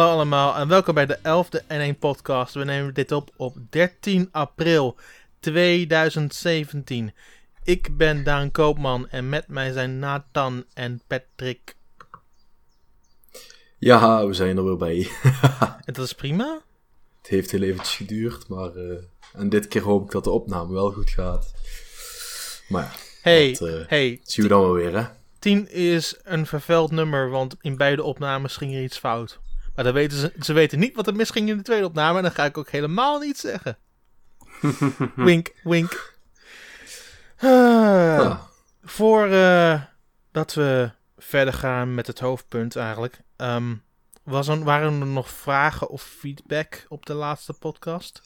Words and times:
Hallo 0.00 0.14
allemaal 0.14 0.56
en 0.56 0.68
welkom 0.68 0.94
bij 0.94 1.06
de 1.06 1.18
11e 1.18 1.62
N1 1.94 1.98
podcast. 1.98 2.54
We 2.54 2.64
nemen 2.64 2.94
dit 2.94 3.12
op 3.12 3.30
op 3.36 3.56
13 3.70 4.28
april 4.32 4.96
2017. 5.40 7.12
Ik 7.64 7.96
ben 7.96 8.24
Daan 8.24 8.50
Koopman 8.50 9.08
en 9.08 9.28
met 9.28 9.48
mij 9.48 9.72
zijn 9.72 9.98
Nathan 9.98 10.64
en 10.74 11.02
Patrick. 11.06 11.74
Ja, 13.78 14.26
we 14.26 14.32
zijn 14.32 14.56
er 14.56 14.64
weer 14.64 14.76
bij. 14.76 15.08
En 15.84 15.92
dat 15.92 16.04
is 16.04 16.12
prima. 16.12 16.60
Het 17.22 17.30
heeft 17.30 17.50
heel 17.50 17.62
eventjes 17.62 17.96
geduurd, 17.96 18.48
maar... 18.48 18.74
eh, 18.74 18.96
en 19.32 19.48
dit 19.48 19.68
keer 19.68 19.82
hoop 19.82 20.04
ik 20.04 20.10
dat 20.10 20.24
de 20.24 20.30
opname 20.30 20.72
wel 20.72 20.92
goed 20.92 21.10
gaat. 21.10 21.52
Maar 22.68 22.82
ja, 22.82 22.90
Hey, 23.22 23.56
Dat, 23.58 23.68
eh, 23.68 23.88
hey, 23.88 24.20
zien 24.22 24.44
we 24.44 24.50
dan 24.50 24.60
wel 24.60 24.72
weer, 24.72 24.96
hè? 24.96 25.04
10 25.38 25.70
is 25.70 26.18
een 26.22 26.46
vervuild 26.46 26.90
nummer, 26.90 27.30
want 27.30 27.56
in 27.60 27.76
beide 27.76 28.02
opnames 28.02 28.56
ging 28.56 28.74
er 28.74 28.82
iets 28.82 28.98
fout. 28.98 29.40
Maar 29.74 29.84
dan 29.84 29.94
weten 29.94 30.18
ze, 30.18 30.32
ze 30.40 30.52
weten 30.52 30.78
niet 30.78 30.94
wat 30.96 31.06
er 31.06 31.14
misging 31.14 31.48
in 31.48 31.56
de 31.56 31.62
tweede 31.62 31.86
opname 31.86 32.16
en 32.16 32.22
dan 32.22 32.32
ga 32.32 32.44
ik 32.44 32.58
ook 32.58 32.70
helemaal 32.70 33.18
niet 33.18 33.38
zeggen. 33.38 33.78
wink, 35.16 35.52
wink. 35.62 36.14
Ah. 37.36 37.48
Ja. 37.48 38.48
Voor 38.82 39.26
eh, 39.26 39.82
dat 40.32 40.54
we 40.54 40.90
verder 41.18 41.54
gaan 41.54 41.94
met 41.94 42.06
het 42.06 42.18
hoofdpunt 42.18 42.76
eigenlijk. 42.76 43.20
ehm, 43.36 43.74
was 44.22 44.48
er, 44.48 44.64
waren 44.64 45.00
er 45.00 45.06
nog 45.06 45.30
vragen 45.30 45.88
of 45.88 46.02
feedback 46.02 46.86
op 46.88 47.06
de 47.06 47.14
laatste 47.14 47.52
podcast? 47.52 48.22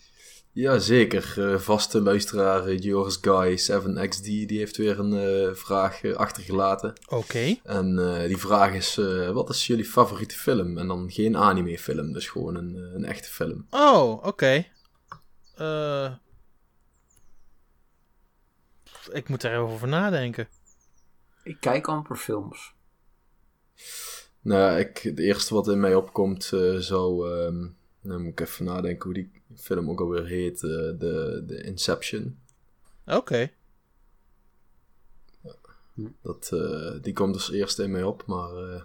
Ja, 0.55 0.78
zeker. 0.78 1.52
Eh, 1.52 1.58
vaste 1.58 2.00
luisteraar 2.00 2.66
eh, 2.66 2.78
Joris 2.78 3.19
Guy 3.20 3.58
7XD, 3.58 4.22
die 4.22 4.58
heeft 4.58 4.77
weer 4.77 4.98
een 4.98 5.12
eh, 5.12 5.55
vraag 5.55 6.02
eh, 6.02 6.12
achtergelaten. 6.14 6.92
Oké. 7.08 7.56
En 7.62 7.98
eh, 7.98 8.27
die 8.27 8.36
vraag 8.36 8.72
is, 8.75 8.98
eh, 8.98 9.30
wat 9.30 9.50
is 9.50 9.66
jullie 9.66 9.84
favoriete 9.84 10.36
film? 10.38 10.78
En 10.78 10.86
dan 10.86 11.10
geen 11.10 11.36
anime 11.36 11.78
film, 11.78 12.12
dus 12.12 12.28
gewoon 12.28 12.55
een, 12.55 12.77
eh, 12.77 12.94
een 12.94 13.05
echte 13.05 13.28
film. 13.28 13.66
Oh, 13.70 14.25
oké. 14.27 14.66
Eh, 15.56 16.12
ik 19.12 19.28
moet 19.28 19.42
er 19.42 19.50
even 19.50 19.62
over 19.62 19.88
nadenken. 19.88 20.48
Ik 21.42 21.56
kijk 21.60 21.86
amper 21.88 22.16
films. 22.16 22.72
Nou, 24.41 24.60
ja, 24.60 24.77
ik, 24.77 24.98
het 24.98 25.19
eerste 25.19 25.55
wat 25.55 25.69
in 25.69 25.80
mij 25.80 25.94
opkomt 25.94 26.50
eh, 26.52 26.75
zou... 26.77 27.30
ehm 27.32 27.66
dan 28.05 28.22
moet 28.22 28.33
ik 28.33 28.41
even 28.41 28.64
nadenken 28.64 29.05
hoe 29.05 29.14
die 29.14 29.42
film 29.56 29.91
ook 29.91 30.00
alweer 30.00 30.27
heet. 30.27 30.62
eh, 30.62 30.70
de, 30.70 31.42
de 31.47 31.62
Inception. 31.62 32.38
Oké. 33.06 33.50
Dat, 36.22 36.50
eh, 36.52 37.02
die 37.02 37.12
komt 37.12 37.34
dus 37.34 37.50
eerst 37.50 37.78
in 37.78 37.91
mij 37.91 38.02
op, 38.02 38.27
maar... 38.27 38.50
eh, 38.56 38.82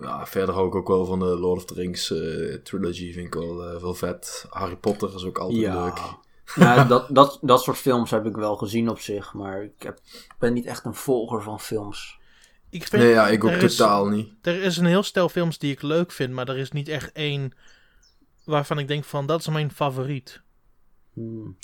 ja, 0.00 0.26
verder 0.26 0.54
hou 0.54 0.66
ik 0.68 0.74
ook 0.74 0.88
wel 0.88 1.04
van 1.04 1.18
de 1.18 1.24
Lord 1.24 1.56
of 1.58 1.64
the 1.64 1.74
Rings 1.74 2.10
eh, 2.10 2.54
trilogy. 2.54 3.12
Vind 3.12 3.26
ik 3.26 3.34
wel, 3.34 3.64
eh, 3.68 3.80
wel 3.80 3.94
vet. 3.94 4.46
Harry 4.48 4.76
Potter 4.76 5.14
is 5.14 5.24
ook 5.24 5.38
altijd 5.38 5.60
leuk. 5.72 6.00
nou, 6.56 6.88
dat, 6.88 7.14
dat, 7.14 7.38
dat 7.42 7.62
soort 7.62 7.76
films 7.76 8.10
heb 8.10 8.26
ik 8.26 8.36
wel 8.36 8.56
gezien 8.56 8.88
op 8.88 8.98
zich, 8.98 9.34
maar 9.34 9.62
ik 9.62 9.82
heb, 9.82 10.00
ben 10.38 10.52
niet 10.52 10.66
echt 10.66 10.84
een 10.84 10.94
volger 10.94 11.42
van 11.42 11.60
films. 11.60 12.18
Ik 12.76 12.86
vind, 12.86 13.02
Nee, 13.02 13.10
ja, 13.12 13.28
ik 13.28 13.44
ook 13.44 13.50
er 13.50 13.62
is- 13.62 13.76
totaal 13.76 14.06
niet. 14.08 14.28
Er 14.42 14.62
is 14.62 14.76
een 14.76 14.86
heel 14.86 15.02
stel 15.02 15.28
films 15.28 15.58
die 15.58 15.72
ik 15.72 15.82
leuk 15.82 16.12
vind, 16.12 16.32
maar 16.32 16.48
er 16.48 16.56
is 16.58 16.70
niet 16.70 16.88
echt 16.88 17.12
één 17.12 17.52
waarvan 18.44 18.78
ik 18.78 18.88
denk 18.88 19.04
van 19.04 19.26
dat 19.26 19.40
is 19.40 19.48
mijn 19.48 19.70
favoriet. 19.70 20.40
Hmm. 21.12 21.56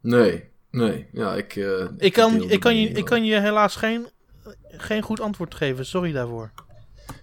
Nee, 0.00 0.44
nee. 0.70 1.06
Ja, 1.12 1.34
ik... 1.34 1.56
eh, 1.56 1.86
Ik 1.98 2.12
kan, 2.12 2.50
ik 2.50 2.60
kan, 2.60 2.76
je, 2.76 2.88
ik 2.88 3.04
kan 3.04 3.24
je 3.24 3.40
helaas 3.40 3.76
geen, 3.76 4.06
geen 4.68 5.02
goed 5.02 5.20
antwoord 5.20 5.54
geven, 5.54 5.86
sorry 5.86 6.12
daarvoor. 6.12 6.52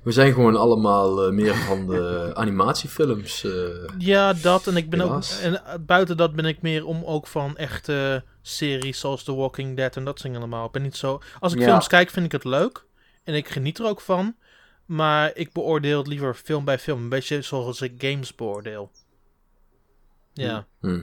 We 0.04 0.12
zijn 0.12 0.34
gewoon 0.34 0.56
allemaal 0.56 1.24
eh, 1.26 1.32
meer 1.32 1.56
van 1.56 1.88
de 1.88 2.32
animatiefilms. 2.34 3.44
eh. 3.44 3.52
Ja, 3.98 4.34
dat 4.34 4.68
en 4.68 4.76
ik 4.76 4.90
ben 4.90 5.00
Helaas. 5.00 5.38
ook. 5.38 5.42
En 5.44 5.66
eh, 5.66 5.74
buiten 5.80 6.18
dat 6.18 6.36
ben 6.36 6.46
ik 6.46 6.62
meer 6.62 6.86
om 6.86 7.04
ook 7.04 7.28
van 7.28 7.58
echte 7.58 8.24
series 8.42 9.00
zoals 9.00 9.24
The 9.24 9.36
Walking 9.36 9.76
Dead 9.76 9.96
en 9.96 10.04
dat 10.06 10.14
soort 10.20 10.24
dingen 10.34 10.40
allemaal. 10.50 10.66
Ik 10.66 10.72
ben 10.72 10.82
niet 10.82 10.98
zo. 10.98 11.22
Als 11.40 11.54
ik 11.54 11.60
Ja. 11.60 11.66
films 11.66 11.88
kijk, 11.88 12.10
vind 12.10 12.26
ik 12.26 12.32
het 12.32 12.44
leuk 12.44 12.86
en 13.24 13.34
ik 13.34 13.48
geniet 13.50 13.80
er 13.80 13.86
ook 13.86 14.02
van. 14.02 14.36
Maar 14.86 15.32
ik 15.36 15.54
beoordeel 15.54 15.98
het 15.98 16.08
liever 16.08 16.34
film 16.34 16.66
bij 16.66 16.80
film. 16.80 17.02
Een 17.02 17.10
beetje 17.10 17.42
zoals 17.42 17.82
ik 17.82 17.94
games 17.98 18.36
beoordeel. 18.36 18.92
Ja. 20.34 20.66
hm. 20.80 21.02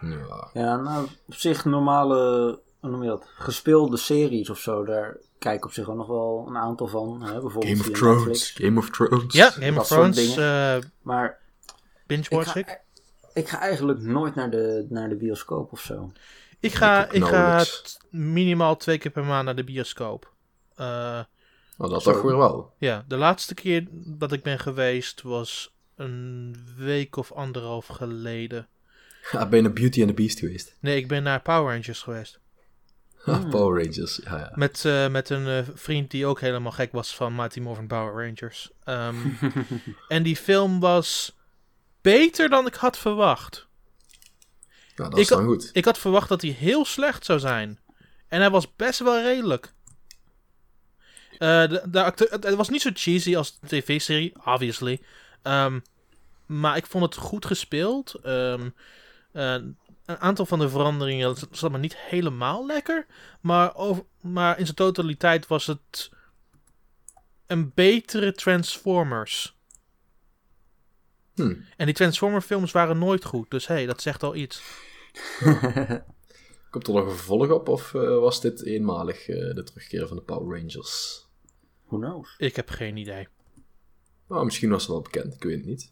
Ja. 0.00 0.50
Ja, 0.52 0.76
nou, 0.76 1.06
op 1.26 1.34
zich 1.34 1.64
normale, 1.64 2.60
hoe 2.88 2.96
noem 2.96 3.02
je 3.02 3.08
dat, 3.08 3.28
gespeelde 3.38 3.96
series 3.96 4.50
of 4.50 4.58
zo, 4.58 4.84
daar 4.84 5.16
kijk 5.38 5.56
ik 5.56 5.64
op 5.64 5.72
zich 5.72 5.88
ook 5.90 5.96
nog 5.96 6.06
wel 6.06 6.44
een 6.48 6.56
aantal 6.56 6.86
van. 6.86 7.22
Hè? 7.22 7.40
Bijvoorbeeld 7.40 7.64
Game 7.76 7.80
of 7.90 7.90
Thrones. 7.98 8.24
Netflix. 8.26 8.50
Game 8.50 8.78
of 8.78 8.90
Thrones. 8.90 9.34
Ja, 9.34 9.50
Game 9.50 9.72
Dat 9.72 9.80
of 9.80 9.86
Thrones. 9.86 10.36
eh 10.36 10.76
Maar 11.02 11.38
binge 12.06 12.22
ik 12.22 12.28
watch 12.30 12.56
ik. 12.56 12.80
ik 13.34 13.48
ga 13.48 13.60
eigenlijk 13.60 14.00
nooit 14.00 14.34
naar 14.34 14.50
de, 14.50 14.86
naar 14.88 15.08
de 15.08 15.16
bioscoop 15.16 15.72
of 15.72 15.80
zo. 15.80 16.12
Ik 16.60 16.74
ga, 16.74 17.10
Ik 17.10 17.24
ga 17.24 17.64
minimaal 18.10 18.76
twee 18.76 18.98
keer 18.98 19.10
per 19.10 19.24
maand 19.24 19.44
naar 19.44 19.56
de 19.56 19.64
bioscoop. 19.64 20.32
Eh, 20.74 21.20
Oh, 21.80 21.90
dat 21.90 22.02
toch 22.02 22.22
weer 22.22 22.36
wel. 22.36 22.74
ja, 22.78 23.04
de 23.08 23.16
laatste 23.16 23.54
keer 23.54 23.86
dat 23.90 24.32
ik 24.32 24.42
ben 24.42 24.58
geweest 24.58 25.22
was 25.22 25.74
een 25.96 26.56
week 26.76 27.16
of 27.16 27.32
anderhalf 27.32 27.86
geleden. 27.86 28.68
Ja, 29.32 29.46
ben 29.48 29.56
je 29.58 29.64
naar 29.64 29.72
Beauty 29.72 30.00
and 30.00 30.08
the 30.08 30.14
Beast 30.14 30.38
geweest? 30.38 30.76
Nee, 30.80 30.96
ik 30.96 31.08
ben 31.08 31.22
naar 31.22 31.42
Power 31.42 31.72
Rangers 31.74 32.02
geweest. 32.02 32.38
Ah, 33.24 33.48
Power 33.50 33.84
Rangers, 33.84 34.20
ja, 34.24 34.38
ja. 34.38 34.52
Met, 34.54 34.84
eh, 34.84 35.08
met 35.08 35.30
een 35.30 35.46
eh, 35.46 35.68
vriend 35.74 36.10
die 36.10 36.26
ook 36.26 36.40
helemaal 36.40 36.72
gek 36.72 36.92
was 36.92 37.16
van 37.16 37.34
Mighty 37.34 37.60
Morphin 37.60 37.86
Power 37.86 38.26
Rangers. 38.26 38.70
Ehm, 38.84 39.16
en 40.08 40.22
die 40.22 40.36
film 40.36 40.80
was 40.80 41.36
beter 42.00 42.48
dan 42.48 42.66
ik 42.66 42.74
had 42.74 42.98
verwacht. 42.98 43.66
Nou, 44.96 45.10
dat 45.10 45.18
Ik 45.18 45.24
is 45.24 45.28
dan 45.28 45.44
goed. 45.44 45.70
Ik 45.72 45.84
had 45.84 45.98
verwacht 45.98 46.28
dat 46.28 46.42
hij 46.42 46.50
heel 46.50 46.84
slecht 46.84 47.24
zou 47.24 47.38
zijn. 47.38 47.78
En 48.28 48.40
hij 48.40 48.50
was 48.50 48.76
best 48.76 48.98
wel 48.98 49.22
redelijk. 49.22 49.72
Eh, 51.38 51.68
de, 51.68 51.82
de 51.90 52.02
acteur, 52.02 52.30
het, 52.30 52.44
het 52.44 52.54
was 52.54 52.68
niet 52.68 52.82
zo 52.82 52.90
cheesy 52.94 53.36
als 53.36 53.58
de 53.60 53.66
tv-serie, 53.66 54.32
obviously. 54.44 55.00
Ehm, 55.42 55.80
maar 56.46 56.76
ik 56.76 56.86
vond 56.86 57.04
het 57.04 57.14
goed 57.14 57.46
gespeeld. 57.46 58.14
Eh, 58.14 59.54
een 60.08 60.18
aantal 60.18 60.46
van 60.46 60.58
de 60.58 60.68
veranderingen 60.68 61.36
zat 61.50 61.70
me 61.70 61.78
niet 61.78 61.96
helemaal 61.96 62.66
lekker. 62.66 63.06
Maar, 63.40 63.74
over, 63.76 64.04
maar 64.20 64.58
in 64.58 64.64
zijn 64.64 64.76
totaliteit 64.76 65.46
was 65.46 65.66
het 65.66 66.10
een 67.46 67.72
betere 67.74 68.32
Transformers. 68.32 69.56
Hm. 71.34 71.54
En 71.76 71.86
die 71.86 71.94
Transformer 71.94 72.40
films 72.40 72.72
waren 72.72 72.98
nooit 72.98 73.24
goed. 73.24 73.50
Dus 73.50 73.66
hey, 73.66 73.86
dat 73.86 74.02
zegt 74.02 74.22
al 74.22 74.34
iets. 74.34 74.62
Komt 76.70 76.86
er 76.86 76.92
nog 76.92 77.04
een 77.04 77.16
vervolg 77.16 77.50
op 77.50 77.68
of 77.68 77.94
eh, 77.94 78.18
was 78.18 78.40
dit 78.40 78.64
eenmalig 78.64 79.28
eh, 79.28 79.54
de 79.54 79.62
terugkeer 79.62 80.08
van 80.08 80.16
de 80.16 80.22
Power 80.22 80.58
Rangers? 80.58 81.26
Who 81.84 81.98
knows? 81.98 82.34
Ik 82.38 82.56
heb 82.56 82.70
geen 82.70 82.96
idee. 82.96 83.28
Nou, 84.28 84.44
misschien 84.44 84.70
was 84.70 84.82
het 84.82 84.90
wel 84.90 85.00
bekend, 85.00 85.34
ik 85.34 85.42
weet 85.42 85.56
het 85.56 85.66
niet. 85.66 85.90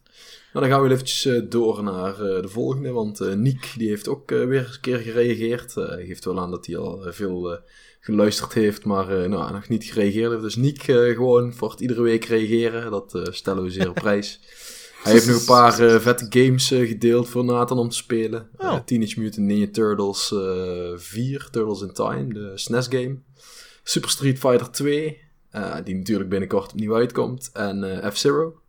Nou, 0.53 0.69
dan 0.69 0.77
gaan 0.77 0.87
we 0.87 0.94
eventjes 0.94 1.25
eh, 1.25 1.43
door 1.49 1.83
naar 1.83 2.12
eh, 2.12 2.43
de 2.43 2.49
volgende, 2.49 2.91
want 2.91 3.21
eh 3.21 3.35
Niek 3.35 3.75
die 3.77 3.88
heeft 3.88 4.09
ook 4.09 4.31
weer 4.31 4.71
een 4.73 4.81
keer 4.81 4.99
gereageerd. 4.99 5.75
Hij 5.75 6.06
geeft 6.06 6.25
wel 6.25 6.41
aan 6.41 6.50
dat 6.50 6.67
hij 6.67 6.77
al 6.77 7.05
veel 7.12 7.59
geluisterd 8.00 8.53
heeft, 8.53 8.85
maar 8.85 9.29
nou, 9.29 9.53
nog 9.53 9.69
niet 9.69 9.85
gereageerd 9.85 10.31
heeft. 10.31 10.43
Dus 10.43 10.56
Niek 10.56 10.88
eh, 10.88 11.15
gewoon 11.15 11.55
voor 11.55 11.71
het 11.71 11.81
iedere 11.81 12.03
week 12.03 12.25
reageren, 12.25 12.91
dat 12.91 13.21
stellen 13.31 13.62
we 13.62 13.71
zeer 13.71 13.88
op 13.88 13.94
prijs. 13.94 14.41
Hij 15.03 15.12
heeft 15.15 15.27
nog 15.27 15.38
een 15.38 15.44
paar 15.44 16.00
vette 16.00 16.27
games 16.29 16.69
gedeeld 16.69 17.29
voor 17.29 17.44
Nathan 17.44 17.79
om 17.79 17.88
te 17.88 17.97
spelen. 17.97 18.49
Oh. 18.56 18.79
Teenage 18.85 19.21
Mutant 19.21 19.47
Ninja 19.47 19.67
Turtles 19.73 20.33
eh 20.33 20.93
4, 20.97 21.49
Turtles 21.50 21.81
in 21.81 21.93
Time, 21.93 22.35
de 22.35 22.53
SNES 22.55 22.87
game. 22.87 23.19
Super 23.83 24.11
Street 24.11 24.38
Fighter 24.38 24.71
2, 24.71 25.06
eh, 25.06 25.15
die 25.85 25.94
natuurlijk 25.94 26.29
binnenkort 26.29 26.73
opnieuw 26.73 26.94
uitkomt. 26.94 27.50
En 27.53 28.03
eh, 28.03 28.11
F-Zero. 28.11 28.61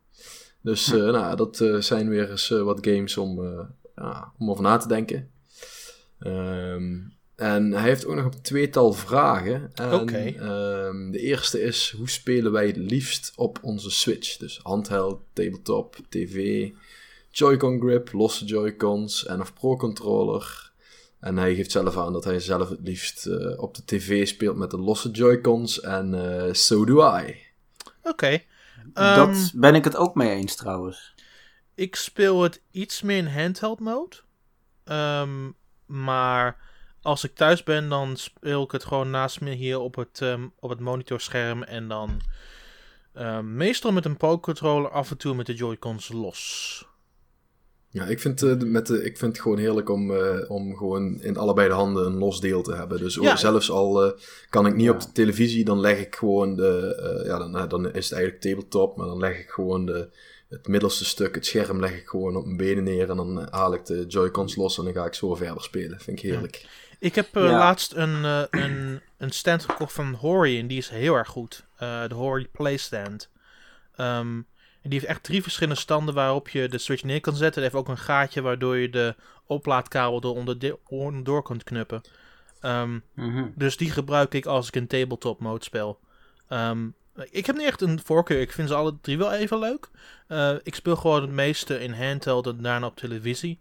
Dus 0.61 0.91
eh, 0.91 0.99
nou, 0.99 1.35
dat 1.35 1.61
eh, 1.61 1.75
zijn 1.75 2.09
weer 2.09 2.29
eens 2.29 2.51
eh, 2.51 2.61
wat 2.61 2.87
games 2.87 3.17
om, 3.17 3.43
eh, 3.43 3.65
ja, 3.95 4.33
om 4.37 4.49
over 4.49 4.63
na 4.63 4.77
te 4.77 4.87
denken. 4.87 5.29
Ehm, 6.19 6.95
en 7.35 7.71
hij 7.71 7.81
heeft 7.81 8.05
ook 8.05 8.15
nog 8.15 8.25
een 8.25 8.41
tweetal 8.41 8.93
vragen. 8.93 9.71
Ehm, 10.39 11.11
de 11.11 11.19
eerste 11.19 11.61
is, 11.61 11.93
hoe 11.97 12.09
spelen 12.09 12.51
wij 12.51 12.67
het 12.67 12.77
liefst 12.77 13.33
op 13.35 13.59
onze 13.61 13.89
Switch? 13.91 14.37
Dus 14.37 14.59
handheld, 14.63 15.21
tabletop, 15.33 15.95
tv, 16.09 16.69
Joy-Con 17.31 17.79
grip, 17.79 18.11
losse 18.11 18.45
Joy-Cons 18.45 19.25
en 19.25 19.41
of 19.41 19.53
Pro 19.53 19.75
Controller. 19.75 20.66
En 21.19 21.37
hij 21.37 21.55
geeft 21.55 21.71
zelf 21.71 21.97
aan 21.97 22.13
dat 22.13 22.23
hij 22.23 22.39
zelf 22.39 22.69
het 22.69 22.79
liefst 22.83 23.25
eh, 23.25 23.59
op 23.59 23.75
de 23.75 23.85
tv 23.85 24.27
speelt 24.27 24.57
met 24.57 24.71
de 24.71 24.77
losse 24.77 25.11
Joy-Cons. 25.11 25.79
En 25.79 26.13
eh 26.13 26.53
so 26.53 26.85
do 26.85 27.17
I. 27.17 27.35
Oké. 28.03 28.41
Ehm, 28.93 29.15
dat 29.15 29.51
ben 29.55 29.75
ik 29.75 29.83
het 29.83 29.95
ook 29.95 30.15
mee 30.15 30.29
eens 30.29 30.55
trouwens. 30.55 31.15
Ik 31.75 31.95
speel 31.95 32.41
het 32.41 32.61
iets 32.71 33.01
meer 33.01 33.17
in 33.17 33.25
handheld 33.27 33.79
mode. 33.79 34.15
Ehm, 34.83 35.51
maar 35.85 36.57
als 37.01 37.23
ik 37.23 37.35
thuis 37.35 37.63
ben, 37.63 37.89
dan 37.89 38.17
speel 38.17 38.63
ik 38.63 38.71
het 38.71 38.85
gewoon 38.85 39.09
naast 39.09 39.41
me 39.41 39.51
hier 39.51 39.79
op 39.79 39.95
het, 39.95 40.21
ehm, 40.21 40.47
op 40.59 40.69
het 40.69 40.79
monitorscherm. 40.79 41.63
En 41.63 41.87
dan 41.87 42.21
meestal 43.43 43.91
met 43.91 44.05
een 44.05 44.17
Pro-controller, 44.17 44.91
af 44.91 45.11
en 45.11 45.17
toe 45.17 45.35
met 45.35 45.45
de 45.45 45.53
Joy-Cons 45.53 46.09
los. 46.09 46.85
Ja, 47.97 48.05
ik 48.05 48.19
vind, 48.19 48.43
eh, 48.43 48.59
de- 48.59 48.65
met 48.65 48.87
de, 48.87 49.03
ik 49.03 49.17
vind 49.17 49.31
het 49.31 49.41
gewoon 49.41 49.57
heerlijk 49.57 49.89
om, 49.89 50.11
eh, 50.15 50.49
om 50.51 50.75
gewoon 50.75 51.21
in 51.21 51.37
allebei 51.37 51.67
de 51.67 51.73
handen 51.73 52.05
een 52.05 52.17
los 52.17 52.39
deel 52.41 52.61
te 52.61 52.73
hebben. 52.75 52.97
Dus 52.99 53.15
Ja. 53.15 53.31
ook 53.31 53.37
zelfs 53.37 53.71
al 53.71 54.03
eh, 54.05 54.11
kan 54.49 54.65
ik 54.65 54.75
niet 54.75 54.85
Ja. 54.85 54.91
op 54.91 55.01
de 55.01 55.11
televisie, 55.11 55.65
dan 55.65 55.79
leg 55.79 55.99
ik 55.99 56.15
gewoon 56.15 56.55
de... 56.55 56.95
eh, 57.19 57.25
ja, 57.25 57.37
dan, 57.37 57.67
dan 57.69 57.93
is 57.93 58.03
het 58.09 58.13
eigenlijk 58.19 58.41
tabletop, 58.41 58.97
maar 58.97 59.07
dan 59.07 59.17
leg 59.19 59.39
ik 59.39 59.49
gewoon 59.49 59.85
de, 59.85 60.09
het 60.49 60.67
middelste 60.67 61.05
stuk, 61.05 61.35
het 61.35 61.45
scherm, 61.45 61.79
leg 61.79 61.91
ik 61.97 62.07
gewoon 62.07 62.35
op 62.35 62.45
mijn 62.45 62.57
benen 62.57 62.83
neer. 62.83 63.09
En 63.09 63.17
dan 63.17 63.47
haal 63.49 63.73
ik 63.73 63.85
de 63.85 64.05
Joy-Cons 64.07 64.55
los 64.55 64.77
en 64.77 64.83
dan 64.83 64.93
ga 64.93 65.05
ik 65.05 65.13
zo 65.13 65.35
verder 65.35 65.63
spelen. 65.63 65.99
Vind 65.99 66.17
ik 66.23 66.23
heerlijk. 66.31 66.65
Ik 66.99 67.15
heb 67.15 67.27
eh, 67.35 67.43
Ja. 67.43 67.49
laatst 67.57 67.93
een, 67.93 68.23
eh, 68.25 68.41
een, 68.49 69.01
een 69.17 69.31
stand 69.31 69.63
gekocht 69.63 69.93
van 69.93 70.13
Hori 70.13 70.59
en 70.59 70.67
die 70.67 70.77
is 70.77 70.89
heel 70.89 71.15
erg 71.15 71.27
goed. 71.27 71.63
Eh, 71.77 72.07
de 72.07 72.13
Hori 72.15 72.47
Playstand. 72.51 73.29
Ehm, 73.95 74.41
en 74.87 74.93
die 74.93 74.99
heeft 74.99 75.11
echt 75.11 75.23
drie 75.23 75.41
verschillende 75.41 75.79
standen 75.79 76.13
waarop 76.13 76.49
je 76.49 76.67
de 76.67 76.77
Switch 76.77 77.03
neer 77.03 77.21
kan 77.21 77.35
zetten. 77.35 77.63
Het 77.63 77.71
heeft 77.71 77.83
ook 77.83 77.95
een 77.95 78.03
gaatje 78.03 78.41
waardoor 78.41 78.77
je 78.77 78.89
de 78.89 79.15
oplaadkabel 79.45 80.23
eronder 80.23 80.75
door 81.23 81.43
kunt 81.43 81.63
knuppen. 81.63 82.01
Mhm. 83.13 83.45
dus 83.55 83.77
die 83.77 83.91
gebruik 83.91 84.33
ik 84.33 84.45
als 84.45 84.67
ik 84.67 84.75
een 84.75 84.87
tabletop 84.87 85.39
mode 85.39 85.63
speel. 85.63 85.99
Ehm, 86.47 86.87
ik 87.29 87.45
heb 87.45 87.55
niet 87.55 87.65
echt 87.65 87.81
een 87.81 87.99
voorkeur. 88.03 88.41
Ik 88.41 88.51
vind 88.51 88.67
ze 88.69 88.75
alle 88.75 88.97
drie 89.01 89.17
wel 89.17 89.33
even 89.33 89.59
leuk. 89.59 89.89
Eh, 90.27 90.55
ik 90.63 90.75
speel 90.75 90.95
gewoon 90.95 91.21
het 91.21 91.31
meeste 91.31 91.79
in 91.79 91.93
handheld 91.93 92.47
en 92.47 92.61
daarna 92.61 92.87
op 92.87 92.95
televisie. 92.95 93.59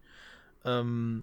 Ehm, 0.62 1.19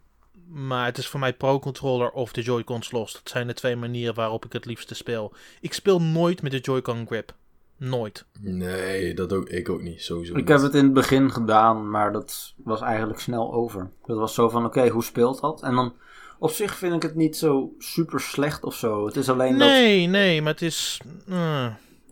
maar 0.47 0.85
het 0.85 0.97
is 0.97 1.07
voor 1.07 1.19
mij 1.19 1.33
Pro-controller 1.33 2.11
of 2.11 2.31
de 2.31 2.41
Joy-Cons 2.41 2.91
los. 2.91 3.13
Dat 3.13 3.29
zijn 3.29 3.47
de 3.47 3.53
twee 3.53 3.75
manieren 3.75 4.15
waarop 4.15 4.45
ik 4.45 4.53
het 4.53 4.65
liefste 4.65 4.95
speel. 4.95 5.33
Ik 5.61 5.73
speel 5.73 6.01
nooit 6.01 6.41
met 6.41 6.51
de 6.51 6.59
Joy-Con 6.59 7.06
grip. 7.07 7.33
Nooit. 7.77 8.25
Nee, 8.39 9.13
dat 9.13 9.33
ook, 9.33 9.49
ik 9.49 9.69
ook 9.69 9.81
niet. 9.81 10.01
Sowieso 10.01 10.31
Ik 10.31 10.37
niet. 10.37 10.47
heb 10.47 10.61
het 10.61 10.73
in 10.75 10.83
het 10.83 10.93
begin 10.93 11.31
gedaan, 11.31 11.89
maar 11.89 12.11
dat 12.11 12.53
was 12.63 12.81
eigenlijk 12.81 13.19
snel 13.19 13.53
over. 13.53 13.89
Dat 14.05 14.17
was 14.17 14.33
zo 14.33 14.49
van, 14.49 14.65
oké, 14.65 14.87
hoe 14.87 15.03
speelt 15.03 15.41
dat? 15.41 15.61
En 15.61 15.75
dan, 15.75 15.93
op 16.39 16.49
zich 16.51 16.75
vind 16.75 16.93
ik 16.95 17.01
het 17.01 17.15
niet 17.15 17.37
zo 17.37 17.73
super 17.79 18.19
slecht 18.19 18.63
of 18.63 18.75
zo. 18.75 19.05
Het 19.05 19.15
is 19.15 19.29
alleen 19.29 19.57
Nee, 19.57 20.07
nee, 20.07 20.41
maar 20.41 20.51
het 20.51 20.61
is... 20.61 21.01
eh, 21.29 21.65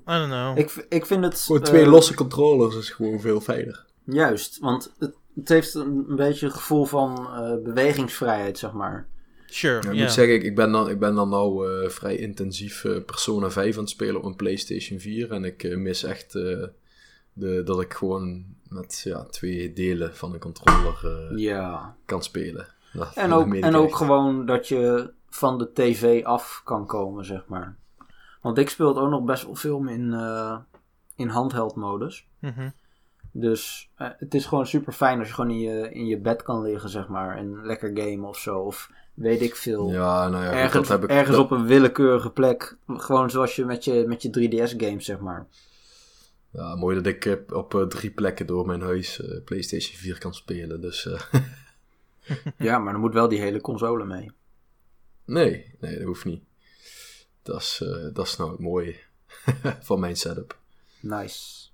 I 0.07 0.11
don't 0.17 0.27
know. 0.31 0.55
dat... 0.55 0.57
Ik, 0.57 0.85
ik 0.89 1.05
vind 1.05 1.23
het... 1.23 1.39
Gewoon 1.39 1.61
twee 1.61 1.83
eh, 1.83 1.89
losse 1.91 2.13
controllers 2.13 2.75
is 2.75 2.89
gewoon 2.89 3.19
veel 3.19 3.41
fijner. 3.41 3.85
Juist, 4.03 4.59
want 4.59 4.93
het, 4.99 5.15
het 5.35 5.49
heeft 5.49 5.73
een, 5.73 6.05
een 6.09 6.15
beetje 6.15 6.45
het 6.45 6.55
gevoel 6.55 6.85
van 6.85 7.17
eh, 7.17 7.63
bewegingsvrijheid, 7.63 8.57
zeg 8.57 8.71
maar. 8.71 9.07
Sure, 9.53 9.81
Ja, 9.83 9.89
ik 9.89 9.95
ja. 9.95 10.01
moet 10.03 10.11
zeggen, 10.11 10.33
ik, 10.35 10.43
ik, 10.43 10.55
ben 10.55 10.71
dan, 10.71 10.89
ik 10.89 10.99
ben 10.99 11.15
dan 11.15 11.29
nou 11.29 11.69
eh, 11.83 11.89
vrij 11.89 12.15
intensief 12.15 12.83
eh, 12.83 13.03
Persona 13.05 13.49
5 13.51 13.73
aan 13.75 13.81
het 13.81 13.89
spelen 13.89 14.15
op 14.17 14.23
een 14.23 14.35
PlayStation 14.35 14.99
4. 14.99 15.31
En 15.31 15.43
ik 15.43 15.63
eh, 15.63 15.77
mis 15.77 16.03
echt 16.03 16.35
eh, 16.35 16.63
de, 17.33 17.61
dat 17.65 17.81
ik 17.81 17.93
gewoon 17.93 18.45
met 18.69 19.01
ja, 19.03 19.23
twee 19.25 19.73
delen 19.73 20.15
van 20.15 20.31
de 20.31 20.37
controller 20.39 20.99
eh, 21.29 21.37
kan 22.05 22.23
spelen. 22.23 22.67
Dat- 22.93 23.15
En 23.15 23.33
ook, 23.33 23.53
en 23.55 23.75
ook 23.75 23.95
gewoon 23.95 24.45
dat 24.45 24.67
je 24.67 25.11
van 25.29 25.57
de 25.57 25.71
tv 25.73 26.23
af 26.23 26.61
kan 26.65 26.85
komen, 26.85 27.25
zeg 27.25 27.45
maar. 27.47 27.75
Want 28.41 28.57
ik 28.57 28.69
speel 28.69 28.87
het 28.87 28.97
ook 28.97 29.09
nog 29.09 29.23
best 29.23 29.43
wel 29.45 29.55
veel 29.55 29.87
in, 29.87 30.13
eh, 30.13 30.57
in 31.15 31.27
handheld 31.27 31.75
modus. 31.75 32.27
Mhm. 32.39 32.69
Dus 33.31 33.91
het 33.95 34.33
is 34.33 34.45
gewoon 34.45 34.67
super 34.67 34.93
fijn 34.93 35.19
als 35.19 35.27
je 35.27 35.33
gewoon 35.33 35.51
in 35.51 35.59
je, 35.59 35.91
in 35.91 36.05
je 36.05 36.17
bed 36.17 36.43
kan 36.43 36.61
liggen, 36.61 36.89
zeg 36.89 37.07
maar. 37.07 37.37
En 37.37 37.65
lekker 37.65 37.91
gamen 37.93 38.27
of 38.29 38.37
zo. 38.37 38.59
Of 38.59 38.91
weet 39.21 39.41
ik 39.41 39.55
veel. 39.55 39.91
Ja, 39.91 40.29
nou 40.29 40.43
ja, 40.43 40.51
ergens 40.51 40.87
dat 40.87 40.99
heb 40.99 41.03
ik... 41.03 41.09
ergens 41.15 41.35
dat- 41.35 41.45
op 41.45 41.51
een 41.51 41.65
willekeurige 41.65 42.29
plek. 42.29 42.77
Gewoon 42.87 43.29
zoals 43.29 43.55
je 43.55 43.65
met 43.65 43.83
je, 43.83 44.03
met 44.07 44.21
je 44.21 44.29
3DS 44.29 44.75
games, 44.77 45.05
zeg 45.05 45.19
maar. 45.19 45.47
Ja, 46.49 46.75
mooi 46.75 47.01
dat 47.01 47.05
ik 47.05 47.39
op 47.53 47.75
eh, 47.75 47.81
drie 47.81 48.11
plekken 48.11 48.47
door 48.47 48.65
mijn 48.65 48.81
huis 48.81 49.21
eh, 49.21 49.43
PlayStation 49.45 49.95
4 49.97 50.17
kan 50.17 50.33
spelen. 50.33 50.81
Dus 50.81 51.05
eh, 51.05 51.21
ja, 52.67 52.79
maar 52.79 52.91
dan 52.91 53.01
moet 53.01 53.13
wel 53.13 53.27
die 53.27 53.39
hele 53.39 53.61
console 53.61 54.05
mee. 54.05 54.31
nee, 55.25 55.75
nee, 55.79 55.95
dat 55.97 56.05
hoeft 56.05 56.25
niet. 56.25 56.43
Dat 57.43 57.61
is, 57.61 57.83
dat 58.13 58.25
is 58.27 58.37
nou 58.37 58.51
het 58.51 58.59
mooie 58.59 58.95
van 59.81 59.99
mijn 59.99 60.15
setup. 60.15 60.57
Nice. 60.99 61.69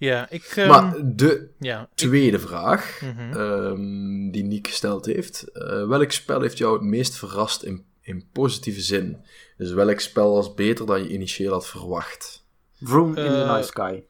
Ja, 0.00 0.30
ik... 0.30 0.42
ehm, 0.44 0.68
maar 0.68 0.94
de 1.16 1.50
ja, 1.58 1.80
ik- 1.80 1.88
tweede 1.94 2.38
vraag 2.38 3.00
mhm. 3.00 3.32
ehm, 3.38 4.30
die 4.30 4.44
Niek 4.44 4.66
gesteld 4.66 5.06
heeft. 5.06 5.42
eh, 5.52 5.86
welk 5.88 6.10
spel 6.12 6.40
heeft 6.40 6.58
jou 6.58 6.72
het 6.72 6.82
meest 6.82 7.14
verrast 7.16 7.62
in, 7.62 7.84
in 8.00 8.26
positieve 8.32 8.80
zin? 8.80 9.24
Dus 9.56 9.72
welk 9.72 10.00
spel 10.00 10.32
was 10.34 10.54
beter 10.54 10.86
dan 10.86 11.02
je 11.02 11.08
initieel 11.08 11.52
had 11.52 11.66
verwacht? 11.68 12.46
Vroom 12.82 13.08
in 13.08 13.14
the 13.14 13.20
Eh, 13.42 13.52
night 13.52 13.66
sky. 13.66 14.02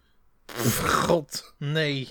God, 0.86 1.54
nee. 1.58 2.08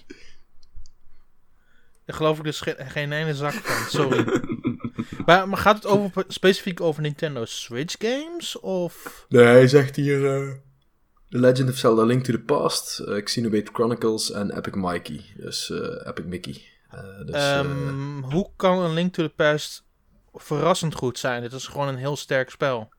Daar 2.06 2.16
geloof 2.18 2.38
ik 2.38 2.44
dus 2.44 2.62
geen, 2.62 2.76
geen 2.78 3.12
ene 3.12 3.36
zak 3.36 3.54
van, 3.54 3.90
sorry. 4.02 4.42
maar, 5.26 5.50
maar 5.50 5.58
gaat 5.58 5.76
het 5.76 5.86
over, 5.86 6.24
specifiek 6.28 6.82
over 6.82 7.02
Nintendo 7.02 7.46
Switch 7.46 7.96
games? 8.00 8.60
Of... 8.60 9.26
Nee, 9.30 9.44
hij 9.46 9.68
zegt 9.68 9.96
hier... 9.96 10.36
eh, 10.36 10.52
The 11.30 11.40
Legend 11.40 11.70
of 11.70 11.78
Zelda 11.78 12.04
Link 12.04 12.24
to 12.24 12.32
the 12.32 12.40
Past, 12.40 13.00
eh, 13.00 13.24
Xenoblade 13.24 13.70
Chronicles 13.74 14.32
en 14.32 14.58
Epic 14.58 14.74
Mikey. 14.76 15.22
Dus 15.38 15.70
eh, 15.70 16.08
Epic 16.08 16.26
Mickey. 16.26 16.62
Eh, 16.90 17.26
dus, 17.26 17.36
eh, 17.36 17.60
Ehm, 17.60 18.22
hoe 18.22 18.50
kan 18.56 18.80
een 18.80 18.94
Link 18.94 19.14
to 19.14 19.24
the 19.24 19.34
Past 19.36 19.84
verrassend 20.34 20.96
goed 20.96 21.20
zijn? 21.20 21.42
Dit 21.42 21.54
is 21.54 21.68
gewoon 21.68 21.88
een 21.88 21.96
heel 21.96 22.16
sterk 22.16 22.50
spel. 22.50 22.90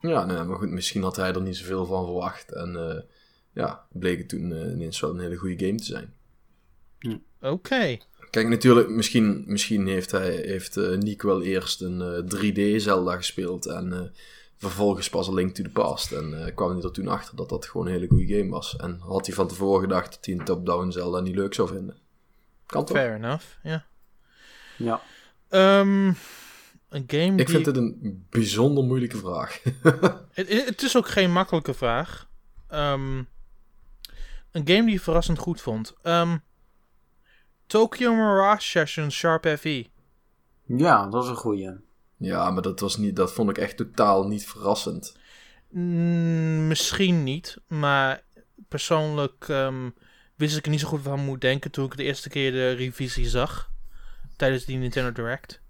ja, 0.00 0.24
nee, 0.24 0.42
maar 0.42 0.56
goed, 0.56 0.70
misschien 0.70 1.02
had 1.02 1.16
hij 1.16 1.32
er 1.32 1.42
niet 1.42 1.56
zoveel 1.56 1.86
van 1.86 2.04
verwacht. 2.04 2.52
En 2.52 2.76
eh, 2.76 3.02
ja, 3.52 3.86
bleek 3.92 4.18
het 4.18 4.28
toen 4.28 4.50
ineens 4.72 5.00
wel 5.00 5.10
een 5.10 5.20
hele 5.20 5.36
goede 5.36 5.66
game 5.66 5.78
te 5.78 5.84
zijn. 5.84 6.14
Oké. 7.40 7.98
Kijk, 8.30 8.48
natuurlijk, 8.48 8.88
misschien, 8.88 9.44
misschien 9.46 9.86
heeft, 9.86 10.10
hij, 10.10 10.30
heeft 10.34 10.76
Nick 10.76 11.22
wel 11.22 11.42
eerst 11.42 11.80
een 11.80 12.00
eh, 12.00 12.76
3D 12.76 12.76
Zelda 12.76 13.16
gespeeld 13.16 13.66
en 13.66 13.92
eh, 13.92 14.00
vervolgens 14.66 15.08
pas 15.08 15.28
een 15.28 15.34
Link 15.34 15.54
to 15.54 15.62
the 15.62 15.70
Past. 15.70 16.12
En 16.12 16.46
eh, 16.46 16.54
kwam 16.54 16.70
hij 16.70 16.82
er 16.82 16.92
toen 16.92 17.08
achter 17.08 17.36
dat 17.36 17.48
dat 17.48 17.66
gewoon 17.66 17.86
een 17.86 17.92
hele 17.92 18.08
goede 18.08 18.38
game 18.38 18.50
was. 18.50 18.76
En 18.76 18.98
had 19.00 19.26
hij 19.26 19.34
van 19.34 19.48
tevoren 19.48 19.80
gedacht 19.80 20.14
dat 20.14 20.24
hij 20.24 20.34
een 20.34 20.44
top-down 20.44 20.90
Zelda 20.90 21.20
niet 21.20 21.34
leuk 21.34 21.54
zou 21.54 21.68
vinden. 21.68 21.96
Kan 22.66 22.84
toch? 22.84 22.96
Fair 22.96 23.14
enough, 23.14 23.44
ja. 23.62 23.86
Ja. 24.76 25.00
Ehm, 25.48 26.06
een 26.88 27.04
game 27.06 27.30
Ik 27.30 27.36
die... 27.36 27.48
vind 27.48 27.66
het 27.66 27.76
een 27.76 28.26
bijzonder 28.30 28.84
moeilijke 28.84 29.16
vraag. 29.16 29.62
Het, 30.36 30.48
het 30.66 30.82
is 30.82 30.96
ook 30.96 31.08
geen 31.08 31.32
makkelijke 31.32 31.74
vraag. 31.74 32.28
Ehm, 32.68 33.16
een 34.50 34.68
game 34.68 34.82
die 34.82 34.90
je 34.90 35.00
verrassend 35.00 35.38
goed 35.38 35.60
vond. 35.60 35.94
Ehm, 36.02 36.36
Tokyo 37.66 38.14
Mirage 38.14 38.66
Session 38.66 39.10
Sharp 39.10 39.46
FE. 39.58 39.86
Ja, 40.62 41.02
dat 41.02 41.12
was 41.12 41.28
een 41.28 41.36
goeie. 41.36 41.70
Ja, 42.16 42.50
maar 42.50 42.62
dat, 42.62 42.80
was 42.80 42.96
niet, 42.96 43.16
dat 43.16 43.32
vond 43.32 43.50
ik 43.50 43.58
echt 43.58 43.76
totaal 43.76 44.26
niet 44.26 44.46
verrassend. 44.46 45.16
Mm, 45.70 46.66
misschien 46.66 47.22
niet, 47.22 47.56
maar 47.68 48.22
persoonlijk 48.68 49.44
ehm, 49.48 49.90
wist 50.36 50.56
ik 50.56 50.64
er 50.64 50.70
niet 50.70 50.80
zo 50.80 50.88
goed 50.88 51.02
van 51.02 51.20
moet 51.20 51.40
denken 51.40 51.70
toen 51.70 51.84
ik 51.84 51.96
de 51.96 52.02
eerste 52.02 52.28
keer 52.28 52.52
de 52.52 52.70
revisie 52.70 53.28
zag. 53.28 53.70
Tijdens 54.36 54.64
die 54.64 54.76
Nintendo 54.76 55.12
Direct. 55.12 55.60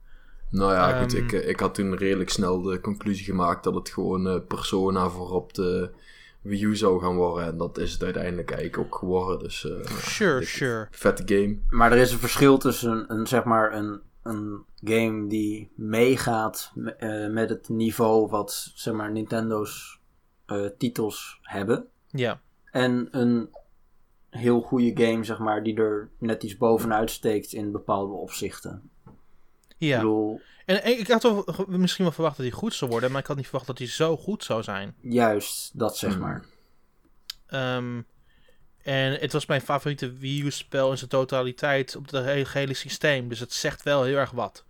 Nou 0.50 0.72
ja, 0.72 1.00
goed, 1.02 1.14
Ehm. 1.14 1.24
ik, 1.24 1.32
eh, 1.32 1.48
ik 1.48 1.60
had 1.60 1.74
toen 1.74 1.96
redelijk 1.96 2.30
snel 2.30 2.62
de 2.62 2.80
conclusie 2.80 3.24
gemaakt 3.24 3.64
dat 3.64 3.74
het 3.74 3.88
gewoon 3.88 4.28
eh, 4.28 4.36
Persona 4.48 5.08
voor 5.08 5.30
op 5.30 5.54
de 5.54 5.90
Wii 6.42 6.64
U 6.64 6.76
zou 6.76 7.00
gaan 7.00 7.16
worden. 7.16 7.46
En 7.46 7.56
dat 7.56 7.78
is 7.78 7.92
het 7.92 8.02
uiteindelijk 8.02 8.50
eigenlijk 8.50 8.86
ook 8.86 8.94
geworden. 8.98 9.38
Dus 9.38 9.64
eh, 9.64 9.86
Sure, 9.98 10.44
sure. 10.44 10.88
vette 10.90 11.22
game. 11.34 11.58
Maar 11.68 11.92
er 11.92 11.98
is 11.98 12.12
een 12.12 12.18
verschil 12.18 12.58
tussen 12.58 12.90
een, 12.90 13.04
een, 13.18 13.26
zeg 13.26 13.44
maar 13.44 13.72
een, 13.74 14.00
een 14.28 14.64
game 14.84 15.28
die 15.28 15.70
meegaat 15.76 16.70
me- 16.74 16.92
eh, 16.94 17.32
met 17.32 17.48
het 17.48 17.68
niveau 17.68 18.28
wat 18.28 18.72
zeg 18.74 18.94
maar, 18.94 19.12
Nintendo's 19.12 20.00
eh, 20.46 20.66
titels 20.78 21.38
hebben. 21.42 21.86
Ja. 22.10 22.40
En 22.70 23.08
een 23.10 23.48
heel 24.30 24.60
goede 24.60 25.04
game, 25.04 25.24
zeg 25.24 25.38
maar, 25.38 25.62
die 25.62 25.76
er 25.76 26.10
net 26.18 26.42
iets 26.42 26.56
bovenuit 26.56 27.10
steekt 27.10 27.52
in 27.52 27.72
bepaalde 27.72 28.12
opzichten. 28.12 28.90
Ik 29.04 29.12
Ja. 29.88 29.96
bedoel, 29.96 30.40
En 30.66 30.98
ik 30.98 31.08
had 31.08 31.22
wel, 31.22 31.44
misschien 31.66 32.04
wel 32.04 32.12
verwacht 32.14 32.36
dat 32.36 32.46
hij 32.46 32.54
goed 32.54 32.74
zou 32.74 32.90
worden, 32.90 33.10
maar 33.10 33.20
ik 33.20 33.26
had 33.26 33.36
niet 33.36 33.44
verwacht 33.44 33.66
dat 33.66 33.78
hij 33.78 33.86
zo 33.86 34.16
goed 34.16 34.44
zou 34.44 34.62
zijn. 34.62 34.94
juist 35.00 35.78
dat 35.78 35.96
zeg 35.96 36.12
Hmm. 36.12 36.22
maar. 36.22 36.44
Ehm, 37.46 38.02
en 38.86 39.12
het 39.12 39.32
was 39.32 39.46
mijn 39.46 39.60
favoriete 39.60 40.12
Wii 40.12 40.42
U-spel 40.42 40.90
in 40.90 40.98
zijn 40.98 41.10
totaliteit 41.10 41.96
op 41.96 42.10
het 42.10 42.24
hele, 42.24 42.44
gehele 42.44 42.74
systeem. 42.74 43.28
Dus 43.28 43.40
het 43.40 43.52
zegt 43.52 43.82
wel 43.82 44.02
heel 44.02 44.16
erg 44.16 44.30
wat. 44.30 44.64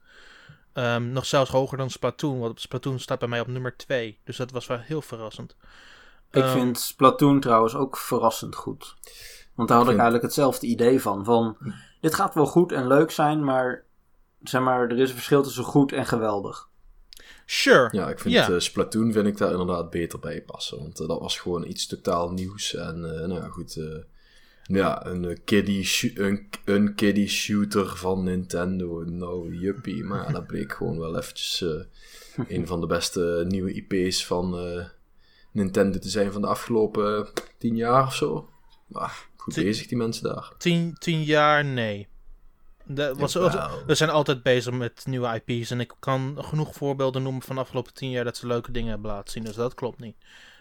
Ehm, 0.72 1.12
nog 1.12 1.26
zelfs 1.26 1.50
hoger 1.50 1.78
dan 1.78 1.90
Splatoon, 1.90 2.38
want 2.38 2.60
Splatoon 2.60 2.98
staat 3.00 3.18
bij 3.18 3.28
mij 3.28 3.40
op 3.40 3.46
nummer 3.46 3.76
2. 3.76 4.18
Dus 4.24 4.36
dat 4.36 4.50
was 4.50 4.66
wel 4.66 4.78
heel 4.78 5.02
verrassend. 5.02 5.56
Ik 6.30 6.42
Ehm, 6.42 6.52
vind 6.52 6.78
Splatoon 6.80 7.40
trouwens 7.40 7.74
ook 7.74 7.96
verrassend 7.96 8.54
goed. 8.54 8.94
Want 9.54 9.68
daar 9.68 9.76
had 9.78 9.86
ik 9.86 9.92
vind- 9.92 10.02
eigenlijk 10.02 10.22
hetzelfde 10.22 10.66
idee 10.66 11.00
van. 11.02 11.24
Van, 11.24 11.56
dit 12.00 12.14
gaat 12.14 12.34
wel 12.34 12.46
goed 12.46 12.72
en 12.72 12.86
leuk 12.86 13.10
zijn, 13.10 13.44
maar 13.44 13.84
zeg 14.42 14.60
maar, 14.60 14.80
er 14.90 14.98
is 14.98 15.08
een 15.08 15.14
verschil 15.14 15.42
tussen 15.42 15.64
goed 15.64 15.92
en 15.92 16.06
geweldig. 16.06 16.68
Sure. 17.48 17.88
Ja, 17.92 18.10
ik 18.10 18.18
vind 18.18 18.34
eh, 18.34 18.58
Splatoon 18.58 19.12
vind 19.12 19.26
ik 19.26 19.36
daar 19.36 19.50
inderdaad 19.50 19.90
beter 19.90 20.18
bij 20.18 20.42
passen. 20.42 20.78
Want 20.78 21.00
eh, 21.00 21.08
dat 21.08 21.20
was 21.20 21.38
gewoon 21.38 21.66
iets 21.66 21.86
totaal 21.86 22.30
nieuws. 22.32 22.74
En 22.74 23.04
eh, 23.04 23.26
nou 23.26 23.34
ja, 23.40 23.48
goed. 23.48 23.78
ja, 24.62 25.06
een, 25.06 25.38
kiddie 25.44 26.12
een, 26.14 26.48
een 26.64 26.94
kiddie 26.94 27.28
shooter 27.28 27.96
van 27.96 28.24
Nintendo. 28.24 29.04
Nou, 29.04 29.54
juppie. 29.54 30.04
Maar 30.04 30.32
dat 30.32 30.46
bleek 30.46 30.72
gewoon 30.72 30.98
wel 30.98 31.16
eventjes 31.16 31.64
een 32.48 32.66
van 32.66 32.80
de 32.80 32.86
beste 32.86 33.44
nieuwe 33.48 33.72
IP's 33.72 34.26
van 34.26 34.58
Nintendo 35.52 35.98
te 35.98 36.08
zijn 36.08 36.32
van 36.32 36.40
de 36.40 36.46
afgelopen 36.46 37.28
tien 37.58 37.76
jaar 37.76 38.06
of 38.06 38.14
zo. 38.14 38.48
Maar 38.86 39.28
goed 39.36 39.54
Tien- 39.54 39.64
bezig, 39.64 39.86
die 39.86 39.98
mensen 39.98 40.24
daar. 40.24 40.52
Tien, 40.58 40.94
tien 40.98 41.22
jaar, 41.22 41.64
nee. 41.64 42.08
Was, 43.16 43.32
we 43.86 43.94
zijn 43.94 44.10
altijd 44.10 44.42
bezig 44.42 44.72
met 44.72 45.02
nieuwe 45.06 45.40
IP's. 45.44 45.70
En 45.70 45.80
ik 45.80 45.92
kan 45.98 46.36
genoeg 46.38 46.74
voorbeelden 46.74 47.22
noemen 47.22 47.42
van 47.42 47.54
de 47.54 47.60
afgelopen 47.62 47.94
tien 47.94 48.10
jaar 48.10 48.24
dat 48.24 48.36
ze 48.36 48.46
leuke 48.46 48.70
dingen 48.72 48.90
hebben 48.90 49.10
laten 49.10 49.30
zien. 49.32 49.44
Dus 49.44 49.54
dat 49.54 49.74
klopt 49.74 50.00
niet. 50.00 50.16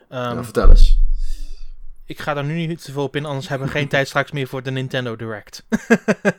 Ehm, 0.10 0.44
vertel 0.44 0.70
eens. 0.70 0.98
ik 2.06 2.20
ga 2.20 2.34
daar 2.34 2.44
nu 2.44 2.66
niet 2.66 2.84
te 2.84 2.92
veel 2.92 3.04
op 3.04 3.16
in, 3.16 3.26
anders 3.26 3.48
hebben 3.48 3.68
we 3.68 3.74
geen 3.74 3.88
tijd 3.96 4.08
straks 4.08 4.32
meer 4.32 4.48
voor 4.48 4.64
de 4.64 4.72
Nintendo 4.72 5.16
Direct. 5.16 5.66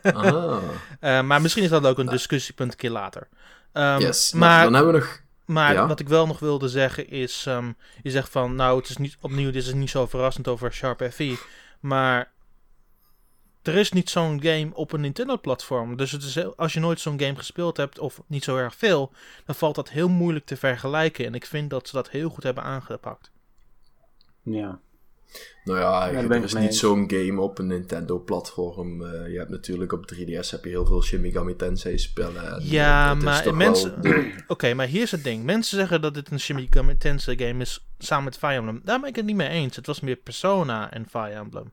Ah, 0.01 0.57
Eh, 0.99 1.21
maar 1.21 1.41
misschien 1.41 1.63
is 1.63 1.69
dat 1.69 1.85
ook 1.85 1.97
een 1.97 2.05
discussiepunt 2.05 2.71
een 2.71 2.77
keer 2.77 2.89
later. 2.89 3.27
Ehm, 3.73 3.99
yes. 3.99 4.31
Maar 4.33 4.63
dan 4.63 4.73
hebben 4.73 4.93
we 4.93 4.99
nog... 4.99 5.21
Maar 5.45 5.73
Ja. 5.73 5.87
wat 5.87 5.99
ik 5.99 6.07
wel 6.07 6.27
nog 6.27 6.39
wilde 6.39 6.67
zeggen 6.69 7.09
is, 7.09 7.43
ehm, 7.47 7.71
je 8.03 8.11
zegt 8.11 8.29
van, 8.29 8.55
nou, 8.55 8.77
het 8.79 8.89
is 8.89 8.97
niet 8.97 9.17
opnieuw, 9.21 9.51
dit 9.51 9.65
is 9.65 9.73
niet 9.73 9.89
zo 9.89 10.07
verrassend 10.07 10.47
over 10.47 10.73
Sharp 10.73 11.09
FE, 11.13 11.37
maar 11.79 12.31
er 13.67 13.75
is 13.75 13.91
niet 13.91 14.09
zo'n 14.09 14.41
game 14.43 14.69
op 14.73 14.91
een 14.91 15.01
Nintendo-platform. 15.01 15.97
Dus 15.97 16.11
het 16.11 16.23
is, 16.23 16.35
heel- 16.35 16.53
als 16.57 16.73
je 16.73 16.79
nooit 16.79 16.99
zo'n 16.99 17.19
game 17.19 17.35
gespeeld 17.35 17.77
hebt 17.77 17.99
of 17.99 18.21
niet 18.27 18.43
zo 18.43 18.57
erg 18.57 18.75
veel, 18.75 19.11
dan 19.45 19.55
valt 19.55 19.75
dat 19.75 19.89
heel 19.89 20.09
moeilijk 20.09 20.45
te 20.45 20.57
vergelijken. 20.57 21.25
En 21.25 21.33
ik 21.35 21.45
vind 21.45 21.69
dat 21.69 21.87
ze 21.87 21.95
dat 21.95 22.09
heel 22.09 22.29
goed 22.29 22.43
hebben 22.43 22.63
aangepakt. 22.63 23.31
Ja. 24.41 24.79
Nou 25.63 25.79
ja, 25.79 26.11
ben 26.11 26.31
er 26.31 26.43
is 26.43 26.53
niet 26.53 26.75
zo'n 26.75 27.11
game 27.11 27.41
op 27.41 27.57
een 27.59 27.67
Nintendo-platform. 27.67 29.03
Eh, 29.05 29.31
je 29.31 29.37
hebt 29.37 29.49
natuurlijk 29.49 29.91
op 29.93 30.05
3DS 30.13 30.51
heb 30.51 30.63
je 30.63 30.69
heel 30.69 30.85
veel 30.85 31.03
Shin 31.03 31.21
Megami 31.21 31.55
Tensei 31.55 31.97
spellen. 31.97 32.51
En, 32.53 32.61
Ja, 32.65 33.11
eh, 33.11 33.21
maar 33.21 33.55
mensen- 33.55 34.01
Oké, 34.47 34.73
maar 34.73 34.87
hier 34.87 35.01
is 35.01 35.11
het 35.11 35.23
ding. 35.23 35.43
Mensen 35.43 35.77
zeggen 35.77 36.01
dat 36.01 36.13
dit 36.13 36.31
een 36.31 36.39
Shin 36.39 36.55
Megami 36.55 36.97
Tensei 36.97 37.37
game 37.47 37.61
is 37.61 37.87
samen 37.97 38.23
met 38.23 38.37
Fire 38.37 38.53
Emblem. 38.53 38.81
Daar 38.83 38.99
ben 38.99 39.09
ik 39.09 39.15
het 39.15 39.25
niet 39.25 39.35
mee 39.35 39.49
eens. 39.49 39.75
Het 39.75 39.85
was 39.85 39.99
meer 39.99 40.15
Persona 40.15 40.91
en 40.91 41.05
Fire 41.09 41.29
Emblem. 41.33 41.71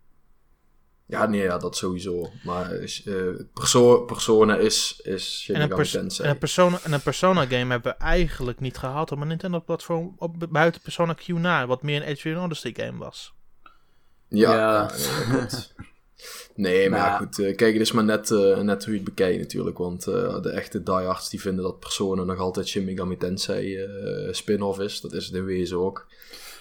Ja, 1.07 1.27
nee, 1.27 1.43
ja, 1.43 1.59
dat 1.59 1.77
sowieso. 1.77 2.31
Maar 2.45 2.71
eh, 2.73 3.15
perso 3.55 4.05
Persona 4.05 4.57
is, 4.57 5.01
is 5.03 5.41
Shin 5.43 5.55
En 5.55 5.61
een, 5.61 5.69
Megami 5.69 5.83
pers- 5.83 5.93
Tensei. 5.93 6.29
en 6.29 6.35
een 6.35 6.41
Persona, 6.41 6.79
en 6.83 6.93
een 6.93 7.03
Persona 7.03 7.41
game 7.47 7.71
hebben 7.71 7.93
we 7.93 7.99
eigenlijk 7.99 8.61
niet 8.61 8.77
gehad 8.79 9.13
op 9.13 9.21
een 9.21 9.29
Nintendo 9.29 9.61
platform 9.61 10.15
op, 10.19 10.47
buiten 10.51 10.81
Persona 10.81 11.15
Q 11.15 11.27
na, 11.29 11.67
wat 11.67 11.83
meer 11.83 12.03
een 12.03 12.09
Adrian 12.13 12.45
Odyssey 12.45 12.75
game 12.77 12.99
was. 12.99 13.35
Ja, 14.29 14.55
Ja. 14.55 14.91
ja, 14.91 15.33
nee. 15.33 15.47
Nee, 16.55 16.91
maar 16.91 16.99
ja, 16.99 17.07
Nou. 17.09 17.19
goed. 17.25 17.39
eh, 17.39 17.57
kijk, 17.57 17.73
het 17.73 17.83
is 17.83 17.93
maar 17.93 18.05
net, 18.05 18.31
net 18.63 18.85
hoe 18.85 18.93
je 18.93 19.01
het 19.01 19.05
bekijkt 19.05 19.39
natuurlijk. 19.39 19.79
Want 19.79 20.07
eh, 20.07 20.43
de 20.43 20.51
echte 20.51 20.83
diehards 20.83 21.31
die 21.31 21.41
vinden 21.41 21.65
dat 21.65 21.81
Persona 21.81 22.23
nog 22.25 22.39
altijd 22.39 22.69
Shin 22.69 22.85
Megami 22.85 23.17
Tensei 23.17 23.77
eh, 23.77 24.33
spin-off 24.33 24.79
is. 24.81 25.01
Dat 25.01 25.13
is 25.13 25.27
het 25.27 25.35
in 25.35 25.45
wezen 25.45 25.79
ook. 25.79 26.07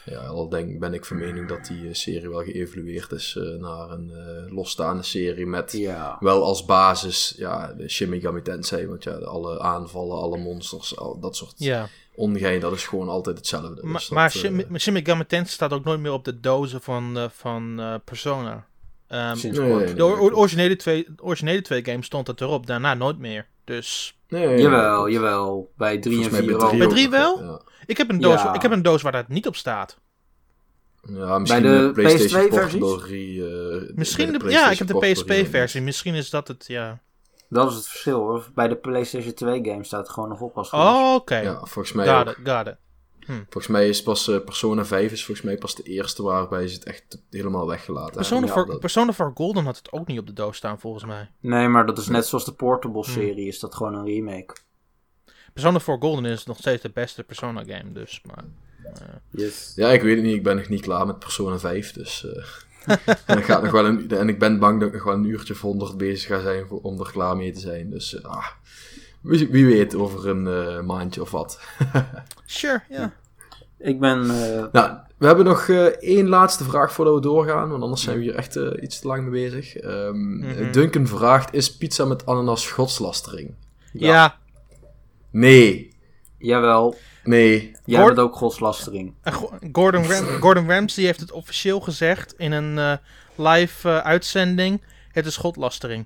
Ja, 0.06 0.20
al 0.20 0.50
denk, 0.50 0.80
ben 0.80 0.94
ik 0.94 1.06
van 1.06 1.18
mening 1.18 1.48
dat 1.48 1.66
die 1.66 1.88
eh, 1.88 1.94
serie 1.94 2.30
wel 2.30 2.44
geëvolueerd 2.44 3.12
is 3.12 3.36
eh, 3.36 3.44
naar 3.44 3.90
een 3.90 4.12
eh, 4.12 4.54
losstaande 4.54 5.04
serie 5.04 5.46
met 5.46 5.72
Ja. 5.72 6.18
wel 6.20 6.44
als 6.44 6.66
basis 6.66 7.34
ja, 7.38 7.74
de 7.74 7.90
Shin 7.90 8.10
Megami 8.10 8.42
Tensei. 8.42 8.88
Want 8.88 9.04
ja, 9.04 9.12
alle 9.12 9.60
aanvallen, 9.60 10.18
alle 10.18 10.38
monsters, 10.38 10.98
al, 10.98 11.20
dat 11.20 11.36
soort 11.36 11.54
Ja, 11.58 11.88
ongein, 12.16 12.60
dat 12.60 12.74
is 12.74 12.86
gewoon 12.88 13.10
altijd 13.10 13.38
hetzelfde. 13.38 13.84
maar, 13.84 13.94
Dus 13.94 14.08
dat, 14.08 14.18
maar 14.18 14.32
Shin, 14.32 14.66
Shin 14.78 14.94
Megami 14.94 15.26
Tensei 15.26 15.54
staat 15.54 15.74
ook 15.74 15.84
nooit 15.84 16.00
meer 16.00 16.12
op 16.14 16.26
de 16.26 16.40
dozen 16.40 16.82
van, 16.82 17.18
eh, 17.18 17.26
van 17.32 17.80
eh, 17.80 17.96
Persona. 18.06 18.68
Ehm, 19.08 19.36
Sinds 19.36 19.58
nee, 19.60 19.94
de 19.94 20.06
originele, 20.06 20.76
twee, 20.76 21.08
originele 21.22 21.62
twee 21.62 21.86
games 21.86 22.06
stond 22.06 22.28
het 22.28 22.42
erop, 22.42 22.68
daarna 22.68 22.94
nooit 22.94 23.18
meer. 23.20 23.48
Dus 23.64 24.18
nee, 24.34 24.62
Jawel, 24.62 25.10
jawel. 25.10 25.72
Bij 25.78 25.98
3 26.00 26.16
en 26.16 26.22
Volgens 26.30 26.32
mij 26.46 26.50
4 26.50 26.58
bij 26.58 26.66
ook. 26.68 26.78
Bij 26.78 26.86
ook 26.86 26.92
drie 26.92 27.10
nog, 27.10 27.20
wel? 27.20 27.44
Ja. 27.44 27.62
ik 27.86 27.98
heb 27.98 28.10
een 28.10 28.20
doos, 28.22 28.42
Ja. 28.42 28.54
ik 28.54 28.62
heb 28.62 28.72
een 28.72 28.82
doos 28.82 29.02
waar 29.02 29.12
dat 29.12 29.28
niet 29.28 29.48
op 29.48 29.56
staat. 29.56 29.98
Ja, 31.02 31.40
misschien 31.40 31.62
Bij 31.64 31.72
de 31.78 31.86
de 31.86 31.92
PlayStation 31.92 32.46
PS2 32.46 32.50
Portable 32.50 33.88
eh, 33.88 33.96
Misschien 33.96 34.32
de, 34.32 34.50
ja, 34.50 34.72
ik 34.72 34.78
heb 34.78 34.88
de 34.88 34.98
PSP-versie. 35.12 35.82
Misschien 35.82 36.14
is 36.16 36.30
dat 36.30 36.48
het, 36.48 36.66
ja. 36.68 37.00
Dat 37.50 37.70
is 37.70 37.76
het 37.76 37.88
verschil 37.88 38.20
hoor. 38.20 38.50
Bij 38.56 38.68
de 38.68 38.76
PlayStation 38.76 39.34
2 39.34 39.64
game 39.64 39.84
staat 39.84 40.00
het 40.00 40.10
gewoon 40.10 40.30
nog 40.30 40.42
op 40.42 40.58
als. 40.58 40.70
Oh, 40.70 41.14
oké. 41.16 41.38
Ja, 41.38 41.58
volgens 41.58 41.92
mij, 41.92 42.08
Got 42.08 42.28
ook. 42.28 42.38
it, 42.38 42.50
got 42.50 42.68
it. 42.68 42.76
Volgens 43.26 43.68
mij 43.68 43.90
is 43.90 44.04
pas 44.04 44.28
eh, 44.28 44.40
Persona 44.44 44.86
5 44.86 45.12
is 45.12 45.26
volgens 45.26 45.46
mij 45.46 45.58
pas 45.58 45.76
de 45.76 45.84
eerste 45.84 46.24
waarbij 46.24 46.68
ze 46.68 46.74
het 46.76 46.84
echt 46.84 47.22
helemaal 47.30 47.68
weggelaten 47.68 48.14
Persona, 48.16 48.40
hebben. 48.40 48.56
for, 48.58 48.66
Ja, 48.66 48.72
dat- 48.72 48.80
Persona 48.80 49.14
4 49.14 49.32
Golden 49.34 49.66
had 49.66 49.78
het 49.78 49.92
ook 49.92 50.08
niet 50.08 50.20
op 50.20 50.28
de 50.28 50.34
doos 50.34 50.58
staan, 50.58 50.80
volgens 50.80 51.06
mij. 51.06 51.30
Nee, 51.40 51.68
maar 51.68 51.86
dat 51.86 51.98
is 51.98 52.08
net 52.08 52.26
zoals 52.26 52.46
de 52.46 52.54
Portable 52.54 53.04
serie. 53.06 53.48
Is 53.48 53.60
dat 53.60 53.76
gewoon 53.76 53.94
een 53.96 54.06
remake. 54.06 54.56
Persona 55.54 55.80
4 55.80 55.98
Golden 56.00 56.26
is 56.26 56.46
nog 56.46 56.58
steeds 56.58 56.82
de 56.82 56.90
beste 56.94 57.24
Persona 57.24 57.64
game, 57.64 57.92
dus. 57.92 58.22
Maar, 58.26 58.44
Yes. 59.30 59.74
ja, 59.76 59.90
ik 59.92 60.02
weet 60.02 60.16
het 60.16 60.26
niet. 60.26 60.36
Ik 60.36 60.44
ben 60.44 60.56
nog 60.56 60.70
niet 60.70 60.82
klaar 60.82 61.06
met 61.06 61.20
Persona 61.20 61.60
5, 61.60 61.92
dus... 61.94 62.26
eh, 62.26 62.46
en, 63.26 63.38
ik 63.38 63.44
ga 63.44 63.60
nog 63.60 63.72
wel 63.72 63.86
een, 63.86 64.10
en 64.12 64.30
ik 64.30 64.40
ben 64.40 64.60
bang 64.60 64.80
dat 64.80 64.88
ik 64.90 64.94
nog 64.94 65.04
wel 65.04 65.14
een 65.14 65.24
uurtje 65.26 65.54
of 65.54 65.62
honderd 65.62 65.98
bezig 65.98 66.28
ga 66.28 66.42
zijn 66.42 66.70
om 66.70 67.00
er 67.00 67.12
klaar 67.12 67.36
mee 67.38 67.52
te 67.52 67.60
zijn. 67.60 67.90
Dus 67.90 68.16
eh, 68.16 68.24
ah, 68.24 68.48
wie, 69.24 69.48
wie 69.50 69.66
weet 69.66 69.96
over 69.96 70.28
een 70.30 70.48
eh, 70.48 70.82
maandje 70.82 71.22
of 71.22 71.32
wat. 71.32 71.60
sure, 72.46 72.82
ja. 72.90 73.14
Ik 73.78 74.00
ben... 74.00 74.22
eh, 74.22 74.64
Nou, 74.72 74.98
we 75.18 75.26
hebben 75.26 75.46
nog 75.46 75.68
eh, 75.68 75.86
één 75.86 76.28
laatste 76.28 76.64
vraag 76.64 76.94
voordat 76.94 77.14
we 77.16 77.22
doorgaan, 77.22 77.70
want 77.70 77.84
anders 77.84 78.02
zijn 78.04 78.18
we 78.18 78.24
hier 78.24 78.36
echt 78.36 78.56
iets 78.82 79.00
te 79.00 79.08
lang 79.08 79.22
mee 79.30 79.50
bezig. 79.50 79.76
Ehm, 79.76 80.38
Mhm. 80.38 80.72
Duncan 80.72 81.08
vraagt, 81.08 81.54
is 81.54 81.78
pizza 81.78 82.06
met 82.06 82.26
ananas 82.26 82.68
godslastering? 82.72 83.54
Ja, 83.94 84.38
Nee, 85.32 85.98
jawel. 86.38 86.96
nee. 87.24 87.72
Jij 87.86 88.06
bent 88.06 88.20
ook 88.20 88.36
godslastering. 88.36 89.14
Gordon, 89.72 90.04
Ram 90.06 90.26
Gordon 90.26 90.70
Ramsay 90.70 91.04
heeft 91.04 91.20
het 91.20 91.32
officieel 91.32 91.80
gezegd 91.80 92.34
in 92.38 92.52
een 92.52 92.78
eh, 92.78 92.98
live 93.36 93.90
uitzending. 94.04 94.82
Het 95.12 95.26
is 95.26 95.38
godlastering. 95.38 96.06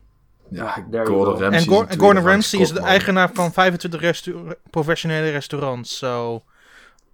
Ja, 0.49 0.85
Gordon 0.91 1.05
go. 1.35 1.39
Ramsay. 1.41 1.85
En, 1.87 1.99
Gordon 1.99 2.23
Ramsay 2.25 2.59
is 2.59 2.71
de 2.71 2.79
eigenaar 2.79 3.29
van 3.33 3.53
25 3.53 4.01
restaur- 4.01 4.57
professionele 4.69 5.29
restaurants. 5.29 5.97
Zo. 5.97 6.43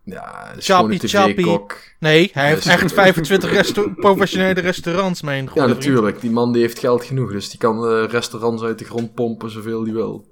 Ja, 0.04 0.48
dat 0.50 0.58
is 0.58 0.66
Chappie, 0.66 1.00
gewoon 1.10 1.22
een 1.32 1.36
chappie. 1.36 1.78
Nee, 2.00 2.30
hij 2.34 2.48
heeft 2.48 2.66
echt 2.66 2.94
25 2.94 3.52
restu- 3.52 3.94
professionele 3.94 4.62
restaurants, 4.62 5.22
mijn 5.22 5.44
Ja, 5.44 5.52
vriend. 5.52 5.68
natuurlijk. 5.68 6.22
Die 6.22 6.32
man 6.32 6.52
die 6.52 6.62
heeft 6.62 6.80
geld 6.80 7.04
genoeg, 7.04 7.32
dus 7.32 7.50
die 7.50 7.60
kan 7.60 7.88
eh, 7.88 8.06
restaurants 8.10 8.64
uit 8.64 8.80
de 8.80 8.86
grond 8.86 9.14
pompen 9.14 9.52
zoveel 9.52 9.84
die 9.84 9.94
wil. 9.94 10.26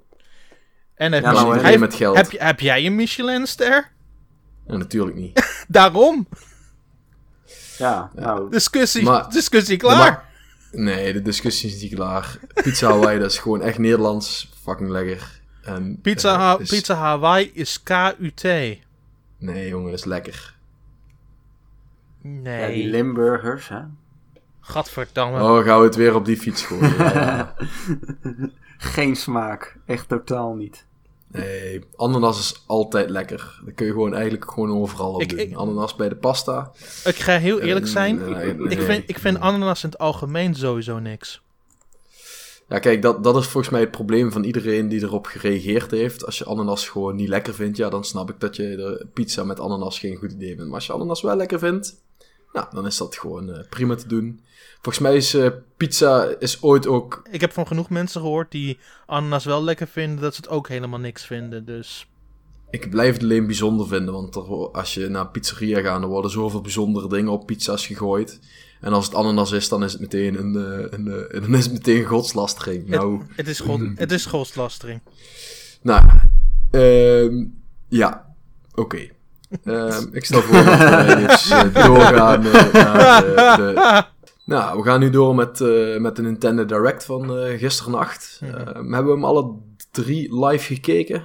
En 0.94 1.12
hij 1.12 1.20
Ja, 1.20 1.28
heeft, 1.30 1.40
nou, 1.42 1.54
hij 1.58 1.64
heeft- 1.68 1.80
met 1.80 1.94
geld. 1.94 2.30
Heb, 2.38 2.60
jij 2.60 2.86
een 2.86 2.94
Michelin-ster? 2.94 3.92
Ja, 4.66 4.76
natuurlijk 4.76 5.16
niet. 5.16 5.54
Daarom. 5.68 6.28
Ja, 7.78 8.10
nou... 8.14 8.50
Discussie, 8.50 9.02
Maar- 9.02 9.30
discussie 9.30 9.76
klaar. 9.76 10.30
Nee, 10.72 11.12
de 11.12 11.22
discussie 11.22 11.70
is 11.70 11.82
niet 11.82 11.94
klaar. 11.94 12.38
Pizza 12.54 12.88
Hawaii, 12.90 13.18
dat 13.18 13.30
is 13.30 13.38
gewoon 13.38 13.62
echt 13.62 13.78
Nederlands. 13.78 14.50
Fucking 14.62 14.88
lekker. 14.90 15.40
En, 15.62 15.98
Pizza, 16.02 16.36
Ha- 16.38 16.58
is- 16.58 16.68
Pizza 16.68 16.94
Hawaii 16.94 17.50
is 17.54 17.82
KUT. 17.82 18.42
Nee, 19.38 19.68
jongen, 19.68 19.90
dat 19.90 19.98
is 19.98 20.04
lekker. 20.04 20.54
Nee. 22.22 22.60
Ja, 22.60 22.66
die 22.74 22.88
Limburgers, 22.88 23.68
hè. 23.68 23.80
Gadverdamme. 24.60 25.42
Oh, 25.42 25.64
gaan 25.64 25.78
we 25.78 25.84
het 25.84 25.94
weer 25.94 26.14
op 26.14 26.24
die 26.24 26.36
fiets 26.36 26.62
gooien. 26.64 26.96
Ja. 26.96 27.54
Geen 28.78 29.16
smaak. 29.16 29.76
Echt 29.86 30.08
totaal 30.08 30.54
niet. 30.54 30.86
Nee, 31.32 31.80
ananas 31.96 32.38
is 32.38 32.62
altijd 32.66 33.10
lekker. 33.10 33.60
Dat 33.64 33.74
kun 33.74 33.86
je 33.86 33.92
gewoon 33.92 34.14
eigenlijk 34.14 34.50
gewoon 34.50 34.70
overal 34.80 35.12
op 35.14 35.20
Ik- 35.22 35.28
doen. 35.28 35.38
ik- 35.38 35.54
Ananas 35.56 35.94
bij 35.96 36.08
de 36.08 36.16
pasta. 36.16 36.70
Ik 37.04 37.14
ga 37.16 37.38
heel 37.38 37.60
eerlijk 37.60 37.86
Eh, 37.86 37.92
zijn. 37.92 38.16
nee. 38.30 38.68
Ik 38.68 38.80
vind, 38.82 39.08
ik 39.08 39.18
vind 39.18 39.40
ananas 39.40 39.82
in 39.84 39.88
het 39.90 39.98
algemeen 39.98 40.54
sowieso 40.54 40.98
niks. 40.98 41.42
Ja, 42.68 42.78
kijk, 42.78 43.02
dat, 43.02 43.24
dat 43.24 43.36
is 43.36 43.44
volgens 43.46 43.72
mij 43.72 43.80
het 43.80 43.90
probleem 43.90 44.32
van 44.32 44.44
iedereen 44.44 44.88
die 44.88 45.02
erop 45.02 45.26
gereageerd 45.26 45.90
heeft. 45.90 46.26
Als 46.26 46.38
je 46.38 46.44
ananas 46.44 46.88
gewoon 46.88 47.16
niet 47.16 47.28
lekker 47.28 47.54
vindt, 47.54 47.76
ja, 47.76 47.88
dan 47.88 48.04
snap 48.04 48.30
ik 48.30 48.40
dat 48.40 48.56
je 48.56 48.62
de 48.76 49.06
pizza 49.12 49.44
met 49.44 49.60
ananas 49.60 49.98
geen 49.98 50.16
goed 50.16 50.32
idee 50.32 50.48
vindt. 50.48 50.64
Maar 50.64 50.74
als 50.74 50.86
je 50.86 50.92
ananas 50.92 51.22
wel 51.22 51.36
lekker 51.36 51.58
vindt, 51.58 51.94
nou, 52.52 52.66
dan 52.72 52.86
is 52.86 52.96
dat 52.96 53.16
gewoon 53.16 53.52
eh, 53.52 53.68
prima 53.70 53.94
te 53.94 54.08
doen. 54.08 54.40
Volgens 54.82 55.04
mij 55.04 55.16
is 55.16 55.34
eh, 55.34 55.46
pizza 55.76 56.34
is 56.38 56.62
ooit 56.62 56.86
ook... 56.86 57.22
Ik 57.30 57.40
heb 57.40 57.52
van 57.52 57.66
genoeg 57.66 57.90
mensen 57.90 58.20
gehoord 58.20 58.50
die 58.50 58.78
ananas 59.06 59.44
wel 59.44 59.64
lekker 59.64 59.86
vinden, 59.88 60.20
dat 60.20 60.34
ze 60.34 60.40
het 60.40 60.50
ook 60.50 60.68
helemaal 60.68 60.98
niks 60.98 61.24
vinden. 61.24 61.64
Dus 61.64 62.06
Ik 62.70 62.90
blijf 62.90 63.12
het 63.12 63.22
alleen 63.22 63.46
bijzonder 63.46 63.86
vinden, 63.86 64.14
want 64.14 64.34
er, 64.34 64.42
als 64.72 64.94
je 64.94 65.08
naar 65.08 65.20
een 65.20 65.30
pizzeria 65.30 65.80
gaat, 65.80 66.02
er 66.02 66.08
worden 66.08 66.30
zoveel 66.30 66.60
bijzondere 66.60 67.08
dingen 67.08 67.32
op 67.32 67.46
pizza's 67.46 67.86
gegooid. 67.86 68.40
En 68.80 68.92
als 68.92 69.06
het 69.06 69.14
ananas 69.14 69.52
is, 69.52 69.68
dan 69.68 69.84
is 69.84 69.92
het 69.92 70.00
meteen 70.00 70.38
een, 70.38 70.56
eh, 70.56 70.98
een, 70.98 71.28
eh, 71.30 71.40
dan 71.40 71.54
is 71.54 71.64
het 71.64 71.72
meteen 71.72 72.04
godslastering. 72.04 72.88
Nou, 72.88 73.22
het 73.36 73.48
is, 73.48 73.60
god, 73.60 73.80
het 73.94 74.12
is 74.12 74.26
godslastering. 74.26 75.00
Nou, 75.82 76.08
ehm, 76.70 77.44
ja. 77.88 78.34
Oké. 78.74 79.08
Ehm, 79.64 80.06
ik 80.12 80.24
stel 80.24 80.42
voor 80.42 80.64
dat 80.64 80.78
we 80.78 81.16
eens 81.28 81.48
doorgaan 81.72 82.42
naar 82.72 83.22
de... 83.56 84.04
Nou, 84.44 84.78
we 84.78 84.84
gaan 84.84 85.00
nu 85.00 85.10
door 85.10 85.34
met, 85.34 85.60
eh, 85.60 85.96
met 85.98 86.16
de 86.16 86.22
Nintendo 86.22 86.64
Direct 86.64 87.04
van 87.04 87.38
eh 87.38 87.58
gisternacht. 87.58 88.38
Mhm. 88.42 88.54
Ehm, 88.54 88.92
hebben 88.92 89.04
we 89.04 89.10
hem 89.12 89.24
alle 89.24 89.54
drie 89.90 90.44
live 90.44 90.74
gekeken? 90.74 91.24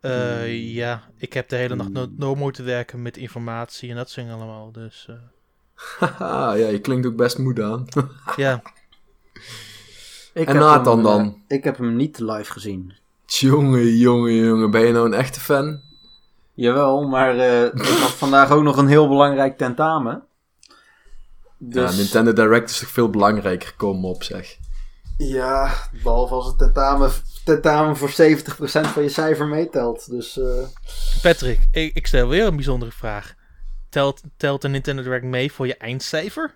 Eh, 0.00 0.74
ja, 0.74 1.02
ik 1.16 1.32
heb 1.32 1.48
de 1.48 1.56
hele 1.56 1.74
nacht 1.74 1.90
no- 1.90 2.06
door 2.10 2.36
moeten 2.36 2.64
werken 2.64 3.02
met 3.02 3.16
informatie 3.16 3.90
en 3.90 3.96
dat 3.96 4.10
soort 4.10 4.26
dingen 4.26 4.40
allemaal. 4.42 4.72
Dus 4.72 5.06
eh, 5.08 5.16
Haha, 5.98 6.52
ja, 6.52 6.68
je 6.68 6.78
klinkt 6.80 7.06
ook 7.06 7.16
best 7.16 7.38
moe 7.38 7.62
aan. 7.64 7.84
ja, 8.36 8.62
Ik 10.32 10.46
En 10.48 10.54
heb 10.54 10.62
Nathan 10.64 10.96
hem, 10.98 11.06
eh, 11.06 11.12
dan? 11.12 11.42
ik 11.48 11.64
heb 11.64 11.76
hem 11.78 11.96
niet 11.96 12.18
live 12.18 12.52
gezien. 12.52 12.92
Jongen, 13.26 13.96
jongen, 13.96 14.34
jongen. 14.34 14.70
Ben 14.70 14.86
je 14.86 14.92
nou 14.92 15.06
een 15.06 15.14
echte 15.14 15.40
fan? 15.40 15.80
Jawel, 16.54 17.08
maar 17.08 17.38
eh, 17.38 17.64
ik 17.74 17.98
had 17.98 18.10
vandaag 18.10 18.50
ook 18.50 18.62
nog 18.62 18.76
een 18.76 18.88
heel 18.88 19.08
belangrijk 19.08 19.56
tentamen. 19.58 20.22
Dus, 21.68 21.90
Ja, 21.90 21.96
Nintendo 21.96 22.32
Direct 22.32 22.70
is 22.70 22.78
toch 22.78 22.88
veel 22.88 23.10
belangrijker, 23.10 23.74
kom 23.76 24.04
op 24.04 24.22
zeg. 24.22 24.56
Ja, 25.18 25.74
behalve 26.02 26.34
als 26.34 26.46
het 26.46 26.58
tentamen, 26.58 27.10
tentamen 27.44 27.96
voor 27.96 28.10
70% 28.10 28.12
van 28.92 29.02
je 29.02 29.08
cijfer 29.08 29.46
meetelt. 29.46 30.10
Dus 30.10 30.38
eh, 30.38 30.66
Patrick, 31.22 31.60
ik, 31.70 31.94
ik 31.94 32.06
stel 32.06 32.28
weer 32.28 32.46
een 32.46 32.56
bijzondere 32.56 32.92
vraag. 32.92 33.34
Telt, 33.88 34.20
telt 34.36 34.62
de 34.62 34.68
Nintendo 34.68 35.02
Direct 35.02 35.24
mee 35.24 35.52
voor 35.52 35.66
je 35.66 35.76
eindcijfer? 35.76 36.54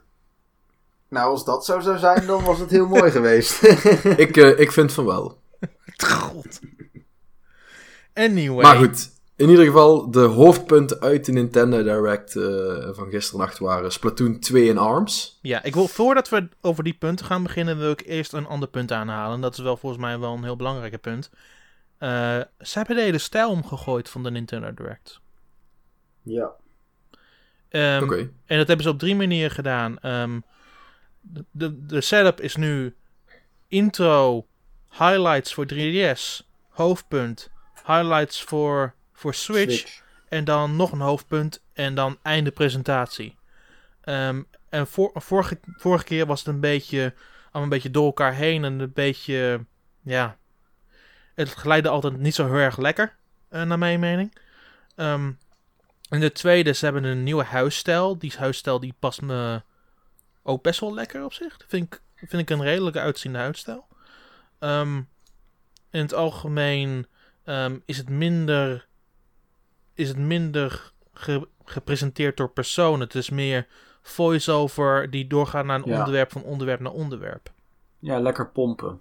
nou, 1.09 1.31
als 1.31 1.45
dat 1.45 1.65
zo 1.65 1.81
zou 1.81 1.99
zijn, 1.99 2.27
dan 2.27 2.45
was 2.45 2.59
het 2.59 2.71
heel 2.71 2.87
mooi 2.97 3.11
geweest. 3.11 3.62
ik, 4.17 4.37
eh, 4.37 4.59
ik 4.59 4.73
vind 4.73 4.93
van 4.93 5.05
wel. 5.05 5.41
God. 6.07 6.61
Anyway. 8.15 8.62
Maar 8.62 8.77
goed, 8.77 9.11
in 9.38 9.49
ieder 9.49 9.64
geval, 9.64 10.11
de 10.11 10.21
hoofdpunten 10.21 11.00
uit 11.00 11.25
de 11.25 11.33
Nintendo 11.33 11.83
Direct 11.83 12.37
eh, 12.37 12.88
van 12.95 13.11
gisternacht 13.11 13.59
waren 13.59 13.92
Splatoon 13.92 14.38
2 14.38 14.71
en 14.71 14.78
ARMS. 14.78 15.38
Ja, 15.42 15.62
ik 15.62 15.75
wil, 15.75 15.88
voordat 15.88 16.28
we 16.28 16.49
over 16.61 16.85
die 16.85 16.95
punten 16.95 17.26
gaan 17.26 17.42
beginnen, 17.42 17.78
wil 17.78 17.90
ik 17.90 18.02
eerst 18.07 18.33
een 18.33 18.47
ander 18.47 18.68
punt 18.68 18.92
aanhalen. 18.92 19.40
Dat 19.40 19.52
is 19.52 19.59
wel 19.59 19.76
volgens 19.76 20.02
mij 20.02 20.18
wel 20.18 20.35
een 20.35 20.45
heel 20.45 20.57
belangrijk 20.57 21.00
punt. 21.00 21.30
Eh, 21.99 22.09
ze 22.61 22.78
hebben 22.78 22.97
de 22.97 23.02
hele 23.02 23.18
stijl 23.18 23.50
omgegooid 23.50 24.09
van 24.09 24.23
de 24.23 24.30
Nintendo 24.30 24.75
Direct. 24.75 25.21
ja. 26.23 26.50
Ehm, 27.68 28.02
Oké. 28.02 28.30
En 28.47 28.59
dat 28.59 28.66
hebben 28.66 28.87
ze 28.87 28.90
op 28.90 28.99
drie 28.99 29.16
manieren 29.16 29.50
gedaan. 29.50 29.99
Ehm, 29.99 30.40
de, 31.21 31.45
de, 31.50 31.87
de 31.87 32.00
setup 32.00 32.40
is 32.40 32.57
nu 32.57 32.95
intro, 33.68 34.47
highlights 34.90 35.54
voor 35.54 35.66
3DS, 35.75 36.47
hoofdpunt, 36.68 37.50
highlights 37.87 38.42
voor, 38.42 38.95
voor 39.18 39.34
Switch, 39.34 40.02
en 40.28 40.44
dan 40.44 40.76
nog 40.76 40.92
een 40.92 41.00
hoofdpunt 41.00 41.62
en 41.72 41.94
dan 41.94 42.18
einde 42.22 42.50
presentatie. 42.50 43.37
Ehm, 44.00 44.42
en 44.68 44.87
voor, 44.87 45.11
vorige, 45.14 45.59
vorige 45.76 46.04
keer 46.04 46.26
was 46.26 46.38
het 46.38 46.48
een 46.48 46.61
beetje, 46.61 47.14
allemaal 47.44 47.62
een 47.62 47.68
beetje 47.68 47.90
door 47.90 48.07
elkaar 48.07 48.35
heen 48.35 48.64
en 48.64 48.78
een 48.78 48.92
beetje, 48.92 49.64
ja, 50.02 50.37
het 51.35 51.48
geleidde 51.48 51.88
altijd 51.88 52.16
niet 52.16 52.35
zo 52.35 52.46
heel 52.46 52.54
erg 52.54 52.76
lekker, 52.76 53.16
eh, 53.48 53.62
naar 53.62 53.78
mijn 53.78 54.00
mening. 54.00 54.37
Ehm, 54.94 55.33
en 56.09 56.20
de 56.20 56.33
tweede, 56.33 56.72
ze 56.72 56.85
hebben 56.85 57.04
een 57.04 57.22
nieuwe 57.22 57.44
huisstijl. 57.44 58.18
Die 58.18 58.33
huisstijl 58.37 58.81
die 58.81 58.94
past 58.98 59.22
me 59.22 59.62
ook 60.42 60.62
best 60.62 60.81
wel 60.81 60.94
lekker 60.94 61.24
op 61.24 61.33
zich. 61.33 61.57
Vind 61.66 61.92
ik, 61.92 62.00
vind 62.14 62.42
ik 62.42 62.50
een 62.50 62.62
redelijke 62.62 63.00
uitziende 63.00 63.38
huisstijl. 63.38 63.87
Ehm, 64.59 64.96
in 65.90 66.00
het 66.00 66.14
algemeen 66.14 67.07
is 67.85 67.96
het 67.96 68.09
minder, 68.09 68.88
is 69.98 70.08
het 70.08 70.18
minder 70.18 70.92
ge- 71.12 71.46
gepresenteerd 71.64 72.37
door 72.37 72.48
personen. 72.50 73.00
Het 73.00 73.14
is 73.14 73.30
meer 73.30 73.66
voice-over 74.02 75.11
die 75.11 75.26
doorgaat 75.26 75.64
naar 75.64 75.78
een 75.78 75.90
Ja. 75.90 75.98
onderwerp 75.98 76.32
van 76.32 76.42
onderwerp 76.42 76.80
naar 76.80 76.92
onderwerp. 76.92 77.50
ja, 77.98 78.20
lekker 78.20 78.48
pompen. 78.48 79.00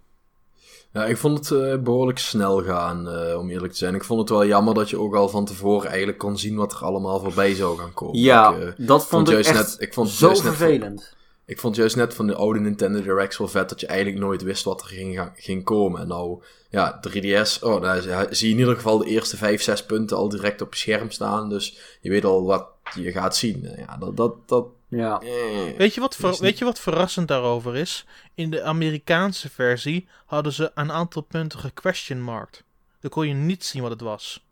Ja, 0.91 1.05
ik 1.05 1.17
vond 1.17 1.38
het 1.49 1.51
eh, 1.62 1.77
behoorlijk 1.77 2.19
snel 2.19 2.63
gaan, 2.63 3.10
eh, 3.10 3.38
om 3.39 3.49
eerlijk 3.49 3.71
te 3.71 3.77
zijn. 3.77 3.95
Ik 3.95 4.03
vond 4.03 4.19
het 4.19 4.29
wel 4.29 4.45
jammer 4.45 4.73
dat 4.73 4.89
je 4.89 4.99
ook 4.99 5.15
al 5.15 5.29
van 5.29 5.45
tevoren 5.45 5.88
eigenlijk 5.89 6.17
kon 6.17 6.38
zien 6.38 6.55
wat 6.55 6.73
er 6.73 6.79
allemaal 6.83 7.19
voorbij 7.19 7.53
zou 7.53 7.77
gaan 7.77 7.93
komen. 7.93 8.19
Ja, 8.19 8.49
Ik, 8.55 8.62
eh, 8.62 8.88
dat 8.88 8.99
vond 8.99 9.03
vond 9.03 9.27
ik 9.27 9.33
juist 9.33 9.49
echt 9.49 9.57
net- 9.60 9.75
ik 9.81 9.93
vond 9.93 10.10
zo 10.10 10.25
juist 10.25 10.43
net 10.43 10.53
van- 10.53 10.65
vervelend. 10.67 11.15
Ik 11.47 11.60
vond 11.60 11.75
juist 11.75 11.95
net 11.95 12.13
van 12.13 12.27
de 12.27 12.36
oude 12.36 12.60
Nintendo 12.60 13.01
Directs 13.01 13.38
wel 13.38 13.47
vet 13.47 13.69
dat 13.69 13.79
je 13.79 13.88
eigenlijk 13.88 14.19
nooit 14.19 14.41
wist 14.41 14.63
wat 14.63 14.81
er 14.81 14.88
ging, 15.36 15.63
komen. 15.63 16.01
En 16.01 16.07
nou, 16.07 16.43
ja, 16.69 16.99
3DS, 17.10 17.60
oh, 17.63 17.81
daar 17.81 18.01
zie- 18.36 18.47
je 18.47 18.53
in 18.53 18.60
ieder 18.60 18.75
geval 18.75 18.97
de 18.97 19.05
eerste 19.05 19.38
5, 19.38 19.62
6 19.62 19.86
punten 19.86 20.17
al 20.17 20.29
direct 20.29 20.62
op 20.62 20.73
je 20.73 20.79
scherm 20.79 21.12
staan. 21.12 21.49
Dus 21.49 21.77
je 22.01 22.10
weet 22.10 22.25
al 22.25 22.43
wat 22.45 22.67
je 22.95 23.12
gaat 23.12 23.36
zien. 23.36 23.73
Ja, 23.77 23.97
dat, 23.97 24.17
dat, 24.17 24.47
dat, 24.47 24.65
Ja. 24.88 25.19
eh. 25.21 25.77
Weet 25.77 25.93
je, 25.93 25.99
wat 26.01 26.15
ver- 26.15 26.29
niet- 26.29 26.39
weet 26.39 26.57
je 26.57 26.65
wat 26.65 26.79
verrassend 26.79 27.27
daarover 27.27 27.75
is? 27.75 28.05
In 28.33 28.49
de 28.49 28.63
Amerikaanse 28.63 29.49
versie 29.49 30.07
hadden 30.25 30.53
ze 30.53 30.71
een 30.75 30.91
aantal 30.91 31.21
punten 31.21 31.60
gequestionmarked. 31.60 32.63
Dan 32.99 33.10
kon 33.12 33.27
je 33.27 33.33
niet 33.33 33.63
zien 33.65 33.81
wat 33.81 33.91
het 33.91 34.01
was. 34.01 34.45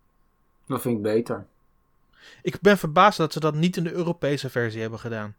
Dat 0.68 0.82
vind 0.82 0.96
ik 0.98 1.02
beter. 1.04 1.46
Ik 2.42 2.60
ben 2.62 2.78
verbaasd 2.78 3.18
dat 3.18 3.34
ze 3.34 3.40
dat 3.40 3.54
niet 3.54 3.78
in 3.78 3.84
de 3.84 3.92
Europese 3.94 4.50
versie 4.50 4.82
hebben 4.82 5.00
gedaan. 5.00 5.36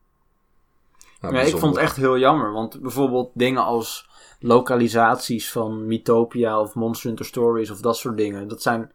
Ja, 1.21 1.31
Ja, 1.33 1.41
ik 1.41 1.57
vond 1.57 1.75
het 1.75 1.85
echt 1.85 1.97
heel 1.97 2.19
jammer, 2.19 2.53
want 2.53 2.81
bijvoorbeeld 2.81 3.31
dingen 3.35 3.65
als 3.65 4.09
lokalisaties 4.41 5.53
van 5.53 5.87
Mythopia 5.87 6.61
of 6.61 6.75
Monster 6.75 7.07
Hunter 7.07 7.27
Stories 7.27 7.71
of 7.71 7.81
dat 7.81 7.97
soort 7.97 8.17
dingen, 8.17 8.49
dat 8.49 8.63
zijn 8.63 8.93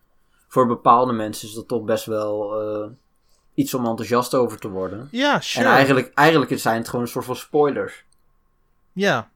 voor 0.47 0.67
bepaalde 0.67 1.13
mensen 1.13 1.47
is 1.47 1.53
dat 1.53 1.67
toch 1.67 1.83
best 1.83 2.05
wel 2.05 2.61
eh, 2.61 2.89
iets 3.53 3.73
om 3.73 3.85
enthousiast 3.85 4.35
over 4.35 4.59
te 4.59 4.69
worden. 4.69 5.07
Ja, 5.11 5.39
sure. 5.39 5.65
En 5.65 5.71
eigenlijk, 5.71 6.11
eigenlijk 6.13 6.59
zijn 6.59 6.77
het 6.77 6.89
gewoon 6.89 7.05
een 7.05 7.11
soort 7.11 7.25
van 7.25 7.35
spoilers. 7.35 8.03
Ja. 8.93 9.29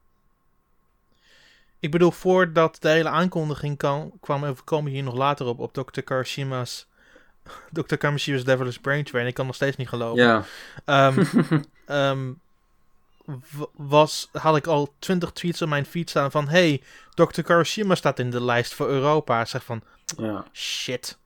Ik 1.80 1.91
bedoel, 1.91 2.12
voordat 2.12 2.78
de 2.80 2.89
hele 2.89 3.10
aankondiging 3.10 3.78
kan, 3.78 4.12
kwam, 4.19 4.41
we 4.41 4.56
komen 4.63 4.91
hier 4.91 5.04
nog 5.04 5.15
later 5.15 5.45
op, 5.45 5.60
op 5.60 5.74
Dr. 5.74 6.02
Karishima's... 6.02 6.88
Dr. 7.71 7.95
Karishima's 7.95 8.43
Devil's 8.43 8.80
Brain 8.80 9.04
Train. 9.04 9.28
Ik 9.28 9.34
kan 9.34 9.45
nog 9.45 9.56
steeds 9.56 9.78
niet 9.78 9.89
geloven. 9.89 10.24
Ja. 10.24 10.43
Ehm, 10.86 11.24
ehm, 11.86 12.28
w- 12.28 12.34
was, 13.73 14.29
had 14.31 14.55
ik 14.57 14.67
al 14.67 14.93
twintig 14.99 15.31
tweets 15.31 15.61
op 15.61 15.69
mijn 15.69 15.85
feed 15.85 16.09
staan 16.09 16.31
van... 16.31 16.47
Hey, 16.47 16.81
Dr. 17.13 17.41
Karoshima 17.41 17.95
staat 17.95 18.19
in 18.19 18.29
de 18.31 18.43
lijst 18.43 18.73
voor 18.73 18.88
Europa. 18.89 19.41
Ik 19.41 19.47
zeg 19.47 19.63
van, 19.63 19.81
ja. 20.17 20.45
shit. 20.53 21.17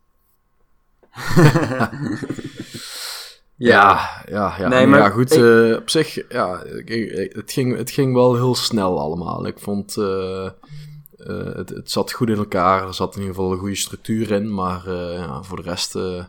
Ja, 3.56 4.10
ja, 4.30 4.56
ja. 4.58 4.68
Nee, 4.68 4.88
maar 4.88 5.00
ja, 5.00 5.10
goed. 5.10 5.32
ik- 5.36 5.44
eh, 5.72 5.76
op 5.78 5.90
zich, 5.90 6.30
ja, 6.30 6.64
ik- 6.64 6.90
ik- 6.90 7.34
het, 7.36 7.52
ging, 7.52 7.78
het 7.78 7.92
ging 7.92 8.14
wel 8.14 8.36
heel 8.36 8.56
snel 8.56 9.00
allemaal. 9.00 9.46
Ik 9.46 9.60
vond, 9.60 9.98
eh, 9.98 10.46
eh, 10.46 10.52
het, 11.56 11.70
het 11.70 11.92
zat 11.92 12.12
goed 12.12 12.30
in 12.30 12.38
elkaar. 12.38 12.88
Er 12.88 12.94
zat 12.94 13.16
in 13.16 13.22
ieder 13.22 13.36
geval 13.36 13.52
een 13.52 13.58
goede 13.58 13.76
structuur 13.76 14.32
in. 14.32 14.54
Maar 14.54 14.88
eh, 14.88 15.14
ja, 15.14 15.42
voor 15.44 15.58
de 15.58 15.70
rest, 15.70 15.96
eh, 15.96 16.24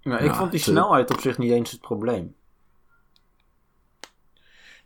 Ja, 0.00 0.18
ik 0.18 0.26
Ja, 0.26 0.34
vond 0.34 0.50
die 0.50 0.60
snelheid 0.60 1.10
op 1.10 1.20
zich 1.20 1.38
niet 1.38 1.52
eens 1.52 1.70
het 1.70 1.80
probleem. 1.80 2.34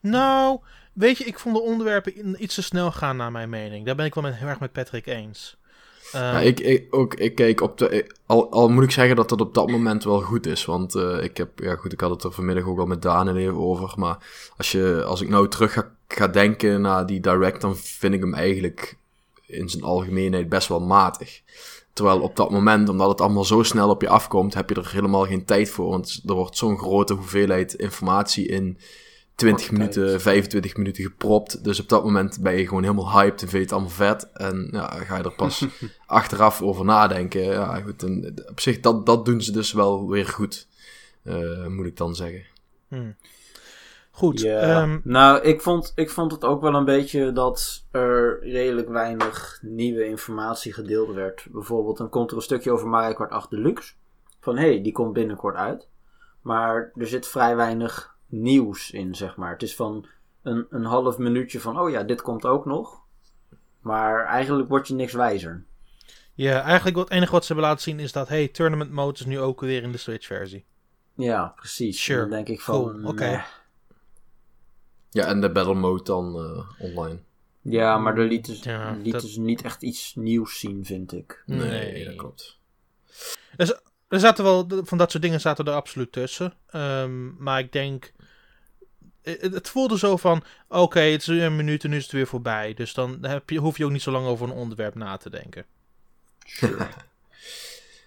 Nou, 0.00 0.60
weet 0.92 1.18
je, 1.18 1.24
ik 1.24 1.38
vond 1.38 1.54
de 1.54 1.62
onderwerpen 1.62 2.42
iets 2.42 2.54
te 2.54 2.62
snel 2.62 2.92
gaan 2.92 3.16
naar 3.16 3.32
mijn 3.32 3.48
mening. 3.48 3.86
Daar 3.86 3.94
ben 3.94 4.06
ik 4.06 4.14
wel 4.14 4.22
met, 4.22 4.34
heel 4.34 4.48
erg 4.48 4.60
met 4.60 4.72
Patrick 4.72 5.06
eens. 5.06 5.56
Ehm, 6.12 6.24
ja, 6.24 6.40
ik, 6.40 6.60
ik, 6.60 6.86
ook, 6.90 7.14
ik 7.14 7.34
kijk 7.34 7.60
op 7.60 7.78
de. 7.78 8.10
al 8.26 8.68
moet 8.68 8.84
ik 8.84 8.90
zeggen 8.90 9.16
dat 9.16 9.28
dat 9.28 9.40
op 9.40 9.54
dat 9.54 9.70
moment 9.70 10.04
wel 10.04 10.20
goed 10.20 10.46
is. 10.46 10.64
Want 10.64 10.94
eh, 10.94 11.22
ik 11.22 11.36
heb, 11.36 11.58
ja 11.58 11.74
goed, 11.74 11.92
ik 11.92 12.00
had 12.00 12.10
het 12.10 12.22
er 12.22 12.32
vanmiddag 12.32 12.64
ook 12.64 12.78
al 12.78 12.86
met 12.86 13.02
Daan 13.02 13.36
even 13.36 13.56
over. 13.56 13.92
Maar 13.96 14.18
als, 14.56 14.72
je, 14.72 15.04
als 15.06 15.20
ik 15.20 15.28
nou 15.28 15.48
terug 15.48 15.72
ga, 15.72 15.90
ga 16.08 16.28
denken 16.28 16.80
naar 16.80 17.06
die 17.06 17.20
direct, 17.20 17.60
dan 17.60 17.76
vind 17.76 18.14
ik 18.14 18.20
hem 18.20 18.34
eigenlijk 18.34 18.96
in 19.46 19.68
zijn 19.68 19.82
algemeenheid 19.82 20.48
best 20.48 20.68
wel 20.68 20.80
matig. 20.80 21.40
Terwijl 21.92 22.20
op 22.20 22.36
dat 22.36 22.50
moment, 22.50 22.88
omdat 22.88 23.08
het 23.08 23.20
allemaal 23.20 23.44
zo 23.44 23.62
snel 23.62 23.90
op 23.90 24.02
je 24.02 24.08
afkomt, 24.08 24.54
heb 24.54 24.68
je 24.68 24.74
er 24.74 24.90
helemaal 24.92 25.26
geen 25.26 25.44
tijd 25.44 25.70
voor. 25.70 25.88
Want 25.88 26.22
er 26.26 26.34
wordt 26.34 26.56
zo'n 26.56 26.78
grote 26.78 27.14
hoeveelheid 27.14 27.74
informatie 27.74 28.46
in 28.46 28.78
20 29.36 29.66
Korte 29.66 29.80
minuten, 29.80 30.06
tijd. 30.08 30.22
25 30.22 30.76
minuten 30.76 31.04
gepropt. 31.04 31.64
Dus 31.64 31.80
op 31.80 31.88
dat 31.88 32.04
moment 32.04 32.38
ben 32.42 32.52
je 32.52 32.66
gewoon 32.68 32.82
helemaal 32.82 33.12
hyped 33.12 33.42
en 33.42 33.48
vind 33.48 33.52
je 33.52 33.58
het 33.58 33.72
allemaal 33.72 33.90
vet. 33.90 34.32
En 34.32 34.68
ja, 34.72 34.86
ga 34.86 35.16
je 35.16 35.22
er 35.22 35.34
pas 35.34 35.66
achteraf 36.06 36.62
over 36.62 36.84
nadenken. 36.84 37.42
Ja, 37.42 37.80
goed. 37.80 38.02
En 38.02 38.34
op 38.50 38.60
zich, 38.60 38.80
dat, 38.80 39.06
dat 39.06 39.24
doen 39.24 39.42
ze 39.42 39.52
dus 39.52 39.72
wel 39.72 40.08
weer 40.08 40.26
goed. 40.26 40.68
eh, 41.22 41.66
moet 41.66 41.86
ik 41.86 41.96
dan 41.96 42.14
zeggen. 42.14 42.44
hmm. 42.88 43.16
Goed, 44.10 44.44
ehm, 44.44 44.98
nou, 45.04 45.40
ik 45.42 45.60
vond, 45.60 45.92
ik 45.94 46.10
vond 46.10 46.32
het 46.32 46.44
ook 46.44 46.60
wel 46.60 46.74
een 46.74 46.84
beetje 46.84 47.32
dat 47.32 47.84
er 47.90 48.38
redelijk 48.42 48.88
weinig 48.88 49.58
nieuwe 49.62 50.04
informatie 50.04 50.72
gedeeld 50.72 51.14
werd. 51.14 51.46
Bijvoorbeeld, 51.50 51.96
dan 51.96 52.08
komt 52.08 52.30
er 52.30 52.36
een 52.36 52.42
stukje 52.42 52.72
over 52.72 52.88
Mario 52.88 53.14
Kart 53.14 53.30
8 53.30 53.50
Deluxe. 53.50 53.94
Van 54.40 54.56
hé, 54.56 54.68
hey, 54.68 54.82
die 54.82 54.92
komt 54.92 55.12
binnenkort 55.12 55.56
uit. 55.56 55.88
Maar 56.42 56.92
er 56.94 57.06
zit 57.06 57.26
vrij 57.26 57.56
weinig 57.56 58.15
nieuws 58.36 58.90
in, 58.90 59.14
zeg 59.14 59.36
maar. 59.36 59.52
Het 59.52 59.62
is 59.62 59.74
van 59.76 60.06
een, 60.42 60.66
een 60.70 60.84
half 60.84 61.18
minuutje 61.18 61.60
van, 61.60 61.78
oh 61.80 61.90
ja, 61.90 62.02
dit 62.02 62.22
komt 62.22 62.44
ook 62.44 62.64
nog. 62.64 63.00
Maar 63.80 64.24
eigenlijk 64.24 64.68
word 64.68 64.88
je 64.88 64.94
niks 64.94 65.12
wijzer. 65.12 65.64
Ja, 66.34 66.62
eigenlijk 66.62 66.96
het 66.96 67.10
enige 67.10 67.32
wat 67.32 67.44
ze 67.44 67.52
hebben 67.52 67.70
laten 67.70 67.82
zien 67.84 68.00
is 68.00 68.12
dat, 68.12 68.28
hey, 68.28 68.48
tournament 68.48 68.90
mode 68.90 69.18
is 69.18 69.26
nu 69.26 69.40
ook 69.40 69.60
weer 69.60 69.82
in 69.82 69.92
de 69.92 69.98
Switch-versie. 69.98 70.64
Ja, 71.14 71.52
precies. 71.56 72.02
Sure. 72.02 72.20
Dan 72.20 72.30
denk 72.30 72.48
ik 72.48 72.60
van... 72.60 72.74
Cool, 72.74 73.04
oké. 73.04 73.44
Ja, 75.10 75.26
en 75.26 75.40
de 75.40 75.52
battle 75.52 75.74
mode 75.74 76.02
dan 76.02 76.36
eh, 76.36 76.80
online. 76.80 77.18
Ja, 77.60 77.98
maar 77.98 78.18
er 78.18 78.26
lieten 78.26 78.56
ze 78.56 78.70
Ja, 78.70 78.96
dat- 79.02 79.22
ze 79.22 79.40
niet 79.40 79.62
echt 79.62 79.82
iets 79.82 80.14
nieuws 80.14 80.58
zien, 80.58 80.84
vind 80.84 81.12
ik. 81.12 81.42
Nee, 81.46 82.04
dat 82.04 82.14
klopt. 82.14 82.58
Er 84.08 84.20
zaten 84.20 84.44
wel, 84.44 84.66
van 84.84 84.98
dat 84.98 85.10
soort 85.10 85.22
dingen 85.22 85.40
zaten 85.40 85.64
er 85.64 85.72
absoluut 85.72 86.12
tussen. 86.12 86.54
Ehm, 86.66 87.42
maar 87.42 87.58
ik 87.58 87.72
denk, 87.72 88.12
het, 89.26 89.54
het 89.54 89.68
voelde 89.68 89.98
zo 89.98 90.16
van, 90.16 90.42
oké, 90.68 91.00
het 91.00 91.20
is 91.20 91.26
een 91.26 91.56
minuut 91.56 91.84
en 91.84 91.90
nu 91.90 91.96
is 91.96 92.02
het 92.02 92.12
weer 92.12 92.26
voorbij. 92.26 92.74
Dus 92.74 92.94
dan 92.94 93.18
heb 93.20 93.50
je, 93.50 93.58
hoef 93.58 93.76
je 93.76 93.84
ook 93.84 93.90
niet 93.90 94.02
zo 94.02 94.10
lang 94.10 94.26
over 94.26 94.48
een 94.48 94.54
onderwerp 94.54 94.94
na 94.94 95.16
te 95.16 95.30
denken. 95.30 95.64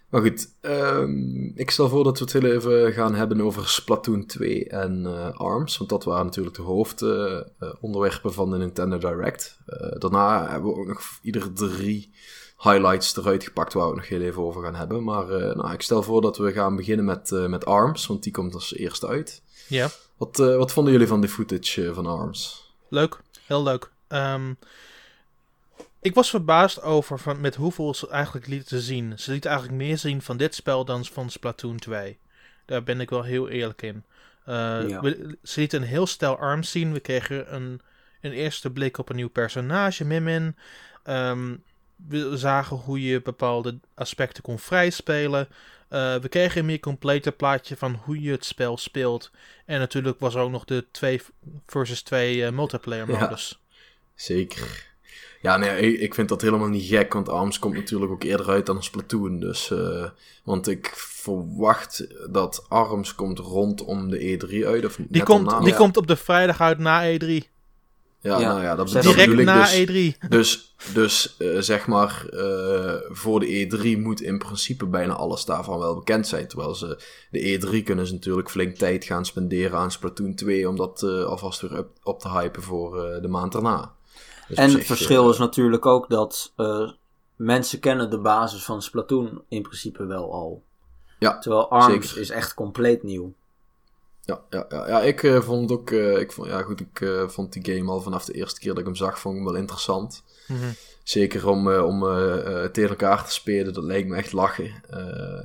Maar 0.09 0.21
goed, 0.21 0.55
ehm, 0.61 1.45
ik 1.45 1.71
stel 1.71 1.89
voor 1.89 2.03
dat 2.03 2.19
we 2.19 2.23
het 2.23 2.33
heel 2.33 2.51
even 2.51 2.93
gaan 2.93 3.15
hebben 3.15 3.41
over 3.41 3.67
Splatoon 3.67 4.25
2 4.25 4.67
en 4.67 5.05
eh, 5.05 5.39
ARMS. 5.39 5.77
Want 5.77 5.89
dat 5.89 6.03
waren 6.03 6.25
natuurlijk 6.25 6.55
de 6.55 6.61
hoofdonderwerpen 6.61 8.33
van 8.33 8.51
de 8.51 8.57
Nintendo 8.57 8.97
Direct. 8.97 9.59
Eh, 9.65 9.99
daarna 9.99 10.49
hebben 10.49 10.71
we 10.71 10.79
ook 10.79 10.87
nog 10.87 11.19
iedere 11.21 11.53
drie 11.53 12.11
highlights 12.61 13.17
eruit 13.17 13.43
gepakt 13.43 13.73
waar 13.73 13.83
we 13.83 13.89
het 13.89 13.99
nog 13.99 14.07
heel 14.09 14.21
even 14.21 14.41
over 14.41 14.63
gaan 14.63 14.75
hebben. 14.75 15.03
Maar 15.03 15.29
eh, 15.29 15.55
nou, 15.55 15.73
ik 15.73 15.81
stel 15.81 16.03
voor 16.03 16.21
dat 16.21 16.37
we 16.37 16.51
gaan 16.51 16.75
beginnen 16.75 17.05
met, 17.05 17.31
eh, 17.31 17.45
met 17.45 17.65
ARMS, 17.65 18.07
want 18.07 18.23
die 18.23 18.31
komt 18.33 18.53
als 18.53 18.75
eerste 18.75 19.07
uit. 19.07 19.41
Ja, 19.67 19.89
Wat, 20.17 20.39
eh, 20.39 20.55
wat 20.57 20.71
vonden 20.71 20.93
jullie 20.93 21.07
van 21.07 21.21
de 21.21 21.27
footage 21.29 21.87
eh, 21.87 21.93
van 21.93 22.05
ARMS? 22.05 22.67
leuk. 22.89 23.19
Heel 23.45 23.63
leuk. 23.63 23.91
Ehm, 24.07 24.53
ik 26.01 26.13
was 26.15 26.29
verbaasd 26.29 26.81
over 26.81 27.19
van, 27.19 27.41
met 27.41 27.55
hoeveel 27.55 27.93
ze 27.93 28.09
eigenlijk 28.09 28.47
lieten 28.47 28.79
zien. 28.79 29.19
Ze 29.19 29.31
lieten 29.31 29.49
eigenlijk 29.49 29.81
meer 29.81 29.97
zien 29.97 30.21
van 30.21 30.37
dit 30.37 30.55
spel 30.55 30.85
dan 30.85 31.05
van 31.05 31.29
Splatoon 31.29 31.77
2. 31.79 32.17
Daar 32.65 32.83
ben 32.83 32.99
ik 33.01 33.09
wel 33.09 33.23
heel 33.23 33.49
eerlijk 33.49 33.81
in. 33.81 34.03
Eh, 34.45 34.55
Ja. 34.87 35.01
we, 35.01 35.37
ze 35.43 35.59
lieten 35.59 35.81
een 35.81 35.87
heel 35.87 36.07
stel 36.07 36.37
arms 36.37 36.71
zien. 36.71 36.93
We 36.93 36.99
kregen 36.99 37.55
een, 37.55 37.81
een 38.21 38.31
eerste 38.31 38.69
blik 38.71 38.97
op 38.97 39.09
een 39.09 39.15
nieuw 39.15 39.29
personage, 39.29 40.05
Mimin. 40.05 40.55
Ehm, 41.03 41.55
we 42.07 42.37
zagen 42.37 42.77
hoe 42.77 43.01
je 43.03 43.21
bepaalde 43.21 43.79
aspecten 43.95 44.43
kon 44.43 44.59
vrijspelen. 44.59 45.47
Eh, 45.89 46.15
we 46.15 46.27
kregen 46.29 46.59
een 46.59 46.65
meer 46.65 46.79
complete 46.79 47.31
plaatje 47.31 47.75
van 47.77 47.99
hoe 48.05 48.21
je 48.21 48.31
het 48.31 48.45
spel 48.45 48.77
speelt. 48.77 49.31
En 49.65 49.79
natuurlijk 49.79 50.19
was 50.19 50.35
er 50.35 50.41
ook 50.41 50.51
nog 50.51 50.65
de 50.65 50.85
2 50.91 51.21
versus 51.67 52.01
2 52.01 52.45
eh, 52.45 52.51
multiplayer 52.51 53.09
Ja. 53.11 53.19
modus. 53.19 53.59
Zeker. 54.15 54.87
Ja, 55.41 55.57
nee, 55.57 55.97
ik- 55.97 56.13
vind 56.13 56.29
dat 56.29 56.41
helemaal 56.41 56.67
niet 56.67 56.85
gek, 56.87 57.13
want 57.13 57.29
ARMS 57.29 57.59
komt 57.59 57.75
natuurlijk 57.75 58.11
ook 58.11 58.23
eerder 58.23 58.49
uit 58.49 58.65
dan 58.65 58.83
Splatoon. 58.83 59.39
Dus, 59.39 59.71
eh, 59.71 60.09
want 60.43 60.67
ik 60.67 60.91
verwacht 60.95 62.07
dat 62.33 62.65
ARMS 62.69 63.15
komt 63.15 63.39
rondom 63.39 64.09
de 64.09 64.19
E3 64.19 64.65
uit. 64.67 64.85
Of 64.85 64.95
Die, 64.95 65.05
net 65.09 65.23
komt, 65.23 65.45
daarna. 65.45 65.63
die 65.63 65.71
Ja. 65.73 65.77
komt 65.77 65.97
op 65.97 66.07
de 66.07 66.15
vrijdag 66.15 66.61
uit 66.61 66.77
na 66.77 67.03
E3. 67.17 67.47
Ja, 68.21 68.39
Ja. 68.39 68.47
nou 68.47 68.61
ja, 68.61 68.75
dat, 68.75 68.87
Direct 68.87 69.05
dat 69.05 69.13
Direct 69.13 69.29
bedoel 69.29 69.39
ik 69.41 69.45
na 69.45 69.61
dus. 69.61 70.13
E3. 70.23 70.27
Dus, 70.29 70.75
dus 70.93 71.37
eh, 71.37 71.59
zeg 71.59 71.87
maar, 71.87 72.25
eh, 72.29 72.95
voor 73.09 73.39
de 73.39 73.67
E3 73.67 73.99
moet 73.99 74.21
in 74.21 74.37
principe 74.37 74.85
bijna 74.85 75.13
alles 75.13 75.45
daarvan 75.45 75.79
wel 75.79 75.95
bekend 75.95 76.27
zijn. 76.27 76.47
Terwijl 76.47 76.75
ze 76.75 76.99
de 77.31 77.59
E3 77.59 77.83
kunnen 77.83 78.07
ze 78.07 78.13
natuurlijk 78.13 78.49
flink 78.49 78.75
tijd 78.75 79.05
gaan 79.05 79.25
spenderen 79.25 79.79
aan 79.79 79.91
Splatoon 79.91 80.35
2 80.35 80.69
om 80.69 80.75
dat 80.75 81.03
eh, 81.03 81.23
alvast 81.23 81.61
weer 81.61 81.77
op, 81.77 81.89
op 82.03 82.19
te 82.19 82.29
hypen 82.29 82.63
voor 82.63 83.19
de 83.21 83.27
maand 83.27 83.55
erna. 83.55 83.93
Dus 84.47 84.57
En 84.57 84.71
het 84.71 84.85
verschil 84.85 85.29
is 85.29 85.37
natuurlijk 85.37 85.85
ook 85.85 86.09
dat 86.09 86.53
mensen 87.35 87.79
kennen 87.79 88.09
de 88.09 88.19
basis 88.19 88.63
van 88.63 88.81
Splatoon 88.81 89.41
in 89.47 89.61
principe 89.61 90.05
wel 90.05 90.33
al. 90.33 90.63
Ja, 91.19 91.37
Terwijl 91.39 91.69
ARMS 91.69 92.07
zeker. 92.07 92.21
is 92.21 92.29
echt 92.29 92.53
compleet 92.53 93.03
nieuw. 93.03 93.33
Ja, 94.29 94.41
ja, 94.49 94.65
ja, 94.69 94.87
ja 94.87 95.01
ik 95.01 95.23
eh, 95.23 95.41
vond 95.41 95.69
het 95.69 95.79
ook. 95.79 95.91
eh, 95.91 96.19
ik 96.19 96.31
vond, 96.31 96.47
ja, 96.47 96.61
goed, 96.61 96.79
ik 96.79 97.01
eh, 97.01 97.27
vond 97.27 97.53
die 97.53 97.75
game 97.75 97.91
al 97.91 98.01
vanaf 98.01 98.25
de 98.25 98.33
eerste 98.33 98.59
keer 98.59 98.69
dat 98.69 98.79
ik 98.79 98.85
hem 98.85 98.95
zag, 98.95 99.19
vond 99.19 99.35
ik 99.35 99.41
hem 99.41 99.51
wel 99.51 99.61
interessant. 99.61 100.23
Mhm. 100.47 100.69
Zeker 101.03 101.47
om, 101.47 101.67
om 101.73 101.99
tegen 102.71 102.89
elkaar 102.89 103.25
te 103.25 103.33
spelen, 103.33 103.73
dat 103.73 103.83
lijkt 103.83 104.07
me 104.07 104.15
echt 104.15 104.31
lachen. 104.33 104.71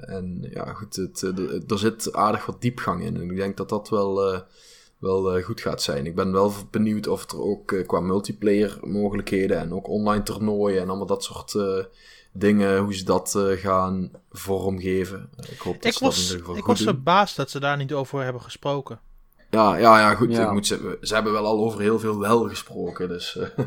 En 0.06 0.48
ja, 0.50 0.72
goed, 0.72 0.96
het, 0.96 1.18
de- 1.20 1.62
er 1.68 1.78
zit 1.78 2.12
aardig 2.12 2.46
wat 2.46 2.60
diepgang 2.60 3.04
in. 3.04 3.14
En 3.14 3.22
ik 3.30 3.36
denk 3.36 3.56
dat 3.56 3.68
dat 3.68 3.88
wel, 3.88 4.42
wel 4.98 5.42
goed 5.42 5.60
gaat 5.60 5.82
zijn. 5.82 6.06
Ik 6.06 6.14
ben 6.14 6.32
wel 6.32 6.52
benieuwd 6.70 7.06
of 7.06 7.30
er 7.30 7.40
ook 7.42 7.74
qua 7.86 8.00
multiplayer 8.00 8.78
mogelijkheden 8.82 9.58
en 9.58 9.74
ook 9.74 9.88
online 9.88 10.22
toernooien 10.22 10.80
en 10.82 10.88
allemaal 10.88 11.06
dat 11.06 11.24
soort 11.24 11.54
dingen, 12.36 12.78
hoe 12.78 12.94
ze 12.94 13.04
dat 13.04 13.34
eh, 13.34 13.50
gaan 13.60 14.10
vormgeven. 14.30 15.30
Ik 15.50 15.58
hoop 15.58 15.74
dat 15.82 15.84
Ik 15.84 15.92
ze 15.92 15.98
dat 15.98 16.00
in 16.00 16.06
was, 16.06 16.22
ieder 16.22 16.38
geval 16.38 16.54
ik 16.56 16.60
goed 16.60 16.68
was 16.68 16.78
doen. 16.84 16.94
verbaasd 16.94 17.36
dat 17.36 17.50
ze 17.50 17.60
daar 17.60 17.76
niet 17.76 17.92
over 17.92 18.22
hebben 18.22 18.42
gesproken. 18.42 19.00
Ja, 19.50 19.76
ja, 19.76 19.98
ja, 19.98 20.14
goed. 20.14 20.30
Ja. 20.32 20.44
Ik 20.46 20.52
moet 20.52 20.66
zeggen, 20.66 20.96
ze 21.00 21.14
hebben 21.14 21.32
wel 21.32 21.46
al 21.46 21.58
over 21.58 21.80
heel 21.80 21.98
veel 21.98 22.18
wel 22.18 22.48
gesproken. 22.48 23.08
Dus 23.08 23.36
eh, 23.36 23.48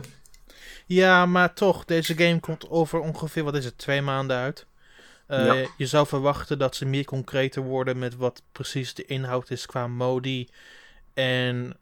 Ja, 0.86 1.26
maar 1.26 1.54
toch, 1.54 1.86
deze 1.86 2.18
game 2.18 2.40
komt 2.40 2.70
over 2.70 3.00
ongeveer, 3.00 3.44
wat 3.44 3.56
is 3.56 3.66
het, 3.66 3.78
twee 3.78 4.02
maanden 4.02 4.38
uit. 4.38 4.66
Eh, 5.28 5.46
Ja. 5.46 5.68
Je 5.78 5.86
zou 5.86 6.08
verwachten 6.08 6.60
dat 6.60 6.76
ze 6.76 6.86
meer 6.86 7.06
concreter 7.06 7.62
worden 7.62 7.98
met 8.00 8.16
wat 8.16 8.42
precies 8.52 8.94
de 8.94 9.06
inhoud 9.06 9.50
is 9.50 9.66
qua 9.66 9.88
modi. 9.88 10.48
En 11.14 11.78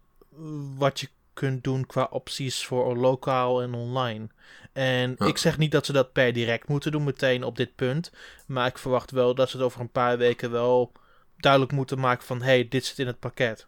wat 0.78 1.00
je 1.00 1.08
kunt 1.34 1.64
doen 1.64 1.86
qua 1.86 2.08
opties 2.12 2.66
voor 2.66 2.98
lokaal 2.98 3.62
en 3.62 3.74
online. 3.74 4.28
En 4.76 5.16
Ja. 5.20 5.26
ik 5.26 5.38
zeg 5.38 5.58
niet 5.58 5.72
dat 5.72 5.86
ze 5.86 5.92
dat 5.94 6.12
per 6.12 6.34
direct 6.34 6.68
moeten 6.68 6.92
doen 6.92 7.04
meteen 7.04 7.44
op 7.44 7.58
dit 7.58 7.76
punt. 7.76 8.12
Maar 8.48 8.68
ik 8.68 8.78
verwacht 8.78 9.12
wel 9.12 9.36
dat 9.36 9.50
ze 9.50 9.58
het 9.58 9.66
over 9.66 9.82
een 9.82 9.90
paar 9.92 10.18
weken 10.18 10.52
wel 10.52 10.92
duidelijk 11.38 11.72
moeten 11.72 12.00
maken 12.00 12.26
van... 12.26 12.42
hey, 12.42 12.68
dit 12.68 12.86
zit 12.86 13.00
in 13.00 13.08
het 13.08 13.20
pakket. 13.20 13.68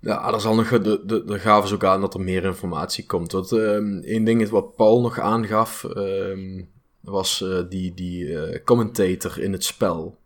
ja, 0.00 0.32
er 0.32 0.40
zal 0.40 0.54
nog, 0.54 0.68
de, 0.68 1.02
de, 1.06 1.24
de 1.24 1.38
gaven 1.38 1.68
ze 1.68 1.74
ook 1.74 1.84
aan 1.84 2.00
dat 2.00 2.14
er 2.14 2.20
meer 2.20 2.44
informatie 2.44 3.06
komt. 3.06 3.32
Want 3.32 3.52
ehm 3.52 3.98
één 3.98 4.24
ding 4.24 4.40
is 4.40 4.50
wat 4.50 4.76
Paul 4.76 5.00
nog 5.00 5.18
aangaf, 5.20 5.84
ehm, 5.84 6.62
was 7.00 7.42
eh, 7.42 7.58
die, 7.68 7.94
die 7.94 8.38
eh, 8.38 8.64
commentator 8.64 9.38
in 9.40 9.52
het 9.52 9.64
spel. 9.64 10.18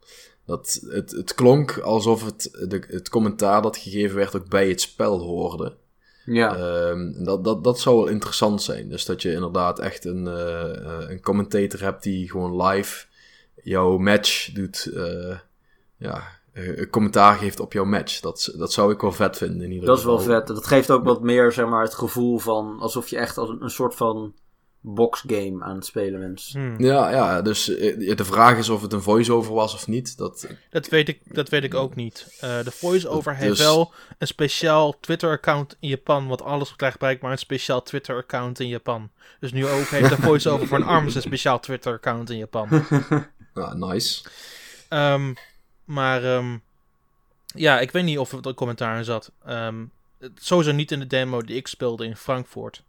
Dat 0.47 0.81
het, 0.89 1.11
het 1.11 1.35
klonk 1.35 1.79
alsof 1.79 2.25
het, 2.25 2.67
de, 2.69 2.85
het 2.89 3.09
commentaar 3.09 3.63
dat 3.63 3.77
gegeven 3.77 4.17
werd 4.17 4.37
ook 4.37 4.49
bij 4.49 4.69
het 4.69 4.81
spel 4.81 5.19
hoorde. 5.21 5.77
Ja, 6.25 6.57
Ehm, 6.57 7.25
dat, 7.25 7.45
dat, 7.45 7.65
dat 7.65 7.81
zou 7.81 7.97
wel 7.97 8.07
interessant 8.07 8.63
zijn. 8.63 8.89
Dus 8.89 9.05
dat 9.05 9.23
je 9.23 9.33
inderdaad 9.33 9.79
echt 9.79 10.05
een, 10.05 10.27
eh, 10.27 10.77
eh, 10.77 11.11
een 11.11 11.21
commentator 11.21 11.81
hebt 11.81 12.03
die 12.03 12.31
gewoon 12.31 12.63
live 12.67 13.07
jouw 13.63 13.99
match 13.99 14.53
doet. 14.53 14.91
eh, 14.95 15.39
ja, 15.97 16.23
een 16.53 16.91
commentaar 16.91 17.37
geeft 17.37 17.61
op 17.61 17.73
jouw 17.73 17.85
match. 17.85 18.21
Dat, 18.21 18.55
dat 18.57 18.73
zou 18.73 18.93
ik 18.93 19.01
wel 19.01 19.13
vet 19.13 19.37
vinden 19.37 19.63
in 19.63 19.73
ieder 19.73 19.87
dat 19.87 19.97
is 19.97 20.03
geval. 20.03 20.17
wel 20.27 20.27
vet. 20.27 20.47
Dat 20.47 20.67
geeft 20.67 20.91
ook 20.91 21.05
wat 21.05 21.23
meer, 21.23 21.53
zeg 21.53 21.67
maar, 21.67 21.83
het 21.83 21.95
gevoel 21.95 22.39
van 22.39 22.77
alsof 22.81 23.09
je 23.09 23.17
echt 23.17 23.39
als 23.39 23.49
een 23.61 23.71
soort 23.71 23.95
van 23.95 24.35
boxgame 24.85 25.65
aan 25.65 25.75
het 25.75 25.87
spelen 25.87 26.21
bent. 26.21 26.49
Hmm. 26.53 26.75
Ja, 26.81 27.11
ja, 27.11 27.43
dus 27.43 27.69
eh, 27.77 28.17
de 28.17 28.25
vraag 28.25 28.59
is 28.59 28.69
of 28.69 28.83
het 28.83 28.93
een 28.93 29.03
voice-over 29.03 29.55
was 29.55 29.75
of 29.75 29.87
niet. 29.87 30.17
Dat, 30.17 30.47
Dat 30.71 30.89
weet 30.89 31.09
ik, 31.09 31.21
dat 31.35 31.49
weet 31.49 31.65
ik 31.65 31.75
ook 31.75 31.95
niet. 31.95 32.37
Eh, 32.41 32.65
de 32.65 32.71
voice-over 32.71 33.37
heeft 33.37 33.49
Dus- 33.51 33.59
wel 33.59 33.93
een 34.19 34.27
speciaal 34.27 34.97
Twitter-account 35.01 35.77
in 35.81 35.89
Japan, 35.89 36.27
wat 36.27 36.43
alles 36.43 36.77
krijgt 36.77 36.99
blijkbaar 36.99 37.31
een 37.33 37.39
speciaal 37.39 37.83
Twitter-account 37.83 38.61
in 38.61 38.69
Japan. 38.69 39.11
Dus 39.41 39.53
nu 39.53 39.67
ook 39.67 39.87
heeft 39.89 40.09
de 40.09 40.17
voice-over 40.23 40.67
voor 40.67 40.79
een 40.79 40.85
ARMS 40.87 41.15
een 41.15 41.23
speciaal 41.23 41.61
Twitter-account 41.61 42.31
in 42.31 42.37
Japan. 42.37 42.69
ja, 43.55 43.75
nice. 43.75 44.25
Ehm, 44.89 45.33
maar 45.85 46.25
ehm, 46.25 46.57
ja, 47.47 47.81
ik 47.81 47.91
weet 47.91 48.05
niet 48.05 48.19
of 48.19 48.33
er 48.33 48.47
een 48.47 48.55
commentaar 48.55 48.99
in 48.99 49.05
zat. 49.05 49.31
Ehm, 49.45 49.85
het- 50.19 50.31
sowieso 50.41 50.73
niet 50.73 50.91
in 50.93 50.99
de 50.99 51.07
demo 51.07 51.43
die 51.43 51.57
ik 51.57 51.67
speelde 51.67 52.05
in 52.05 52.17
Frankfurt. 52.17 52.83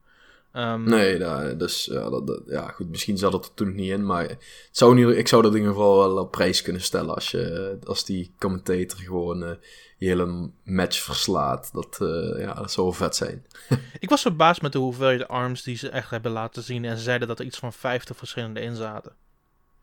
Ehm, 0.54 0.84
Nee, 0.84 1.18
nou, 1.18 1.58
dus 1.58 1.86
ja, 1.86 2.10
dat, 2.10 2.28
dat- 2.28 2.42
ja, 2.48 2.68
goed, 2.68 2.90
misschien 2.90 3.18
zat 3.18 3.34
het 3.34 3.46
er 3.46 3.54
toen 3.54 3.76
niet 3.76 3.90
in, 3.92 4.06
maar 4.06 4.24
het 4.24 4.38
zou 4.72 4.96
niet, 4.96 5.18
ik 5.18 5.28
zou 5.28 5.42
dat 5.42 5.52
in 5.52 5.58
ieder 5.58 5.74
geval 5.74 5.98
wel 5.98 6.18
op 6.18 6.32
prijs 6.32 6.62
kunnen 6.62 6.82
stellen 6.82 7.14
als, 7.16 7.32
je, 7.32 7.78
als 7.84 8.06
die 8.06 8.34
commentator 8.40 8.98
gewoon 9.00 9.44
eh, 9.44 9.52
je 9.98 10.08
hele 10.08 10.52
match 10.64 11.00
verslaat. 11.02 11.70
Dat, 11.74 11.98
eh, 12.02 12.40
ja, 12.42 12.54
dat 12.54 12.72
zou 12.72 12.86
wel 12.88 12.96
vet 12.96 13.16
zijn. 13.16 13.46
Ik 14.00 14.10
was 14.10 14.22
verbaasd 14.22 14.62
met 14.62 14.72
de 14.72 14.78
hoeveelheid 14.78 15.28
ARMS 15.28 15.64
die 15.64 15.78
ze 15.78 15.90
echt 15.90 16.10
hebben 16.10 16.32
laten 16.32 16.64
zien. 16.64 16.86
En 16.86 16.98
ze 16.98 17.04
zeiden 17.04 17.28
dat 17.28 17.40
er 17.40 17.46
iets 17.46 17.58
van 17.60 17.74
50 17.74 18.18
verschillende 18.18 18.60
in 18.62 18.76
zaten. 18.76 19.14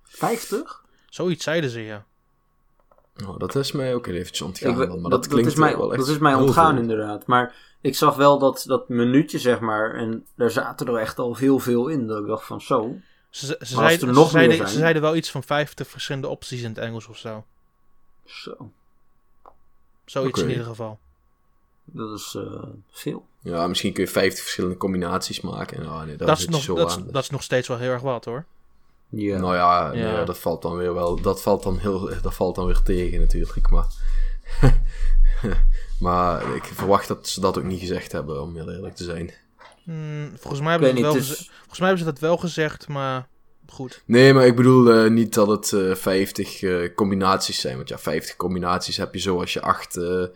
50? 0.03 0.85
Zoiets 1.09 1.45
zeiden 1.45 1.71
ze, 1.71 1.81
ja. 1.81 2.07
Nou, 3.23 3.39
dat 3.39 3.55
is 3.55 3.73
mij 3.73 3.95
ook 3.95 4.07
eventjes 4.07 4.41
ontgaan, 4.41 4.71
Ik 4.71 4.77
we- 4.77 4.87
dan, 4.87 5.01
maar 5.01 5.11
dat, 5.11 5.23
dat, 5.23 5.33
klinkt 5.33 5.51
is 5.51 5.55
mij, 5.59 5.77
wel 5.77 5.91
echt 5.93 6.01
dat 6.01 6.09
is 6.15 6.19
mij 6.19 6.35
ontgaan 6.35 6.73
veel. 6.73 6.83
inderdaad. 6.83 7.27
Maar 7.27 7.55
ik 7.81 7.97
zag 7.97 8.17
wel 8.17 8.39
dat, 8.39 8.65
dat 8.67 8.89
minuutje, 8.89 9.39
zeg 9.39 9.61
maar, 9.61 9.95
en 9.95 10.27
daar 10.35 10.51
zaten 10.51 10.87
er 10.87 10.97
echt 10.97 11.19
al 11.19 11.37
heel 11.37 11.59
veel 11.59 11.89
in. 11.89 12.07
Dat 12.07 12.21
ik 12.21 12.27
dacht 12.27 12.47
van 12.47 12.61
zo. 12.61 12.97
Ze, 13.31 13.47
ze, 13.47 13.57
er 13.59 13.67
zeiden, 13.67 14.15
nog 14.15 14.25
ze, 14.27 14.31
zeiden, 14.31 14.57
zijn? 14.57 14.69
ze 14.69 14.79
zeiden 14.79 15.03
wel 15.03 15.17
iets 15.17 15.31
van 15.31 15.43
50 15.43 15.89
verschillende 15.89 16.29
opties 16.29 16.63
in 16.63 16.69
het 16.69 16.79
Engels 16.79 17.07
of 17.09 17.17
zo. 17.19 17.45
Zo. 18.25 18.71
Zoiets 20.05 20.39
Oké. 20.39 20.43
in 20.47 20.51
ieder 20.51 20.67
geval. 20.67 20.99
Dat 21.85 22.19
is 22.19 22.35
eh, 22.39 22.63
veel. 22.91 23.27
Ja, 23.43 23.67
misschien 23.67 23.93
kun 23.93 24.05
je 24.05 24.11
50 24.11 24.43
verschillende 24.43 24.77
combinaties 24.77 25.41
maken. 25.41 25.77
En, 25.79 25.89
ah, 25.89 26.03
nee, 26.03 26.17
Dat 26.17 26.39
is, 26.39 26.49
nog, 26.49 26.63
zo 26.63 26.75
dat, 26.75 26.91
aan. 26.91 27.03
dus- 27.03 27.13
dat 27.13 27.23
is 27.23 27.31
nog 27.31 27.43
steeds 27.43 27.69
wel 27.69 27.79
heel 27.79 27.91
erg 27.91 28.03
wat 28.03 28.25
hoor. 28.25 28.45
Ja. 29.11 29.39
Nou 29.39 29.55
ja, 29.55 29.93
Ja. 29.93 30.13
nee, 30.17 30.25
dat 30.25 30.39
valt 30.39 30.63
dan 30.63 30.77
weer 30.77 30.95
wel. 30.95 31.21
Dat 31.21 31.43
valt 31.43 31.63
dan 31.63 31.79
heel. 31.79 32.11
Dat 32.23 32.35
valt 32.35 32.55
dan 32.55 32.67
weer 32.67 32.83
tegen 32.83 33.21
natuurlijk. 33.21 33.71
Maar. 33.71 33.87
maar 36.01 36.55
ik 36.55 36.65
verwacht 36.65 37.09
dat 37.09 37.29
ze 37.29 37.41
dat 37.41 37.59
ook 37.59 37.65
niet 37.65 37.81
gezegd 37.81 38.13
hebben, 38.13 38.43
om 38.43 38.55
heel 38.57 38.71
eerlijk 38.71 38.95
te 38.95 39.05
zijn. 39.05 39.31
Hmm, 39.85 40.33
volgens, 40.37 40.63
mij 40.63 40.71
hebben 40.71 40.97
ze 40.97 41.03
wel 41.03 41.17
is... 41.17 41.51
volgens 41.59 41.79
mij 41.79 41.89
hebben 41.89 42.07
ze 42.07 42.13
dat 42.13 42.21
wel 42.21 42.37
gezegd, 42.37 42.89
maar 42.89 43.27
goed. 43.67 44.03
Nee, 44.05 44.35
maar 44.35 44.47
ik 44.47 44.57
bedoel 44.57 44.93
eh, 44.93 45.11
niet 45.11 45.35
dat 45.35 45.49
het 45.49 45.73
eh 45.73 45.95
50 45.95 46.63
eh, 46.63 46.95
combinaties 46.95 47.61
zijn. 47.61 47.77
Want 47.77 47.89
ja, 47.89 47.99
50 47.99 48.37
combinaties 48.37 48.97
heb 48.97 49.15
je 49.15 49.21
zo 49.21 49.41
als 49.41 49.53
je 49.53 49.61
acht, 49.61 49.97
eh, 49.97 50.27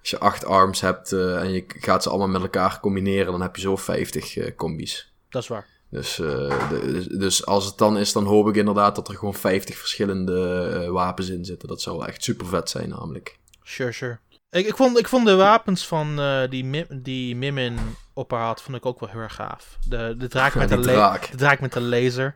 als 0.00 0.10
je 0.10 0.18
acht 0.18 0.44
arms 0.44 0.80
hebt 0.80 1.12
eh, 1.12 1.42
en 1.42 1.52
je 1.52 1.64
gaat 1.66 2.02
ze 2.02 2.08
allemaal 2.08 2.28
met 2.28 2.42
elkaar 2.42 2.80
combineren, 2.80 3.32
dan 3.32 3.42
heb 3.42 3.56
je 3.56 3.62
zo 3.62 3.76
50 3.76 4.36
eh 4.36 4.56
combi's. 4.56 5.12
Dat 5.28 5.42
is 5.42 5.48
waar. 5.48 5.66
Dus, 5.90 6.18
eh, 6.18 6.68
de- 6.70 6.92
dus- 6.92 7.06
dus 7.06 7.46
als 7.46 7.64
het 7.64 7.78
dan 7.78 7.98
is, 7.98 8.12
dan 8.12 8.24
hoop 8.24 8.48
ik 8.48 8.56
inderdaad 8.56 8.94
dat 8.94 9.08
er 9.08 9.14
gewoon 9.14 9.34
50 9.34 9.76
verschillende 9.76 10.68
eh, 10.84 10.90
wapens 10.90 11.28
in 11.28 11.44
zitten. 11.44 11.68
Dat 11.68 11.80
zou 11.82 11.96
wel 11.98 12.06
echt 12.06 12.24
super 12.24 12.46
vet 12.46 12.70
zijn, 12.70 12.88
namelijk. 12.88 13.38
Sure, 13.62 13.92
sure. 13.92 14.18
Ik, 14.50 14.66
ik, 14.66 14.76
vond, 14.76 14.98
ik 14.98 15.08
vond 15.08 15.26
de 15.26 15.34
wapens 15.34 15.86
van 15.86 16.20
eh, 16.20 16.42
die, 16.50 16.64
Mim, 16.64 16.86
die 16.90 17.36
Mimin 17.36 17.78
op 18.14 18.30
haar 18.30 18.44
had, 18.46 18.62
vond 18.62 18.76
ik 18.76 18.86
ook 18.86 19.00
wel 19.00 19.08
heel 19.08 19.20
erg 19.20 19.34
gaaf. 19.34 19.78
De, 19.88 20.14
de 20.18 20.28
draak, 20.28 20.52
Ja, 20.54 20.58
met, 20.58 20.68
die 20.68 20.76
de 20.78 20.82
draak. 20.82 21.30
de 21.30 21.36
draak 21.36 21.60
met 21.60 21.72
de 21.72 21.80
laser. 21.80 22.34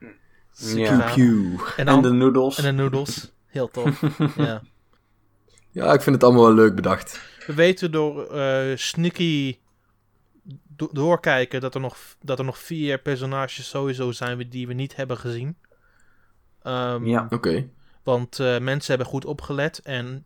Ja. 0.56 0.98
gaaf. 0.98 1.14
Pew. 1.14 1.60
En, 1.76 2.02
de 2.02 2.10
noodles. 2.10 2.58
en 2.58 2.64
de 2.64 2.82
noodles. 2.82 3.32
Heel 3.46 3.68
tof. 3.70 4.00
ja. 4.36 4.62
Ja, 5.70 5.92
ik 5.92 6.00
vind 6.02 6.14
het 6.14 6.24
allemaal 6.24 6.42
wel 6.44 6.54
leuk 6.54 6.74
bedacht. 6.74 7.20
We 7.46 7.54
weten 7.54 7.90
door 7.92 8.26
eh, 8.26 8.76
sneaky 8.76 9.58
do- 10.76 10.88
doorkijken 10.92 11.60
dat 11.60 11.74
er, 11.74 11.80
nog, 11.80 11.96
dat 12.22 12.38
er 12.38 12.44
nog 12.44 12.58
vier 12.58 12.98
personages 12.98 13.68
sowieso 13.68 14.12
zijn 14.12 14.48
die 14.48 14.66
we 14.66 14.72
niet 14.72 14.96
hebben 14.96 15.18
gezien. 15.18 15.56
Ehm, 16.62 17.06
Ja. 17.06 17.26
Oké. 17.30 17.68
Want 18.02 18.38
eh, 18.38 18.58
mensen 18.58 18.88
hebben 18.88 19.06
goed 19.06 19.24
opgelet 19.24 19.78
en 19.78 20.24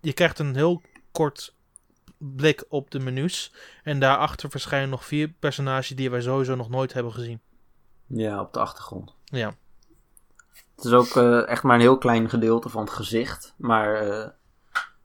je 0.00 0.12
krijgt 0.12 0.38
een 0.38 0.54
heel 0.54 0.82
kort 1.12 1.54
blik 2.18 2.64
op 2.68 2.90
de 2.90 2.98
menus. 2.98 3.52
En 3.82 4.00
daarachter 4.00 4.50
verschijnen 4.50 4.88
nog 4.88 5.04
vier 5.04 5.28
personages 5.28 5.88
die 5.88 6.10
wij 6.10 6.20
sowieso 6.20 6.54
nog 6.54 6.68
nooit 6.68 6.92
hebben 6.92 7.12
gezien. 7.12 7.40
ja, 8.06 8.40
op 8.40 8.52
de 8.52 8.58
achtergrond. 8.60 9.14
Ja, 9.24 9.52
Het 10.76 10.84
is 10.84 10.92
ook 10.92 11.16
eh, 11.16 11.48
echt 11.48 11.62
maar 11.62 11.74
een 11.74 11.80
heel 11.80 11.98
klein 11.98 12.28
gedeelte 12.28 12.68
van 12.68 12.82
het 12.82 12.90
gezicht. 12.92 13.54
Maar 13.56 13.94
eh, 13.94 14.28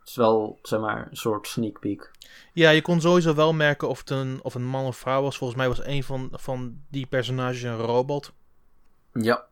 het 0.06 0.14
is 0.14 0.16
wel, 0.16 0.60
zeg 0.62 0.80
maar, 0.80 1.08
een 1.10 1.18
soort 1.18 1.48
sneak 1.48 1.80
peek. 1.80 2.12
ja 2.54 2.70
je 2.70 2.82
kon 2.82 3.02
sowieso 3.02 3.36
wel 3.36 3.54
merken 3.54 3.88
of 3.90 4.00
het 4.00 4.10
een, 4.10 4.40
of 4.44 4.56
een 4.56 4.66
man 4.66 4.86
of 4.86 4.98
vrouw 4.98 5.22
was. 5.22 5.38
Volgens 5.38 5.60
mij 5.60 5.68
was 5.68 5.86
een 5.86 6.04
van, 6.04 6.30
van 6.32 6.78
die 6.90 7.06
personages 7.06 7.62
een 7.62 7.78
robot. 7.78 8.34
Ja. 9.14 9.46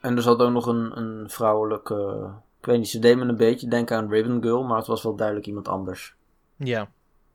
En 0.00 0.16
er 0.16 0.22
zat 0.22 0.38
ook 0.40 0.52
nog 0.52 0.66
een, 0.66 0.98
een 0.98 1.30
vrouwelijke... 1.30 2.30
Ik 2.60 2.66
weet 2.66 2.78
niet, 2.78 2.88
ze 2.88 2.98
deed 2.98 3.16
me 3.16 3.24
een 3.24 3.36
beetje 3.36 3.68
denken 3.68 3.96
aan 3.96 4.10
Ribbon 4.10 4.42
Girl, 4.42 4.62
maar 4.62 4.78
het 4.78 4.86
was 4.86 5.02
wel 5.02 5.16
duidelijk 5.16 5.46
iemand 5.46 5.68
anders. 5.68 6.14
Ja. 6.56 6.90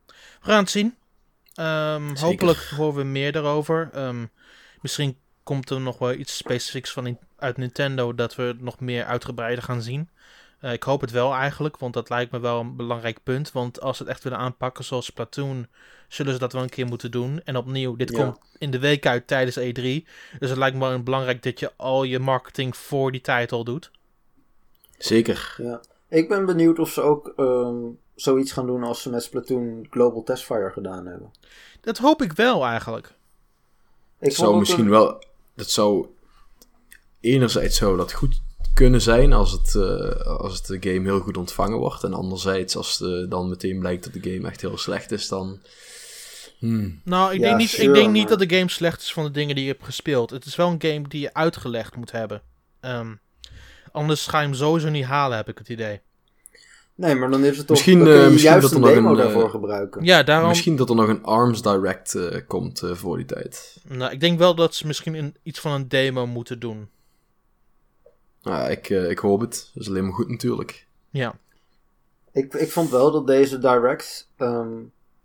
We 0.06 0.14
gaan 0.40 0.58
het 0.58 0.70
zien. 0.70 0.94
Ehm, 1.54 2.16
hopelijk 2.16 2.58
horen 2.76 2.94
we 2.94 3.04
meer 3.04 3.32
daarover. 3.32 3.90
Ehm, 3.92 4.26
misschien 4.80 5.16
komt 5.42 5.70
er 5.70 5.80
nog 5.80 5.98
wel 5.98 6.12
iets 6.12 6.36
specifieks 6.36 6.92
van 6.92 7.06
in- 7.06 7.18
uit 7.36 7.56
Nintendo 7.56 8.14
dat 8.14 8.34
we 8.34 8.56
nog 8.58 8.80
meer 8.80 9.04
uitgebreider 9.04 9.64
gaan 9.64 9.82
zien. 9.82 10.08
Eh, 10.64 10.72
ik 10.72 10.82
hoop 10.82 11.00
het 11.00 11.10
wel 11.10 11.32
eigenlijk, 11.34 11.76
want 11.78 11.94
dat 11.94 12.08
lijkt 12.08 12.32
me 12.32 12.40
wel 12.40 12.60
een 12.60 12.76
belangrijk 12.76 13.18
punt. 13.22 13.52
Want 13.52 13.80
als 13.80 13.96
ze 13.96 14.02
het 14.02 14.12
echt 14.12 14.22
willen 14.24 14.38
aanpakken 14.38 14.84
zoals 14.84 15.06
Splatoon, 15.06 15.66
zullen 16.08 16.32
ze 16.32 16.38
dat 16.38 16.52
wel 16.52 16.62
een 16.62 16.68
keer 16.68 16.86
moeten 16.86 17.10
doen. 17.10 17.40
En 17.44 17.56
opnieuw, 17.56 17.96
dit 17.96 18.10
Ja. 18.10 18.16
komt 18.24 18.38
in 18.58 18.70
de 18.70 18.78
week 18.78 19.06
uit 19.06 19.26
tijdens 19.26 19.58
E3. 19.58 20.06
Dus 20.38 20.48
het 20.48 20.58
lijkt 20.58 20.76
me 20.76 20.88
wel 20.88 21.02
belangrijk 21.02 21.42
dat 21.42 21.60
je 21.60 21.72
al 21.76 22.02
je 22.04 22.18
marketing 22.18 22.76
voor 22.76 23.12
die 23.12 23.20
tijd 23.20 23.52
al 23.52 23.64
doet. 23.64 23.90
Zeker. 24.98 25.54
Ja. 25.62 25.80
Ik 26.08 26.28
ben 26.28 26.46
benieuwd 26.46 26.78
of 26.78 26.90
ze 26.90 27.00
ook 27.00 27.32
ehm, 27.36 27.76
zoiets 28.14 28.52
gaan 28.52 28.66
doen 28.66 28.82
als 28.82 29.02
ze 29.02 29.10
met 29.10 29.22
Splatoon 29.22 29.86
Global 29.90 30.22
Testfire 30.22 30.70
gedaan 30.70 31.06
hebben. 31.06 31.30
Dat 31.80 31.98
hoop 31.98 32.22
ik 32.22 32.32
wel 32.32 32.64
eigenlijk. 32.64 33.06
Ik 33.06 33.14
Het 34.18 34.34
zou 34.34 34.58
misschien 34.58 34.84
een- 34.84 34.90
wel. 34.90 35.24
Dat 35.54 35.70
zou. 35.70 36.06
Enerzijds 37.20 37.76
zou 37.76 37.96
dat 37.96 38.12
goed 38.12 38.42
kunnen 38.74 39.00
zijn 39.00 39.32
als 39.32 39.52
het, 39.52 39.74
eh, 39.74 40.26
als 40.26 40.54
het 40.56 40.66
de 40.66 40.92
game 40.92 41.08
heel 41.08 41.20
goed 41.20 41.36
ontvangen 41.36 41.78
wordt. 41.78 42.04
En 42.04 42.14
anderzijds, 42.14 42.76
als 42.76 42.98
het 42.98 43.30
dan 43.30 43.48
meteen 43.48 43.78
blijkt 43.78 44.04
dat 44.04 44.22
de 44.22 44.30
game 44.32 44.48
echt 44.48 44.60
heel 44.60 44.78
slecht 44.78 45.12
is, 45.12 45.28
dan. 45.28 45.60
Hmm. 46.58 47.00
Nou, 47.04 47.32
ik 47.32 47.40
Ja, 47.40 47.46
denk, 47.46 47.58
niet, 47.58 47.68
sure, 47.68 47.88
ik 47.88 47.94
denk 47.94 48.10
niet 48.10 48.28
dat 48.28 48.38
de 48.38 48.56
game 48.56 48.70
slecht 48.70 49.00
is 49.00 49.12
van 49.12 49.24
de 49.24 49.30
dingen 49.30 49.54
die 49.54 49.64
je 49.64 49.70
hebt 49.70 49.84
gespeeld. 49.84 50.30
Het 50.30 50.44
is 50.44 50.56
wel 50.56 50.68
een 50.68 50.82
game 50.82 51.08
die 51.08 51.20
je 51.20 51.34
uitgelegd 51.34 51.96
moet 51.96 52.10
hebben. 52.12 52.42
Ehm, 52.80 53.14
anders 53.92 54.26
ga 54.26 54.40
je 54.40 54.46
hem 54.46 54.54
sowieso 54.54 54.88
niet 54.88 55.04
halen, 55.04 55.36
heb 55.36 55.48
ik 55.48 55.58
het 55.58 55.68
idee. 55.68 56.00
Nee, 56.94 57.14
maar 57.14 57.30
dan 57.30 57.44
is 57.44 57.56
het 57.56 57.66
toch... 57.66 57.76
Misschien, 57.76 57.98
dan 57.98 58.06
kun 58.06 58.16
je 58.16 58.24
eh, 58.24 58.30
misschien 58.30 58.50
juist 58.50 58.70
dat 58.70 58.78
een 58.78 58.86
er 58.86 58.94
nog 58.94 58.96
demo 58.96 59.12
een, 59.12 59.18
eh, 59.18 59.24
daarvoor 59.24 59.50
gebruiken. 59.50 60.04
Ja, 60.04 60.22
daarom. 60.22 60.48
Misschien 60.48 60.76
dat 60.76 60.88
er 60.88 60.96
nog 60.96 61.08
een 61.08 61.24
ARMS 61.24 61.62
Direct 61.62 62.18
komt 62.46 62.82
voor 62.92 63.16
die 63.16 63.26
tijd. 63.26 63.76
Nou, 63.88 64.12
ik 64.12 64.20
denk 64.20 64.38
wel 64.38 64.54
dat 64.54 64.74
ze 64.74 64.86
misschien 64.86 65.14
een, 65.14 65.34
iets 65.42 65.60
van 65.60 65.72
een 65.72 65.88
demo 65.88 66.26
moeten 66.26 66.58
doen. 66.58 66.88
Nou, 68.44 68.56
ja, 68.62 68.68
ik, 68.68 68.90
eh, 68.90 69.10
ik 69.10 69.18
hoop 69.18 69.40
het. 69.40 69.70
Dat 69.74 69.82
is 69.82 69.88
alleen 69.88 70.04
maar 70.04 70.12
goed 70.12 70.28
natuurlijk. 70.28 70.86
Ja, 71.10 71.34
Ik, 72.32 72.54
ik 72.54 72.70
vond 72.70 72.90
wel 72.90 73.10
dat 73.10 73.26
deze 73.26 73.58
Direct 73.58 74.28
ehm, 74.36 74.72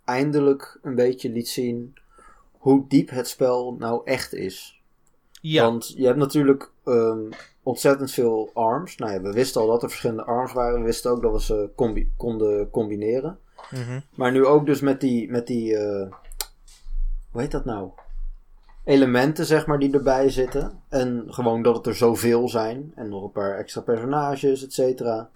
eindelijk 0.05 0.79
een 0.82 0.95
beetje 0.95 1.29
liet 1.29 1.47
zien 1.49 1.93
hoe 2.51 2.86
diep 2.88 3.10
het 3.10 3.27
spel 3.27 3.75
nou 3.79 4.01
echt 4.05 4.34
is. 4.34 4.82
ja. 5.41 5.63
Want 5.63 5.93
je 5.97 6.05
hebt 6.05 6.17
natuurlijk 6.17 6.71
ehm, 6.86 7.19
ontzettend 7.63 8.12
veel 8.12 8.49
arms. 8.53 8.95
Nou 8.97 9.12
ja, 9.12 9.21
we 9.21 9.32
wisten 9.32 9.62
al 9.62 9.67
dat 9.67 9.84
er 9.84 9.89
verschillende 9.89 10.23
arms 10.23 10.53
waren. 10.53 10.79
We 10.79 10.86
wisten 10.86 11.12
ook 11.12 11.21
dat 11.21 11.32
we 11.32 11.41
ze 11.41 11.69
combi- 11.75 12.12
konden 12.17 12.69
combineren. 12.69 13.39
mhm. 13.71 13.99
Maar 14.15 14.32
nu 14.32 14.45
ook 14.45 14.65
dus 14.65 14.82
met 14.82 15.01
die, 15.01 15.29
met 15.32 15.47
die 15.47 15.77
eh, 15.77 16.12
hoe 17.32 17.41
heet 17.41 17.51
dat 17.51 17.65
nou? 17.65 17.89
Elementen, 18.89 19.45
zeg 19.45 19.65
maar, 19.65 19.80
die 19.80 19.93
erbij 19.93 20.30
zitten. 20.30 20.82
En 20.88 21.25
gewoon 21.28 21.62
dat 21.62 21.75
het 21.75 21.86
er 21.86 21.95
zoveel 21.95 22.49
zijn. 22.49 22.91
En 22.95 23.10
nog 23.10 23.23
een 23.23 23.32
paar 23.32 23.58
extra 23.58 23.82
personages, 23.82 24.63
et 24.63 24.73
cetera. 24.73 25.30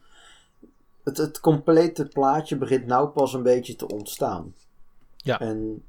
Het, 1.03 1.17
het 1.17 1.39
complete 1.39 2.07
plaatje 2.07 2.57
begint 2.57 2.85
nou 2.85 3.09
pas 3.09 3.33
een 3.33 3.43
beetje 3.43 3.75
te 3.75 3.87
ontstaan. 3.87 4.55
Ja. 5.17 5.39
En 5.39 5.83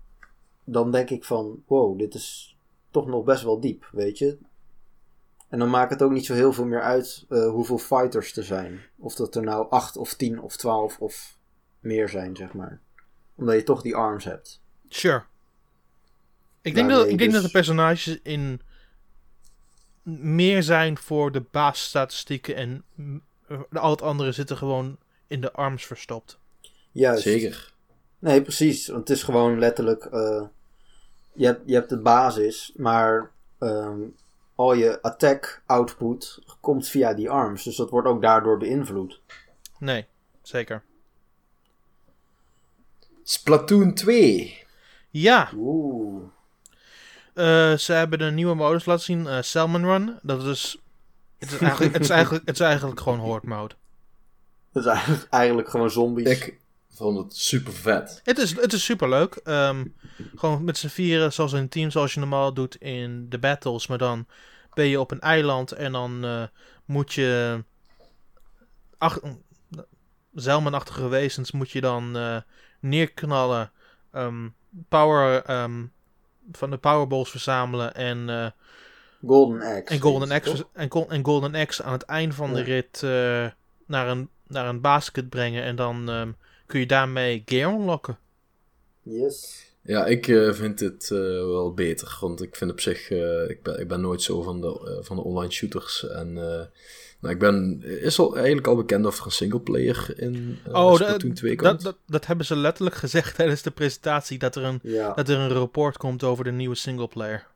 dan 0.65 0.91
denk 0.91 1.11
ik 1.11 1.25
van, 1.25 1.63
wow, 1.67 1.99
dit 1.99 2.15
is 2.15 2.57
toch 2.91 3.07
nog 3.07 3.25
best 3.25 3.43
wel 3.43 3.61
diep, 3.61 3.89
weet 3.93 4.19
je. 4.19 4.39
En 5.49 5.59
dan 5.59 5.71
maakt 5.71 5.91
het 5.91 6.03
ook 6.03 6.13
niet 6.13 6.27
zo 6.27 6.35
heel 6.35 6.53
veel 6.53 6.67
meer 6.67 6.83
uit 6.83 7.25
eh, 7.29 7.51
hoeveel 7.51 7.79
fighters 7.79 8.37
er 8.37 8.45
zijn. 8.45 8.81
Of 8.99 9.15
dat 9.15 9.35
er 9.35 9.43
nou 9.43 9.67
8 9.71 9.97
of 9.97 10.15
10 10.15 10.41
of 10.41 10.57
12 10.57 10.99
of 10.99 11.39
meer 11.81 12.09
zijn, 12.09 12.37
zeg 12.37 12.53
maar. 12.53 12.81
Omdat 13.35 13.55
je 13.55 13.63
toch 13.63 13.83
die 13.83 13.97
arms 13.97 14.25
hebt. 14.25 14.63
Sure. 14.89 15.25
Ik 16.65 16.75
denk, 16.75 16.91
dat, 16.91 17.09
ik 17.09 17.19
denk 17.19 17.31
dus- 17.31 17.33
dat 17.33 17.43
de 17.43 17.59
personages 17.59 18.19
in 18.23 18.61
meer 20.03 20.63
zijn 20.63 20.99
voor 20.99 21.33
de 21.33 21.45
basisstatistieken 21.51 22.57
en 22.57 22.85
mm, 22.95 23.23
al 23.73 23.91
het 23.91 24.03
andere 24.03 24.33
zitten 24.33 24.57
gewoon 24.57 24.99
in 25.27 25.41
de 25.41 25.53
arms 25.53 25.87
verstopt. 25.87 26.39
Juist. 26.93 27.23
Zeker. 27.23 27.73
Nee, 28.19 28.43
precies. 28.43 28.87
Want 28.87 29.09
het 29.09 29.17
is 29.17 29.23
gewoon 29.23 29.59
letterlijk... 29.59 30.05
eh, 30.05 30.43
je, 31.33 31.47
hebt, 31.47 31.61
je 31.67 31.75
hebt 31.75 31.89
de 31.89 31.99
basis, 31.99 32.73
maar 32.77 33.31
ehm, 33.59 34.01
al 34.55 34.75
je 34.75 35.03
attack 35.03 35.63
output 35.67 36.39
komt 36.61 36.89
via 36.89 37.15
die 37.15 37.31
arms. 37.31 37.65
Dus 37.65 37.77
dat 37.77 37.91
wordt 37.91 38.09
ook 38.09 38.23
daardoor 38.23 38.59
beïnvloed. 38.59 39.21
Nee, 39.79 40.07
zeker. 40.43 40.83
Splatoon 43.23 43.95
2. 43.95 44.63
Ja, 45.11 45.51
Oeh. 45.57 46.23
Eh, 47.35 47.75
ze 47.77 47.93
hebben 47.93 48.21
een 48.21 48.35
nieuwe 48.35 48.55
modus 48.55 48.85
laten 48.85 49.05
zien, 49.05 49.27
eh, 49.27 49.43
Salmon 49.43 49.85
Run. 49.85 50.19
Dat 50.23 50.45
is, 50.45 50.77
het 51.39 51.53
is, 51.53 51.59
eigenlijk, 51.59 51.93
het, 51.93 52.03
is 52.03 52.11
eigenlijk, 52.21 52.47
het 52.47 52.55
is 52.55 52.67
eigenlijk 52.67 53.01
gewoon 53.01 53.19
horde 53.19 53.47
mode. 53.47 53.75
Dat 54.73 54.85
is 54.85 54.89
eigenlijk, 54.91 55.27
eigenlijk 55.31 55.69
gewoon 55.69 55.91
zombies. 55.91 56.31
Ik 56.31 56.59
vond 56.91 57.19
het 57.19 57.37
super 57.37 57.73
vet. 57.73 58.21
Het 58.25 58.39
is, 58.39 58.61
het 58.61 58.73
is 58.73 58.85
super 58.85 59.09
leuk. 59.09 59.41
gewoon 60.35 60.65
met 60.65 60.79
z'n 60.79 60.87
vieren, 60.89 61.33
zoals 61.33 61.53
in 61.53 61.59
een 61.59 61.69
team, 61.69 61.91
zoals 61.91 62.15
je 62.15 62.21
normaal 62.21 62.55
doet 62.55 62.77
in 62.77 63.27
de 63.29 63.39
battles. 63.39 63.87
Maar 63.87 63.99
dan 63.99 64.27
ben 64.75 64.87
je 64.87 65.01
op 65.01 65.11
een 65.11 65.21
eiland 65.21 65.73
en 65.73 65.93
dan 65.93 66.25
eh, 66.25 66.43
moet 66.85 67.13
je. 67.13 67.65
Ach, 68.99 69.21
Zelmanachtige 70.35 71.09
wezens 71.09 71.51
moet 71.51 71.71
je 71.71 71.81
dan 71.81 72.17
eh, 72.17 72.37
neerknallen. 72.81 73.73
ehm, 74.13 74.49
power. 74.89 75.43
ehm, 75.45 75.85
van 76.53 76.71
de 76.71 76.77
powerballs 76.77 77.31
verzamelen 77.31 77.95
en, 77.95 78.29
eh, 78.29 78.47
Golden 79.27 79.61
Axe. 79.61 79.95
en, 79.95 80.01
golden 80.01 80.31
Axe, 80.31 80.67
en, 80.73 80.91
en 81.09 81.25
Golden 81.25 81.55
Axe 81.55 81.83
aan 81.83 81.93
het 81.93 82.03
eind 82.03 82.35
van 82.35 82.55
de 82.55 82.63
rit 82.63 83.03
eh, 83.03 83.47
naar, 83.87 84.09
een, 84.09 84.29
naar 84.47 84.69
een 84.69 84.81
basket 84.81 85.29
brengen. 85.29 85.63
En 85.63 85.77
dan 85.77 86.09
ehm, 86.09 86.33
kun 86.67 86.81
je 86.81 86.87
daarmee 86.87 87.43
gear 87.47 87.73
unlocken. 87.73 88.19
Yes. 89.03 89.73
Ja, 89.87 90.07
ik 90.07 90.29
eh, 90.29 90.53
vind 90.53 90.81
het 90.81 91.11
eh, 91.11 91.19
wel 91.19 91.73
beter. 91.75 92.17
Want 92.21 92.43
ik 92.43 92.57
vind 92.57 92.71
op 92.71 92.81
zich, 92.81 93.11
eh, 93.11 93.49
ik, 93.51 93.63
ben, 93.63 93.81
ik 93.81 93.89
ben 93.89 94.01
nooit 94.01 94.23
zo 94.23 94.43
van 94.43 94.61
de, 94.61 94.99
van 95.03 95.17
de 95.17 95.23
online 95.23 95.53
shooters. 95.53 96.09
En 96.09 96.29
eh, 96.29 96.63
nou, 97.21 97.35
ik 97.35 97.39
ben, 97.39 97.83
is 97.83 98.19
al, 98.19 98.37
eigenlijk 98.37 98.67
al 98.67 98.77
bekend 98.77 99.07
of 99.07 99.19
er 99.19 99.25
een 99.25 99.31
singleplayer 99.31 100.13
in 100.17 100.59
uh, 100.69 100.75
Oh, 100.75 100.95
Splatoon 100.95 101.29
dat, 101.29 101.37
2 101.37 101.57
komt. 101.57 101.71
dat, 101.71 101.83
dat, 101.83 101.97
dat 102.07 102.27
hebben 102.27 102.47
ze 102.47 102.57
letterlijk 102.57 102.97
gezegd 102.97 103.35
tijdens 103.37 103.63
de 103.63 103.71
presentatie. 103.71 104.39
Dat 104.39 104.57
er 104.57 104.65
een, 104.65 104.81
Ja. 104.83 105.13
dat 105.13 105.29
er 105.29 105.39
een 105.39 105.53
rapport 105.53 105.97
komt 105.97 106.23
over 106.23 106.45
de 106.45 106.53
nieuwe 106.53 106.75
singleplayer. 106.75 107.47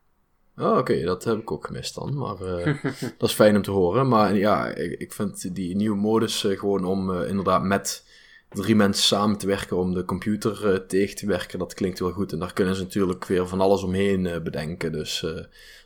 Oh, 0.57 0.77
oké, 0.77 1.01
dat 1.01 1.23
heb 1.23 1.37
ik 1.37 1.51
ook 1.51 1.65
gemist 1.65 1.95
dan. 1.95 2.17
Maar 2.17 2.41
eh, 2.41 2.83
dat 3.17 3.29
is 3.29 3.35
fijn 3.35 3.55
om 3.55 3.61
te 3.61 3.71
horen. 3.71 4.07
Maar 4.07 4.35
ja, 4.35 4.67
ik, 4.67 4.99
ik 4.99 5.13
vind 5.13 5.55
die 5.55 5.75
nieuwe 5.75 5.97
modus 5.97 6.45
gewoon 6.47 6.85
om 6.85 7.21
inderdaad 7.21 7.63
met 7.63 8.05
drie 8.49 8.75
mensen 8.75 9.03
samen 9.03 9.37
te 9.37 9.47
werken 9.47 9.77
om 9.77 9.93
de 9.93 10.05
computer 10.05 10.73
eh, 10.73 10.79
tegen 10.79 11.15
te 11.15 11.25
werken, 11.25 11.59
dat 11.59 11.73
klinkt 11.73 11.99
wel 11.99 12.11
goed. 12.11 12.31
En 12.31 12.39
daar 12.39 12.53
kunnen 12.53 12.75
ze 12.75 12.81
natuurlijk 12.81 13.25
weer 13.25 13.47
van 13.47 13.61
alles 13.61 13.83
omheen 13.83 14.25
eh, 14.25 14.41
bedenken. 14.41 14.91
Dus 14.91 15.23
eh, 15.23 15.31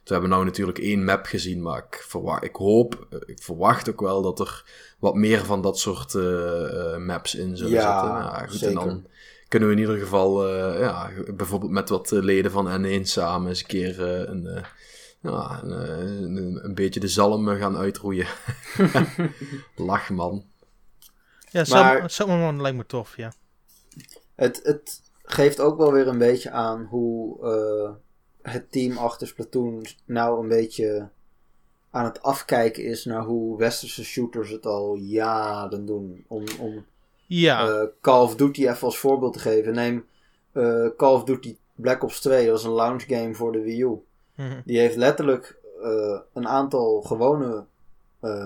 we 0.04 0.12
hebben 0.12 0.30
nou 0.30 0.46
natuurlijk 0.46 0.78
één 0.78 1.04
map 1.04 1.26
gezien, 1.26 1.62
maar 1.62 1.84
ik, 1.90 2.04
verwacht, 2.08 2.44
ik 2.44 2.56
hoop, 2.56 3.08
ik 3.26 3.42
verwacht 3.42 3.90
ook 3.90 4.02
wel 4.02 4.22
dat 4.22 4.40
er 4.40 4.64
wat 5.00 5.16
meer 5.16 5.46
van 5.46 5.62
dat 5.62 5.80
soort 5.80 6.14
maps 7.00 7.36
in 7.36 7.58
zullen 7.58 7.72
Ja, 7.72 8.00
zitten. 8.00 8.20
Nou, 8.20 8.48
goed, 8.48 8.60
zeker. 8.60 8.68
En 8.68 8.88
dan 8.88 9.06
kunnen 9.48 9.70
we 9.70 9.76
in 9.76 9.82
ieder 9.82 9.98
geval, 9.98 10.50
ja, 10.80 11.10
bijvoorbeeld 11.36 11.72
met 11.72 11.90
wat 11.90 12.12
leden 12.12 12.52
van 12.52 12.86
N1 12.86 13.02
samen 13.02 13.50
eens 13.50 13.60
een 13.60 13.68
keer 13.68 14.02
een, 14.02 14.66
ja, 15.22 15.64
een, 15.64 16.38
een, 16.38 16.60
een 16.64 16.76
beetje 16.76 17.00
de 17.00 17.08
zalm 17.08 17.48
gaan 17.48 17.78
uitroeien. 17.78 18.28
Lach, 19.76 20.10
man. 20.10 20.46
Ja, 21.54 21.66
Maar- 21.70 21.98
Sum- 21.98 22.10
Summerman 22.10 22.62
lijkt 22.62 22.78
me 22.78 22.86
tof, 22.86 23.18
ja. 23.18 23.32
Het, 24.36 24.60
het 24.64 25.02
geeft 25.24 25.60
ook 25.60 25.78
wel 25.78 25.92
weer 25.92 26.08
een 26.08 26.18
beetje 26.18 26.52
aan 26.52 26.88
hoe 26.90 27.42
eh, 27.42 27.92
het 28.52 28.72
team 28.72 28.98
achter 28.98 29.28
Splatoon 29.28 29.86
nou 30.06 30.42
een 30.42 30.48
beetje 30.48 31.10
aan 31.92 32.06
het 32.06 32.22
afkijken 32.22 32.84
is 32.84 33.06
naar 33.06 33.24
hoe 33.24 33.58
westerse 33.58 34.04
shooters 34.04 34.50
het 34.50 34.66
al 34.66 34.96
jaren 34.96 35.86
doen. 35.86 36.26
Om, 36.28 36.44
om 36.60 36.86
Ja, 37.26 37.68
eh, 37.68 37.88
Call 38.02 38.22
of 38.22 38.36
Duty 38.36 38.68
even 38.68 38.82
als 38.88 38.98
voorbeeld 38.98 39.34
te 39.34 39.40
geven. 39.40 39.74
Neem 39.74 40.06
eh, 40.52 40.88
Call 40.98 41.14
of 41.14 41.24
Duty 41.24 41.58
Black 41.76 42.04
Ops 42.04 42.22
2, 42.22 42.44
dat 42.44 42.52
was 42.52 42.64
een 42.64 42.72
launch 42.72 43.04
game 43.08 43.34
voor 43.34 43.52
de 43.52 43.62
Wii 43.62 43.82
U. 43.82 44.02
mhm. 44.36 44.62
Die 44.66 44.80
heeft 44.80 44.96
letterlijk 44.96 45.62
een 46.34 46.48
aantal 46.48 47.02
gewone 47.02 47.66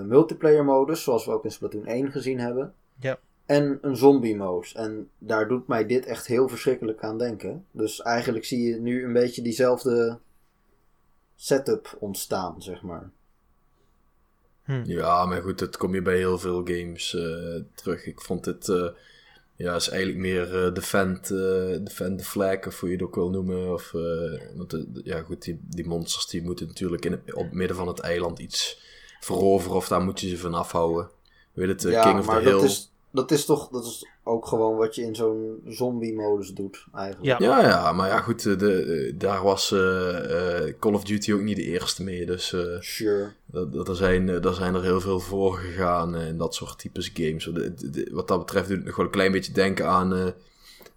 multiplayer 0.04 0.64
modus, 0.64 1.02
zoals 1.02 1.24
we 1.24 1.32
ook 1.32 1.44
in 1.44 1.50
Splatoon 1.50 1.86
1 1.86 2.10
gezien 2.10 2.38
hebben. 2.40 2.74
Ja. 3.00 3.18
En 3.46 3.78
een 3.82 3.96
zombie 3.96 4.36
mode. 4.36 4.66
En 4.74 5.10
daar 5.18 5.48
doet 5.48 5.66
mij 5.66 5.86
dit 5.86 6.06
echt 6.06 6.26
heel 6.26 6.48
verschrikkelijk 6.48 7.02
aan 7.02 7.18
denken. 7.18 7.64
Dus 7.70 8.02
eigenlijk 8.02 8.44
zie 8.44 8.68
je 8.68 8.76
nu 8.76 9.04
een 9.04 9.12
beetje 9.12 9.42
diezelfde 9.42 10.18
setup 11.36 11.96
ontstaan, 11.98 12.62
zeg 12.62 12.82
maar. 12.82 13.10
Ja, 14.84 15.26
maar 15.26 15.42
goed, 15.42 15.58
dat 15.58 15.76
kom 15.76 15.94
je 15.94 16.02
bij 16.02 16.16
heel 16.16 16.38
veel 16.38 16.64
games 16.64 17.14
eh, 17.14 17.62
terug. 17.74 18.06
Ik 18.06 18.20
vond 18.20 18.44
dit, 18.44 18.68
eh, 18.68 18.88
ja, 19.58 19.74
is 19.74 19.88
eigenlijk 19.88 20.20
meer 20.20 20.64
eh, 20.64 20.74
defend, 20.74 21.30
eh, 21.30 21.84
defend 21.84 22.18
the 22.18 22.24
flag, 22.24 22.66
of 22.66 22.80
hoe 22.80 22.88
je 22.88 22.94
het 22.94 23.04
ook 23.04 23.14
wil 23.14 23.30
noemen. 23.30 23.72
Of, 23.72 23.94
eh, 23.94 24.56
want, 24.56 24.84
ja, 25.04 25.22
goed, 25.22 25.42
die, 25.42 25.60
die 25.62 25.86
monsters 25.86 26.26
die 26.26 26.42
moeten 26.42 26.66
natuurlijk 26.66 27.04
in 27.04 27.12
het, 27.12 27.34
op 27.34 27.44
het 27.44 27.52
midden 27.52 27.76
van 27.76 27.88
het 27.88 27.98
eiland 27.98 28.38
iets 28.38 28.80
veroveren, 29.20 29.76
of 29.76 29.88
daar 29.88 30.02
moet 30.02 30.20
je 30.20 30.28
ze 30.28 30.38
van 30.38 30.54
afhouden. 30.54 31.10
Weet 31.58 31.68
het, 31.68 31.84
eh, 31.84 31.92
ja, 31.92 32.02
King 32.02 32.18
of 32.18 32.26
maar 32.26 32.36
the 32.42 32.42
Hill. 32.48 32.52
dat 32.52 32.62
is, 32.62 32.92
dat 33.10 33.30
is 33.30 33.44
toch 33.44 33.68
dat 33.68 33.84
is 33.84 34.06
ook 34.24 34.46
gewoon 34.46 34.76
wat 34.76 34.94
je 34.94 35.02
in 35.02 35.14
zo'n 35.14 35.60
zombie 35.66 36.14
modus 36.14 36.50
doet, 36.50 36.84
eigenlijk. 36.94 37.40
Ja. 37.40 37.48
Ja, 37.58 37.68
ja, 37.68 37.92
maar 37.92 38.08
ja, 38.08 38.20
goed, 38.20 38.46
eh, 38.46 38.58
de, 38.58 38.82
eh, 38.82 39.12
daar 39.18 39.42
was 39.42 39.68
Call 40.78 40.92
of 40.94 41.04
Duty 41.04 41.32
ook 41.32 41.40
niet 41.40 41.56
de 41.56 41.62
eerste 41.64 42.02
mee, 42.04 42.26
dus... 42.26 42.52
eh, 42.52 42.60
Sure. 42.80 43.30
Dat, 43.46 43.72
dat, 43.72 43.88
er, 43.88 43.96
zijn, 43.96 44.28
er 44.28 44.54
zijn 44.54 44.74
er 44.74 44.82
heel 44.82 45.00
veel 45.00 45.20
voor 45.20 45.56
gegaan 45.56 46.16
in 46.16 46.38
dat 46.38 46.54
soort 46.54 46.78
types 46.78 47.10
games. 47.14 47.44
De- 47.44 47.74
de- 47.74 47.90
de- 47.90 48.08
wat 48.12 48.28
dat 48.28 48.38
betreft 48.38 48.68
doet 48.68 48.76
het 48.76 48.86
nog 48.86 48.96
wel 48.96 49.04
een 49.04 49.10
klein 49.12 49.32
beetje 49.32 49.52
denken 49.52 49.86
aan 49.86 50.14
eh, 50.14 50.24
een 50.24 50.34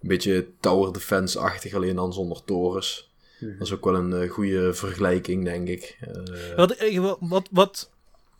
beetje 0.08 0.46
tower 0.60 0.92
defense-achtig, 0.92 1.74
alleen 1.74 1.96
dan 1.96 2.12
zonder 2.12 2.44
torens. 2.44 3.10
Mhm. 3.40 3.58
Dat 3.58 3.66
is 3.66 3.72
ook 3.74 3.84
wel 3.84 3.94
een 3.94 4.28
goede 4.28 4.74
vergelijking, 4.74 5.44
denk 5.44 5.68
ik. 5.68 5.98
Eh, 6.00 6.56
Wat, 6.56 6.80
ik- 6.82 7.00
wat, 7.00 7.16
wat, 7.20 7.48
wat 7.50 7.90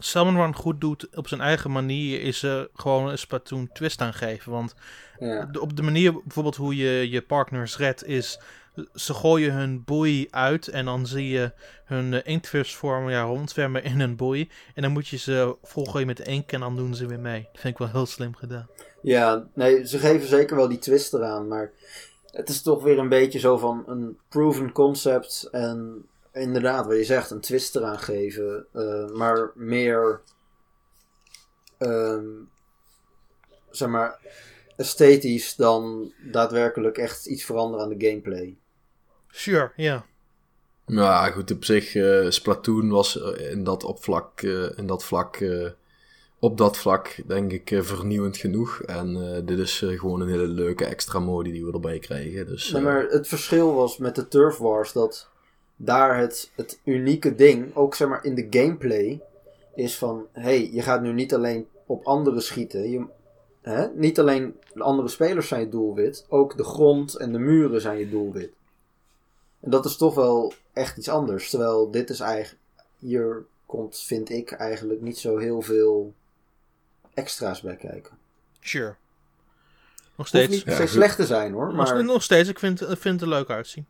Salmon 0.04 0.36
Run 0.36 0.54
goed 0.54 0.80
doet 0.80 1.08
op 1.14 1.28
zijn 1.28 1.40
eigen 1.40 1.70
manier 1.70 2.20
is 2.20 2.42
er 2.42 2.68
gewoon 2.74 3.08
een 3.08 3.18
Splatoon 3.18 3.68
twist 3.72 4.00
aan 4.00 4.14
geven. 4.14 4.52
Want 4.52 4.74
Ja. 5.18 5.48
op 5.60 5.76
de 5.76 5.82
manier 5.82 6.12
bijvoorbeeld 6.12 6.56
hoe 6.56 6.76
je 6.76 7.10
je 7.10 7.22
partners 7.22 7.76
redt 7.76 8.06
is... 8.06 8.40
Ze 8.94 9.14
gooien 9.14 9.52
hun 9.52 9.84
boei 9.84 10.28
uit 10.30 10.68
en 10.68 10.84
dan 10.84 11.06
zie 11.06 11.28
je 11.28 11.52
hun 11.84 12.12
uh, 12.12 12.20
inktvisvormen 12.22 13.12
ja, 13.12 13.22
rondzwemmen 13.22 13.84
in 13.84 14.00
een 14.00 14.16
boei. 14.16 14.50
En 14.74 14.82
dan 14.82 14.92
moet 14.92 15.08
je 15.08 15.16
ze 15.16 15.56
volgooien 15.62 16.06
met 16.06 16.20
ink 16.20 16.52
en 16.52 16.60
dan 16.60 16.76
doen 16.76 16.94
ze 16.94 17.06
weer 17.06 17.20
mee. 17.20 17.48
Dat 17.52 17.60
vind 17.60 17.72
ik 17.74 17.78
wel 17.78 17.88
heel 17.88 18.06
slim 18.06 18.34
gedaan. 18.34 18.68
Ja, 19.02 19.46
nee, 19.54 19.86
ze 19.86 19.98
geven 19.98 20.28
zeker 20.28 20.56
wel 20.56 20.68
die 20.68 20.78
twist 20.78 21.14
eraan, 21.14 21.48
maar 21.48 21.70
het 22.30 22.48
is 22.48 22.62
toch 22.62 22.82
weer 22.82 22.98
een 22.98 23.08
beetje 23.08 23.38
zo 23.38 23.56
van 23.58 23.84
een 23.86 24.18
proven 24.28 24.72
concept 24.72 25.48
en 25.50 26.04
inderdaad, 26.32 26.86
wat 26.86 26.96
je 26.96 27.04
zegt, 27.04 27.30
een 27.30 27.40
twist 27.40 27.76
eraan 27.76 27.98
geven, 27.98 28.66
eh, 28.72 29.10
maar 29.10 29.50
meer, 29.54 30.20
ehm, 31.78 32.26
zeg 33.70 33.88
maar, 33.88 34.18
esthetisch 34.76 35.54
dan 35.54 36.12
daadwerkelijk 36.30 36.98
echt 36.98 37.26
iets 37.26 37.44
veranderen 37.44 37.84
aan 37.84 37.96
de 37.98 38.06
gameplay. 38.08 38.56
Sure, 39.28 39.72
ja. 39.76 40.06
Ja, 40.86 41.30
goed, 41.30 41.50
op 41.50 41.64
zich, 41.64 41.94
eh, 41.94 42.30
Splatoon 42.30 42.88
was 42.88 43.20
eh, 43.20 43.50
in 43.50 43.64
dat, 43.64 43.84
opvlak, 43.84 44.42
eh, 44.42 44.78
in 44.78 44.86
dat 44.86 45.04
vlak, 45.04 45.36
eh, 45.36 45.70
op 46.38 46.58
dat 46.58 46.76
vlak, 46.76 47.16
denk 47.26 47.52
ik, 47.52 47.78
vernieuwend 47.84 48.36
genoeg. 48.36 48.80
En 48.82 49.34
eh, 49.34 49.46
dit 49.46 49.58
is 49.58 49.82
eh, 49.82 49.98
gewoon 49.98 50.20
een 50.20 50.28
hele 50.28 50.46
leuke 50.46 50.84
extra 50.84 51.18
mode 51.18 51.50
die 51.50 51.64
we 51.64 51.72
erbij 51.72 51.98
krijgen. 51.98 52.46
Dus, 52.46 52.70
Nee, 52.70 52.80
eh, 52.80 52.86
maar 52.86 53.02
het 53.02 53.28
verschil 53.28 53.74
was 53.74 53.96
met 53.98 54.14
de 54.14 54.28
Turf 54.28 54.56
Wars 54.56 54.92
dat 54.92 55.30
daar 55.84 56.18
het, 56.18 56.50
het 56.54 56.78
unieke 56.84 57.34
ding, 57.34 57.74
ook 57.76 57.94
zeg 57.94 58.08
maar 58.08 58.24
in 58.24 58.34
de 58.34 58.46
gameplay, 58.50 59.20
is 59.74 59.98
van: 59.98 60.26
hey, 60.32 60.70
je 60.72 60.82
gaat 60.82 61.02
nu 61.02 61.12
niet 61.12 61.34
alleen 61.34 61.66
op 61.86 62.04
anderen 62.06 62.42
schieten. 62.42 62.90
Je, 62.90 63.04
hè, 63.60 63.86
niet 63.94 64.18
alleen 64.20 64.56
de 64.74 64.82
andere 64.82 65.08
spelers 65.08 65.48
zijn 65.48 65.60
je 65.60 65.68
doelwit, 65.68 66.24
ook 66.28 66.56
de 66.56 66.64
grond 66.64 67.14
en 67.14 67.32
de 67.32 67.38
muren 67.38 67.80
zijn 67.80 67.98
je 67.98 68.08
doelwit. 68.10 68.50
En 69.60 69.70
dat 69.70 69.84
is 69.84 69.96
toch 69.96 70.14
wel 70.14 70.52
echt 70.72 70.96
iets 70.96 71.08
anders. 71.08 71.50
Terwijl 71.50 71.90
dit 71.90 72.10
is 72.10 72.20
eigenlijk. 72.20 72.60
Hier 72.98 73.44
komt, 73.66 73.98
vind 73.98 74.30
ik, 74.30 74.50
eigenlijk 74.52 75.00
niet 75.00 75.18
zo 75.18 75.38
heel 75.38 75.62
veel 75.62 76.12
extra's 77.14 77.60
bij 77.60 77.76
kijken. 77.76 78.12
Sure. 78.60 78.86
Nog 78.86 78.96
Hoeft 80.16 80.28
steeds. 80.28 80.48
niet 80.52 80.62
Ja, 80.64 80.74
se 80.74 80.80
goed. 80.80 80.88
slecht 80.90 81.16
te 81.16 81.26
zijn 81.26 81.52
hoor. 81.52 81.74
Nog- 81.74 81.92
Maar... 81.92 82.04
Nog 82.04 82.22
steeds, 82.22 82.48
ik 82.48 82.58
vind, 82.58 82.80
ik 82.80 82.86
vind 82.98 83.20
het 83.20 83.22
er 83.30 83.36
leuk 83.36 83.50
uitzien. 83.50 83.86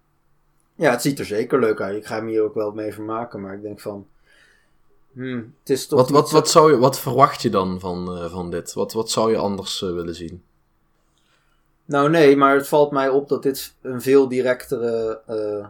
Ja, 0.83 0.91
het 0.91 1.03
ziet 1.03 1.19
er 1.19 1.25
zeker 1.25 1.59
leuk 1.61 1.81
uit. 1.81 1.97
Ik 1.97 2.07
ga 2.07 2.21
me 2.21 2.31
hier 2.31 2.43
ook 2.43 2.55
wel 2.55 2.73
mee 2.73 2.93
vermaken, 2.93 3.41
maar 3.41 3.55
ik 3.55 3.63
denk 3.63 3.81
van. 3.81 4.07
Hmm, 5.13 5.55
het 5.61 5.71
is 5.71 5.87
toch. 5.87 5.99
wat, 5.99 6.11
wat, 6.11 6.29
zo- 6.29 6.35
wat, 6.35 6.51
zou 6.51 6.71
je, 6.73 6.79
wat 6.79 6.99
verwacht 6.99 7.43
je 7.43 7.51
dan 7.51 7.81
van, 7.81 8.17
eh, 8.17 8.33
van 8.33 8.51
dit? 8.51 8.73
Wat, 8.73 8.93
wat 8.93 9.11
zou 9.11 9.31
je 9.31 9.37
anders 9.37 9.83
eh, 9.83 9.93
willen 9.93 10.15
zien? 10.15 10.43
Nou, 11.85 12.11
nee, 12.11 12.37
maar 12.37 12.55
het 12.57 12.69
valt 12.69 12.91
mij 12.91 13.09
op 13.09 13.29
dat 13.29 13.43
dit 13.43 13.75
een 13.81 14.01
veel 14.01 14.29
directere. 14.29 15.21
eh, 15.27 15.69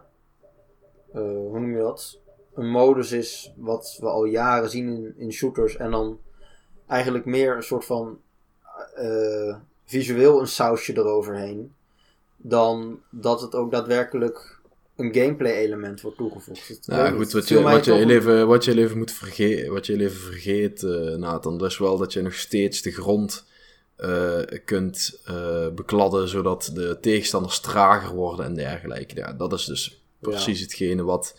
hoe 1.22 1.60
noem 1.60 1.72
je 1.76 1.82
dat? 1.82 2.18
Een 2.54 2.70
modus 2.70 3.12
is 3.12 3.52
wat 3.56 3.96
we 4.00 4.06
al 4.08 4.24
jaren 4.24 4.70
zien 4.70 4.88
in, 4.88 5.14
in 5.16 5.32
shooters. 5.32 5.76
En 5.76 5.90
dan 5.90 6.18
eigenlijk 6.86 7.24
meer 7.24 7.56
een 7.56 7.62
soort 7.62 7.84
van. 7.84 8.18
visueel 9.84 10.40
een 10.40 10.46
sausje 10.46 10.96
eroverheen. 10.96 11.74
Dan 12.36 13.00
dat 13.10 13.40
het 13.40 13.54
ook 13.54 13.70
daadwerkelijk 13.70 14.60
een 14.97 15.14
gameplay 15.14 15.53
element 15.53 16.01
wordt 16.01 16.16
toegevoegd. 16.16 16.68
Het- 16.68 16.84
Ja, 16.86 17.11
goed, 17.11 17.32
wat 17.32 17.49
je, 17.49 17.61
wat, 17.61 17.84
je 17.84 17.93
even, 18.14 18.47
wat 18.47 18.64
je 18.64 18.78
even 18.78 18.99
moet 18.99 19.12
vergeten, 19.12 19.72
wat 19.72 19.86
je 19.86 19.93
even 20.01 20.20
vergeet, 20.20 20.82
eh, 20.82 20.90
Nathan, 21.14 21.59
dat 21.59 21.70
is 21.70 21.78
wel 21.78 21.99
dat 21.99 22.12
je 22.12 22.22
nog 22.22 22.34
steeds 22.34 22.82
de 22.82 22.90
grond 22.90 23.45
eh, 23.97 24.38
kunt 24.64 25.20
eh, 25.24 25.68
bekladden, 25.74 26.28
zodat 26.28 26.70
de 26.74 26.99
tegenstanders 27.01 27.61
trager 27.61 28.14
worden 28.14 28.47
en 28.47 28.55
dergelijke. 28.55 29.14
Ja, 29.16 29.32
dat 29.32 29.53
is 29.53 29.64
dus 29.64 30.03
precies 30.18 30.61
hetgene 30.61 31.03
wat 31.03 31.34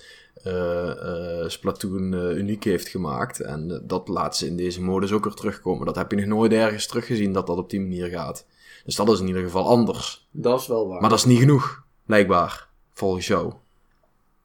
Splatoon 1.48 2.14
uniek 2.38 2.64
heeft 2.64 2.88
gemaakt. 2.88 3.40
En 3.40 3.82
dat 3.88 4.08
laat 4.08 4.38
ze 4.38 4.46
in 4.48 4.58
deze 4.58 4.82
modus 4.82 5.12
ook 5.12 5.24
weer 5.24 5.34
terugkomen. 5.34 5.86
Dat 5.86 5.96
heb 5.96 6.12
je 6.12 6.18
nog 6.18 6.26
nooit 6.26 6.52
ergens 6.52 6.88
teruggezien 6.88 7.34
dat 7.34 7.48
dat 7.48 7.58
op 7.58 7.70
die 7.70 7.80
manier 7.82 8.08
gaat. 8.08 8.46
Dus 8.86 8.96
dat 8.96 9.10
is 9.12 9.20
in 9.20 9.28
ieder 9.28 9.44
geval 9.44 9.68
anders. 9.68 10.28
Dat 10.32 10.60
is 10.62 10.68
wel 10.68 10.88
waar. 10.88 11.02
Maar 11.02 11.10
dat 11.10 11.20
is 11.20 11.26
niet 11.26 11.40
genoeg, 11.40 11.84
blijkbaar, 12.06 12.68
volgens 12.94 13.28
jou. 13.28 13.54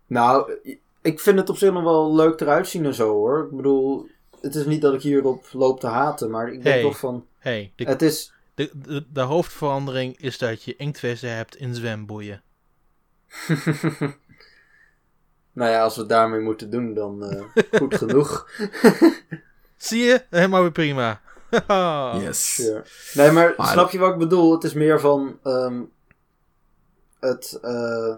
Nou, 0.07 0.53
ik 1.03 1.21
vind 1.21 1.39
het 1.39 1.51
op 1.51 1.57
zich 1.57 1.73
nog 1.73 1.83
wel 1.83 2.15
leuk 2.15 2.41
eruit 2.41 2.69
zien 2.69 2.85
en 2.85 2.95
zo 2.95 3.09
hoor. 3.13 3.45
Ik 3.51 3.57
bedoel, 3.57 4.07
het 4.41 4.55
is 4.55 4.65
niet 4.67 4.81
dat 4.83 4.95
ik 4.95 5.03
hierop 5.03 5.47
loop 5.53 5.81
te 5.81 5.87
haten, 5.87 6.31
maar 6.31 6.47
ik 6.47 6.53
denk 6.63 6.65
Hey. 6.75 6.83
toch 6.83 6.99
van. 6.99 7.27
Hey, 7.39 7.73
de, 7.77 7.85
Het 7.85 8.03
is. 8.03 8.33
de, 8.55 8.71
de, 8.75 9.05
de 9.13 9.21
hoofdverandering 9.21 10.19
is 10.21 10.39
dat 10.39 10.63
je 10.63 10.77
inktvissen 10.77 11.35
hebt 11.37 11.57
in 11.57 11.75
zwemboeien. 11.75 12.43
nou 15.53 15.71
ja, 15.71 15.83
als 15.83 15.95
we 15.95 16.01
het 16.01 16.11
daarmee 16.11 16.41
moeten 16.41 16.71
doen, 16.71 16.95
dan 16.95 17.25
eh, 17.25 17.43
goed 17.81 17.95
genoeg. 17.95 18.51
Zie 19.77 20.03
je? 20.03 20.25
Helemaal 20.31 20.61
weer 20.63 20.73
prima. 20.73 21.21
Yes. 22.21 22.57
Ja. 22.57 22.83
Nee, 23.15 23.31
maar, 23.31 23.55
Maar- 23.57 23.67
snap 23.67 23.91
je 23.91 23.99
wat 23.99 24.13
ik 24.13 24.19
bedoel? 24.19 24.53
Het 24.53 24.65
is 24.65 24.73
meer 24.73 25.01
van. 25.01 25.39
ehm, 25.43 25.83
het, 27.21 27.59
eh, 27.63 28.15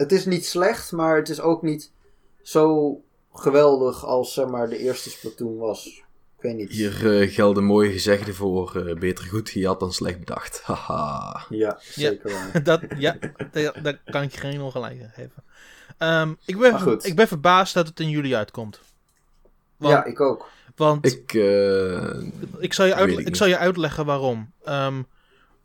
het 0.00 0.12
is 0.12 0.24
niet 0.24 0.46
slecht, 0.46 0.92
maar 0.92 1.16
het 1.16 1.28
is 1.28 1.40
ook 1.40 1.62
niet 1.62 1.90
zo 2.42 2.96
geweldig 3.34 4.04
als 4.04 4.32
zeg 4.32 4.46
maar, 4.46 4.68
de 4.68 4.78
eerste 4.78 5.10
Splatoon 5.10 5.56
was. 5.56 5.86
Ik 6.36 6.42
weet 6.42 6.56
niet. 6.56 6.70
Hier 6.70 7.20
eh, 7.20 7.32
gelden 7.32 7.64
mooie 7.64 7.92
gezegden 7.92 8.34
voor 8.34 8.86
eh, 8.86 8.96
beter 8.96 9.24
goed 9.24 9.50
gejat 9.50 9.80
dan 9.80 9.92
slecht 9.92 10.18
bedacht. 10.18 10.60
Haha. 10.64 11.46
Ja, 11.48 11.78
zeker 11.80 12.32
waar. 12.32 12.62
dat, 12.70 12.82
ja, 12.96 13.16
daar, 13.52 13.82
daar 13.82 14.00
kan 14.04 14.22
ik 14.22 14.32
je 14.32 14.38
geen 14.38 14.60
ongelijk 14.60 15.00
in 15.00 15.10
geven. 15.14 15.42
Ehm, 15.98 16.32
ik, 16.44 16.58
ben, 16.58 16.70
Maar 16.70 16.80
goed. 16.80 17.06
ik 17.06 17.16
ben 17.16 17.28
verbaasd 17.28 17.74
dat 17.74 17.86
het 17.86 18.00
in 18.00 18.08
juli 18.08 18.34
uitkomt. 18.34 18.80
Want, 19.76 19.92
ja, 19.92 20.04
ik 20.04 20.20
ook. 20.20 20.48
want 20.76 21.06
ik, 21.06 21.32
Ik, 21.32 21.34
eh, 21.34 22.70
zal 22.70 22.86
je, 22.86 22.94
ik 22.94 23.26
ik 23.26 23.36
zal 23.36 23.46
je 23.46 23.58
uitleggen 23.58 24.04
waarom. 24.04 24.52
Ehm, 24.64 25.02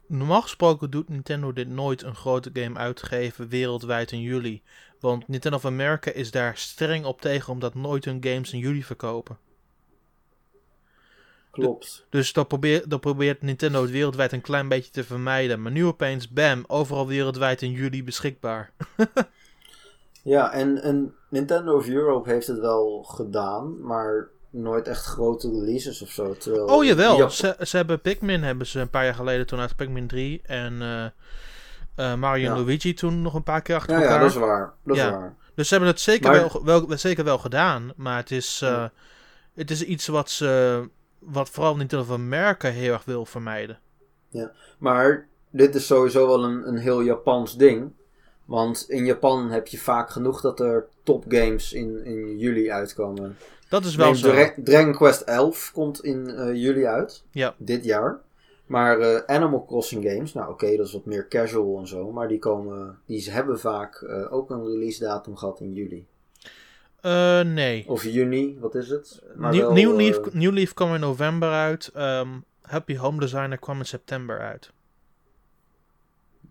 normaal 0.08 0.42
gesproken 0.42 0.90
doet 0.92 1.10
Nintendo 1.10 1.54
dit 1.54 1.68
nooit 1.68 2.04
een 2.04 2.16
grote 2.16 2.50
game 2.54 2.80
uitgeven 2.80 3.48
wereldwijd 3.48 4.12
in 4.12 4.22
juli. 4.22 4.64
Want 5.00 5.28
Nintendo 5.28 5.58
of 5.58 5.66
America 5.66 6.12
is 6.12 6.32
daar 6.32 6.58
streng 6.58 7.06
op 7.06 7.22
tegen 7.22 7.54
omdat 7.54 7.74
nooit 7.74 8.06
hun 8.06 8.24
games 8.24 8.54
in 8.54 8.60
juli 8.60 8.84
verkopen. 8.84 9.38
Klopt. 11.52 12.06
Dus 12.10 12.34
dat, 12.34 12.48
probeer, 12.48 12.90
dat 12.90 13.02
probeert 13.02 13.42
Nintendo 13.42 13.82
het 13.82 13.92
wereldwijd 13.92 14.32
een 14.32 14.42
klein 14.42 14.68
beetje 14.68 14.92
te 14.92 15.04
vermijden. 15.04 15.62
Maar 15.62 15.72
nu 15.72 15.86
opeens, 15.86 16.30
bam, 16.30 16.64
overal 16.68 17.08
wereldwijd 17.08 17.62
in 17.62 17.72
juli 17.72 18.04
beschikbaar. 18.04 18.72
Ja, 20.26 20.52
en, 20.52 20.82
en 20.82 21.16
Nintendo 21.30 21.76
of 21.76 21.88
Europe 21.88 22.30
heeft 22.30 22.48
het 22.48 22.60
wel 22.60 23.04
gedaan, 23.04 23.82
maar 23.82 24.30
nooit 24.56 24.88
echt 24.88 25.06
grote 25.06 25.50
releases 25.50 26.02
of 26.02 26.10
zo. 26.10 26.34
Terwijl 26.34 26.66
Oh 26.66 26.84
jawel, 26.86 27.18
Jap- 27.18 27.30
ze, 27.32 27.56
ze 27.62 27.78
hebben 27.78 28.02
Pikmin 28.02 28.44
hebben 28.44 28.68
ze 28.68 28.80
een 28.80 28.90
paar 28.90 29.04
jaar 29.04 29.14
geleden 29.16 29.46
toen 29.48 29.60
uit 29.60 29.76
Pikmin 29.76 30.08
3 30.08 30.42
en 30.44 30.82
eh, 31.96 32.16
Mario 32.16 32.50
en 32.50 32.56
Ja. 32.58 32.64
Luigi 32.64 32.94
toen 32.94 33.22
nog 33.22 33.34
een 33.34 33.44
paar 33.44 33.62
keer 33.62 33.76
achter 33.76 33.94
Ja, 33.94 34.00
ja, 34.00 34.06
elkaar. 34.06 34.20
dat 34.22 34.30
is 34.30 34.36
waar. 34.36 34.74
Dat 34.84 34.96
Ja. 34.96 35.06
is 35.06 35.12
waar. 35.12 35.36
Dus 35.56 35.68
ze 35.68 35.74
hebben 35.74 35.92
het 35.92 36.02
zeker, 36.02 36.32
Maar- 36.32 36.64
wel, 36.64 36.88
wel, 36.88 36.98
zeker 36.98 37.24
wel 37.24 37.38
gedaan, 37.38 37.92
maar 37.96 38.18
het 38.18 38.32
is, 38.32 38.62
eh, 38.64 38.70
Ja. 38.70 38.92
het 39.56 39.72
is 39.72 39.84
iets 39.84 40.08
wat 40.08 40.30
ze, 40.30 40.84
wat 41.20 41.50
vooral 41.50 41.76
Nintendo 41.76 42.04
of 42.06 42.12
America 42.12 42.70
heel 42.70 42.94
erg 42.94 43.06
wil 43.06 43.26
vermijden. 43.26 43.80
Maar 44.78 45.28
dit 45.50 45.76
is 45.76 45.86
sowieso 45.86 46.28
wel 46.28 46.44
een, 46.44 46.68
een 46.68 46.78
heel 46.78 47.02
Japans 47.02 47.58
ding. 47.58 47.92
Want 48.46 48.86
in 48.90 49.06
Japan 49.06 49.50
heb 49.50 49.68
je 49.68 49.78
vaak 49.78 50.10
genoeg 50.10 50.42
dat 50.42 50.60
er 50.60 50.88
topgames 51.04 51.74
in, 51.74 52.06
in 52.06 52.38
juli 52.38 52.72
uitkomen. 52.72 53.38
Dat 53.70 53.86
is 53.86 53.96
wel 53.96 54.06
Neem 54.06 54.16
zo. 54.16 54.32
Dra- 54.32 54.54
Dragon 54.64 54.94
Quest 54.94 55.22
11 55.22 55.72
komt 55.74 56.04
in 56.04 56.30
eh, 56.30 56.54
juli 56.56 56.86
uit. 56.86 57.24
Ja. 57.32 57.56
Dit 57.58 57.84
jaar. 57.84 58.20
Maar 58.66 59.00
eh, 59.00 59.22
Animal 59.36 59.66
Crossing 59.66 60.04
games, 60.12 60.34
nou 60.34 60.52
oké, 60.52 60.76
dat 60.76 60.88
is 60.88 60.94
wat 60.94 61.06
meer 61.06 61.28
casual 61.28 61.80
en 61.80 61.88
zo. 61.88 62.12
Maar 62.12 62.28
die, 62.28 62.40
komen, 62.40 63.00
die 63.06 63.32
hebben 63.32 63.60
vaak 63.60 63.96
eh, 64.02 64.34
ook 64.34 64.50
een 64.50 64.66
release 64.66 65.00
datum 65.04 65.36
gehad 65.38 65.60
in 65.60 65.74
juli. 65.74 66.06
Nee. 67.54 67.84
Of 67.88 68.04
juni, 68.04 68.58
wat 68.60 68.76
is 68.76 68.90
het? 68.90 69.22
Maar 69.36 69.52
Nieuw, 69.52 69.74
wel, 69.74 70.00
eh, 70.00 70.06
Leaf, 70.06 70.34
New 70.34 70.54
Leaf 70.54 70.74
kwam 70.74 70.94
in 70.94 71.00
november 71.00 71.50
uit. 71.52 71.92
ehm, 71.94 72.30
Happy 72.62 72.98
Home 72.98 73.20
Designer 73.20 73.58
kwam 73.58 73.78
in 73.78 73.86
september 73.86 74.40
uit. 74.40 74.72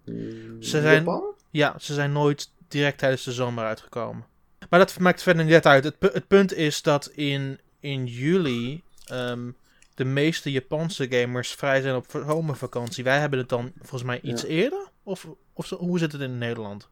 mm, 0.04 0.62
Ze 0.62 0.80
zijn- 0.80 0.94
Japan? 1.04 1.33
Ja, 1.54 1.74
ze 1.78 1.94
zijn 1.94 2.12
nooit 2.12 2.50
direct 2.68 2.98
tijdens 2.98 3.24
de 3.24 3.32
zomer 3.32 3.64
uitgekomen. 3.64 4.24
Maar 4.70 4.78
dat 4.78 4.98
maakt 4.98 5.22
verder 5.22 5.44
niet 5.44 5.66
uit. 5.66 5.84
Het, 5.84 5.98
pu- 5.98 6.10
het 6.12 6.26
punt 6.26 6.52
is 6.54 6.82
dat 6.82 7.06
in, 7.06 7.58
in 7.80 8.06
juli 8.06 8.82
ehm, 9.06 9.50
de 9.94 10.04
meeste 10.04 10.50
Japanse 10.50 11.06
gamers 11.10 11.52
vrij 11.52 11.80
zijn 11.80 11.94
op 11.94 12.06
zomervakantie. 12.26 13.04
Wij 13.04 13.18
hebben 13.18 13.38
het 13.38 13.48
dan 13.48 13.72
volgens 13.78 14.02
mij 14.02 14.20
iets 14.20 14.42
Ja. 14.42 14.48
eerder? 14.48 14.86
Of, 15.02 15.26
of 15.52 15.68
hoe 15.70 15.98
zit 15.98 16.12
het 16.12 16.20
in 16.20 16.38
Nederland? 16.38 16.88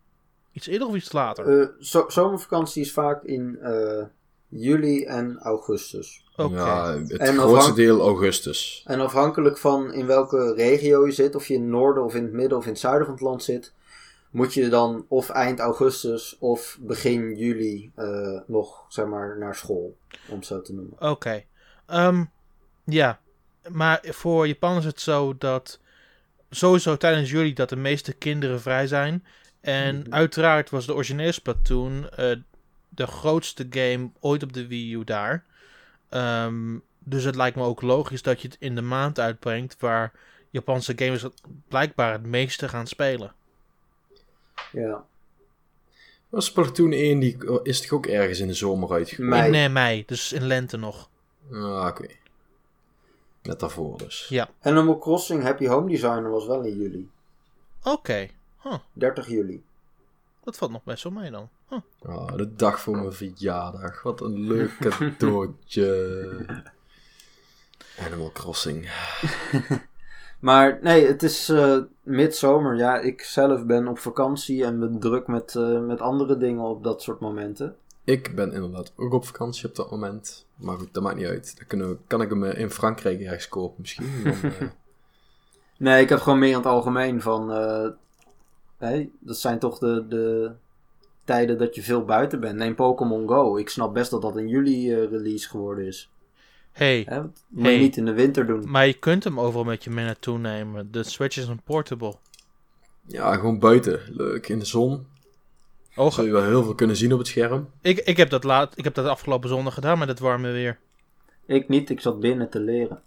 Iets 0.52 0.66
eerder 0.66 0.88
of 0.88 0.94
iets 0.94 1.12
later? 1.12 1.60
Eh, 1.60 1.68
zo- 1.80 2.04
zomervakantie 2.08 2.82
is 2.82 2.92
vaak 2.92 3.22
in 3.22 3.58
eh, 3.62 4.02
juli 4.48 5.04
en 5.04 5.38
augustus. 5.40 6.24
Oké. 6.36 6.54
ja, 6.56 6.98
het 6.98 7.12
En 7.16 7.36
grootste 7.38 7.74
deel 7.74 8.00
augustus. 8.00 8.82
En 8.86 9.00
afhankelijk 9.00 9.58
van 9.58 9.92
in 9.92 10.06
welke 10.06 10.54
regio 10.54 11.06
je 11.06 11.12
zit, 11.12 11.34
of 11.34 11.46
je 11.48 11.54
in 11.54 11.60
het 11.60 11.70
noorden 11.70 12.04
of 12.04 12.14
in 12.14 12.22
het 12.22 12.32
midden 12.32 12.58
of 12.58 12.64
in 12.64 12.70
het 12.70 12.80
zuiden 12.80 13.04
van 13.06 13.14
het 13.14 13.24
land 13.24 13.42
zit, 13.42 13.72
moet 14.32 14.54
je 14.54 14.68
dan 14.68 15.04
of 15.08 15.28
eind 15.30 15.58
augustus 15.58 16.36
of 16.38 16.78
begin 16.80 17.36
juli 17.36 17.90
eh, 17.94 18.40
nog, 18.46 18.84
zeg 18.88 19.06
maar, 19.06 19.38
naar 19.38 19.54
school, 19.54 19.96
om 20.28 20.36
het 20.36 20.46
zo 20.46 20.62
te 20.62 20.74
noemen. 20.74 21.10
Oké. 21.10 21.44
Ehm, 21.86 22.24
ja, 22.84 23.20
maar 23.70 24.00
voor 24.08 24.46
Japan 24.46 24.76
is 24.78 24.84
het 24.84 25.00
zo 25.00 25.34
dat 25.38 25.80
sowieso 26.50 26.96
tijdens 26.96 27.30
juli 27.30 27.52
dat 27.52 27.68
de 27.68 27.76
meeste 27.76 28.12
kinderen 28.12 28.60
vrij 28.60 28.86
zijn. 28.86 29.24
En 29.60 29.96
Mhm. 29.98 30.12
uiteraard 30.12 30.70
was 30.70 30.86
de 30.86 30.94
originele 30.94 31.32
Splatoon 31.32 32.08
eh, 32.10 32.36
de 32.88 33.06
grootste 33.06 33.66
game 33.70 34.10
ooit 34.20 34.42
op 34.42 34.52
de 34.52 34.66
Wii 34.66 34.94
U 34.94 35.04
daar. 35.04 35.44
Ehm, 36.08 36.78
dus 36.98 37.24
het 37.24 37.34
lijkt 37.36 37.56
me 37.56 37.62
ook 37.62 37.82
logisch 37.82 38.22
dat 38.22 38.40
je 38.42 38.48
het 38.48 38.56
in 38.60 38.74
de 38.74 38.82
maand 38.82 39.18
uitbrengt 39.20 39.76
waar 39.78 40.12
Japanse 40.50 40.92
gamers 40.96 41.24
blijkbaar 41.68 42.12
het 42.12 42.22
meeste 42.26 42.68
gaan 42.68 42.86
spelen. 42.86 43.32
Ja. 44.72 45.04
Maar 46.28 46.42
Splatoon 46.42 46.92
1 46.92 47.18
die 47.18 47.36
is 47.62 47.80
toch 47.80 47.92
ook 47.92 48.06
ergens 48.06 48.38
in 48.38 48.46
de 48.46 48.54
zomer 48.54 48.92
uitgekomen? 48.92 49.50
Mei. 49.50 49.64
Eh, 49.64 49.72
mei, 49.72 50.04
dus 50.06 50.32
in 50.32 50.46
lente 50.46 50.76
nog. 50.76 51.08
Ah, 51.52 51.86
oké. 51.86 52.06
Net 53.42 53.60
daarvoor 53.60 53.98
dus. 53.98 54.26
Ja. 54.28 54.48
Animal 54.60 54.98
Crossing 54.98 55.42
Happy 55.42 55.66
Home 55.66 55.90
Designer 55.90 56.30
was 56.30 56.46
wel 56.46 56.62
in 56.62 56.76
juli. 56.76 57.10
Oké, 57.82 58.28
30 58.92 59.28
juli. 59.28 59.62
dat 60.44 60.56
valt 60.56 60.70
nog 60.70 60.84
best 60.84 61.02
wel 61.02 61.12
mee 61.12 61.30
dan. 61.30 61.48
Huh. 61.68 61.78
Ah, 62.02 62.36
de 62.36 62.54
dag 62.54 62.80
voor 62.80 62.96
mijn 62.96 63.12
verjaardag. 63.12 64.02
Wat 64.02 64.20
een 64.20 64.40
leuk 64.40 64.76
cadeautje. 64.78 66.62
Animal 68.06 68.30
Crossing. 68.32 68.90
Maar 70.38 70.78
nee, 70.82 71.06
het 71.06 71.22
is 71.22 71.48
eh 71.48 71.78
midzomer. 72.02 72.76
Ja, 72.76 72.98
ik 72.98 73.22
zelf 73.22 73.66
ben 73.66 73.88
op 73.88 73.98
vakantie 73.98 74.64
en 74.64 74.78
ben 74.80 74.98
druk 74.98 75.26
met, 75.26 75.54
eh, 75.56 75.80
met 75.80 76.00
andere 76.00 76.36
dingen 76.36 76.64
op 76.64 76.84
dat 76.84 77.02
soort 77.02 77.20
momenten. 77.20 77.76
Ik 78.04 78.34
ben 78.34 78.52
inderdaad 78.52 78.92
ook 78.96 79.12
op 79.12 79.26
vakantie 79.26 79.68
op 79.68 79.74
dat 79.74 79.90
moment. 79.90 80.46
Maar 80.54 80.78
goed, 80.78 80.88
dat 80.94 81.02
maakt 81.02 81.16
niet 81.16 81.26
uit. 81.26 81.56
Dan 81.56 81.66
kunnen 81.66 81.88
we, 81.88 81.96
kan 82.06 82.22
ik 82.22 82.30
hem 82.30 82.44
eh, 82.44 82.60
in 82.60 82.70
Frankrijk 82.70 83.20
ergens 83.20 83.48
kopen 83.48 83.80
misschien. 83.80 84.06
Dan, 84.24 84.32
eh, 84.42 84.68
Nee, 85.76 86.02
ik 86.02 86.08
heb 86.08 86.18
gewoon 86.20 86.38
meer 86.38 86.50
in 86.50 86.56
het 86.56 86.66
algemeen 86.66 87.20
van. 87.20 87.50
hè, 88.78 89.08
dat 89.18 89.36
zijn 89.36 89.58
toch 89.58 89.78
de, 89.78 90.06
de 90.08 90.52
tijden 91.24 91.58
dat 91.58 91.74
je 91.74 91.82
veel 91.82 92.04
buiten 92.04 92.40
bent. 92.40 92.56
Neem 92.56 92.74
Pokémon 92.74 93.28
Go. 93.28 93.56
Ik 93.56 93.68
snap 93.68 93.94
best 93.94 94.10
dat 94.10 94.22
dat 94.22 94.36
in 94.36 94.48
juli 94.48 94.94
release 94.94 95.48
geworden 95.48 95.86
is. 95.86 96.11
Hey, 96.72 97.02
Hè? 97.08 97.14
Dat 97.16 97.30
moet 97.48 97.62
Hey. 97.64 97.72
je 97.74 97.78
niet 97.80 97.96
in 97.96 98.04
de 98.04 98.12
winter 98.12 98.46
doen. 98.46 98.70
Maar 98.70 98.86
je 98.86 98.92
kunt 98.92 99.24
hem 99.24 99.40
overal 99.40 99.64
met 99.64 99.84
je 99.84 99.90
mee 99.90 100.04
naartoe 100.04 100.38
nemen. 100.38 100.92
De 100.92 101.02
Switch 101.02 101.36
is 101.36 101.46
een 101.46 101.62
portable. 101.62 102.14
ja, 103.06 103.34
gewoon 103.34 103.58
buiten. 103.58 104.00
Leuk, 104.10 104.48
in 104.48 104.58
de 104.58 104.64
zon. 104.64 105.06
Oh, 105.96 106.10
Zul 106.12 106.24
je 106.24 106.32
wel 106.32 106.42
heel 106.44 106.62
veel 106.62 106.74
kunnen 106.74 106.96
zien 106.96 107.12
op 107.12 107.18
het 107.18 107.26
scherm. 107.28 107.68
ik, 107.80 107.98
ik, 107.98 108.16
heb 108.16 108.30
dat 108.30 108.44
laat, 108.44 108.78
ik 108.78 108.84
heb 108.84 108.94
dat 108.94 109.06
afgelopen 109.06 109.48
zondag 109.48 109.74
gedaan 109.74 109.98
met 109.98 110.08
het 110.08 110.18
warme 110.18 110.50
weer. 110.50 110.78
Ik 111.46 111.68
niet, 111.68 111.90
ik 111.90 112.00
zat 112.00 112.20
binnen 112.20 112.50
te 112.50 112.60
leren. 112.60 113.02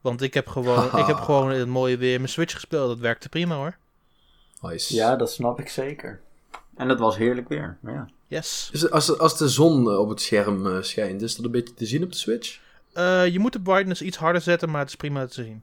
Want 0.00 0.22
ik 0.22 0.34
heb 0.34 0.46
gewoon, 0.46 0.84
ik 1.00 1.06
heb 1.06 1.16
gewoon 1.16 1.52
in 1.52 1.58
het 1.58 1.68
mooie 1.68 1.96
weer 1.96 2.16
mijn 2.18 2.28
Switch 2.28 2.54
gespeeld. 2.54 2.88
Dat 2.88 2.98
werkte 2.98 3.28
prima 3.28 3.54
hoor. 3.56 3.76
Nice. 4.60 4.94
Ja, 4.94 5.16
dat 5.16 5.30
snap 5.32 5.60
ik 5.60 5.68
zeker. 5.68 6.20
En 6.76 6.88
dat 6.88 6.98
was 6.98 7.16
heerlijk 7.16 7.48
weer. 7.48 7.78
maar 7.80 7.92
Ja. 7.94 8.08
Yes. 8.28 8.68
Dus 8.72 8.90
als, 8.90 9.18
als 9.18 9.38
de 9.38 9.48
zon 9.48 9.96
op 9.96 10.08
het 10.08 10.20
scherm 10.20 10.66
eh, 10.66 10.82
schijnt, 10.82 11.22
is 11.22 11.36
dat 11.36 11.44
een 11.44 11.50
beetje 11.50 11.74
te 11.74 11.86
zien 11.86 12.02
op 12.02 12.10
de 12.12 12.16
Switch? 12.18 12.60
Eh, 12.96 13.26
je 13.26 13.38
moet 13.38 13.52
de 13.52 13.60
brightness 13.60 14.02
iets 14.02 14.16
harder 14.16 14.42
zetten, 14.42 14.70
maar 14.70 14.80
het 14.80 14.88
is 14.88 14.96
prima 14.96 15.26
te 15.26 15.32
zien. 15.42 15.62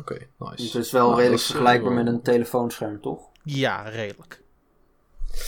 Oké, 0.00 0.16
nice. 0.38 0.54
Dus 0.56 0.72
het 0.72 0.84
is 0.84 0.92
wel 0.92 1.04
Nou, 1.06 1.16
redelijk 1.16 1.40
is, 1.40 1.46
vergelijkbaar 1.46 1.90
eh, 1.90 1.96
met 1.96 2.06
een 2.06 2.22
telefoonscherm, 2.22 3.00
toch? 3.00 3.20
Ja, 3.44 3.82
redelijk. 3.88 4.42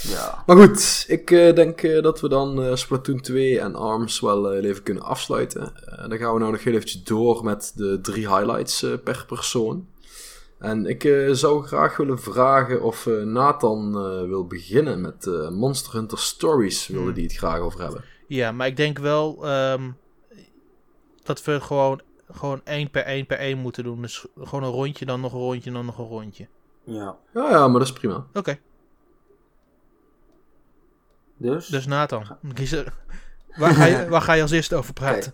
Ja. 0.02 0.42
Maar 0.46 0.56
goed, 0.56 1.04
ik 1.08 1.30
eh, 1.30 1.54
denk 1.54 1.82
eh, 1.82 2.02
dat 2.02 2.20
we 2.20 2.28
dan 2.28 2.62
eh, 2.62 2.74
Splatoon 2.74 3.20
2 3.20 3.60
en 3.60 3.74
ARMS 3.74 4.20
wel 4.20 4.52
eh, 4.52 4.68
even 4.68 4.82
kunnen 4.82 5.02
afsluiten. 5.02 5.72
Eh, 5.86 6.08
dan 6.08 6.18
gaan 6.18 6.32
we 6.34 6.38
nou 6.40 6.52
nog 6.52 6.64
heel 6.64 6.74
eventjes 6.74 7.02
door 7.02 7.44
met 7.44 7.72
de 7.74 7.98
drie 8.02 8.28
highlights 8.34 8.82
eh, 8.82 8.92
per 9.04 9.24
persoon. 9.26 9.88
En 10.58 10.86
ik 10.86 11.04
eh, 11.04 11.30
zou 11.32 11.66
graag 11.66 11.96
willen 11.96 12.20
vragen 12.20 12.82
of 12.82 13.06
eh, 13.06 13.22
Nathan 13.22 13.88
eh, 13.94 14.28
wil 14.28 14.46
beginnen 14.46 15.00
met 15.00 15.26
eh, 15.26 15.48
Monster 15.48 15.92
Hunter 15.92 16.18
Stories. 16.18 16.86
Wilde 16.86 17.04
Hmm. 17.04 17.14
die 17.14 17.24
het 17.24 17.36
graag 17.36 17.58
over 17.58 17.80
hebben. 17.80 18.04
Ja, 18.28 18.52
maar 18.52 18.66
ik 18.66 18.76
denk 18.76 18.98
wel 18.98 19.46
ehm, 19.46 19.90
dat 21.27 21.45
we 21.45 21.61
gewoon, 21.61 22.01
gewoon 22.31 22.61
één 22.64 22.91
per 22.91 23.03
één 23.05 23.27
per 23.27 23.39
één 23.39 23.59
moeten 23.59 23.85
doen. 23.85 24.03
Dus 24.03 24.27
gewoon 24.39 24.64
een 24.64 24.70
rondje, 24.70 25.05
dan 25.07 25.20
nog 25.20 25.33
een 25.33 25.39
rondje, 25.39 25.72
dan 25.72 25.85
nog 25.85 25.99
een 25.99 26.05
rondje. 26.09 26.47
Ja. 26.85 27.16
Ja, 27.35 27.51
ja, 27.51 27.68
maar 27.68 27.79
dat 27.79 27.89
is 27.89 27.93
prima. 27.93 28.27
Oké. 28.35 28.59
Dus? 31.37 31.66
Dus 31.66 31.87
Nathan, 31.87 32.24
kies 32.55 32.72
er- 32.72 32.93
waar, 33.57 33.74
ga 33.74 33.85
je, 33.85 34.09
waar 34.11 34.20
ga 34.22 34.33
je 34.33 34.43
als 34.43 34.51
eerste 34.51 34.77
over 34.77 34.93
praten? 34.93 35.33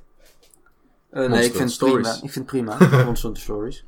Eh, 1.10 1.28
nee, 1.28 1.44
ik 1.44 1.50
vind 1.50 1.62
het 1.62 1.72
Stories. 1.72 1.94
prima. 1.94 2.14
Ik 2.26 2.32
vind 2.32 2.34
het 2.34 2.44
prima. 2.78 3.04
Monster 3.04 3.36
Stories. 3.36 3.84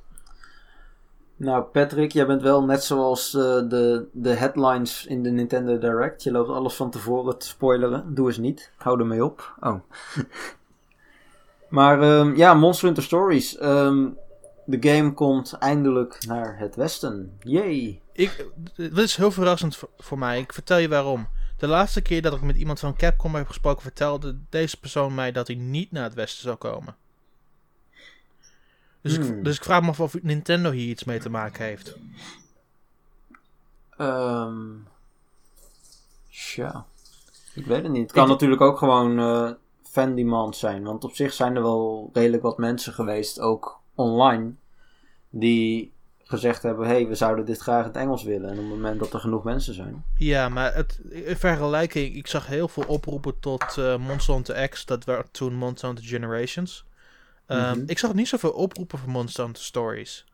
Nou, 1.36 1.62
Patrick, 1.64 2.12
jij 2.12 2.26
bent 2.26 2.42
wel 2.42 2.64
net 2.64 2.84
zoals 2.84 3.34
eh, 3.34 3.40
de, 3.42 4.06
de 4.12 4.30
headlines 4.34 5.06
in 5.06 5.22
de 5.22 5.30
Nintendo 5.30 5.78
Direct. 5.78 6.22
Je 6.22 6.30
loopt 6.30 6.48
alles 6.48 6.74
van 6.74 6.90
tevoren 6.90 7.38
te 7.38 7.46
spoileren. 7.46 8.14
Doe 8.14 8.26
eens 8.26 8.38
niet. 8.38 8.70
Hou 8.76 9.00
ermee 9.00 9.24
op. 9.24 9.54
Oh. 9.60 9.74
maar 11.68 12.02
ehm, 12.02 12.36
ja, 12.36 12.54
Monster 12.54 12.84
Hunter 12.86 13.02
Stories. 13.04 13.56
Ehm, 13.56 14.08
de 14.64 14.88
game 14.90 15.12
komt 15.12 15.52
eindelijk 15.52 16.26
naar 16.26 16.58
het 16.58 16.76
westen. 16.76 17.36
Yay. 17.40 18.00
Ik, 18.12 18.46
dit 18.74 18.98
is 18.98 19.16
heel 19.16 19.30
verrassend 19.30 19.76
voor, 19.76 19.88
voor 19.98 20.18
mij. 20.18 20.40
Ik 20.40 20.52
vertel 20.52 20.78
je 20.78 20.88
waarom. 20.88 21.28
De 21.56 21.66
laatste 21.66 22.00
keer 22.00 22.22
dat 22.22 22.32
ik 22.34 22.40
met 22.42 22.56
iemand 22.56 22.80
van 22.80 22.96
Capcom 22.96 23.34
heb 23.34 23.46
gesproken, 23.46 23.82
vertelde 23.82 24.36
deze 24.48 24.80
persoon 24.80 25.14
mij 25.14 25.32
dat 25.32 25.46
hij 25.46 25.56
niet 25.56 25.92
naar 25.92 26.02
het 26.04 26.14
westen 26.14 26.42
zou 26.42 26.56
komen. 26.56 26.96
Dus, 29.00 29.16
Hmm. 29.16 29.26
ik, 29.38 29.44
dus 29.44 29.56
ik 29.56 29.64
vraag 29.64 29.82
me 29.82 29.88
af 29.88 30.00
of 30.00 30.22
Nintendo 30.22 30.70
hier 30.70 30.88
iets 30.88 31.04
mee 31.04 31.18
te 31.18 31.30
maken 31.30 31.64
heeft. 31.64 31.96
Ehm 33.96 34.56
tja. 36.30 36.84
Ik 37.54 37.66
weet 37.66 37.82
het 37.82 37.92
niet. 37.92 38.02
Het 38.02 38.12
kan 38.12 38.24
Ik- 38.24 38.30
natuurlijk 38.30 38.60
ook 38.60 38.78
gewoon 38.78 39.18
eh 39.18 39.50
fan 39.94 40.14
demand 40.14 40.56
zijn. 40.56 40.82
Want 40.84 41.04
op 41.04 41.14
zich 41.14 41.32
zijn 41.32 41.56
er 41.56 41.62
wel 41.62 42.10
redelijk 42.12 42.42
wat 42.42 42.58
mensen 42.58 42.92
geweest, 42.92 43.40
ook 43.40 43.80
online, 43.94 44.52
die 45.30 45.92
gezegd 46.24 46.62
hebben: 46.62 46.86
hey, 46.86 47.06
we 47.08 47.14
zouden 47.14 47.44
dit 47.44 47.58
graag 47.58 47.80
in 47.80 47.86
het 47.88 47.96
Engels 47.96 48.22
willen. 48.22 48.50
En 48.50 48.56
op 48.56 48.62
het 48.64 48.68
moment 48.74 48.98
dat 49.00 49.12
er 49.12 49.20
genoeg 49.20 49.44
mensen 49.44 49.74
zijn. 49.74 50.04
Ja, 50.16 50.48
maar 50.48 50.74
het, 50.74 51.00
in 51.10 51.36
vergelijking, 51.36 52.14
ik 52.16 52.26
zag 52.26 52.46
heel 52.46 52.68
veel 52.68 52.84
oproepen 52.86 53.40
tot 53.40 53.78
eh 53.78 53.96
Monster 53.98 54.34
Hunter 54.34 54.68
X. 54.68 54.84
Dat 54.86 55.04
werd 55.04 55.32
toen 55.32 55.54
Monster 55.54 55.88
Hunter 55.88 56.04
Generations. 56.06 56.84
Ehm, 57.46 57.78
Mhm. 57.78 57.82
Ik 57.86 57.98
zag 57.98 58.14
niet 58.14 58.28
zoveel 58.28 58.50
oproepen 58.52 58.98
voor 58.98 59.10
Monster 59.10 59.44
Hunter 59.44 59.62
Stories. 59.62 60.24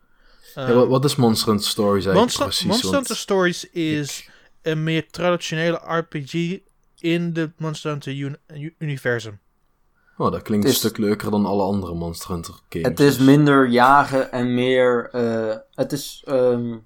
Ja, 0.55 0.87
wat, 0.87 1.05
is 1.05 1.17
Monster 1.17 1.49
Hunter 1.49 1.67
Stories 1.69 2.05
eigenlijk 2.07 2.17
Monster, 2.17 2.45
precies? 2.45 2.65
Monster 2.67 2.91
Want 2.91 2.97
Hunter 2.97 3.17
Stories 3.17 3.71
is 3.71 4.31
een 4.63 4.83
meer 4.83 5.11
traditionele 5.11 5.81
RPG 5.85 6.59
in 6.99 7.33
de 7.33 7.51
Monster 7.57 7.91
Hunter 7.91 8.13
uni- 8.13 8.37
u- 8.55 8.75
universum. 8.79 9.39
Oh, 10.21 10.33
dat 10.33 10.43
klinkt 10.43 10.67
is- 10.67 10.71
een 10.73 10.79
stuk 10.79 10.99
leuker 10.99 11.31
dan 11.31 11.47
alle 11.47 11.63
andere 11.63 11.95
Monster 11.95 12.31
Hunter 12.31 12.55
games. 12.69 12.89
Het 12.89 13.01
is 13.01 13.17
dus. 13.17 13.27
minder 13.27 13.69
jagen 13.69 14.33
en 14.33 14.55
meer. 14.55 15.09
eh, 15.13 15.57
het 15.75 15.93
is 15.93 16.23
ehm, 16.27 16.77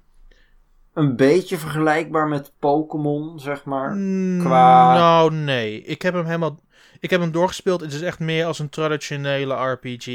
een 0.93 1.17
beetje 1.17 1.59
vergelijkbaar 1.59 2.29
met 2.29 2.53
Pokémon, 2.59 3.41
zeg 3.41 3.65
maar. 3.65 3.95
Mm, 3.95 4.39
qua- 4.41 4.95
Nou, 4.95 5.33
nee. 5.33 5.83
Ik 5.83 6.03
heb 6.03 6.15
hem 6.15 6.25
helemaal... 6.25 6.61
Ik 7.01 7.11
heb 7.11 7.21
hem 7.21 7.33
doorgespeeld. 7.33 7.81
Het 7.81 7.93
is 7.93 8.01
echt 8.03 8.19
meer 8.19 8.45
als 8.47 8.59
een 8.59 8.69
traditionele 8.69 9.55
RPG. 9.55 10.07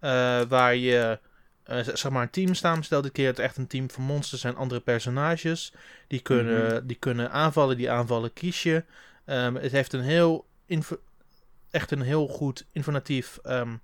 eh, 0.00 0.40
waar 0.48 0.74
je... 0.76 1.18
eh, 1.64 1.78
zeg 1.94 2.10
maar 2.10 2.22
een 2.22 2.30
team 2.30 2.54
samenstelt. 2.54 3.02
Dit 3.02 3.12
keer 3.12 3.26
het 3.26 3.38
echt 3.38 3.56
een 3.56 3.66
team 3.66 3.90
van 3.90 4.02
monsters 4.04 4.44
en 4.44 4.56
andere 4.56 4.80
personages. 4.80 5.72
Die 6.08 6.20
kunnen, 6.20 6.86
die 6.86 6.96
kunnen 6.96 7.30
aanvallen. 7.30 7.76
Die 7.76 7.90
aanvallen 7.90 8.32
kies 8.32 8.62
je. 8.62 8.84
Ehm, 9.24 9.54
het 9.54 9.72
heeft 9.72 9.92
een 9.92 10.00
heel... 10.00 10.46
echt 11.70 11.90
een 11.90 12.02
heel 12.02 12.26
goed 12.28 12.66
informatief... 12.72 13.38
ehm, 13.42 13.76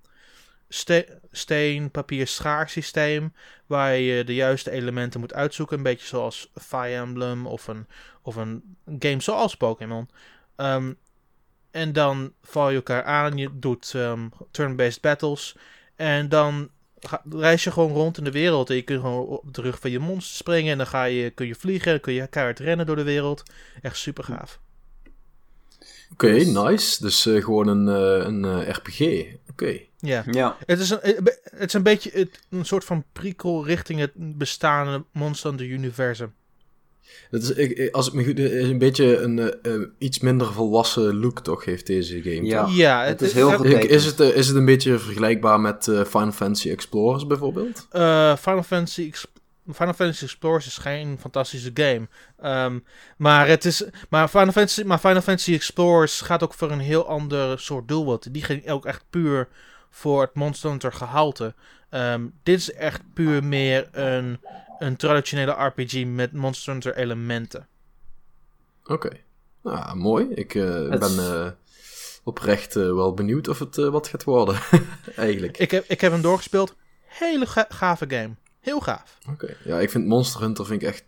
ste- 0.69 1.19
steen, 1.31 1.91
papier, 1.91 2.27
schaar 2.27 2.69
systeem. 2.69 3.33
Waar 3.65 3.95
je 3.95 4.23
de 4.23 4.35
juiste 4.35 4.71
elementen 4.71 5.19
moet 5.19 5.33
uitzoeken. 5.33 5.77
Een 5.77 5.83
beetje 5.83 6.07
zoals 6.07 6.51
Fire 6.55 6.95
Emblem 6.95 7.47
of 7.47 7.67
een, 7.67 7.87
of 8.21 8.35
een 8.35 8.77
game 8.99 9.21
zoals 9.21 9.57
Pokémon. 9.57 10.09
Ehm, 10.55 10.93
en 11.71 11.93
dan 11.93 12.33
val 12.41 12.69
je 12.69 12.75
elkaar 12.75 13.03
aan. 13.03 13.37
Je 13.37 13.49
doet 13.59 13.93
ehm, 13.95 14.27
turn-based 14.51 15.01
battles. 15.01 15.55
En 15.95 16.29
dan 16.29 16.69
reis 17.29 17.63
je 17.63 17.71
gewoon 17.71 17.91
rond 17.91 18.17
in 18.17 18.23
de 18.23 18.31
wereld. 18.31 18.69
En 18.69 18.75
je 18.75 18.81
kunt 18.81 19.01
gewoon 19.01 19.25
op 19.27 19.53
de 19.53 19.61
rug 19.61 19.79
van 19.79 19.91
je 19.91 19.99
monster 19.99 20.35
springen. 20.35 20.71
En 20.71 20.77
dan 20.77 20.87
ga 20.87 21.03
je, 21.03 21.29
kun 21.29 21.47
je 21.47 21.55
vliegen. 21.55 21.99
Kun 22.01 22.13
je 22.13 22.27
keihard 22.27 22.59
rennen 22.59 22.85
door 22.85 22.95
de 22.95 23.03
wereld. 23.03 23.43
Echt 23.81 23.97
super 23.97 24.23
gaaf. 24.23 24.59
Oké, 26.11 26.31
Dus- 26.33 26.45
nice. 26.47 27.01
Dus 27.01 27.25
eh, 27.25 27.43
gewoon 27.43 27.67
een, 27.67 27.87
eh, 27.87 28.25
een 28.27 28.45
eh, 28.45 28.69
RPG. 28.69 29.25
Oké. 29.51 29.79
Ja. 29.99 30.23
Ja. 30.31 30.57
Het 30.65 30.79
is 30.79 30.89
een, 30.89 30.99
het 31.43 31.67
is 31.67 31.73
een 31.73 31.83
beetje 31.83 32.09
het, 32.13 32.39
een 32.49 32.65
soort 32.65 32.83
van 32.85 33.03
prikkel 33.13 33.65
richting 33.65 33.99
het 33.99 34.11
bestaande 34.15 35.03
Monster 35.11 35.49
Hunter 35.49 35.67
universum. 35.67 36.33
Dat 37.31 37.41
is, 37.41 37.51
ik- 37.51 37.91
als 37.93 38.07
ik 38.07 38.13
me 38.13 38.23
goed 38.25 38.39
is 38.39 38.67
een 38.69 38.77
beetje 38.77 39.17
een 39.17 39.51
iets 39.97 40.19
minder 40.19 40.53
volwassen 40.53 41.19
look, 41.19 41.39
toch, 41.39 41.65
heeft 41.65 41.87
deze 41.87 42.21
game. 42.21 42.43
Ja. 42.45 42.63
toch? 42.65 42.75
Ja, 42.75 43.03
het 43.03 43.21
is 43.21 43.33
heel 43.33 43.51
het- 43.51 43.61
Getekend. 43.61 43.91
Is 43.91 44.05
het, 44.05 44.19
is 44.19 44.47
het 44.47 44.55
een 44.55 44.65
beetje 44.65 44.99
vergelijkbaar 44.99 45.59
met 45.59 45.87
eh, 45.87 46.03
Final 46.05 46.31
Fantasy 46.31 46.69
Explorers 46.69 47.27
bijvoorbeeld? 47.27 47.87
Eh, 47.91 48.35
Final, 48.35 48.63
Fantasy 48.63 49.05
Ex- 49.07 49.27
Final 49.73 49.93
Fantasy 49.93 50.23
Explorers 50.23 50.65
is 50.67 50.77
geen 50.77 51.19
fantastische 51.19 51.71
game. 51.73 52.07
Ehm, 52.39 52.79
maar, 53.17 53.47
het 53.47 53.65
is, 53.65 53.83
maar, 54.09 54.27
Final 54.27 54.51
Fantasy, 54.51 54.83
maar 54.83 54.97
Final 54.99 55.21
Fantasy 55.21 55.53
Explorers 55.53 56.21
gaat 56.21 56.43
ook 56.43 56.53
voor 56.53 56.71
een 56.71 56.79
heel 56.79 57.07
ander 57.07 57.59
soort 57.59 57.87
doelwit. 57.87 58.33
Die 58.33 58.43
ging 58.43 58.69
ook 58.69 58.85
echt 58.85 59.03
puur 59.09 59.47
voor 59.89 60.21
het 60.21 60.33
Monster 60.33 60.69
Hunter 60.69 60.93
gehalte. 60.93 61.53
Ehm, 61.89 62.25
dit 62.43 62.59
is 62.59 62.73
echt 62.73 63.01
puur 63.13 63.43
meer 63.43 63.87
een, 63.91 64.39
een 64.79 64.95
traditionele 64.95 65.51
RPG 65.51 66.05
met 66.05 66.33
Monster 66.33 66.71
Hunter 66.71 66.95
elementen. 66.95 67.67
Oké. 68.83 69.09
Nou, 69.63 69.95
mooi. 69.95 70.27
Ik 70.29 70.55
eh, 70.55 70.89
ben 70.89 71.19
eh, 71.19 71.47
oprecht 72.23 72.75
eh, 72.75 72.83
wel 72.83 73.13
benieuwd 73.13 73.47
of 73.47 73.59
het 73.59 73.75
wat 73.75 74.07
gaat 74.07 74.23
worden. 74.23 74.59
Eigenlijk. 75.15 75.57
Ik 75.57 75.71
heb, 75.71 75.85
ik 75.87 76.01
heb 76.01 76.11
hem 76.11 76.21
doorgespeeld. 76.21 76.75
Hele 77.05 77.45
ga- 77.45 77.65
gave 77.69 78.05
game. 78.09 78.35
Heel 78.67 78.79
gaaf. 78.79 79.17
Oké. 79.29 79.55
Ja, 79.63 79.79
ik 79.79 79.89
vind 79.89 80.05
Monster 80.05 80.41
Hunter 80.41 80.65
vind 80.65 80.81
ik 80.81 80.87
echt 80.87 81.03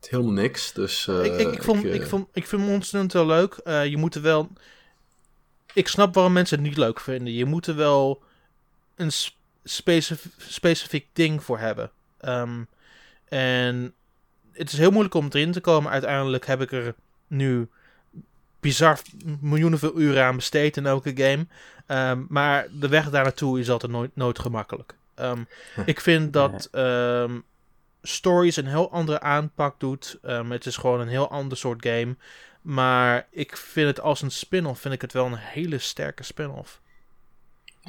helemaal 0.00 0.32
niks. 0.32 0.72
Dus 0.72 1.08
eh, 1.08 1.24
ik, 1.24 1.38
ik, 1.38 1.52
ik, 1.52 1.62
vond, 1.62 1.84
eh, 1.84 1.94
ik, 1.94 2.06
vond, 2.06 2.28
ik 2.32 2.46
vind 2.46 2.62
Monster 2.62 2.98
Hunter 2.98 3.26
leuk. 3.26 3.54
Eh, 3.54 3.86
je 3.86 3.96
moet 3.96 4.14
er 4.14 4.22
wel... 4.22 4.48
Ik 5.72 5.88
snap 5.88 6.14
waarom 6.14 6.32
mensen 6.32 6.58
het 6.58 6.66
niet 6.66 6.76
leuk 6.76 7.00
vinden. 7.00 7.32
Je 7.32 7.44
moet 7.44 7.66
er 7.66 7.76
wel 7.76 8.22
een 8.96 9.10
specif- 9.64 10.28
specifiek 10.38 11.06
ding 11.12 11.42
voor 11.44 11.58
hebben. 11.58 11.90
Ehm, 12.18 12.62
en 13.28 13.94
het 14.52 14.72
is 14.72 14.78
heel 14.78 14.90
moeilijk 14.90 15.14
om 15.14 15.26
erin 15.30 15.52
te 15.52 15.60
komen. 15.60 15.90
Uiteindelijk 15.90 16.46
heb 16.46 16.60
ik 16.60 16.72
er 16.72 16.94
nu 17.26 17.68
bizar 18.60 18.98
miljoenen 19.40 19.78
veel 19.78 19.98
uren 19.98 20.24
aan 20.24 20.36
besteed 20.36 20.76
in 20.76 20.86
elke 20.86 21.12
game. 21.16 21.46
Ehm, 21.86 22.22
maar 22.28 22.66
de 22.72 22.88
weg 22.88 23.10
daar 23.10 23.22
naartoe 23.22 23.60
is 23.60 23.70
altijd 23.70 23.92
nooit, 23.92 24.16
nooit 24.16 24.38
gemakkelijk. 24.38 24.94
Ehm, 25.14 25.42
ik 25.86 26.00
vind 26.00 26.32
dat 26.40 26.68
ehm, 26.72 27.38
Stories 28.02 28.56
een 28.56 28.66
heel 28.66 28.90
andere 28.90 29.20
aanpak 29.20 29.80
doet. 29.80 30.18
Ehm, 30.22 30.50
het 30.50 30.66
is 30.66 30.76
gewoon 30.76 31.00
een 31.00 31.08
heel 31.08 31.30
ander 31.30 31.58
soort 31.58 31.86
game. 31.86 32.16
Maar 32.62 33.26
ik 33.30 33.56
vind 33.56 33.86
het 33.86 34.00
als 34.00 34.22
een 34.22 34.30
spin-off 34.30 34.80
vind 34.80 34.94
ik 34.94 35.00
het 35.00 35.12
wel 35.12 35.26
een 35.26 35.34
hele 35.36 35.78
sterke 35.78 36.22
spin-off. 36.22 36.80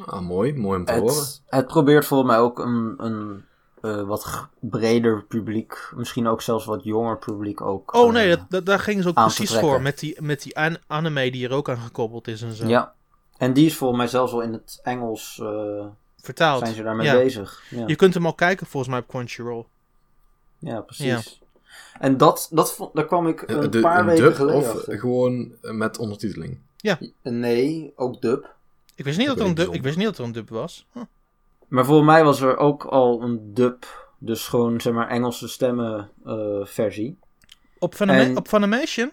Ah, 0.06 0.22
mooi. 0.22 0.54
Mooi 0.54 0.80
om 0.80 0.86
te 0.86 0.94
horen. 0.94 1.16
Het, 1.16 1.42
het 1.48 1.68
probeert 1.68 2.06
volgens 2.06 2.30
mij 2.32 2.40
ook 2.40 2.60
een, 2.60 2.94
een 2.98 3.46
eh, 3.82 4.02
wat 4.04 4.48
breder 4.60 5.24
publiek, 5.24 5.92
misschien 5.96 6.28
ook 6.28 6.42
zelfs 6.42 6.66
wat 6.66 6.84
jonger 6.84 7.18
publiek 7.18 7.62
ook. 7.62 7.94
Oh 7.94 8.08
eh, 8.08 8.14
nee, 8.14 8.30
dat, 8.30 8.46
dat- 8.50 8.66
daar 8.66 8.80
gingen 8.80 9.04
ze 9.04 9.10
ook 9.10 9.16
precies 9.16 9.56
voor. 9.58 9.82
Met 9.82 10.00
die, 10.00 10.22
met 10.22 10.42
die 10.44 10.58
an- 10.58 10.78
anime 10.88 11.32
die 11.32 11.48
er 11.48 11.54
ook 11.54 11.70
aan 11.70 11.78
gekoppeld 11.78 12.28
is 12.28 12.42
en 12.42 12.54
zo. 12.54 12.68
Ja. 12.68 12.94
En 13.38 13.54
die 13.54 13.66
is 13.66 13.76
volgens 13.78 14.00
mij 14.00 14.08
zelfs 14.10 14.32
wel 14.32 14.42
in 14.42 14.54
het 14.54 14.80
Engels 14.84 15.40
eh, 15.42 15.86
Vertaald. 16.26 16.60
zijn 16.64 16.74
ze 16.76 16.84
daarmee 16.84 17.06
Ja. 17.08 17.14
bezig. 17.14 17.64
Ja. 17.70 17.84
Je 17.88 17.96
kunt 17.96 18.14
hem 18.14 18.26
al 18.26 18.34
kijken 18.34 18.68
volgens 18.68 18.92
mij 18.92 19.02
op 19.02 19.08
Crunchyroll. 19.08 19.66
Ja, 20.58 20.82
precies. 20.82 21.42
En 22.00 22.18
dat, 22.18 22.48
dat 22.52 22.74
vond, 22.74 22.96
daar 22.96 23.06
kwam 23.06 23.28
ik 23.28 23.42
een 23.50 23.72
de- 23.72 23.80
paar 23.80 24.00
een 24.00 24.06
weken 24.06 24.24
dub 24.24 24.34
geleden 24.36 24.62
of 24.62 24.76
achter. 24.76 25.00
gewoon 25.00 25.52
met 25.62 25.98
ondertiteling? 25.98 26.60
Nee, 27.22 27.94
ook 27.96 28.22
dub. 28.22 28.54
Ik 28.96 29.06
wist 29.06 29.18
niet, 29.18 29.28
dat 29.28 29.36
er, 29.40 29.42
weet 29.46 29.58
een 29.60 29.66
dub, 29.66 29.74
ik 29.74 29.82
wist 29.84 29.98
niet 29.98 30.06
dat 30.06 30.18
er 30.18 30.24
een 30.24 30.32
dub 30.32 30.50
was. 30.50 30.88
Huh. 30.94 31.04
Maar 31.68 31.86
volgens 31.86 32.08
mij 32.08 32.24
was 32.24 32.42
er 32.42 32.58
ook 32.58 32.84
al 32.84 33.22
een 33.22 33.54
dub. 33.54 33.86
Dus 34.18 34.48
gewoon, 34.48 34.82
zeg 34.82 34.94
maar, 34.94 35.08
Engelse 35.08 35.48
stemmen 35.48 36.10
eh, 36.26 36.60
versie. 36.66 37.18
Op, 37.80 37.96
Funima- 37.96 38.20
En- 38.20 38.38
op 38.38 38.48
Funimation? 38.48 39.12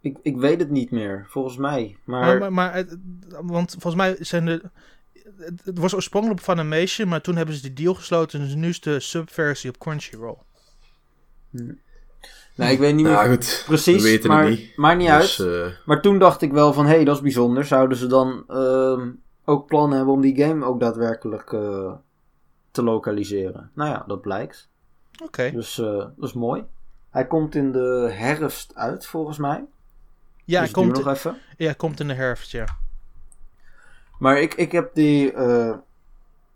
Ik, 0.00 0.18
ik 0.22 0.36
weet 0.36 0.60
het 0.60 0.70
niet 0.70 0.90
meer, 0.90 1.26
volgens 1.28 1.56
mij. 1.56 1.96
Maar, 2.04 2.20
Maar, 2.24 2.38
maar, 2.38 2.52
maar 2.52 2.74
het- 2.74 2.96
want 3.42 3.70
volgens 3.70 3.94
mij 3.94 4.16
zijn 4.20 4.44
de... 4.44 4.62
Het, 5.38 5.60
het 5.64 5.78
was 5.78 5.94
oorspronkelijk 5.94 6.40
op 6.40 6.46
Funimation, 6.46 7.08
maar 7.08 7.20
toen 7.20 7.36
hebben 7.36 7.54
ze 7.54 7.60
die 7.62 7.72
deal 7.72 7.94
gesloten. 7.94 8.40
Dus 8.40 8.54
nu 8.54 8.68
is 8.68 8.80
de 8.80 9.00
subversie 9.00 9.70
op 9.70 9.78
Crunchyroll. 9.78 10.36
nee, 11.50 12.72
ik 12.72 12.78
weet 12.78 12.94
niet 12.94 13.04
meer 13.04 13.12
Nou 13.14 13.28
goed, 13.30 13.62
precies. 13.66 14.02
we 14.02 14.08
weten 14.08 14.30
maar 14.30 14.44
het 14.44 14.58
niet. 14.58 14.76
maakt 14.76 14.98
niet 14.98 15.08
Dus, 15.08 15.40
uit. 15.42 15.48
eh, 15.72 15.72
Maar 15.86 16.00
toen 16.00 16.18
dacht 16.18 16.42
ik 16.42 16.52
wel 16.52 16.72
van, 16.72 16.86
hé, 16.86 16.94
hey, 16.94 17.04
dat 17.04 17.16
is 17.16 17.22
bijzonder. 17.22 17.64
Zouden 17.64 17.96
ze 17.98 18.06
dan 18.06 18.44
ehm, 18.48 19.10
ook 19.44 19.66
plannen 19.66 19.96
hebben 19.96 20.14
om 20.14 20.20
die 20.20 20.36
game 20.44 20.64
ook 20.64 20.80
daadwerkelijk 20.80 21.52
eh, 21.52 21.92
te 22.70 22.82
lokaliseren? 22.82 23.70
Nou 23.74 23.90
ja, 23.90 24.04
dat 24.06 24.20
blijkt. 24.20 24.68
Oké. 25.22 25.50
Dus 25.50 25.78
eh, 25.78 25.86
dat 25.96 26.14
is 26.28 26.32
mooi. 26.32 26.64
Hij 27.10 27.26
komt 27.26 27.54
in 27.54 27.72
de 27.72 28.08
herfst 28.12 28.74
uit, 28.74 29.06
volgens 29.06 29.38
mij. 29.38 29.64
Ja, 30.44 30.60
dus 30.60 30.70
komt, 30.70 30.94
duurt 30.94 31.04
nog 31.06 31.14
even. 31.14 31.36
ja, 31.56 31.72
komt 31.72 32.00
in 32.00 32.08
de 32.08 32.14
herfst, 32.14 32.50
ja. 32.52 32.64
Maar 34.24 34.40
ik, 34.40 34.54
ik 34.54 34.72
heb 34.72 34.94
die, 34.94 35.32
eh, 35.32 35.68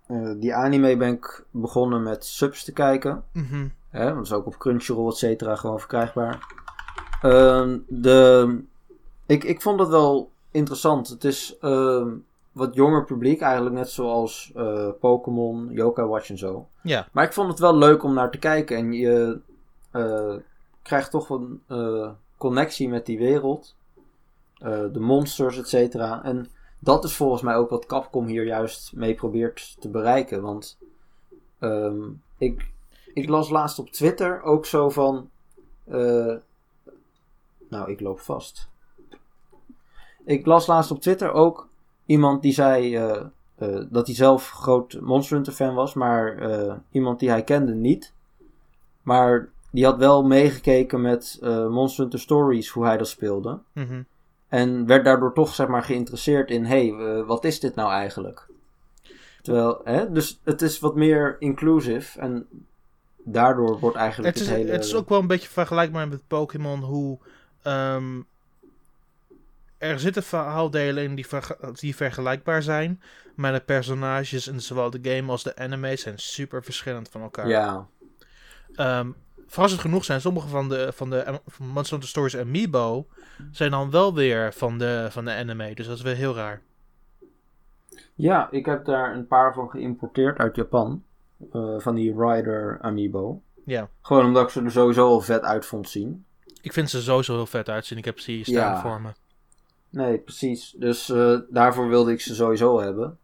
eh, 0.07 0.31
die 0.37 0.55
anime 0.55 0.97
ben 0.97 1.13
ik 1.13 1.45
begonnen 1.51 2.03
met 2.03 2.25
subs 2.25 2.65
te 2.65 2.73
kijken. 2.73 3.25
Mhm. 3.33 3.69
Hè, 3.91 4.05
want 4.05 4.17
dat 4.17 4.25
is 4.25 4.33
ook 4.33 4.47
op 4.47 4.57
Crunchyroll, 4.57 5.11
et 5.11 5.17
cetera, 5.17 5.57
gewoon 5.57 5.79
verkrijgbaar. 5.79 6.55
Ehm, 7.23 7.79
de, 7.87 8.61
ik, 9.27 9.45
ik 9.45 9.63
vond 9.63 9.81
het 9.81 9.89
wel 9.89 10.31
interessant. 10.51 11.09
Het 11.09 11.25
is 11.25 11.57
ehm, 11.61 12.09
wat 12.53 12.75
jonger 12.75 13.05
publiek, 13.05 13.41
eigenlijk 13.41 13.75
net 13.75 13.91
zoals 13.91 14.53
eh, 14.55 14.89
Pokémon, 15.01 15.69
Yokai 15.71 16.07
Watch 16.07 16.31
en 16.31 16.39
zo. 16.39 16.69
Ja. 16.83 17.09
Maar 17.13 17.25
ik 17.25 17.33
vond 17.33 17.49
het 17.49 17.59
wel 17.59 17.77
leuk 17.77 18.03
om 18.03 18.15
naar 18.15 18.31
te 18.31 18.39
kijken. 18.39 18.77
En 18.77 18.93
je 18.93 19.41
krijgt 20.83 21.11
toch 21.11 21.31
een 21.31 21.63
connectie 22.37 22.89
met 22.89 23.07
die 23.07 23.19
wereld. 23.19 23.75
De 24.93 25.01
monsters, 25.01 25.59
et 25.59 25.69
cetera. 25.69 26.25
En 26.25 26.49
dat 26.79 27.05
is 27.05 27.17
volgens 27.17 27.43
mij 27.43 27.57
ook 27.57 27.71
wat 27.71 27.87
Capcom 27.87 28.27
hier 28.27 28.45
juist 28.45 28.93
mee 28.95 29.15
probeert 29.15 29.77
te 29.81 29.89
bereiken. 29.89 30.43
Want 30.43 30.79
ehm, 31.59 32.03
ik, 32.39 32.71
ik 33.15 33.29
las 33.29 33.51
laatst 33.51 33.79
op 33.79 33.91
Twitter 33.91 34.43
ook 34.43 34.67
zo 34.67 34.91
van. 34.91 35.31
eh, 35.85 36.35
nou, 37.69 37.91
ik 37.91 38.01
loop 38.01 38.21
vast. 38.21 38.69
Ik 40.25 40.47
las 40.47 40.67
laatst 40.67 40.91
op 40.91 41.01
Twitter 41.01 41.33
ook 41.33 41.69
iemand 42.07 42.43
die 42.43 42.53
zei 42.53 42.97
eh, 42.97 43.25
eh, 43.55 43.85
dat 43.91 44.07
hij 44.07 44.17
zelf 44.17 44.51
groot 44.51 45.01
Monster 45.01 45.35
Hunter 45.35 45.53
fan 45.53 45.75
was, 45.75 45.95
maar 45.95 46.81
iemand 46.91 47.21
die 47.21 47.31
hij 47.31 47.43
kende 47.45 47.75
niet. 47.75 48.13
Maar 49.03 49.49
die 49.71 49.85
had 49.85 49.99
wel 49.99 50.25
meegekeken 50.25 51.01
met 51.01 51.39
Monster 51.71 52.01
Hunter 52.01 52.21
Stories, 52.21 52.69
hoe 52.69 52.85
hij 52.85 52.97
dat 52.97 53.09
speelde. 53.09 53.59
Mhm. 53.73 54.03
En 54.49 54.87
werd 54.87 55.05
daardoor 55.05 55.35
toch 55.35 55.55
zeg 55.55 55.67
maar 55.67 55.83
geïnteresseerd 55.83 56.51
in, 56.51 56.65
hé, 56.65 56.89
hey, 56.89 57.07
eh, 57.07 57.27
wat 57.27 57.45
is 57.45 57.61
dit 57.61 57.75
nou 57.75 57.91
eigenlijk? 57.91 58.47
Terwijl, 59.43 59.81
hè, 59.85 60.13
dus 60.13 60.41
het 60.45 60.63
is 60.63 60.79
wat 60.79 60.95
meer 60.95 61.37
inclusive 61.39 62.21
en 62.21 62.47
daardoor 63.25 63.79
wordt 63.79 63.97
eigenlijk 63.97 64.35
Het 64.35 64.45
het, 64.45 64.55
is, 64.55 64.57
hele... 64.59 64.73
het 64.73 64.85
is 64.85 64.95
ook 64.95 65.09
wel 65.09 65.21
een 65.21 65.27
beetje 65.27 65.49
vergelijkbaar 65.49 66.09
met 66.09 66.27
Pokémon, 66.27 66.81
hoe 66.81 67.19
ehm, 67.63 68.21
er 69.79 70.01
zitten 70.01 70.23
verhaaldelen 70.23 71.05
in 71.05 71.15
die, 71.15 71.27
die 71.73 71.97
vergelijkbaar 71.97 72.63
zijn, 72.63 73.03
maar 73.35 73.53
de 73.53 73.61
personages 73.61 74.47
in 74.47 74.61
zowel 74.61 74.91
de 74.91 74.99
game 75.03 75.31
als 75.31 75.43
de 75.43 75.57
anime 75.57 75.97
zijn 75.97 76.19
super 76.19 76.65
verschillend 76.65 77.09
van 77.09 77.23
elkaar. 77.23 77.49
Ja, 77.49 77.87
Ehm, 78.79 79.11
verrassend 79.49 79.81
genoeg 79.83 80.05
zijn 80.05 80.21
sommige 80.21 80.49
van 80.49 80.69
de, 80.69 80.93
van 80.95 81.11
de 81.11 81.41
van 81.47 81.67
Monster 81.67 81.91
Hunter 81.91 82.09
Stories 82.09 82.37
Amiibo 82.37 83.07
zijn 83.53 83.71
dan 83.71 83.91
wel 83.91 84.15
weer 84.15 84.53
van 84.53 84.79
de, 84.79 85.07
van 85.11 85.25
de 85.25 85.33
anime, 85.33 85.75
dus 85.75 85.87
dat 85.87 85.97
is 85.97 86.03
wel 86.03 86.15
heel 86.15 86.35
raar. 86.35 86.63
ja, 88.15 88.49
ik 88.51 88.67
heb 88.67 88.85
daar 88.85 89.15
een 89.15 89.27
paar 89.27 89.55
van 89.55 89.69
geïmporteerd 89.71 90.39
uit 90.39 90.57
Japan. 90.57 91.03
eh, 91.53 91.75
van 91.79 91.95
die 91.95 92.15
Rider 92.19 92.79
Amiibo. 92.81 93.43
Ja, 93.65 93.89
Gewoon 94.03 94.25
omdat 94.25 94.43
ik 94.43 94.49
ze 94.51 94.63
er 94.63 94.71
sowieso 94.71 95.07
al 95.09 95.21
vet 95.21 95.43
uit 95.43 95.67
vond 95.67 95.89
zien. 95.89 96.25
ik 96.63 96.73
vind 96.73 96.91
ze 96.91 97.03
sowieso 97.03 97.35
heel 97.35 97.47
vet 97.47 97.69
uitzien. 97.69 97.99
Ik 97.99 98.05
heb 98.05 98.19
ze 98.19 98.31
hier 98.31 98.45
staan 98.45 98.73
Ja. 98.73 98.81
voor 98.81 99.01
me. 99.01 99.09
Nee, 99.91 100.19
precies. 100.19 100.75
Dus 100.79 101.09
eh, 101.11 101.39
daarvoor 101.51 101.89
wilde 101.89 102.13
ik 102.13 102.21
ze 102.21 102.35
sowieso 102.35 102.81
hebben. 102.81 103.19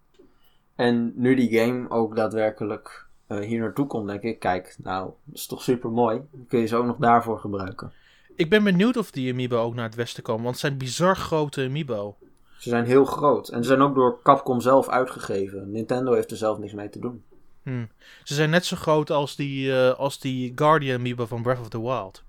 En 0.74 1.12
nu 1.16 1.34
die 1.34 1.58
game 1.58 1.90
ook 1.90 2.16
daadwerkelijk 2.16 3.03
hier 3.42 3.60
naartoe 3.60 3.86
komt, 3.86 4.06
denk 4.08 4.22
ik, 4.22 4.38
kijk, 4.38 4.76
nou, 4.82 5.10
dat 5.24 5.34
is 5.34 5.46
toch 5.46 5.62
super 5.62 5.90
mooi. 5.90 6.20
Kun 6.48 6.60
je 6.60 6.66
ze 6.66 6.76
ook 6.76 6.86
nog 6.86 6.96
daarvoor 6.96 7.38
gebruiken. 7.38 7.92
Ik 8.36 8.50
ben 8.50 8.64
benieuwd 8.64 8.96
of 8.96 9.10
die 9.10 9.32
Amiibo 9.32 9.58
ook 9.58 9.74
naar 9.74 9.84
het 9.84 9.94
westen 9.94 10.22
komen, 10.22 10.42
want 10.42 10.54
het 10.54 10.64
zijn 10.64 10.78
bizar 10.78 11.16
grote 11.16 11.64
Amiibo. 11.64 12.16
Ze 12.58 12.68
zijn 12.68 12.84
heel 12.84 13.04
groot. 13.04 13.48
En 13.48 13.62
ze 13.62 13.68
zijn 13.68 13.80
ook 13.80 13.94
door 13.94 14.20
Capcom 14.22 14.60
zelf 14.60 14.88
uitgegeven. 14.88 15.70
Nintendo 15.70 16.12
heeft 16.12 16.30
er 16.30 16.36
zelf 16.36 16.58
niks 16.58 16.72
mee 16.72 16.88
te 16.88 16.98
doen. 16.98 17.22
Hm. 17.62 17.84
Ze 18.22 18.34
zijn 18.34 18.50
net 18.50 18.64
zo 18.64 18.76
groot 18.76 19.10
als 19.10 19.36
die, 19.36 19.72
eh, 19.72 19.98
als 19.98 20.20
die 20.20 20.52
Guardian 20.54 20.98
Amiibo 20.98 21.26
van 21.26 21.42
Breath 21.42 21.60
of 21.60 21.68
the 21.68 21.82
Wild. 21.82 22.22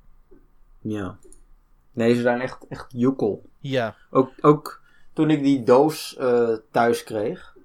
Ja. 0.82 1.18
Nee, 1.92 2.16
ze 2.16 2.22
zijn 2.22 2.42
echt, 2.42 2.66
echt 2.70 2.86
joekel. 2.90 3.44
Ja. 3.60 3.96
Ook, 4.10 4.32
ook 4.42 4.82
toen 5.14 5.30
ik 5.30 5.44
die 5.44 5.64
doos 5.64 6.16
eh, 6.16 6.54
thuis 6.72 7.04
kreeg, 7.04 7.56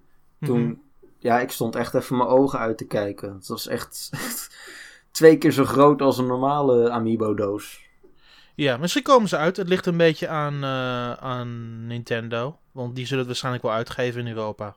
toen, 0.40 0.62
Mhm. 0.62 0.74
Ja, 1.20 1.40
ik 1.40 1.50
stond 1.50 1.76
echt 1.76 1.94
even 1.94 2.16
mijn 2.16 2.28
ogen 2.28 2.58
uit 2.58 2.78
te 2.78 2.86
kijken. 2.86 3.34
Het 3.34 3.48
was 3.48 3.66
echt, 3.66 4.08
echt 4.10 4.50
twee 5.10 5.38
keer 5.38 5.52
zo 5.52 5.64
groot 5.64 6.02
als 6.02 6.18
een 6.18 6.26
normale 6.26 6.90
Amiibo-doos. 6.90 7.88
Ja, 8.54 8.76
misschien 8.76 9.02
komen 9.02 9.28
ze 9.28 9.36
uit. 9.36 9.56
Het 9.56 9.68
ligt 9.68 9.86
een 9.86 9.96
beetje 9.96 10.28
aan, 10.28 10.54
eh, 10.64 11.12
aan 11.12 11.86
Nintendo. 11.86 12.58
Want 12.72 12.94
die 12.94 13.04
zullen 13.04 13.18
het 13.18 13.26
waarschijnlijk 13.26 13.64
wel 13.64 13.72
uitgeven 13.72 14.20
in 14.20 14.28
Europa. 14.28 14.74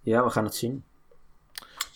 Ja, 0.00 0.24
we 0.24 0.30
gaan 0.30 0.44
het 0.44 0.54
zien. 0.54 0.84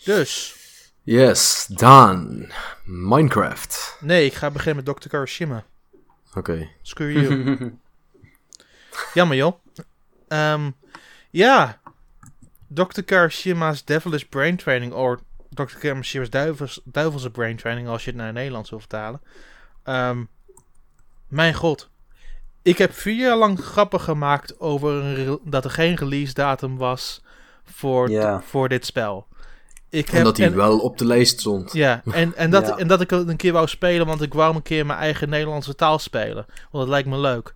Dus, 0.03 0.55
Yes, 1.03 1.65
Daan. 1.69 2.51
Minecraft. 2.83 3.97
nee, 3.99 4.25
ik 4.25 4.33
ga 4.33 4.51
beginnen 4.51 4.83
met 4.85 4.95
Dr. 4.95 5.07
Karashima. 5.07 5.63
Oké. 6.33 6.69
Screw 6.81 7.11
you. 7.11 7.79
Jammer 9.13 9.37
joh. 9.37 9.53
Ehm, 10.27 10.71
ja, 11.29 11.78
Dr. 12.73 13.01
Karashima's 13.01 13.85
Devilish 13.85 14.23
Brain 14.23 14.55
Training, 14.57 14.93
of 14.93 15.19
Dr. 15.49 15.77
Karashima's 15.79 16.29
duivels, 16.29 16.81
Duivelse 16.83 17.29
Brain 17.29 17.55
Training, 17.57 17.87
als 17.87 18.03
je 18.03 18.09
het 18.09 18.17
naar 18.17 18.27
het 18.27 18.35
Nederlands 18.35 18.69
wil 18.69 18.79
vertalen. 18.79 19.21
Ehm, 19.83 20.23
mijn 21.27 21.53
god. 21.53 21.89
Ik 22.61 22.77
heb 22.77 22.93
vier 22.93 23.15
jaar 23.15 23.37
lang 23.37 23.59
grappen 23.59 24.01
gemaakt 24.01 24.59
over 24.59 24.91
een 24.93 25.39
dat 25.43 25.63
er 25.65 25.71
geen 25.71 25.95
release 25.95 26.33
datum 26.33 26.77
was 26.77 27.21
voor, 27.63 28.41
voor 28.45 28.69
dit 28.69 28.85
spel. 28.85 29.27
Ik 29.89 30.07
En 30.09 30.15
heb, 30.15 30.23
dat 30.23 30.37
hij 30.37 30.45
en- 30.47 30.55
wel 30.55 30.79
op 30.79 30.97
de 30.97 31.05
lijst 31.05 31.39
stond. 31.39 31.73
ja, 31.73 32.01
en, 32.11 32.35
en, 32.35 32.49
dat, 32.49 32.67
Ja. 32.67 32.77
en 32.77 32.87
dat 32.87 33.01
ik 33.01 33.09
het 33.09 33.27
een 33.27 33.35
keer 33.37 33.51
wou 33.53 33.67
spelen, 33.67 34.05
want 34.05 34.21
ik 34.21 34.33
wou 34.33 34.55
een 34.55 34.61
keer 34.61 34.85
mijn 34.85 34.99
eigen 34.99 35.29
Nederlandse 35.29 35.75
taal 35.75 35.99
spelen. 35.99 36.45
Want 36.45 36.83
dat 36.83 36.87
lijkt 36.87 37.07
me 37.07 37.17
leuk. 37.17 37.53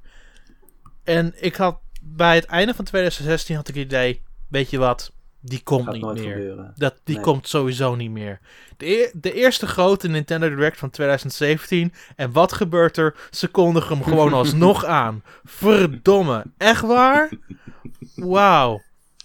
En 1.04 1.34
ik 1.44 1.56
had 1.56 1.78
bij 2.02 2.36
het 2.36 2.46
einde 2.46 2.74
van 2.74 2.86
2016 2.86 3.56
had 3.56 3.68
ik 3.68 3.76
het 3.76 3.84
idee, 3.86 4.22
weet 4.54 4.70
je 4.70 4.78
wat, 4.78 5.12
die 5.40 5.64
komt 5.64 5.84
Gaat 5.86 5.94
niet 5.94 6.04
meer. 6.04 6.16
gebeuren. 6.34 6.74
Dat, 6.76 6.94
die 7.04 7.16
Nee. 7.16 7.24
komt 7.24 7.48
sowieso 7.48 7.96
niet 7.96 8.12
meer. 8.12 8.40
De, 8.78 9.12
de 9.16 9.34
eerste 9.34 9.68
grote 9.68 10.08
Nintendo 10.08 10.50
Direct 10.50 10.78
van 10.78 10.90
2017. 10.90 11.94
En 12.16 12.32
wat 12.32 12.54
gebeurt 12.54 12.98
er? 12.98 13.16
Ze 13.32 13.48
kondigen 13.48 13.96
hem 13.98 14.04
gewoon 14.04 14.34
alsnog 14.44 14.86
aan. 14.86 15.24
Verdomme. 15.44 16.44
Echt 16.58 16.82
waar? 16.82 17.30
Wauw. 18.16 18.82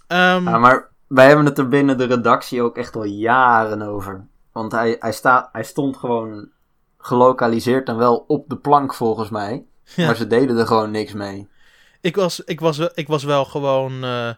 Ehm, 0.07 0.49
Ja, 0.49 0.59
maar 0.59 0.89
wij 1.07 1.27
hebben 1.27 1.45
het 1.45 1.59
er 1.59 1.69
binnen 1.69 1.99
de 1.99 2.05
redactie 2.05 2.63
ook 2.63 2.77
echt 2.77 2.97
al 2.97 3.05
jaren 3.05 3.83
over. 3.83 4.27
Want 4.53 4.73
hij, 4.73 4.97
hij, 5.01 5.13
sta, 5.13 5.49
hij 5.53 5.65
stond 5.65 5.97
gewoon 5.97 6.49
gelokaliseerd 6.99 7.89
en 7.89 7.97
wel 7.97 8.25
op 8.27 8.49
de 8.49 8.57
plank 8.57 8.95
volgens 8.95 9.29
mij. 9.31 9.65
Ja. 9.85 10.07
Maar 10.07 10.17
ze 10.17 10.27
deden 10.27 10.57
er 10.59 10.67
gewoon 10.67 10.91
niks 10.91 11.13
mee. 11.13 11.49
Ik 12.01 12.17
was, 12.17 12.41
ik 12.45 12.61
was, 12.61 12.79
wel- 12.79 12.91
ik 12.95 13.09
was 13.09 13.25
wel 13.25 13.45
gewoon 13.45 14.05
eh, 14.05 14.31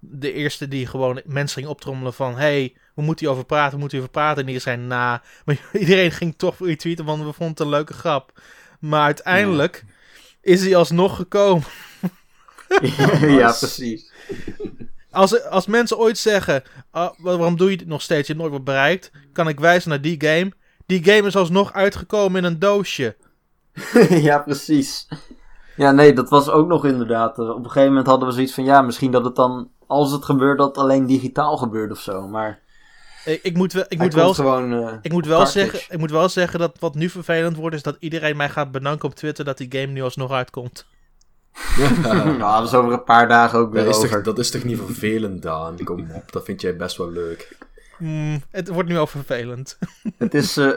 de 0.00 0.32
eerste 0.32 0.68
die 0.68 0.86
gewoon 0.86 1.20
mensen 1.24 1.56
ging 1.58 1.66
optrommelen 1.72 2.12
van... 2.14 2.36
hey, 2.36 2.76
we 2.94 3.02
moeten 3.02 3.24
hierover 3.26 3.46
praten, 3.46 3.72
we 3.72 3.78
moeten 3.78 3.98
hierover 3.98 4.20
praten. 4.20 4.40
En 4.46 4.50
die 4.52 4.58
zei 4.60 4.76
na. 4.76 5.22
Maar 5.44 5.60
iedereen 5.80 6.10
ging 6.12 6.34
toch 6.36 6.58
retweeten, 6.58 7.04
want 7.04 7.18
we 7.24 7.32
vonden 7.32 7.48
het 7.48 7.60
een 7.60 7.68
leuke 7.68 7.92
grap. 7.92 8.40
Maar 8.80 9.02
uiteindelijk 9.04 9.84
is 10.40 10.62
hij 10.62 10.76
alsnog 10.76 11.16
gekomen. 11.16 11.64
ja, 13.40 13.52
precies. 13.58 14.12
Als, 15.10 15.44
als 15.44 15.66
mensen 15.66 15.98
ooit 15.98 16.18
zeggen, 16.18 16.62
ah, 16.90 17.10
wa- 17.18 17.36
waarom 17.36 17.56
doe 17.56 17.70
je 17.70 17.76
dit 17.76 17.86
nog 17.86 18.02
steeds? 18.02 18.26
Je 18.26 18.32
hebt 18.32 18.38
nooit 18.44 18.52
wat 18.56 18.64
bereikt. 18.64 19.10
Kan 19.32 19.48
ik 19.48 19.60
wijzen 19.60 19.90
naar 19.90 20.00
die 20.00 20.16
game. 20.24 20.52
Die 20.86 21.04
game 21.04 21.26
is 21.26 21.36
alsnog 21.36 21.72
uitgekomen 21.72 22.38
in 22.38 22.44
een 22.44 22.58
doosje. 22.58 23.16
ja, 24.28 24.38
precies. 24.38 25.08
Ja, 25.76 25.90
nee, 25.92 26.12
dat 26.12 26.28
was 26.30 26.48
ook 26.48 26.68
nog 26.68 26.84
inderdaad. 26.84 27.38
eh, 27.38 27.48
Op 27.48 27.56
een 27.56 27.64
gegeven 27.70 27.88
moment 27.88 28.06
hadden 28.06 28.28
we 28.28 28.34
zoiets 28.34 28.54
van, 28.54 28.64
ja, 28.64 28.82
misschien 28.82 29.10
dat 29.10 29.24
het 29.24 29.36
dan, 29.36 29.70
als 29.90 30.12
het 30.12 30.24
gebeurt, 30.24 30.58
dat 30.58 30.66
het 30.68 30.76
alleen 30.78 31.06
digitaal 31.06 31.56
gebeurt 31.56 31.90
of 31.90 31.98
zo. 32.00 32.28
Maar 32.28 32.58
Ik, 33.24 33.42
ik 33.42 33.56
moet, 33.56 33.72
wel- 33.72 33.84
ik 33.88 33.96
hij 33.98 34.06
moet 34.06 34.14
wel 34.14 34.24
komt 34.24 34.36
gewoon... 34.36 34.72
eh, 34.88 34.94
Ik 35.02 35.12
moet, 35.12 35.26
wel 35.26 35.46
zeggen, 35.46 35.80
ik 35.88 35.98
moet 35.98 36.10
wel 36.10 36.28
zeggen 36.28 36.58
dat 36.58 36.76
wat 36.78 36.94
nu 36.94 37.08
vervelend 37.08 37.56
wordt, 37.56 37.76
is 37.76 37.82
dat 37.82 37.96
iedereen 37.98 38.36
mij 38.36 38.48
gaat 38.48 38.70
bedanken 38.70 39.08
op 39.08 39.14
Twitter 39.14 39.44
dat 39.44 39.58
die 39.58 39.66
game 39.80 39.92
nu 39.92 40.02
alsnog 40.02 40.30
uitkomt. 40.30 40.86
nou, 42.38 42.38
dat 42.38 42.66
is 42.66 42.74
over 42.74 42.92
een 42.92 43.04
paar 43.04 43.28
dagen 43.28 43.58
ook 43.58 43.72
weer 43.72 43.84
Dat 43.84 43.94
is, 43.94 43.96
over. 44.02 44.10
toch, 44.10 44.22
dat 44.22 44.38
is 44.38 44.50
toch 44.50 44.64
niet 44.64 44.78
vervelend, 44.78 45.42
Daan? 45.42 45.84
Kom 45.84 46.10
op, 46.10 46.32
dat 46.32 46.44
vind 46.44 46.60
jij 46.60 46.76
best 46.76 46.96
wel 46.96 47.10
leuk. 47.10 47.56
Hmm, 47.96 48.42
het 48.50 48.68
wordt 48.68 48.88
nu 48.88 48.96
al 48.98 49.06
vervelend. 49.06 49.78
Het 50.18 50.34
is. 50.34 50.56
eh, 50.56 50.68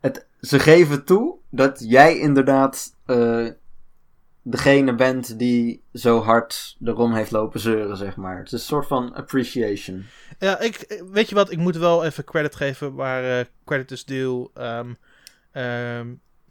het, 0.00 0.26
ze 0.40 0.58
geven 0.58 1.04
toe 1.04 1.34
dat 1.50 1.84
jij 1.88 2.18
inderdaad 2.18 2.94
eh, 3.06 3.46
degene 4.42 4.94
bent 4.94 5.38
die 5.38 5.82
zo 5.92 6.20
hard 6.22 6.76
erom 6.84 7.14
heeft 7.14 7.30
lopen 7.30 7.60
zeuren, 7.60 7.96
zeg 7.96 8.16
maar. 8.16 8.36
Het 8.38 8.46
is 8.46 8.52
een 8.52 8.58
soort 8.58 8.86
van 8.86 9.14
appreciation. 9.14 10.04
ja, 10.38 10.58
ik, 10.60 11.02
weet 11.12 11.28
je 11.28 11.34
wat, 11.34 11.50
ik 11.50 11.58
moet 11.58 11.76
wel 11.76 12.04
even 12.04 12.24
credit 12.24 12.56
geven 12.56 12.94
waar 12.94 13.38
eh, 13.38 13.44
credit 13.64 13.90
is 13.90 14.04
due. 14.04 14.48
Ehm, 15.52 16.06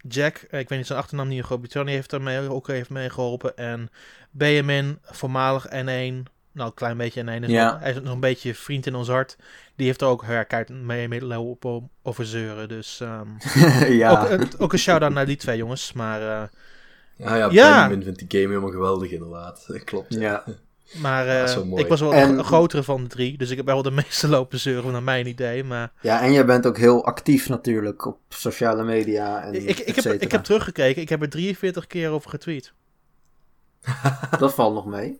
Jack, 0.07 0.35
eh, 0.37 0.59
ik 0.59 0.69
weet 0.69 0.77
niet 0.77 0.87
zijn 0.87 0.99
achternaam 0.99 1.27
niet 1.27 1.43
Groot-Brittannië, 1.43 1.91
heeft 1.91 2.09
daarmee 2.09 2.51
ook 2.51 2.67
heeft 2.67 2.89
meegeholpen. 2.89 3.57
En 3.57 3.89
Benjamin, 4.31 4.99
voormalig 5.03 5.65
N1, 5.67 6.23
nou 6.51 6.69
een 6.69 6.73
klein 6.73 6.97
beetje 6.97 7.23
N1, 7.23 7.43
is 7.43 7.49
Ja. 7.49 7.71
nog- 7.71 7.79
hij 7.79 7.91
is 7.91 8.01
nog 8.01 8.13
een 8.13 8.19
beetje 8.19 8.55
vriend 8.55 8.85
in 8.85 8.95
ons 8.95 9.07
hart. 9.07 9.37
Die 9.75 9.85
heeft 9.87 10.01
er 10.01 10.07
ook 10.07 10.23
herkaart 10.25 10.69
mee 10.69 11.07
meelopen 11.07 11.89
over 12.03 12.25
zeuren. 12.25 12.67
Dus 12.67 12.99
ehm, 12.99 13.27
ja. 14.01 14.11
ook, 14.11 14.27
eh, 14.27 14.47
ook 14.57 14.73
een 14.73 14.79
shout-out 14.79 15.13
naar 15.13 15.25
die 15.25 15.35
twee 15.37 15.57
jongens. 15.57 15.93
Maar, 15.93 16.21
eh, 16.21 16.47
Ja, 17.19 17.35
ja, 17.35 17.47
Ja. 17.51 17.71
Benjamin 17.81 18.03
vindt 18.03 18.19
die 18.19 18.27
game 18.41 18.53
helemaal 18.53 18.71
geweldig 18.71 19.11
inderdaad. 19.11 19.65
Klopt. 19.85 20.13
ja. 20.13 20.43
maar 20.93 21.27
eh, 21.27 21.63
mooi. 21.63 21.83
ik 21.83 21.89
was 21.89 21.99
wel 21.99 22.13
En- 22.13 22.37
een 22.37 22.43
grotere 22.43 22.83
van 22.83 23.03
de 23.03 23.09
drie. 23.09 23.37
Dus 23.37 23.49
ik 23.49 23.57
heb 23.57 23.65
wel 23.65 23.81
de 23.81 23.91
meeste 23.91 24.27
lopen 24.37 24.59
zeuren, 24.59 24.91
naar 24.91 25.03
mijn 25.03 25.27
idee. 25.27 25.63
Maar 25.63 25.91
ja, 26.01 26.21
en 26.21 26.31
jij 26.31 26.45
bent 26.45 26.67
ook 26.67 26.77
heel 26.77 27.05
actief 27.05 27.49
natuurlijk 27.49 28.05
op 28.05 28.17
sociale 28.29 28.83
media 28.83 29.41
en 29.43 29.53
ik, 29.53 29.69
ik, 29.69 29.79
ik, 29.79 29.95
heb, 29.95 30.21
ik 30.21 30.31
heb 30.31 30.43
teruggekeken. 30.43 31.01
Ik 31.01 31.09
heb 31.09 31.21
er 31.21 31.29
43 31.29 31.87
keer 31.87 32.09
over 32.09 32.29
getweet. 32.29 32.73
Dat 34.39 34.53
valt 34.53 34.73
nog 34.73 34.85
mee. 34.85 35.19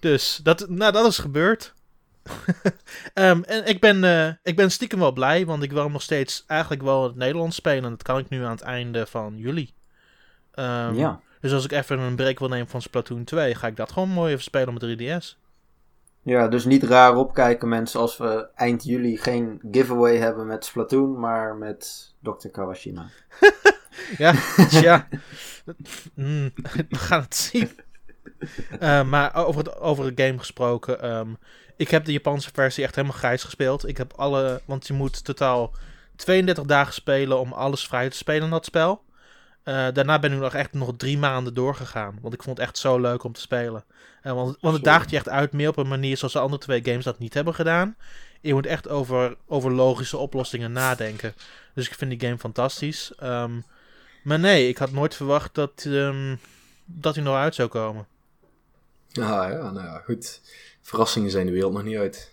Dus 0.00 0.40
dat, 0.42 0.68
nou, 0.68 0.92
dat 0.92 1.06
is 1.06 1.18
gebeurd. 1.18 1.74
Ehm, 3.14 3.42
en 3.42 3.66
ik 3.66 3.80
ben, 3.80 4.04
eh, 4.04 4.32
ik 4.42 4.56
ben 4.56 4.70
stiekem 4.70 4.98
wel 4.98 5.12
blij, 5.12 5.46
want 5.46 5.62
ik 5.62 5.72
wil 5.72 5.90
nog 5.90 6.02
steeds 6.02 6.44
eigenlijk 6.46 6.82
wel 6.82 7.02
het 7.04 7.16
Nederlands 7.16 7.56
spelen. 7.56 7.84
En 7.84 7.90
dat 7.90 8.02
kan 8.02 8.18
ik 8.18 8.28
nu 8.28 8.44
aan 8.44 8.50
het 8.50 8.60
einde 8.60 9.06
van 9.06 9.36
juli. 9.36 9.74
Ehm, 10.54 10.94
ja. 10.94 11.20
Dus 11.40 11.52
als 11.52 11.64
ik 11.64 11.72
even 11.72 11.98
een 11.98 12.16
break 12.16 12.38
wil 12.38 12.48
nemen 12.48 12.68
van 12.68 12.82
Splatoon 12.82 13.24
2, 13.24 13.54
ga 13.54 13.66
ik 13.66 13.76
dat 13.76 13.92
gewoon 13.92 14.08
mooi 14.08 14.30
even 14.32 14.44
spelen 14.44 14.68
op 14.68 14.80
mijn 14.80 14.98
3DS. 14.98 15.38
ja, 16.22 16.48
dus 16.48 16.64
niet 16.64 16.82
raar 16.82 17.16
opkijken 17.16 17.68
mensen 17.68 18.00
als 18.00 18.16
we 18.16 18.48
eind 18.54 18.84
juli 18.84 19.16
geen 19.16 19.60
giveaway 19.70 20.16
hebben 20.16 20.46
met 20.46 20.64
Splatoon, 20.64 21.20
maar 21.20 21.56
met 21.56 22.12
Dr. 22.22 22.48
Kawashima. 22.48 23.06
Ja, 24.18 24.32
tja. 24.68 25.08
Mm, 26.14 26.50
we 26.88 26.96
gaan 26.96 27.20
het 27.20 27.34
zien. 27.34 27.70
Eh, 28.80 29.04
maar 29.04 29.34
over 29.34 29.64
het, 29.64 29.78
over 29.78 30.04
het 30.04 30.20
game 30.20 30.38
gesproken. 30.38 31.00
ehm, 31.02 31.28
ik 31.82 31.90
heb 31.90 32.04
de 32.04 32.12
Japanse 32.12 32.50
versie 32.52 32.84
echt 32.84 32.94
helemaal 32.94 33.16
grijs 33.16 33.44
gespeeld. 33.44 33.88
Ik 33.88 33.96
heb 33.96 34.12
alle. 34.16 34.60
Want 34.64 34.86
je 34.86 34.92
moet 34.92 35.24
totaal 35.24 35.74
32 36.16 36.64
dagen 36.64 36.92
spelen 36.92 37.38
om 37.38 37.52
alles 37.52 37.86
vrij 37.86 38.10
te 38.10 38.16
spelen 38.16 38.42
in 38.42 38.50
dat 38.50 38.64
spel. 38.64 39.02
Eh, 39.62 39.86
daarna 39.92 40.18
ben 40.18 40.32
ik 40.32 40.38
nog 40.38 40.54
echt 40.54 40.72
nog 40.72 40.92
drie 40.96 41.18
maanden 41.18 41.54
doorgegaan. 41.54 42.18
Want 42.20 42.34
ik 42.34 42.42
vond 42.42 42.58
het 42.58 42.66
echt 42.66 42.78
zo 42.78 42.98
leuk 42.98 43.24
om 43.24 43.32
te 43.32 43.40
spelen. 43.40 43.84
Eh, 44.22 44.32
want, 44.32 44.56
want 44.60 44.74
het 44.74 44.84
daagt 44.84 45.10
je 45.10 45.16
echt 45.16 45.28
uit 45.28 45.52
meer 45.52 45.68
op 45.68 45.76
een 45.76 45.88
manier 45.88 46.16
zoals 46.16 46.32
de 46.32 46.38
andere 46.38 46.62
twee 46.62 46.84
games 46.84 47.04
dat 47.04 47.18
niet 47.18 47.34
hebben 47.34 47.54
gedaan. 47.54 47.96
Je 48.40 48.54
moet 48.54 48.66
echt 48.66 48.88
over, 48.88 49.36
over 49.46 49.72
logische 49.72 50.16
oplossingen 50.16 50.72
nadenken. 50.72 51.34
Dus 51.74 51.86
ik 51.86 51.94
vind 51.94 52.10
die 52.10 52.20
game 52.20 52.38
fantastisch. 52.38 53.12
Ehm, 53.18 53.52
maar 54.22 54.38
nee, 54.38 54.68
ik 54.68 54.78
had 54.78 54.92
nooit 54.92 55.14
verwacht 55.14 55.54
dat, 55.54 55.84
ehm, 55.86 56.36
dat 56.84 57.14
hij 57.14 57.24
nog 57.24 57.36
uit 57.36 57.54
zou 57.54 57.68
komen. 57.68 58.06
Ja, 59.12 59.48
ja, 59.50 59.70
nou 59.70 59.86
ja, 59.86 60.02
goed. 60.04 60.40
Verrassingen 60.82 61.30
zijn 61.30 61.46
de 61.46 61.52
wereld 61.52 61.72
nog 61.72 61.82
niet 61.82 61.96
uit. 61.96 62.30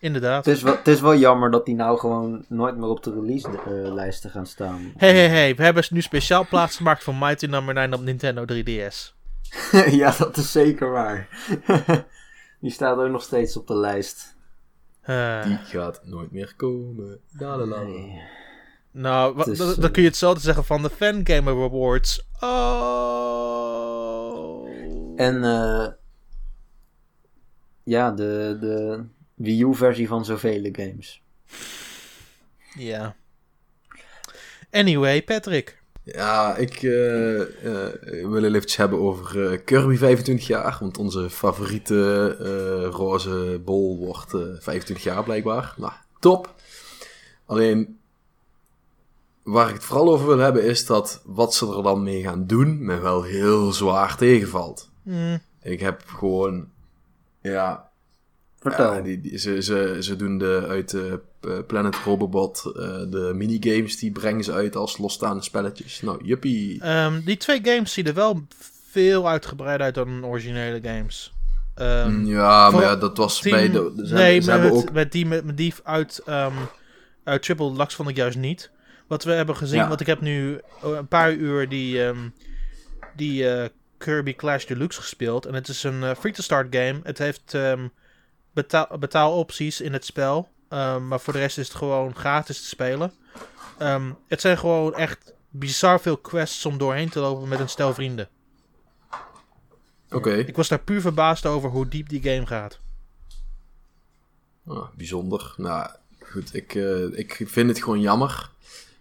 Inderdaad. 0.00 0.44
Het 0.44 0.56
is, 0.56 0.62
wel, 0.62 0.76
het 0.76 0.88
is 0.88 1.00
wel 1.00 1.16
jammer 1.16 1.50
dat 1.50 1.66
die 1.66 1.74
nou 1.74 1.98
gewoon 1.98 2.44
nooit 2.48 2.76
meer 2.76 2.88
op 2.88 3.02
de 3.02 3.12
release-lijsten 3.12 4.30
gaan 4.30 4.46
staan. 4.46 4.92
Hey, 4.96 5.12
hey, 5.12 5.28
hey. 5.28 5.54
We 5.56 5.62
hebben 5.62 5.84
nu 5.90 6.00
speciaal 6.00 6.46
plaats 6.46 6.76
gemaakt 6.76 7.02
voor 7.02 7.14
Mighty 7.14 7.46
Number 7.46 7.74
9 7.74 7.94
op 7.94 8.00
Nintendo 8.02 8.44
3DS. 8.52 9.12
ja, 9.90 10.14
dat 10.18 10.36
is 10.36 10.52
zeker 10.52 10.90
waar. 10.90 11.28
die 12.60 12.70
staat 12.70 12.98
ook 12.98 13.08
nog 13.10 13.22
steeds 13.22 13.56
op 13.56 13.66
de 13.66 13.76
lijst. 13.76 14.36
Eh, 15.00 15.44
Die 15.44 15.56
gaat 15.56 16.00
nooit 16.04 16.30
meer 16.32 16.52
komen. 16.56 17.20
La, 17.38 17.56
la, 17.56 17.66
la. 17.66 17.82
Nee. 17.82 18.20
nou, 18.90 19.36
dan- 19.36 19.54
eh, 19.70 19.76
dan 19.78 19.90
kun 19.90 20.02
je 20.02 20.08
hetzelfde 20.08 20.40
zeggen 20.40 20.64
van 20.64 20.82
de 20.82 20.90
Fangamer 20.90 21.64
Awards. 21.64 22.26
Oh. 22.40 22.48
En 25.16 25.44
eh, 25.44 25.86
ja, 27.88 28.10
de, 28.10 28.56
de 28.60 29.04
Wii 29.34 29.62
U-versie 29.64 30.08
van 30.08 30.24
zoveel 30.24 30.68
games. 30.72 31.22
Ja. 32.78 33.16
Anyway, 34.70 35.22
Patrick. 35.22 35.82
Ja, 36.02 36.56
ik 36.56 36.82
eh, 36.82 37.40
eh, 37.40 37.92
wil 38.28 38.32
het 38.42 38.44
eventjes 38.44 38.76
hebben 38.76 38.98
over 38.98 39.50
eh, 39.52 39.58
Kirby 39.64 39.96
25 39.96 40.46
jaar. 40.46 40.76
Want 40.80 40.98
onze 40.98 41.30
favoriete 41.30 42.36
eh, 42.40 42.90
roze 42.94 43.60
bol 43.64 43.98
wordt 43.98 44.34
eh, 44.34 44.40
25 44.58 45.04
jaar 45.04 45.24
blijkbaar. 45.24 45.74
Nou, 45.76 45.92
top. 46.18 46.54
Alleen, 47.46 47.98
waar 49.42 49.68
ik 49.68 49.74
het 49.74 49.84
vooral 49.84 50.12
over 50.12 50.26
wil 50.26 50.38
hebben 50.38 50.64
is 50.64 50.86
dat 50.86 51.22
wat 51.24 51.54
ze 51.54 51.76
er 51.76 51.82
dan 51.82 52.02
mee 52.02 52.22
gaan 52.22 52.46
doen 52.46 52.84
me 52.84 52.98
wel 52.98 53.22
heel 53.22 53.72
zwaar 53.72 54.16
tegenvalt. 54.16 54.90
Hmm, 55.02 55.38
Ik 55.62 55.80
heb 55.80 56.02
gewoon, 56.06 56.68
ja, 57.50 57.86
Vertel. 58.60 58.94
Ja, 58.94 59.00
die, 59.00 59.20
die- 59.20 59.38
ze, 59.38 59.62
ze, 59.62 59.96
ze 60.00 60.16
doen 60.16 60.38
de, 60.38 60.64
uit 60.68 60.90
de 60.90 61.20
eh, 61.40 61.50
Planet 61.66 61.96
Robobot 61.96 62.62
eh, 62.66 62.72
de 63.10 63.32
minigames, 63.34 63.98
die 63.98 64.10
brengen 64.12 64.44
ze 64.44 64.52
uit 64.52 64.76
als 64.76 64.98
losstaande 64.98 65.42
spelletjes. 65.42 66.00
Nou, 66.02 66.24
juppie. 66.24 66.80
ehm, 66.82 67.20
die 67.24 67.36
twee 67.36 67.60
games 67.62 67.92
zien 67.92 68.06
er 68.06 68.14
wel 68.14 68.46
veel 68.90 69.28
uitgebreider 69.28 69.86
uit 69.86 69.94
dan 69.94 70.24
originele 70.24 70.80
games. 70.82 71.32
Ehm, 71.74 72.10
Mm, 72.10 72.26
ja, 72.26 72.70
maar 72.70 72.82
ja, 72.82 72.96
dat 72.96 73.16
was 73.16 73.40
team- 73.40 73.54
bij 73.56 73.70
de... 73.70 73.92
Ze, 74.06 74.14
nee, 74.14 74.40
ze 74.40 74.50
maar 74.50 74.58
hebben 74.60 74.76
met, 74.78 74.88
ook... 74.88 74.94
met 74.94 75.12
die, 75.12 75.26
met, 75.26 75.44
met 75.44 75.56
die 75.56 75.74
uit, 75.84 76.22
ehm, 76.26 76.54
uit 77.24 77.42
Triple 77.42 77.72
Deluxe 77.72 77.96
vond 77.96 78.08
ik 78.08 78.16
juist 78.16 78.38
niet. 78.38 78.70
Wat 79.06 79.24
we 79.24 79.32
hebben 79.32 79.56
gezien, 79.56 79.78
Ja. 79.78 79.88
want 79.88 80.00
ik 80.00 80.06
heb 80.06 80.20
nu 80.20 80.60
een 80.82 81.08
paar 81.08 81.32
uur 81.32 81.68
die, 81.68 82.00
die 83.16 83.48
eh, 83.50 83.68
Kirby 83.98 84.34
Clash 84.34 84.64
Deluxe 84.64 85.00
gespeeld. 85.00 85.46
En 85.46 85.54
het 85.54 85.68
is 85.68 85.82
een 85.82 86.02
eh, 86.02 86.14
free-to-start 86.14 86.74
game. 86.74 87.00
Het 87.02 87.18
heeft 87.18 87.54
ehm, 87.54 87.88
betaal, 88.52 88.98
betaalopties 88.98 89.80
in 89.80 89.92
het 89.92 90.04
spel. 90.04 90.48
Ehm, 90.68 91.08
maar 91.08 91.20
voor 91.20 91.32
de 91.32 91.38
rest 91.38 91.58
is 91.58 91.68
het 91.68 91.76
gewoon 91.76 92.14
gratis 92.14 92.60
te 92.60 92.68
spelen. 92.68 93.12
Ehm, 93.78 94.12
het 94.28 94.40
zijn 94.40 94.58
gewoon 94.58 94.94
echt 94.94 95.32
bizar 95.50 96.00
veel 96.00 96.16
quests 96.16 96.66
om 96.66 96.78
doorheen 96.78 97.08
te 97.08 97.20
lopen 97.20 97.48
met 97.48 97.60
een 97.60 97.68
stel 97.68 97.94
vrienden. 97.94 98.28
Oké, 100.10 100.32
Ik 100.32 100.56
was 100.56 100.68
daar 100.68 100.80
puur 100.80 101.00
verbaasd 101.00 101.46
over 101.46 101.70
hoe 101.70 101.88
diep 101.88 102.08
die 102.08 102.22
game 102.22 102.46
gaat. 102.46 102.78
Ah, 104.66 104.88
bijzonder. 104.96 105.54
Nou, 105.56 105.90
goed, 106.20 106.54
ik, 106.54 106.74
eh, 106.74 107.18
ik 107.18 107.42
vind 107.46 107.68
het 107.68 107.82
gewoon 107.82 108.00
jammer. 108.00 108.50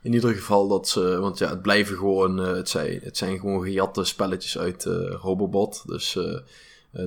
In 0.02 0.14
ieder 0.14 0.34
geval 0.34 0.68
dat 0.68 0.88
ze... 0.88 1.20
Want 1.20 1.38
ja, 1.38 1.50
het 1.50 1.62
blijven 1.62 1.98
gewoon... 1.98 2.40
eh, 2.42 2.54
het, 2.54 2.70
zijn, 2.70 3.00
het 3.04 3.18
zijn 3.18 3.40
gewoon 3.40 3.64
gejatte 3.64 4.04
spelletjes 4.04 4.58
uit 4.58 4.86
eh, 4.86 4.94
Robobot. 5.22 5.84
Dus 5.86 6.16
eh, 6.16 6.40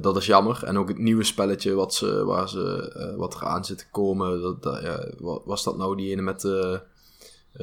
dat 0.02 0.16
is 0.16 0.26
jammer. 0.26 0.64
En 0.64 0.76
ook 0.78 0.88
het 0.88 0.98
nieuwe 0.98 1.24
spelletje 1.24 1.74
wat, 1.74 1.94
ze, 1.94 2.24
waar 2.24 2.48
ze, 2.48 3.14
wat 3.16 3.34
er 3.34 3.46
aan 3.46 3.64
zit 3.64 3.78
te 3.78 3.86
komen. 3.90 4.40
Dat, 4.40 4.62
dat, 4.62 4.82
ja, 4.82 5.06
wa- 5.18 5.40
was 5.44 5.64
dat 5.64 5.76
nou 5.76 5.96
die 5.96 6.10
ene 6.10 6.22
met... 6.22 6.44
eh, 6.44 6.78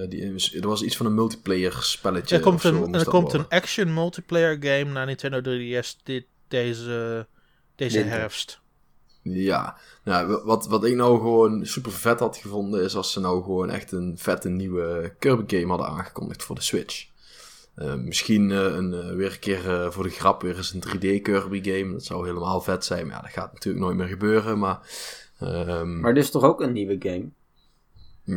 die, 0.10 0.52
er 0.62 0.68
was 0.68 0.82
iets 0.82 0.98
van 0.98 1.06
een 1.06 1.14
multiplayer 1.16 1.74
spelletje. 1.82 2.36
Er 2.36 2.42
komt, 2.42 2.64
een, 2.64 2.94
er 2.94 3.06
komt 3.06 3.34
een 3.34 3.48
action 3.50 3.94
multiplayer 3.94 4.58
game 4.60 4.92
naar 4.92 5.06
Nintendo 5.06 5.40
3DS 5.42 6.04
dit, 6.04 6.26
deze, 6.48 7.28
deze 7.76 8.00
herfst. 8.00 8.60
Ja, 9.22 9.78
nou, 10.08 10.42
wat, 10.44 10.68
wat 10.68 10.86
ik 10.86 10.96
nou 10.96 11.18
gewoon 11.18 11.66
super 11.66 11.92
vet 11.92 12.20
had 12.20 12.38
gevonden 12.38 12.84
is 12.84 12.96
als 12.96 13.12
ze 13.12 13.20
nou 13.20 13.44
gewoon 13.44 13.70
echt 13.70 13.92
een 13.92 14.18
vette 14.18 14.50
nieuwe 14.50 15.14
Kirby 15.20 15.58
game 15.58 15.70
hadden 15.70 15.88
aangekondigd 15.88 16.44
voor 16.44 16.56
de 16.56 16.62
Switch. 16.62 17.08
Eh, 17.76 17.96
misschien 17.96 18.52
eh, 18.52 18.58
een, 18.58 18.94
eh, 18.94 19.16
weer 19.16 19.32
een 19.32 19.40
keer 19.40 19.92
voor 19.94 20.04
de 20.04 20.10
grap 20.10 20.42
weer 20.42 20.58
eens 20.58 20.74
een 20.74 20.80
3D 20.80 21.22
Kirby 21.22 21.64
game. 21.64 21.92
Dat 21.92 22.06
zou 22.06 22.28
helemaal 22.28 22.62
vet 22.62 22.86
zijn. 22.86 23.08
Maar 23.08 23.16
ja, 23.16 23.22
dat 23.22 23.32
gaat 23.32 23.54
natuurlijk 23.54 23.86
nooit 23.86 23.98
meer 23.98 24.08
gebeuren. 24.08 24.60
Maar, 24.60 24.80
ehm, 25.40 26.00
Maar 26.00 26.14
dit 26.14 26.24
is 26.24 26.32
toch 26.32 26.44
ook 26.44 26.62
een 26.62 26.74
nieuwe 26.74 26.96
game? 27.00 27.30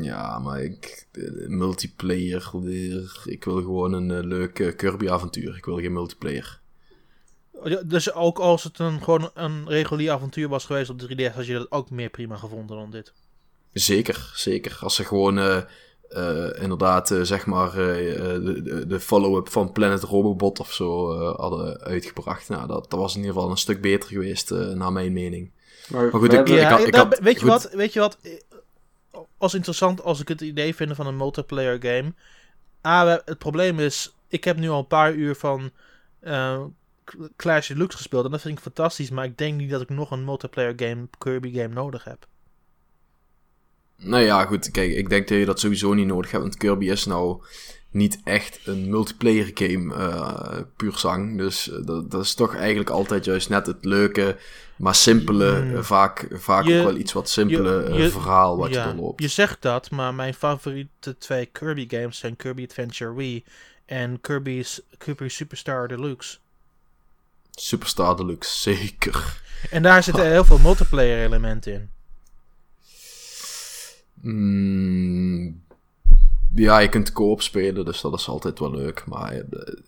ja, 0.02 0.38
maar 0.38 0.62
ik, 0.62 1.06
multiplayer 1.46 2.50
weer. 2.52 3.22
Ik 3.24 3.44
wil 3.44 3.56
gewoon 3.56 3.92
een 3.92 4.26
leuk 4.26 4.74
Kirby 4.76 5.08
avontuur. 5.08 5.56
Ik 5.56 5.64
wil 5.64 5.78
geen 5.78 5.92
multiplayer. 5.92 6.59
Ja, 7.64 7.80
Dus 7.84 8.12
ook 8.12 8.38
als 8.38 8.64
het 8.64 8.78
een, 8.78 9.02
gewoon 9.02 9.30
een 9.34 9.68
regulier 9.68 10.10
avontuur 10.10 10.48
was 10.48 10.64
geweest 10.64 10.90
op 10.90 10.98
de 10.98 11.30
3DS, 11.30 11.34
had 11.34 11.46
je 11.46 11.52
dat 11.52 11.70
ook 11.72 11.90
meer 11.90 12.08
prima 12.10 12.36
gevonden 12.36 12.76
dan 12.76 12.90
dit. 12.90 13.12
Zeker, 13.72 14.30
zeker. 14.34 14.78
Als 14.80 14.94
ze 14.94 15.04
gewoon 15.04 15.38
eh, 15.38 15.56
eh, 16.08 16.62
inderdaad, 16.62 17.10
eh, 17.10 17.20
zeg 17.22 17.46
maar, 17.46 17.72
de, 17.72 18.60
de- 18.64 18.86
de 18.86 19.00
follow-up 19.00 19.48
van 19.48 19.72
Planet 19.72 20.02
Robobot 20.02 20.60
of 20.60 20.72
zo 20.72 21.12
eh, 21.12 21.34
hadden 21.38 21.80
uitgebracht. 21.80 22.48
Nou, 22.48 22.66
dat, 22.66 22.90
dat 22.90 23.00
was 23.00 23.12
in 23.14 23.20
ieder 23.20 23.34
geval 23.34 23.50
een 23.50 23.56
stuk 23.56 23.80
beter 23.80 24.08
geweest, 24.08 24.50
naar 24.50 24.92
mijn 24.92 25.12
mening. 25.12 25.50
Maar, 25.88 26.02
Maar 26.02 26.10
goed, 26.10 26.24
ik- 26.24 26.30
hebben- 26.30 26.54
ik 26.54 26.62
had- 26.62 26.92
daar- 26.92 27.04
had- 27.04 27.18
weet, 27.18 27.34
je 27.34 27.40
goed. 27.40 27.48
wat, 27.48 27.72
weet 27.72 27.92
je 27.92 28.00
wat? 28.00 28.18
Als 29.38 29.54
interessant 29.54 30.02
als 30.02 30.20
ik 30.20 30.28
het 30.28 30.40
idee 30.40 30.74
vind 30.74 30.94
van 30.96 31.06
een 31.06 31.16
multiplayer 31.16 31.78
game. 31.82 32.12
A, 32.86 33.04
we- 33.04 33.22
het 33.24 33.38
probleem 33.38 33.78
is, 33.78 34.14
ik 34.28 34.44
heb 34.44 34.56
nu 34.56 34.68
al 34.68 34.78
een 34.78 34.86
paar 34.86 35.12
uur 35.12 35.34
van 35.34 35.70
Clash 37.36 37.68
Deluxe 37.68 37.96
gespeeld. 37.96 38.24
En 38.24 38.30
dat 38.30 38.40
vind 38.40 38.56
ik 38.56 38.62
fantastisch. 38.62 39.10
Maar 39.10 39.24
ik 39.24 39.38
denk 39.38 39.58
niet 39.58 39.70
dat 39.70 39.80
ik 39.80 39.88
nog 39.88 40.10
een 40.10 40.24
multiplayer 40.24 40.72
game, 40.76 41.08
Kirby 41.18 41.52
game 41.54 41.74
nodig 41.74 42.04
heb. 42.04 42.26
Nou 43.96 44.24
ja, 44.24 44.44
goed. 44.44 44.70
Kijk, 44.70 44.92
ik 44.92 45.08
denk 45.08 45.28
dat 45.28 45.38
je 45.38 45.44
dat 45.44 45.60
sowieso 45.60 45.94
niet 45.94 46.06
nodig 46.06 46.30
hebt. 46.30 46.42
Want 46.42 46.56
Kirby 46.56 46.90
is 46.90 47.04
nou 47.04 47.42
niet 47.90 48.20
echt 48.24 48.60
een 48.66 48.90
multiplayer 48.90 49.50
game, 49.54 49.94
eh 49.94 50.58
puur 50.76 50.98
zang. 50.98 51.38
Dus 51.38 51.70
eh, 51.70 51.84
dat, 51.86 52.10
dat 52.10 52.22
is 52.24 52.34
toch 52.34 52.54
eigenlijk 52.56 52.90
altijd 52.90 53.24
juist 53.24 53.48
net 53.48 53.66
het 53.66 53.84
leuke, 53.84 54.36
maar 54.76 54.94
simpele, 54.94 55.60
Mm. 55.62 55.74
eh, 55.76 55.82
vaak, 55.82 56.26
vaak 56.32 56.64
Je- 56.64 56.78
ook 56.78 56.84
wel 56.84 56.96
iets 56.96 57.12
wat 57.12 57.28
simpele 57.28 57.94
je- 57.94 58.10
verhaal 58.10 58.56
wat 58.56 58.70
ja, 58.74 58.86
je 58.88 58.94
doorloopt. 58.94 59.22
je 59.22 59.28
zegt 59.28 59.62
dat, 59.62 59.90
maar 59.90 60.14
mijn 60.14 60.34
favoriete 60.34 61.18
twee 61.18 61.46
Kirby 61.46 61.86
games 61.88 62.18
zijn 62.18 62.36
Kirby 62.36 62.62
Adventure 62.64 63.14
Wii 63.14 63.44
en 63.86 64.20
Kirby's 64.20 64.80
Kirby 64.98 65.28
Superstar 65.28 65.88
Deluxe. 65.88 66.38
Superstar 67.50 68.16
Deluxe, 68.16 68.60
zeker. 68.60 69.42
En 69.70 69.82
daar 69.82 70.02
zitten 70.02 70.30
heel 70.30 70.44
veel 70.44 70.58
multiplayer 70.58 71.24
elementen 71.26 71.72
in. 71.72 71.90
Mm, 74.20 75.62
ja, 76.54 76.78
je 76.78 76.88
kunt 76.88 77.12
co-op 77.12 77.42
spelen, 77.42 77.84
dus 77.84 78.00
dat 78.00 78.14
is 78.14 78.28
altijd 78.28 78.58
wel 78.58 78.70
leuk. 78.74 79.04
Maar 79.06 79.32
eh, 79.32 79.40
de, 79.50 79.82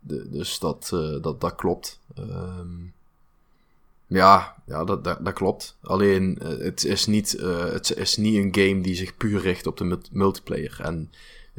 de- 0.00 0.30
dus 0.30 0.58
dat, 0.58 0.90
eh, 0.94 1.22
dat, 1.22 1.40
dat 1.40 1.54
klopt. 1.54 2.00
Ehm, 2.14 2.68
ja, 4.06 4.56
ja 4.66 4.84
dat, 4.84 5.04
dat, 5.04 5.24
dat 5.24 5.34
klopt. 5.34 5.76
Alleen, 5.82 6.38
eh, 6.38 6.48
het, 6.64 6.84
is 6.84 7.06
niet, 7.06 7.30
het 7.72 7.96
is 7.96 8.16
niet 8.16 8.34
een 8.36 8.54
game 8.68 8.80
die 8.82 8.94
zich 8.94 9.16
puur 9.16 9.40
richt 9.40 9.66
op 9.66 9.76
de 9.76 9.84
mul- 9.84 10.02
multiplayer. 10.10 10.78
En 10.82 11.10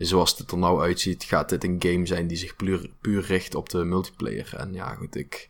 zoals 0.05 0.37
het 0.37 0.51
er 0.51 0.57
nou 0.57 0.81
uitziet, 0.81 1.23
gaat 1.23 1.49
dit 1.49 1.63
een 1.63 1.75
game 1.79 2.05
zijn 2.05 2.27
die 2.27 2.37
zich 2.37 2.55
puur, 2.55 2.89
puur 3.01 3.21
richt 3.21 3.55
op 3.55 3.69
de 3.69 3.83
multiplayer. 3.83 4.53
En 4.57 4.73
ja, 4.73 4.93
goed, 4.93 5.15
ik 5.15 5.49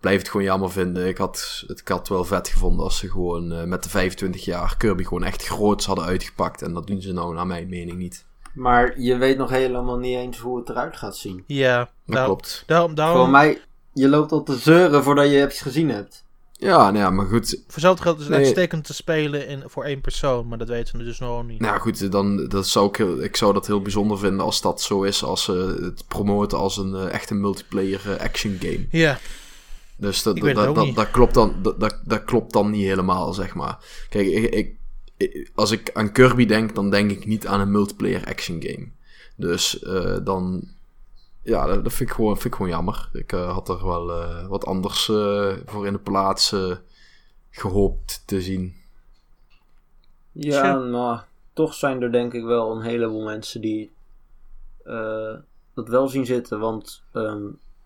blijf 0.00 0.18
het 0.18 0.28
gewoon 0.28 0.46
jammer 0.46 0.70
vinden. 0.70 1.08
Ik 1.08 1.18
had 1.18 1.64
het 1.66 1.80
ik 1.80 1.88
had 1.88 2.08
wel 2.08 2.24
vet 2.24 2.48
gevonden 2.48 2.84
als 2.84 2.98
ze 2.98 3.10
gewoon 3.10 3.52
eh, 3.52 3.64
met 3.64 3.82
de 3.82 3.88
25 3.88 4.44
jaar 4.44 4.76
Kirby 4.76 5.02
gewoon 5.02 5.24
echt 5.24 5.46
groots 5.46 5.86
hadden 5.86 6.04
uitgepakt. 6.04 6.62
En 6.62 6.72
dat 6.72 6.86
doen 6.86 7.00
ze 7.00 7.12
nou 7.12 7.34
naar 7.34 7.46
mijn 7.46 7.68
mening 7.68 7.98
niet. 7.98 8.26
Maar 8.54 9.00
je 9.00 9.16
weet 9.16 9.36
nog 9.36 9.50
helemaal 9.50 9.98
niet 9.98 10.16
eens 10.16 10.38
hoe 10.38 10.58
het 10.58 10.68
eruit 10.68 10.96
gaat 10.96 11.16
zien. 11.16 11.44
Ja, 11.46 11.90
Dat 12.06 12.24
klopt. 12.24 12.64
daarom, 12.66 12.96
Voor 12.96 13.28
mij, 13.28 13.60
je 13.92 14.08
loopt 14.08 14.32
al 14.32 14.42
te 14.42 14.56
zeuren 14.56 15.02
voordat 15.02 15.30
je 15.30 15.36
het 15.36 15.54
gezien 15.54 15.88
hebt. 15.88 16.23
Ja, 16.58 16.76
nou 16.90 16.96
ja, 16.96 17.10
maar 17.10 17.26
goed. 17.26 17.48
voor 17.48 17.72
hetzelfde 17.72 18.02
geld 18.02 18.16
is 18.18 18.22
het 18.24 18.32
Nee. 18.32 18.44
uitstekend 18.44 18.84
te 18.84 18.94
spelen 18.94 19.48
in, 19.48 19.62
voor 19.66 19.84
één 19.84 20.00
persoon, 20.00 20.48
maar 20.48 20.58
dat 20.58 20.68
weten 20.68 20.98
we 20.98 21.04
dus 21.04 21.18
nog 21.18 21.46
niet. 21.46 21.60
Nou 21.60 21.80
goed, 21.80 22.12
dan 22.12 22.48
dat 22.48 22.66
zou 22.66 22.88
ik, 22.88 22.98
ik 23.22 23.36
zou 23.36 23.52
dat 23.52 23.66
heel 23.66 23.82
bijzonder 23.82 24.18
vinden 24.18 24.40
als 24.44 24.60
dat 24.60 24.82
zo 24.82 25.02
is. 25.02 25.22
Als 25.24 25.44
ze 25.44 25.78
het 25.82 26.04
promoten 26.08 26.58
als 26.58 26.76
een 26.76 26.94
eh, 26.94 27.12
echte 27.12 27.34
multiplayer 27.34 28.00
eh, 28.16 28.20
action 28.24 28.56
game. 28.60 28.86
Ja, 28.90 29.18
Dus 29.96 30.22
dat, 30.22 30.36
dat, 30.36 30.94
dat, 30.94 31.10
klopt 31.10 31.34
dan, 31.34 31.54
dat, 31.78 32.00
dat, 32.04 32.24
klopt 32.24 32.52
dan 32.52 32.70
niet 32.70 32.84
helemaal, 32.84 33.32
zeg 33.32 33.54
maar. 33.54 33.78
Kijk, 34.08 34.26
ik, 34.26 34.54
ik, 34.54 34.74
ik- 35.16 35.50
als 35.54 35.70
ik 35.70 35.90
aan 35.92 36.12
Kirby 36.12 36.46
denk, 36.46 36.74
dan 36.74 36.90
denk 36.90 37.10
ik 37.10 37.26
niet 37.26 37.46
aan 37.46 37.60
een 37.60 37.70
multiplayer 37.70 38.24
action 38.26 38.62
game. 38.62 38.88
Dus 39.36 39.82
eh, 39.82 40.16
dan... 40.24 40.68
Ja, 41.44 41.66
dat, 41.66 41.84
dat 41.84 41.92
vind, 41.92 42.08
ik 42.08 42.14
gewoon, 42.14 42.34
vind 42.34 42.44
ik 42.46 42.54
gewoon 42.54 42.70
jammer. 42.70 43.08
Ik 43.12 43.32
eh, 43.32 43.52
had 43.52 43.68
er 43.68 43.86
wel 43.86 44.10
eh, 44.12 44.46
wat 44.46 44.66
anders 44.66 45.08
eh, 45.08 45.52
voor 45.66 45.86
in 45.86 45.92
de 45.92 45.98
plaats 45.98 46.52
eh, 46.52 46.76
gehoopt 47.50 48.22
te 48.26 48.40
zien. 48.42 48.74
Ja, 50.32 50.78
nou, 50.78 51.20
toch 51.52 51.74
zijn 51.74 52.02
er 52.02 52.12
denk 52.12 52.32
ik 52.34 52.44
wel 52.44 52.70
een 52.76 52.82
heleboel 52.82 53.22
mensen 53.24 53.60
die 53.60 53.92
eh, 54.84 55.34
dat 55.74 55.88
wel 55.88 56.08
zien 56.08 56.26
zitten. 56.26 56.60
Want 56.60 57.02
ehm, 57.12 57.42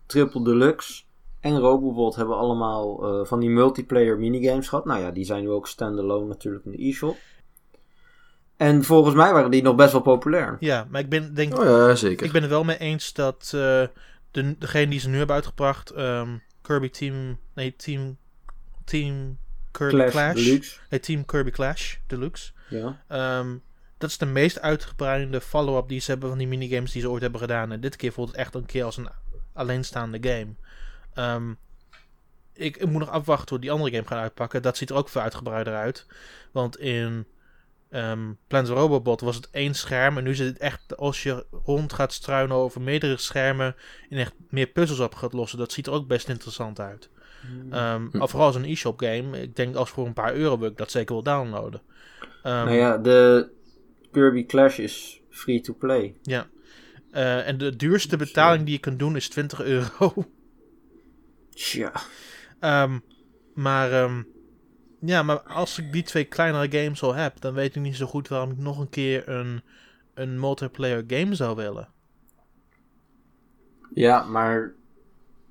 Triple 0.06 0.42
Deluxe 0.44 1.02
en 1.40 1.58
Robobot 1.58 2.16
hebben 2.16 2.36
allemaal 2.36 3.04
eh, 3.04 3.26
van 3.26 3.40
die 3.40 3.50
multiplayer 3.50 4.18
minigames 4.18 4.68
gehad. 4.68 4.84
Nou 4.84 5.00
ja, 5.00 5.10
die 5.10 5.24
zijn 5.24 5.42
nu 5.42 5.50
ook 5.50 5.68
standalone 5.68 6.26
natuurlijk 6.26 6.64
in 6.64 6.70
de 6.70 6.84
e-shop. 6.88 7.16
En 8.58 8.84
volgens 8.84 9.14
mij 9.14 9.32
waren 9.32 9.50
die 9.50 9.62
nog 9.62 9.74
best 9.74 9.92
wel 9.92 10.00
populair. 10.00 10.56
ja, 10.60 10.86
maar 10.90 11.00
ik 11.00 11.08
ben, 11.08 11.34
denk, 11.34 11.58
Oh 11.58 11.64
ja, 11.64 11.94
zeker. 11.94 12.26
ik 12.26 12.32
ben 12.32 12.42
het 12.42 12.50
wel 12.50 12.64
mee 12.64 12.78
eens 12.78 13.12
dat 13.12 13.42
eh, 13.44 13.86
de, 14.30 14.54
degene 14.58 14.88
die 14.90 15.00
ze 15.00 15.08
nu 15.08 15.16
hebben 15.16 15.34
uitgebracht, 15.36 15.90
ehm, 15.90 16.28
Kirby 16.62 16.90
Team, 16.90 17.38
nee, 17.54 17.76
Team, 17.76 18.16
Team 18.84 19.38
Kirby 19.70 19.94
Clash, 19.96 20.10
Clash, 20.10 20.34
Deluxe. 20.34 20.78
nee, 20.90 21.00
Team 21.00 21.24
Kirby 21.24 21.50
Clash 21.50 21.96
Deluxe, 22.06 22.52
Ja. 22.68 23.02
Ehm, 23.08 23.56
dat 23.98 24.10
is 24.10 24.18
de 24.18 24.26
meest 24.26 24.60
uitgebreide 24.60 25.40
follow-up 25.40 25.88
die 25.88 26.00
ze 26.00 26.10
hebben 26.10 26.28
van 26.28 26.38
die 26.38 26.46
minigames 26.48 26.92
die 26.92 27.02
ze 27.02 27.10
ooit 27.10 27.22
hebben 27.22 27.40
gedaan. 27.40 27.72
En 27.72 27.80
dit 27.80 27.96
keer 27.96 28.12
voelt 28.12 28.28
het 28.28 28.36
echt 28.36 28.54
een 28.54 28.66
keer 28.66 28.84
als 28.84 28.96
een 28.96 29.08
alleenstaande 29.52 30.18
game. 30.20 30.54
Ehm, 31.14 31.50
ik, 32.52 32.76
ik 32.76 32.88
moet 32.88 33.00
nog 33.00 33.10
afwachten 33.10 33.48
hoe 33.48 33.58
die 33.58 33.70
andere 33.70 33.90
game 33.90 34.06
gaat 34.06 34.18
uitpakken. 34.18 34.62
Dat 34.62 34.76
ziet 34.76 34.90
er 34.90 34.96
ook 34.96 35.08
veel 35.08 35.20
uitgebreider 35.20 35.74
uit. 35.74 36.06
Want 36.52 36.78
in 36.78 37.26
ehm 37.90 38.32
Plants 38.46 38.70
vs. 38.70 38.76
Robobot 38.76 39.20
was 39.20 39.36
het 39.36 39.50
één 39.50 39.74
scherm. 39.74 40.18
En 40.18 40.24
nu 40.24 40.34
zit 40.34 40.46
het 40.46 40.58
echt, 40.58 40.96
als 40.96 41.22
je 41.22 41.46
rond 41.64 41.92
gaat 41.92 42.12
struinen 42.12 42.56
over 42.56 42.80
meerdere 42.80 43.16
schermen... 43.16 43.76
en 44.10 44.18
echt 44.18 44.34
meer 44.48 44.66
puzzels 44.66 45.00
op 45.00 45.14
gaat 45.14 45.32
lossen. 45.32 45.58
Dat 45.58 45.72
ziet 45.72 45.86
er 45.86 45.92
ook 45.92 46.06
best 46.06 46.28
interessant 46.28 46.80
uit. 46.80 47.10
Ehm 47.70 48.06
Hm. 48.10 48.26
Vooral 48.26 48.46
als 48.46 48.56
een 48.56 48.64
e-shop 48.64 49.00
game. 49.00 49.40
Ik 49.40 49.56
denk 49.56 49.74
als 49.74 49.90
voor 49.90 50.06
een 50.06 50.12
paar 50.12 50.34
euro 50.34 50.58
wil 50.58 50.68
ik 50.68 50.76
dat 50.76 50.90
zeker 50.90 51.14
wel 51.14 51.22
downloaden. 51.22 51.80
Ehm, 52.42 52.64
nou 52.64 52.76
ja, 52.76 52.98
de 52.98 53.48
Kirby 54.12 54.46
Clash 54.46 54.78
is 54.78 55.20
free 55.30 55.60
to 55.60 55.74
play. 55.74 56.14
Eh, 57.10 57.48
en 57.48 57.58
de 57.58 57.76
duurste 57.76 58.16
betaling 58.16 58.64
die 58.64 58.74
je 58.74 58.80
kunt 58.80 58.98
doen 58.98 59.16
is 59.16 59.28
20 59.28 59.62
euro. 59.62 60.14
Tja. 61.54 61.92
Ehm, 62.60 62.98
maar, 63.54 63.92
ehm, 63.92 64.22
ja, 64.98 65.22
maar 65.22 65.40
als 65.40 65.78
ik 65.78 65.92
die 65.92 66.02
twee 66.02 66.24
kleinere 66.24 66.78
games 66.78 67.02
al 67.02 67.14
heb, 67.14 67.40
dan 67.40 67.54
weet 67.54 67.76
ik 67.76 67.82
niet 67.82 67.96
zo 67.96 68.06
goed 68.06 68.28
waarom 68.28 68.50
ik 68.50 68.58
nog 68.58 68.78
een 68.78 68.88
keer 68.88 69.28
een, 69.28 69.62
een 70.14 70.40
multiplayer 70.40 71.04
game 71.06 71.34
zou 71.34 71.56
willen. 71.56 71.88
Ja, 73.94 74.22
maar 74.22 74.74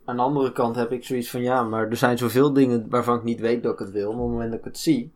aan 0.05 0.15
de 0.15 0.21
andere 0.21 0.51
kant 0.51 0.75
heb 0.75 0.91
ik 0.91 1.03
zoiets 1.03 1.29
van 1.29 1.41
ja, 1.41 1.63
maar 1.63 1.89
er 1.89 1.97
zijn 1.97 2.17
zoveel 2.17 2.53
dingen 2.53 2.89
waarvan 2.89 3.17
ik 3.17 3.23
niet 3.23 3.39
weet 3.39 3.63
dat 3.63 3.73
ik 3.73 3.79
het 3.79 3.91
wil. 3.91 4.11
Maar 4.11 4.21
op 4.21 4.25
het 4.25 4.31
moment 4.31 4.49
dat 4.49 4.59
ik 4.59 4.65
het 4.65 4.77
zie, 4.77 5.11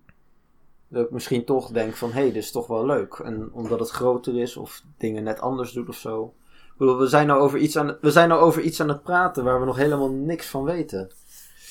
dat 0.87 1.05
ik 1.05 1.11
misschien 1.11 1.45
toch 1.45 1.71
denk 1.71 1.95
van 1.95 2.11
hé, 2.11 2.21
hey, 2.21 2.31
dit 2.31 2.43
is 2.43 2.51
toch 2.51 2.67
wel 2.67 2.85
leuk. 2.85 3.13
En 3.13 3.49
omdat 3.53 3.79
het 3.79 3.89
groter 3.89 4.39
is 4.39 4.57
of 4.57 4.83
dingen 4.97 5.23
net 5.23 5.39
anders 5.39 5.71
doet 5.71 5.89
of 5.89 5.95
zo. 5.95 6.33
Ik 6.65 6.77
bedoel, 6.77 6.97
we 6.97 7.07
zijn 7.07 7.27
nou 7.27 7.41
over 7.41 7.59
iets 7.59 7.77
aan, 7.77 7.97
we 8.01 8.11
zijn 8.11 8.29
nou 8.29 8.41
over 8.41 8.61
iets 8.61 8.81
aan 8.81 8.89
het 8.89 9.03
praten 9.03 9.43
waar 9.43 9.59
we 9.59 9.65
nog 9.65 9.77
helemaal 9.77 10.11
niks 10.11 10.47
van 10.47 10.63
weten. 10.63 11.11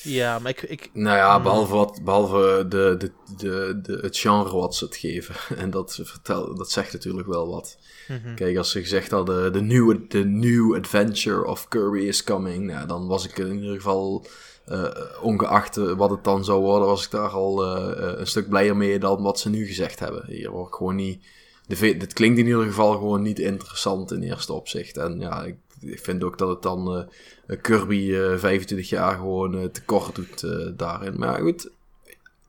Ja, 0.03 0.39
maar 0.39 0.51
ik... 0.51 0.61
ik 0.61 0.89
Nou 0.93 1.17
ja, 1.17 1.33
Hmm. 1.33 1.43
behalve, 1.43 1.73
wat, 1.73 1.99
behalve 2.03 2.65
de, 2.69 2.95
de, 2.97 3.11
de, 3.37 3.79
de, 3.81 3.99
het 4.01 4.17
genre 4.17 4.55
wat 4.57 4.75
ze 4.75 4.85
het 4.85 4.95
geven. 4.95 5.35
En 5.63 5.69
dat, 5.69 5.99
vertel, 6.03 6.55
dat 6.55 6.71
zegt 6.71 6.93
natuurlijk 6.93 7.27
wel 7.27 7.49
wat. 7.49 7.77
mhm. 8.07 8.35
Kijk, 8.35 8.57
als 8.57 8.71
ze 8.71 8.79
gezegd 8.79 9.11
hadden, 9.11 9.53
de 9.53 9.61
new, 9.61 9.95
the 10.07 10.23
new 10.23 10.75
adventure 10.75 11.45
of 11.45 11.67
Kirby 11.67 11.99
is 11.99 12.23
coming, 12.23 12.65
nou, 12.65 12.87
dan 12.87 13.07
was 13.07 13.27
ik 13.27 13.37
in 13.37 13.53
ieder 13.53 13.75
geval, 13.75 14.25
eh, 14.65 14.89
ongeacht 15.21 15.77
eh, 15.77 15.91
wat 15.91 16.09
het 16.09 16.23
dan 16.23 16.45
zou 16.45 16.61
worden, 16.61 16.87
was 16.87 17.05
ik 17.05 17.11
daar 17.11 17.29
al 17.29 17.65
eh, 17.65 18.19
een 18.19 18.27
stuk 18.27 18.49
blijer 18.49 18.77
mee 18.77 18.99
dan 18.99 19.21
wat 19.21 19.39
ze 19.39 19.49
nu 19.49 19.65
gezegd 19.65 19.99
hebben. 19.99 20.25
Hier 20.27 20.51
word 20.51 20.67
ik 20.67 20.73
gewoon 20.73 20.95
niet, 20.95 21.25
de, 21.67 21.97
dit 21.97 22.13
klinkt 22.13 22.39
in 22.39 22.45
ieder 22.45 22.63
geval 22.63 22.91
gewoon 22.91 23.21
niet 23.21 23.39
interessant 23.39 24.11
in 24.11 24.21
eerste 24.21 24.53
opzicht. 24.53 24.97
En 24.97 25.19
ja, 25.19 25.43
ik, 25.43 25.55
ik 25.81 25.99
vind 25.99 26.23
ook 26.23 26.37
dat 26.37 26.49
het 26.49 26.61
dan 26.61 27.07
eh, 27.47 27.61
Kirby 27.61 28.13
eh 28.13 28.37
25 28.37 28.89
jaar 28.89 29.15
gewoon 29.15 29.57
eh, 29.57 29.65
tekort 29.65 30.15
doet 30.15 30.43
eh, 30.43 30.67
daarin. 30.77 31.19
Maar 31.19 31.37
ja, 31.37 31.43
goed, 31.43 31.69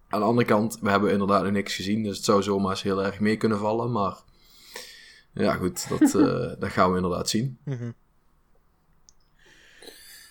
aan 0.09 0.21
de 0.21 0.27
andere 0.27 0.47
kant, 0.47 0.79
we 0.81 0.91
hebben 0.91 1.13
inderdaad 1.13 1.43
nog 1.43 1.53
niks 1.53 1.75
gezien, 1.75 2.03
dus 2.03 2.17
het 2.17 2.25
zou 2.25 2.43
zomaar 2.43 2.71
eens 2.71 2.83
heel 2.83 3.05
erg 3.05 3.21
mee 3.21 3.37
kunnen 3.37 3.59
vallen, 3.59 3.93
maar... 3.93 4.17
Ja, 5.35 5.55
goed, 5.55 5.89
dat, 5.89 6.15
eh, 6.15 6.53
dat 6.59 6.71
gaan 6.71 6.91
we 6.91 6.97
inderdaad 6.97 7.29
zien. 7.29 7.59
Mhm. 7.65 7.91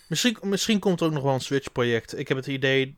Misschien, 0.08 0.38
misschien 0.42 0.78
komt 0.78 1.00
er 1.00 1.06
ook 1.06 1.12
nog 1.12 1.22
wel 1.22 1.34
een 1.34 1.40
Switch-project. 1.40 2.18
Ik 2.18 2.28
heb 2.28 2.36
het 2.36 2.46
idee 2.46 2.96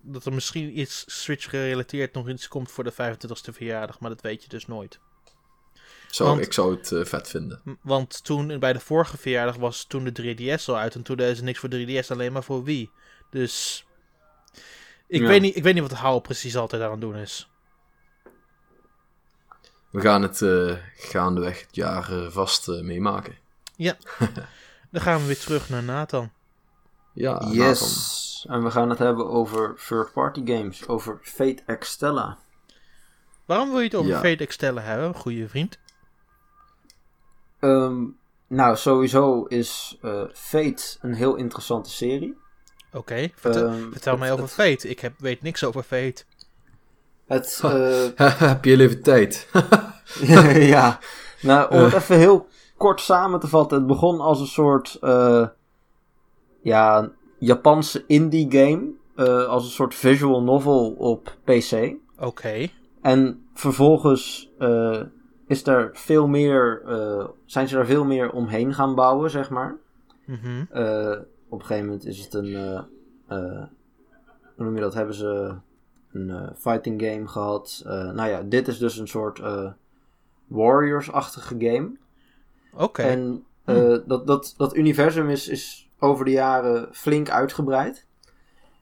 dat 0.00 0.24
er 0.24 0.32
misschien 0.32 0.78
iets 0.78 1.04
Switch-gerelateerd 1.06 2.14
nog 2.14 2.28
iets 2.28 2.48
komt 2.48 2.70
voor 2.70 2.84
de 2.84 2.92
25e 2.92 3.52
verjaardag, 3.52 4.00
maar 4.00 4.10
dat 4.10 4.20
weet 4.20 4.42
je 4.42 4.48
dus 4.48 4.66
nooit. 4.66 5.00
Want- 6.18 6.40
ik 6.40 6.52
zou 6.52 6.74
het 6.76 6.92
eh, 6.92 7.04
vet 7.04 7.28
vinden. 7.28 7.78
Want 7.82 8.24
toen 8.24 8.58
bij 8.58 8.72
de 8.72 8.80
vorige 8.80 9.16
verjaardag 9.18 9.56
was 9.56 9.84
toen 9.84 10.04
de 10.04 10.12
3DS 10.12 10.64
al 10.68 10.76
uit. 10.78 10.94
En 10.94 11.02
toen 11.02 11.16
deden 11.16 11.36
ze 11.36 11.42
niks 11.44 11.58
voor 11.58 11.68
3DS, 11.68 12.10
alleen 12.10 12.32
maar 12.32 12.44
voor 12.44 12.64
Wii. 12.64 12.90
Dus. 13.30 13.84
Ik, 15.06 15.20
Ja. 15.20 15.26
weet, 15.26 15.40
niet, 15.40 15.56
ik 15.56 15.62
weet 15.62 15.74
niet 15.74 15.82
wat 15.82 15.98
Hal 15.98 16.20
precies 16.20 16.56
altijd 16.56 16.82
aan 16.82 16.90
het 16.90 17.00
doen 17.00 17.16
is. 17.16 17.50
We 19.90 20.00
gaan 20.00 20.22
het 20.22 20.42
eh, 20.42 20.76
gaandeweg 20.96 21.60
het 21.60 21.74
jaar 21.76 22.30
vast 22.30 22.68
eh, 22.68 22.80
meemaken. 22.80 23.34
Dan 24.90 25.00
gaan 25.00 25.20
we 25.20 25.26
weer 25.26 25.38
terug 25.38 25.68
naar 25.68 25.82
Nathan. 25.82 26.30
Ja, 27.14 27.32
Nathan. 27.32 27.52
yes. 27.52 28.46
En 28.48 28.62
we 28.64 28.70
gaan 28.70 28.90
het 28.90 28.98
hebben 28.98 29.26
over 29.30 29.74
third-party 29.88 30.42
games, 30.44 30.86
over 30.88 31.18
Fate 31.22 31.62
Extella. 31.66 32.38
Waarom 33.44 33.68
wil 33.70 33.78
je 33.78 33.84
het 33.84 33.94
over 33.94 34.10
Ja. 34.10 34.20
Fate 34.20 34.44
Extella 34.44 34.80
hebben, 34.82 35.14
goede 35.14 35.48
vriend? 35.48 35.78
Ehm, 37.62 38.04
nou, 38.46 38.76
sowieso 38.76 39.44
is 39.44 39.98
eh, 40.02 40.22
Fate 40.32 40.96
een 41.00 41.14
heel 41.14 41.34
interessante 41.34 41.90
serie. 41.90 42.36
Oké, 42.92 43.28
vertel, 43.34 43.66
Ehm, 43.68 43.90
vertel 43.90 44.12
het- 44.12 44.20
mij 44.20 44.32
over 44.32 44.44
het- 44.44 44.52
Fate. 44.52 44.88
Ik 44.88 45.00
heb, 45.00 45.12
weet 45.18 45.42
niks 45.42 45.64
over 45.64 45.82
Fate. 45.82 46.24
Het, 47.26 47.60
eh, 47.64 48.04
Heb 48.48 48.64
je 48.64 48.80
even 48.80 49.02
tijd? 49.02 49.48
ja, 50.74 50.98
nou, 51.42 51.70
om 51.74 51.78
het 51.78 51.92
even 51.94 52.18
heel 52.18 52.46
kort 52.76 53.00
samen 53.00 53.40
te 53.40 53.48
vatten. 53.48 53.78
Het 53.78 53.86
begon 53.86 54.20
als 54.20 54.40
een 54.40 54.46
soort, 54.46 54.98
eh, 55.00 55.46
ja, 56.62 57.10
Japanse 57.38 58.04
indie 58.06 58.46
game. 58.50 58.90
eh, 59.16 59.44
als 59.46 59.64
een 59.64 59.70
soort 59.70 59.94
visual 59.94 60.42
novel 60.42 60.90
op 60.98 61.36
PC. 61.44 61.94
Oké. 62.18 62.68
En 63.02 63.46
vervolgens 63.54 64.50
eh, 64.58 65.00
is 65.52 65.66
er 65.66 65.90
veel 65.92 66.26
meer, 66.26 66.82
eh, 66.86 67.28
zijn 67.44 67.68
ze 67.68 67.74
daar 67.74 67.86
veel 67.86 68.04
meer 68.04 68.30
omheen 68.30 68.74
gaan 68.74 68.94
bouwen, 68.94 69.30
zeg 69.30 69.50
maar. 69.50 69.76
Mhm. 70.24 70.64
Eh, 70.70 71.18
op 71.48 71.60
een 71.60 71.66
gegeven 71.66 71.84
moment 71.86 72.06
is 72.06 72.18
het 72.18 72.34
een. 72.34 72.54
eh, 73.26 73.62
hoe 74.56 74.64
noem 74.64 74.74
je 74.74 74.80
dat? 74.80 74.94
Hebben 74.94 75.14
ze 75.14 75.54
een 76.12 76.50
fighting 76.56 77.02
game 77.02 77.28
gehad? 77.28 77.82
Eh, 77.86 78.10
nou 78.10 78.28
ja, 78.28 78.42
dit 78.42 78.68
is 78.68 78.78
dus 78.78 78.98
een 78.98 79.08
soort 79.08 79.40
Warriors-achtige 80.46 81.54
game. 81.58 81.90
Oké. 82.76 83.02
En 83.02 83.44
eh, 83.64 83.96
dat, 84.06 84.26
dat, 84.26 84.54
dat 84.56 84.76
universum 84.76 85.30
is, 85.30 85.48
is 85.48 85.88
over 85.98 86.24
de 86.24 86.30
jaren 86.30 86.88
flink 86.92 87.30
uitgebreid. 87.30 88.06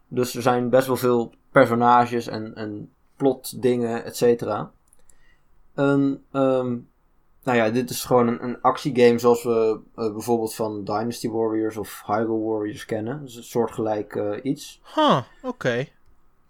Dus 0.08 0.34
er 0.34 0.42
zijn 0.42 0.70
best 0.70 0.86
wel 0.86 0.96
veel 0.96 1.32
personages 1.50 2.26
en, 2.26 2.54
en 2.54 2.92
plotdingen, 3.16 4.04
et 4.04 4.16
cetera. 4.16 4.70
En, 5.80 6.24
ehm, 6.32 6.76
nou 7.42 7.58
ja, 7.58 7.70
dit 7.70 7.90
is 7.90 8.04
gewoon 8.04 8.28
een, 8.28 8.44
een 8.44 8.60
actiegame 8.60 9.18
zoals 9.18 9.42
we 9.42 9.80
eh, 9.96 10.12
bijvoorbeeld 10.12 10.54
van 10.54 10.84
Dynasty 10.84 11.28
Warriors 11.28 11.76
of 11.76 12.02
Hyrule 12.06 12.44
Warriors 12.44 12.84
kennen. 12.84 13.20
Dus 13.22 13.36
een 13.36 13.42
soortgelijk 13.42 14.16
eh, 14.16 14.36
iets. 14.42 14.80
Huh, 14.94 15.20
oké. 15.42 15.86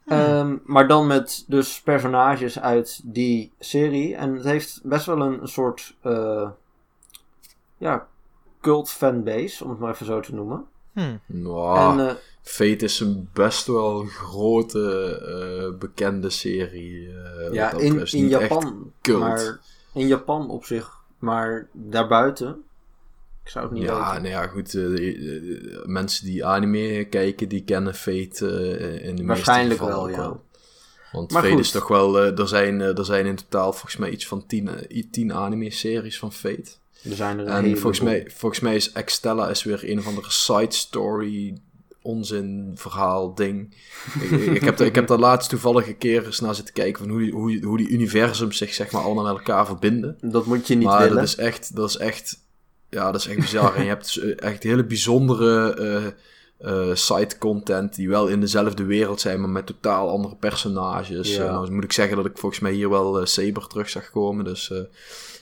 Hmm. 0.04 0.18
Ehm, 0.18 0.56
maar 0.64 0.88
dan 0.88 1.06
met 1.06 1.44
dus 1.46 1.80
personages 1.80 2.60
uit 2.60 3.00
die 3.04 3.52
serie. 3.58 4.16
En 4.16 4.34
het 4.34 4.44
heeft 4.44 4.80
best 4.82 5.06
wel 5.06 5.20
een, 5.20 5.40
een 5.40 5.48
soort 5.48 5.96
eh, 6.02 6.50
ja, 7.76 8.06
cult 8.60 8.90
fanbase, 8.90 9.64
om 9.64 9.70
het 9.70 9.78
maar 9.78 9.92
even 9.92 10.06
zo 10.06 10.20
te 10.20 10.34
noemen. 10.34 10.64
Hmm. 10.92 11.20
Nou, 11.26 11.98
En 11.98 12.16
Fate 12.42 12.84
is 12.84 13.00
een 13.00 13.28
best 13.32 13.66
wel 13.66 14.04
grote, 14.04 15.14
eh, 15.72 15.78
bekende 15.78 16.30
serie. 16.30 17.08
eh, 17.08 17.52
ja, 17.52 17.72
in, 17.72 18.06
in 18.06 18.28
Japan. 18.28 18.92
Maar 19.18 19.60
in 19.94 20.06
Japan 20.06 20.50
op 20.50 20.64
zich. 20.64 20.90
Maar 21.18 21.68
daarbuiten. 21.72 22.62
Ik 23.44 23.48
zou 23.50 23.64
het 23.64 23.74
niet 23.74 23.82
Ja, 23.82 23.98
weten. 24.08 24.22
nou 24.22 24.34
ja, 24.34 24.46
goed. 24.46 24.74
eh, 24.74 25.84
mensen 25.84 26.24
die 26.26 26.44
anime 26.44 27.04
kijken, 27.04 27.48
die 27.48 27.64
kennen 27.64 27.94
Fate 27.94 28.46
in 29.02 29.16
de 29.16 29.24
Waarschijnlijk 29.24 29.68
meeste 29.80 29.84
gevallen 29.84 30.16
wel, 30.16 30.30
ja. 30.30 30.40
Want 31.12 31.30
Maar 31.32 31.42
Fate 31.42 31.54
goed. 31.54 31.64
is 31.64 31.70
toch 31.70 31.88
wel... 31.88 32.18
er, 32.18 32.48
zijn, 32.48 32.80
er 32.80 33.04
zijn 33.04 33.26
in 33.26 33.36
totaal 33.36 33.72
volgens 33.72 33.96
mij 33.96 34.10
iets 34.10 34.26
van 34.26 34.46
tien, 34.46 34.70
tien 35.10 35.32
anime-series 35.34 36.18
van 36.18 36.32
Fate. 36.32 36.70
Er 37.04 37.14
zijn 37.14 37.38
er 37.38 37.46
En 37.46 37.78
volgens 37.78 38.00
mij, 38.00 38.30
volgens 38.34 38.60
mij 38.60 38.74
is 38.76 38.92
Extella 38.92 39.48
is 39.48 39.64
weer 39.64 39.90
een 39.90 39.98
of 39.98 40.06
andere 40.06 40.30
side 40.30 40.72
story 40.74 41.60
onzin 42.02 42.72
verhaal 42.74 43.34
ding. 43.34 43.74
ik, 44.54 44.62
heb 44.62 44.80
ik 44.80 44.94
heb 44.94 45.06
daar 45.06 45.18
laatst 45.18 45.50
toevallig 45.50 45.88
een 45.88 45.98
keer 45.98 46.26
eens 46.26 46.40
naar 46.40 46.54
zitten 46.54 46.74
kijken 46.74 47.02
van 47.02 47.10
hoe 47.10 47.20
die, 47.20 47.32
hoe, 47.32 47.64
hoe 47.64 47.76
die 47.76 47.88
universums 47.88 48.56
zich 48.56 48.74
zeg 48.74 48.90
maar 48.90 49.02
allemaal 49.02 49.24
met 49.24 49.36
elkaar 49.36 49.66
verbinden. 49.66 50.16
Dat 50.20 50.46
moet 50.46 50.66
je 50.66 50.74
niet 50.74 50.86
maar 50.86 50.98
willen. 50.98 51.14
dat 51.16 51.24
is 51.24 51.36
echt, 51.36 51.76
dat 51.76 51.88
is 51.88 51.96
echt, 51.96 52.38
ja, 52.88 53.12
dat 53.12 53.20
is 53.20 53.26
echt 53.26 53.38
bizar. 53.38 53.74
en 53.74 53.82
je 53.82 53.88
hebt 53.88 54.16
eh, 54.16 54.40
echt 54.40 54.62
hele 54.62 54.84
bijzondere 54.84 55.74
eh, 55.74 56.88
eh, 56.88 56.94
side 56.94 57.38
content 57.38 57.94
die 57.94 58.08
wel 58.08 58.26
in 58.26 58.40
dezelfde 58.40 58.84
wereld 58.84 59.20
zijn, 59.20 59.40
maar 59.40 59.50
met 59.50 59.66
totaal 59.66 60.10
andere 60.10 60.36
personages. 60.36 61.34
Ja. 61.36 61.44
Nou 61.44 61.72
moet 61.72 61.84
ik 61.84 61.92
zeggen 61.92 62.16
dat 62.16 62.26
ik 62.26 62.38
volgens 62.38 62.60
mij 62.60 62.72
hier 62.72 62.90
wel 62.90 63.26
Saber 63.26 63.66
terug 63.66 63.88
zag 63.88 64.10
komen, 64.10 64.44
dus... 64.44 64.72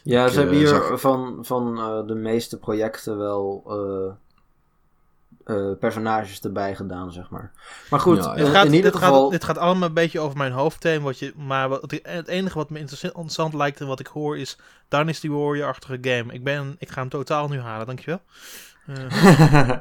Ja, 0.03 0.25
Ik, 0.25 0.33
ze 0.33 0.39
hebben 0.39 0.57
hier 0.57 0.67
zag- 0.67 1.01
van, 1.01 1.39
van 1.41 1.75
de 2.07 2.15
meeste 2.15 2.59
projecten 2.59 3.19
wel 3.19 3.63
eh, 5.49 5.71
eh, 5.71 5.79
personages 5.79 6.41
erbij 6.41 6.75
gedaan, 6.75 7.13
zeg 7.13 7.31
maar. 7.31 7.53
Maar 7.91 8.01
goed, 8.01 8.25
Ja, 8.25 8.25
ja. 8.25 8.37
in, 8.37 8.45
Dit 8.45 8.55
gaat, 8.55 8.67
in 8.67 8.73
ieder 8.73 8.91
dit, 8.93 9.01
geval... 9.01 9.23
gaat, 9.23 9.31
dit 9.31 9.45
gaat 9.45 9.59
allemaal 9.59 9.89
een 9.89 9.95
beetje 9.95 10.21
over 10.21 10.37
mijn 10.37 10.53
hoofd 10.53 10.83
heen. 10.83 11.03
Wat 11.03 11.19
je, 11.19 11.33
maar 11.37 11.69
wat, 11.69 11.91
het 12.03 12.29
enige 12.29 12.59
wat 12.59 12.71
me 12.71 12.79
interessant 12.79 13.55
lijkt 13.55 13.81
en 13.81 13.87
wat 13.87 14.01
ik 14.01 14.07
hoor 14.07 14.39
is 14.39 14.59
Dynasty 14.89 15.29
Warrior-achtige 15.29 15.99
game. 16.01 16.33
Ik, 16.33 16.45
ben, 16.45 16.77
ik 16.79 16.89
ga 16.89 17.01
hem 17.01 17.09
totaal 17.09 17.49
nu 17.49 17.61
halen, 17.61 17.87
dankjewel. 17.87 18.21
Eh, 18.87 19.71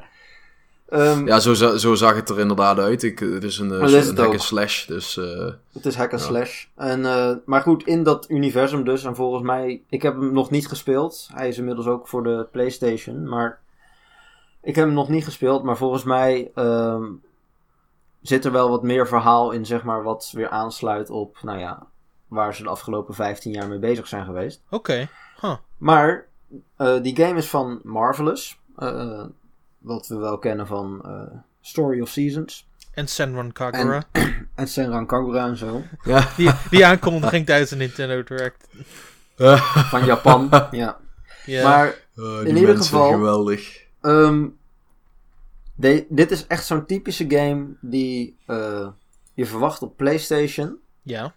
Ehm, 0.90 1.28
Ja, 1.28 1.40
zo, 1.40 1.54
zo 1.78 1.96
zag 1.96 2.16
het 2.16 2.30
er 2.30 2.40
inderdaad 2.40 2.80
uit. 2.80 3.04
Ik, 3.04 3.20
het 3.20 3.44
is 3.44 3.58
een, 3.60 3.72
eh, 3.72 3.82
is 3.94 4.08
een 4.08 4.18
hack 4.18 4.40
slash, 4.40 4.86
dus... 4.86 5.18
eh, 5.18 5.50
Het 5.74 5.86
is 5.86 5.96
hack 5.96 6.12
Ja. 6.12 6.18
slash. 6.18 6.66
En, 6.76 7.06
eh, 7.06 7.32
maar 7.46 7.62
goed, 7.62 7.86
in 7.88 8.04
dat 8.04 8.26
universum 8.30 8.84
dus. 8.84 9.04
En 9.04 9.16
volgens 9.16 9.44
mij, 9.44 9.82
ik 9.90 10.02
heb 10.02 10.14
hem 10.16 10.34
nog 10.34 10.50
niet 10.50 10.68
gespeeld. 10.68 11.30
Hij 11.34 11.48
is 11.48 11.58
inmiddels 11.58 11.88
ook 11.88 12.08
voor 12.08 12.24
de 12.24 12.48
PlayStation. 12.52 13.30
Maar 13.30 13.60
ik 14.68 14.76
heb 14.76 14.86
hem 14.86 14.94
nog 14.94 15.10
niet 15.10 15.24
gespeeld. 15.24 15.64
Maar 15.64 15.78
volgens 15.78 16.04
mij 16.04 16.52
ehm, 16.56 17.04
zit 18.22 18.46
er 18.46 18.52
wel 18.52 18.70
wat 18.70 18.84
meer 18.84 19.08
verhaal 19.08 19.52
in, 19.52 19.66
zeg 19.66 19.84
maar. 19.84 20.04
Wat 20.04 20.32
weer 20.34 20.50
aansluit 20.50 21.10
op, 21.10 21.38
nou 21.42 21.60
ja, 21.60 21.88
waar 22.28 22.56
ze 22.56 22.64
de 22.64 22.70
afgelopen 22.70 23.14
15 23.16 23.52
jaar 23.52 23.68
mee 23.68 23.80
bezig 23.80 24.08
zijn 24.08 24.26
geweest. 24.26 24.62
Oké. 24.70 25.08
Huh. 25.42 25.56
Maar 25.78 26.26
eh, 26.78 27.02
die 27.02 27.16
game 27.16 27.38
is 27.38 27.50
van 27.50 27.80
Marvelous. 27.84 28.60
eh, 28.78 29.24
wat 29.78 30.08
we 30.08 30.16
wel 30.16 30.38
kennen 30.38 30.68
van 30.68 31.02
eh, 31.06 31.38
Story 31.62 32.02
of 32.02 32.10
Seasons. 32.10 32.68
En 32.94 33.08
Senran 33.08 33.52
Kagura. 33.52 34.04
En 34.56 34.68
Senran 34.74 35.06
Kagura 35.06 35.46
en 35.48 35.58
zo. 35.58 35.82
ja. 36.04 36.28
Die, 36.38 36.52
die 36.70 36.86
aankondiging 36.86 37.46
tijdens 37.46 37.70
de 37.70 37.76
Nintendo 37.76 38.24
Direct. 38.24 38.68
Van 39.90 40.06
Japan. 40.06 40.50
ja. 40.72 40.98
Ja. 41.46 41.64
Maar 41.64 42.06
Oh, 42.20 42.26
In 42.38 42.44
die 42.44 42.54
ieder 42.54 42.68
mensen, 42.76 42.84
geval- 42.94 43.10
geweldig. 43.12 43.86
Ehm, 44.02 44.48
de- 45.78 46.06
dit 46.10 46.32
is 46.32 46.48
echt 46.48 46.66
zo'n 46.66 46.86
typische 46.86 47.30
game 47.30 47.68
die 47.82 48.38
eh, 48.46 48.88
je 49.34 49.46
verwacht 49.46 49.82
op 49.82 49.98
PlayStation. 49.98 50.78
ja. 51.02 51.34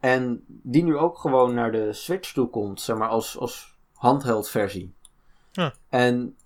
En 0.00 0.44
die 0.46 0.84
nu 0.84 0.96
ook 0.96 1.18
gewoon 1.18 1.54
naar 1.54 1.72
de 1.72 1.92
Switch 1.92 2.32
toe 2.32 2.48
komt, 2.48 2.80
zeg 2.80 2.96
maar, 2.96 3.08
als, 3.08 3.38
als 3.38 3.76
handheld 3.94 4.48
versie. 4.48 4.94
Ja. 5.52 5.72
En 5.88 6.36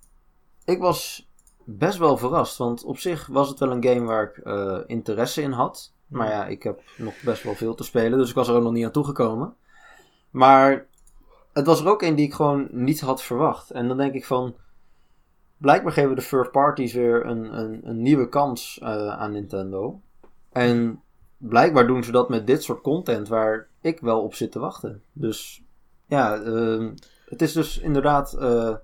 ik 0.65 0.79
was 0.79 1.29
best 1.65 1.99
wel 1.99 2.17
verrast, 2.17 2.57
want 2.57 2.85
op 2.85 2.99
zich 2.99 3.27
was 3.27 3.49
het 3.49 3.59
wel 3.59 3.71
een 3.71 3.85
game 3.85 4.05
waar 4.07 4.23
ik 4.23 4.37
eh, 4.37 4.79
interesse 4.87 5.43
in 5.43 5.53
had. 5.53 5.93
Maar 6.07 6.29
ja, 6.31 6.47
ik 6.47 6.63
heb 6.63 6.81
nog 6.97 7.15
best 7.25 7.43
wel 7.43 7.55
veel 7.55 7.75
te 7.75 7.85
spelen, 7.85 8.19
dus 8.19 8.29
ik 8.29 8.35
was 8.35 8.49
er 8.49 8.55
ook 8.55 8.63
nog 8.63 8.73
niet 8.73 8.85
aan 8.85 8.91
toegekomen. 8.91 9.55
Maar 10.31 10.87
het 11.53 11.67
was 11.67 11.81
er 11.81 11.89
ook 11.89 12.03
een 12.03 12.15
die 12.15 12.27
ik 12.27 12.35
gewoon 12.35 12.69
niet 12.71 13.01
had 13.01 13.23
verwacht. 13.23 13.71
En 13.71 13.89
dan 13.89 13.97
denk 13.97 14.15
ik 14.15 14.25
van, 14.27 14.57
blijkbaar 15.57 15.93
geven 15.93 16.17
de 16.17 16.27
third 16.27 16.51
parties 16.51 16.93
weer 16.93 17.27
een, 17.27 17.59
een, 17.59 17.89
een 17.89 18.03
nieuwe 18.03 18.29
kans 18.29 18.79
eh, 18.83 19.09
aan 19.09 19.33
Nintendo. 19.33 20.01
En 20.53 21.03
blijkbaar 21.37 21.87
doen 21.87 22.05
ze 22.05 22.13
dat 22.13 22.29
met 22.29 22.47
dit 22.47 22.63
soort 22.63 22.81
content 22.81 23.29
waar 23.29 23.69
ik 23.81 24.01
wel 24.01 24.23
op 24.23 24.35
zit 24.35 24.53
te 24.53 24.59
wachten. 24.59 25.03
Dus 25.13 25.65
ja, 26.07 26.43
ehm, 26.43 26.95
het 27.25 27.43
is 27.43 27.53
dus 27.53 27.79
inderdaad 27.79 28.33
eh, 28.33 28.75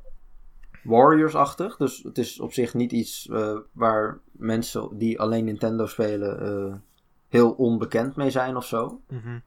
Warriors-achtig. 0.85 1.77
Dus 1.77 2.03
het 2.03 2.19
is 2.19 2.41
op 2.41 2.53
zich 2.53 2.75
niet 2.75 2.93
iets 2.93 3.29
eh, 3.29 3.59
waar 3.73 4.21
mensen 4.33 4.89
die 4.99 5.21
alleen 5.21 5.45
Nintendo 5.45 5.87
spelen 5.87 6.83
heel 7.29 7.51
onbekend 7.51 8.17
mee 8.17 8.31
zijn 8.31 8.57
of 8.57 8.67
zo. 8.67 9.01
Mhm. 9.09 9.39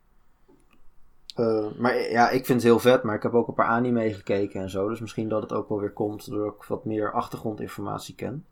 Eh, 1.35 1.65
maar 1.77 2.11
ja, 2.11 2.29
ik 2.29 2.45
vind 2.45 2.61
het 2.61 2.71
heel 2.71 2.79
vet, 2.79 3.03
maar 3.03 3.15
ik 3.15 3.23
heb 3.23 3.33
ook 3.33 3.47
een 3.47 3.53
paar 3.53 3.67
anime 3.67 4.13
gekeken 4.13 4.61
en 4.61 4.69
zo. 4.69 4.89
Dus 4.89 4.99
misschien 4.99 5.29
dat 5.29 5.41
het 5.41 5.53
ook 5.53 5.69
wel 5.69 5.79
weer 5.79 5.93
komt 5.93 6.29
doordat 6.29 6.53
ik 6.53 6.63
wat 6.63 6.85
meer 6.85 7.11
achtergrondinformatie 7.11 8.15
ken. 8.15 8.45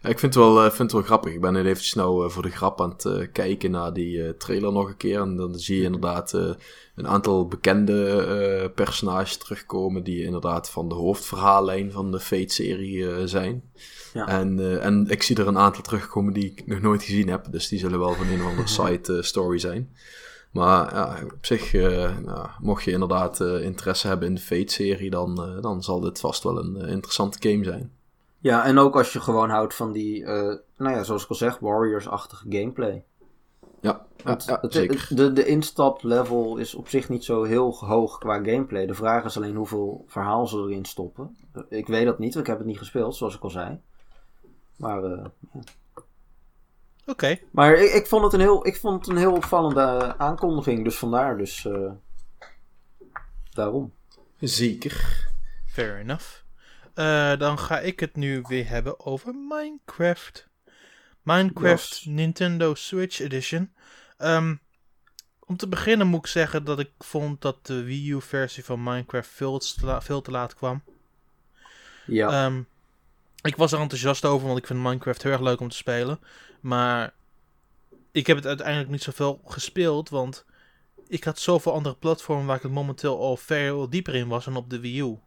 Ja, 0.00 0.08
ik 0.08 0.18
vind 0.18 0.34
het, 0.34 0.44
wel, 0.44 0.56
eh, 0.56 0.62
vind 0.62 0.78
het 0.78 0.92
wel 0.92 1.02
grappig. 1.02 1.32
Ik 1.32 1.40
ben 1.40 1.52
net 1.52 1.64
eventjes 1.64 1.94
nou 1.94 2.24
eh, 2.24 2.30
voor 2.30 2.42
de 2.42 2.50
grap 2.50 2.80
aan 2.80 2.90
het 2.90 3.32
kijken 3.32 3.70
naar 3.70 3.92
die 3.92 4.36
trailer 4.36 4.72
nog 4.72 4.88
een 4.88 4.96
keer. 4.96 5.20
En 5.20 5.36
dan 5.36 5.58
zie 5.58 5.76
je 5.76 5.82
inderdaad 5.82 6.32
een 6.94 7.08
aantal 7.08 7.46
bekende 7.46 8.72
personages 8.74 9.36
terugkomen. 9.36 10.02
Die 10.02 10.24
inderdaad 10.24 10.70
van 10.70 10.88
de 10.88 10.94
hoofdverhaallijn 10.94 11.92
van 11.92 12.10
de 12.10 12.20
Fate-serie 12.20 13.28
zijn. 13.28 13.62
Ja. 14.12 14.26
En, 14.26 14.80
en 14.80 15.06
ik 15.08 15.22
zie 15.22 15.36
er 15.36 15.46
een 15.46 15.58
aantal 15.58 15.82
terugkomen 15.82 16.32
die 16.32 16.54
ik 16.56 16.66
nog 16.66 16.80
nooit 16.80 17.02
gezien 17.02 17.28
heb. 17.28 17.46
Dus 17.50 17.68
die 17.68 17.78
zullen 17.78 17.98
wel 17.98 18.14
van 18.14 18.26
een 18.26 18.42
of 18.42 18.48
andere 18.48 18.68
side 18.98 19.22
story 19.22 19.58
zijn. 19.58 19.90
Maar 20.52 20.94
ja, 20.94 21.16
op 21.24 21.46
zich, 21.46 21.74
eh, 21.74 22.18
nou, 22.18 22.48
mocht 22.60 22.84
je 22.84 22.90
inderdaad 22.90 23.40
eh, 23.40 23.62
interesse 23.62 24.06
hebben 24.08 24.28
in 24.28 24.34
de 24.34 24.40
Fate-serie, 24.40 25.10
dan, 25.10 25.42
eh, 25.42 25.62
dan 25.62 25.82
zal 25.82 26.00
dit 26.00 26.20
vast 26.20 26.42
wel 26.42 26.58
een 26.58 26.76
interessante 26.76 27.48
game 27.50 27.64
zijn. 27.64 27.92
Ja, 28.38 28.64
en 28.64 28.78
ook 28.78 28.96
als 28.96 29.12
je 29.12 29.20
gewoon 29.20 29.50
houdt 29.50 29.74
van 29.74 29.92
die, 29.92 30.24
nou 30.24 30.60
ja, 30.76 31.02
zoals 31.02 31.22
ik 31.24 31.28
al 31.28 31.34
zeg, 31.34 31.58
Warriors-achtige 31.58 32.46
gameplay. 32.48 33.04
Ja, 33.80 34.06
ja, 34.16 34.24
Want 34.24 34.44
ja, 34.44 34.58
het- 34.60 34.72
zeker. 34.72 35.06
de, 35.10 35.32
de 35.32 35.44
instap-level 35.46 36.56
is 36.56 36.74
op 36.74 36.88
zich 36.88 37.08
niet 37.08 37.24
zo 37.24 37.42
heel 37.42 37.74
hoog 37.74 38.18
qua 38.18 38.34
gameplay. 38.34 38.86
De 38.86 38.94
vraag 38.94 39.24
is 39.24 39.36
alleen 39.36 39.56
hoeveel 39.56 40.04
verhaal 40.06 40.46
ze 40.46 40.56
erin 40.58 40.84
stoppen. 40.84 41.36
Ik 41.68 41.86
weet 41.86 42.04
dat 42.04 42.18
niet, 42.18 42.34
want 42.34 42.46
ik 42.46 42.50
heb 42.50 42.58
het 42.58 42.66
niet 42.66 42.78
gespeeld, 42.78 43.16
zoals 43.16 43.34
ik 43.34 43.42
al 43.42 43.50
zei. 43.50 43.80
Maar 44.76 45.04
eh, 45.04 45.24
Oké. 47.06 47.38
Maar 47.50 47.74
ik, 47.74 47.92
ik, 47.92 48.06
vond 48.06 48.24
het 48.24 48.32
een 48.32 48.40
heel, 48.40 48.66
ik 48.66 48.76
vond 48.76 49.00
het 49.00 49.08
een 49.14 49.20
heel 49.20 49.32
opvallende 49.32 50.18
aankondiging. 50.18 50.84
Dus 50.84 50.96
vandaar. 50.98 51.38
Dus 51.38 51.64
eh, 51.66 51.90
daarom. 53.50 53.92
Zeker. 54.40 55.26
Fair 55.66 55.98
enough. 55.98 56.26
Eh, 56.94 57.36
dan 57.38 57.58
ga 57.58 57.78
ik 57.80 58.00
het 58.00 58.16
nu 58.16 58.40
weer 58.48 58.68
hebben 58.68 59.06
over 59.06 59.34
Minecraft. 59.34 60.48
Minecraft 61.22 61.88
Yes. 61.88 62.04
Nintendo 62.04 62.74
Switch 62.74 63.20
Edition. 63.20 63.72
Ehm, 64.16 64.54
om 65.40 65.56
te 65.56 65.68
beginnen 65.68 66.06
moet 66.06 66.20
ik 66.20 66.26
zeggen 66.26 66.64
dat 66.64 66.78
ik 66.78 66.90
vond 66.98 67.40
dat 67.40 67.66
de 67.66 67.82
Wii 67.82 68.10
U 68.10 68.20
versie 68.22 68.64
van 68.64 68.82
Minecraft 68.82 69.28
veel 69.28 69.58
te, 69.58 69.74
la- 69.86 70.02
veel 70.02 70.20
te 70.20 70.30
laat 70.30 70.54
kwam. 70.54 70.82
Ja. 72.06 72.28
Ehm, 72.46 72.62
ik 73.42 73.56
was 73.56 73.72
er 73.72 73.80
enthousiast 73.80 74.24
over, 74.24 74.46
want 74.46 74.58
ik 74.58 74.66
vind 74.66 74.78
Minecraft 74.82 75.22
heel 75.22 75.32
erg 75.32 75.40
leuk 75.40 75.60
om 75.60 75.68
te 75.68 75.76
spelen. 75.76 76.18
Maar 76.62 77.14
ik 78.12 78.26
heb 78.26 78.36
het 78.36 78.46
uiteindelijk 78.46 78.90
niet 78.90 79.02
zoveel 79.02 79.40
gespeeld, 79.44 80.08
want 80.08 80.44
ik 81.08 81.24
had 81.24 81.38
zoveel 81.38 81.72
andere 81.72 81.94
platformen 81.94 82.46
waar 82.46 82.56
ik 82.56 82.62
het 82.62 82.72
momenteel 82.72 83.20
al 83.20 83.36
veel 83.36 83.88
dieper 83.88 84.14
in 84.14 84.28
was 84.28 84.44
dan 84.44 84.56
op 84.56 84.70
de 84.70 84.80
Wii 84.80 85.00
U. 85.00 85.18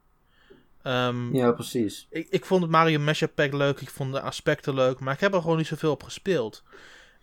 Ehm, 0.82 1.36
ja, 1.36 1.52
precies. 1.52 2.08
ik, 2.10 2.28
ik 2.30 2.46
vond 2.46 2.62
het 2.62 2.72
Mario 2.72 3.00
Mashup 3.00 3.36
Pack 3.36 3.54
leuk, 3.54 3.82
ik 3.82 3.90
vond 3.90 4.14
de 4.14 4.22
aspecten 4.22 4.74
leuk, 4.74 5.00
maar 5.00 5.14
ik 5.14 5.20
heb 5.20 5.34
er 5.34 5.42
gewoon 5.42 5.58
niet 5.58 5.68
zoveel 5.68 5.92
op 5.92 6.04
gespeeld. 6.04 6.64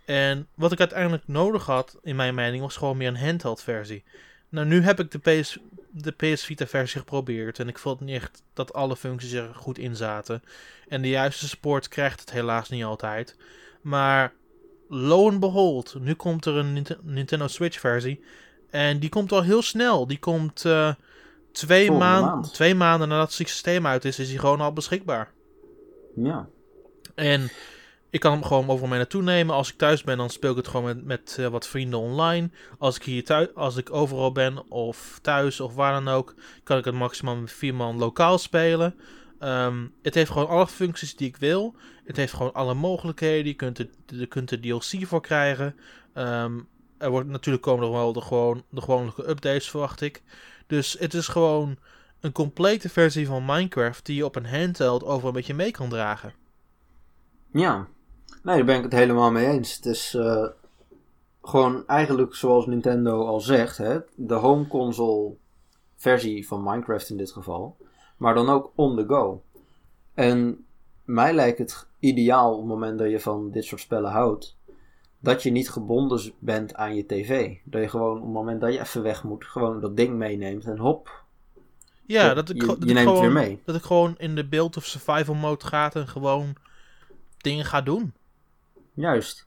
En 0.05 0.49
wat 0.55 0.73
ik 0.73 0.79
uiteindelijk 0.79 1.23
nodig 1.27 1.67
had, 1.67 1.99
in 2.03 2.17
mijn 2.17 2.35
mening, 2.35 2.63
was 2.63 2.77
gewoon 2.77 2.97
meer 2.97 3.09
een 3.09 3.17
handheld 3.17 3.63
versie. 3.63 4.05
Nou, 4.49 4.67
nu 4.67 4.83
heb 4.83 5.01
ik 5.01 5.11
de 5.11 5.19
PS, 5.19 5.59
de 5.91 6.11
PS 6.11 6.45
Vita 6.45 6.67
versie 6.67 7.01
geprobeerd 7.01 7.59
en 7.59 7.69
ik 7.69 7.79
vond 7.79 8.01
niet 8.01 8.15
echt 8.17 8.43
dat 8.53 8.73
alle 8.73 8.97
functies 8.97 9.33
er 9.33 9.55
goed 9.55 9.79
in 9.79 9.97
zaten. 9.97 10.43
En 10.89 11.03
de 11.03 11.09
juiste 11.09 11.49
support 11.49 11.89
krijgt 11.89 12.21
het 12.21 12.31
helaas 12.31 12.69
niet 12.69 12.85
altijd. 12.85 13.37
Maar 13.83 14.33
lo 14.89 15.29
and 15.29 15.41
behold, 15.41 15.97
nu 16.01 16.15
komt 16.15 16.45
er 16.47 16.57
een 16.57 16.73
Nint- 16.73 16.97
Nintendo 17.03 17.47
Switch 17.47 17.81
versie. 17.81 18.21
En 18.71 18.99
die 18.99 19.09
komt 19.09 19.33
al 19.33 19.43
heel 19.43 19.63
snel. 19.63 20.07
Die 20.07 20.19
komt 20.19 20.65
eh, 20.65 20.95
twee, 21.53 21.91
maand. 21.91 22.59
maanden 22.77 23.09
nadat 23.09 23.27
het 23.27 23.49
systeem 23.49 23.87
uit 23.87 24.05
is, 24.05 24.19
is 24.19 24.29
die 24.29 24.39
gewoon 24.39 24.61
al 24.61 24.73
beschikbaar. 24.73 25.33
Ja. 26.15 26.49
En 27.15 27.51
ik 28.11 28.21
kan 28.21 28.33
hem 28.33 28.45
gewoon 28.45 28.69
overal 28.69 28.89
mee 28.89 28.99
naartoe 28.99 29.23
nemen. 29.23 29.55
Als 29.55 29.73
ik 29.73 29.79
thuis 29.79 30.03
ben, 30.03 30.17
dan 30.17 30.31
speel 30.31 30.51
ik 30.51 30.57
het 30.57 30.69
gewoon 30.69 30.85
met, 30.85 31.05
met 31.05 31.37
eh, 31.39 31.47
wat 31.47 31.69
vrienden 31.69 31.99
online. 31.99 32.51
Als 32.79 32.97
ik 32.97 33.03
hier 33.03 33.25
thuis, 33.25 33.49
als 33.55 33.77
ik 33.77 33.93
overal 33.93 34.33
ben 34.33 34.71
of 34.71 35.19
thuis 35.23 35.61
of 35.61 35.75
waar 35.75 35.93
dan 35.93 36.09
ook, 36.15 36.35
kan 36.65 36.79
ik 36.79 36.85
het 36.85 36.95
maximaal 36.95 37.37
met 37.37 37.53
vier 37.53 37.75
man 37.75 37.99
lokaal 37.99 38.39
spelen. 38.39 38.95
Ehm, 39.39 39.87
het 40.03 40.15
heeft 40.15 40.31
gewoon 40.31 40.49
alle 40.49 40.67
functies 40.67 41.17
die 41.17 41.29
ik 41.29 41.37
wil. 41.37 41.75
Het 42.13 42.21
heeft 42.21 42.33
gewoon 42.33 42.53
alle 42.53 42.75
mogelijkheden. 42.75 43.47
Je 43.47 43.55
kunt 43.55 43.79
er, 43.79 43.89
kunt 44.29 44.51
er 44.51 44.61
DLC 44.61 45.07
voor 45.07 45.21
krijgen. 45.21 45.77
Ehm, 46.13 46.61
er 46.99 47.11
wordt 47.11 47.29
natuurlijk 47.29 47.65
komen 47.65 47.87
er 47.87 47.93
wel 47.93 48.13
de, 48.13 48.21
gewoon, 48.21 48.63
de 48.69 48.81
gewone 48.81 49.13
updates, 49.17 49.71
verwacht 49.71 50.01
ik. 50.01 50.23
Dus 50.67 50.97
het 50.99 51.15
is 51.15 51.29
gewoon 51.29 51.77
een 52.21 52.33
complete 52.33 52.89
versie 52.89 53.27
van 53.27 53.45
Minecraft 53.45 54.07
die 54.07 54.17
je 54.17 54.25
op 54.25 54.37
een 54.37 54.47
handheld 54.47 55.05
overal 55.05 55.33
met 55.33 55.47
je 55.47 55.55
mee 55.55 55.71
kan 55.71 55.89
dragen. 55.89 56.33
Ja. 57.53 57.87
Nee, 58.43 58.57
daar 58.57 58.65
ben 58.65 58.77
ik 58.77 58.83
het 58.83 58.93
helemaal 58.93 59.31
mee 59.31 59.47
eens. 59.47 59.77
Het 59.77 59.87
is 59.87 60.15
eh, 60.15 60.47
gewoon 61.43 61.87
eigenlijk 61.87 62.35
zoals 62.35 62.67
Nintendo 62.67 63.27
al 63.27 63.41
zegt, 63.41 63.77
hè, 63.77 63.99
de 64.15 64.35
home 64.35 64.67
console 64.67 65.35
versie 65.97 66.47
van 66.47 66.63
Minecraft 66.63 67.11
in 67.11 67.17
dit 67.17 67.33
geval. 67.33 67.77
Maar 68.17 68.35
dan 68.35 68.49
ook 68.49 68.73
on 68.75 68.97
the 68.97 69.05
go. 69.07 69.43
En 70.15 70.65
mij 71.05 71.33
lijkt 71.33 71.59
het 71.59 71.87
ideaal 71.99 72.53
op 72.53 72.59
het 72.59 72.69
moment 72.69 72.99
dat 72.99 73.11
je 73.11 73.21
van 73.21 73.51
dit 73.51 73.65
soort 73.65 73.81
spellen 73.81 74.11
houdt. 74.11 74.57
Dat 75.19 75.43
je 75.43 75.51
niet 75.51 75.71
gebonden 75.71 76.33
bent 76.39 76.75
aan 76.75 76.95
je 76.97 77.07
tv. 77.07 77.57
Dat 77.65 77.83
je 77.83 77.89
gewoon 77.89 78.17
op 78.17 78.23
het 78.23 78.33
moment 78.33 78.61
dat 78.61 78.73
je 78.73 78.81
even 78.81 79.03
weg 79.03 79.23
moet, 79.25 79.45
gewoon 79.45 79.81
dat 79.81 79.97
ding 79.97 80.17
meeneemt 80.17 80.65
en 80.65 80.79
hop. 80.79 81.21
Ja, 82.07 82.35
dat 82.35 82.49
ik, 82.49 82.61
je, 82.61 82.67
dat 82.67 82.77
je 82.79 82.85
ik 82.87 82.93
neemt 82.95 83.09
gewoon, 83.09 83.21
weer 83.21 83.33
mee. 83.33 83.61
Dat 83.65 83.75
ik 83.77 83.83
gewoon 83.83 84.15
in 84.19 84.35
de 84.35 84.45
build 84.49 84.77
of 84.77 84.85
survival 84.85 85.35
mode 85.35 85.65
ga 85.67 85.93
en 85.93 86.09
gewoon 86.09 86.55
dingen 87.39 87.65
ga 87.65 87.81
doen. 87.81 88.13
Juist. 88.95 89.47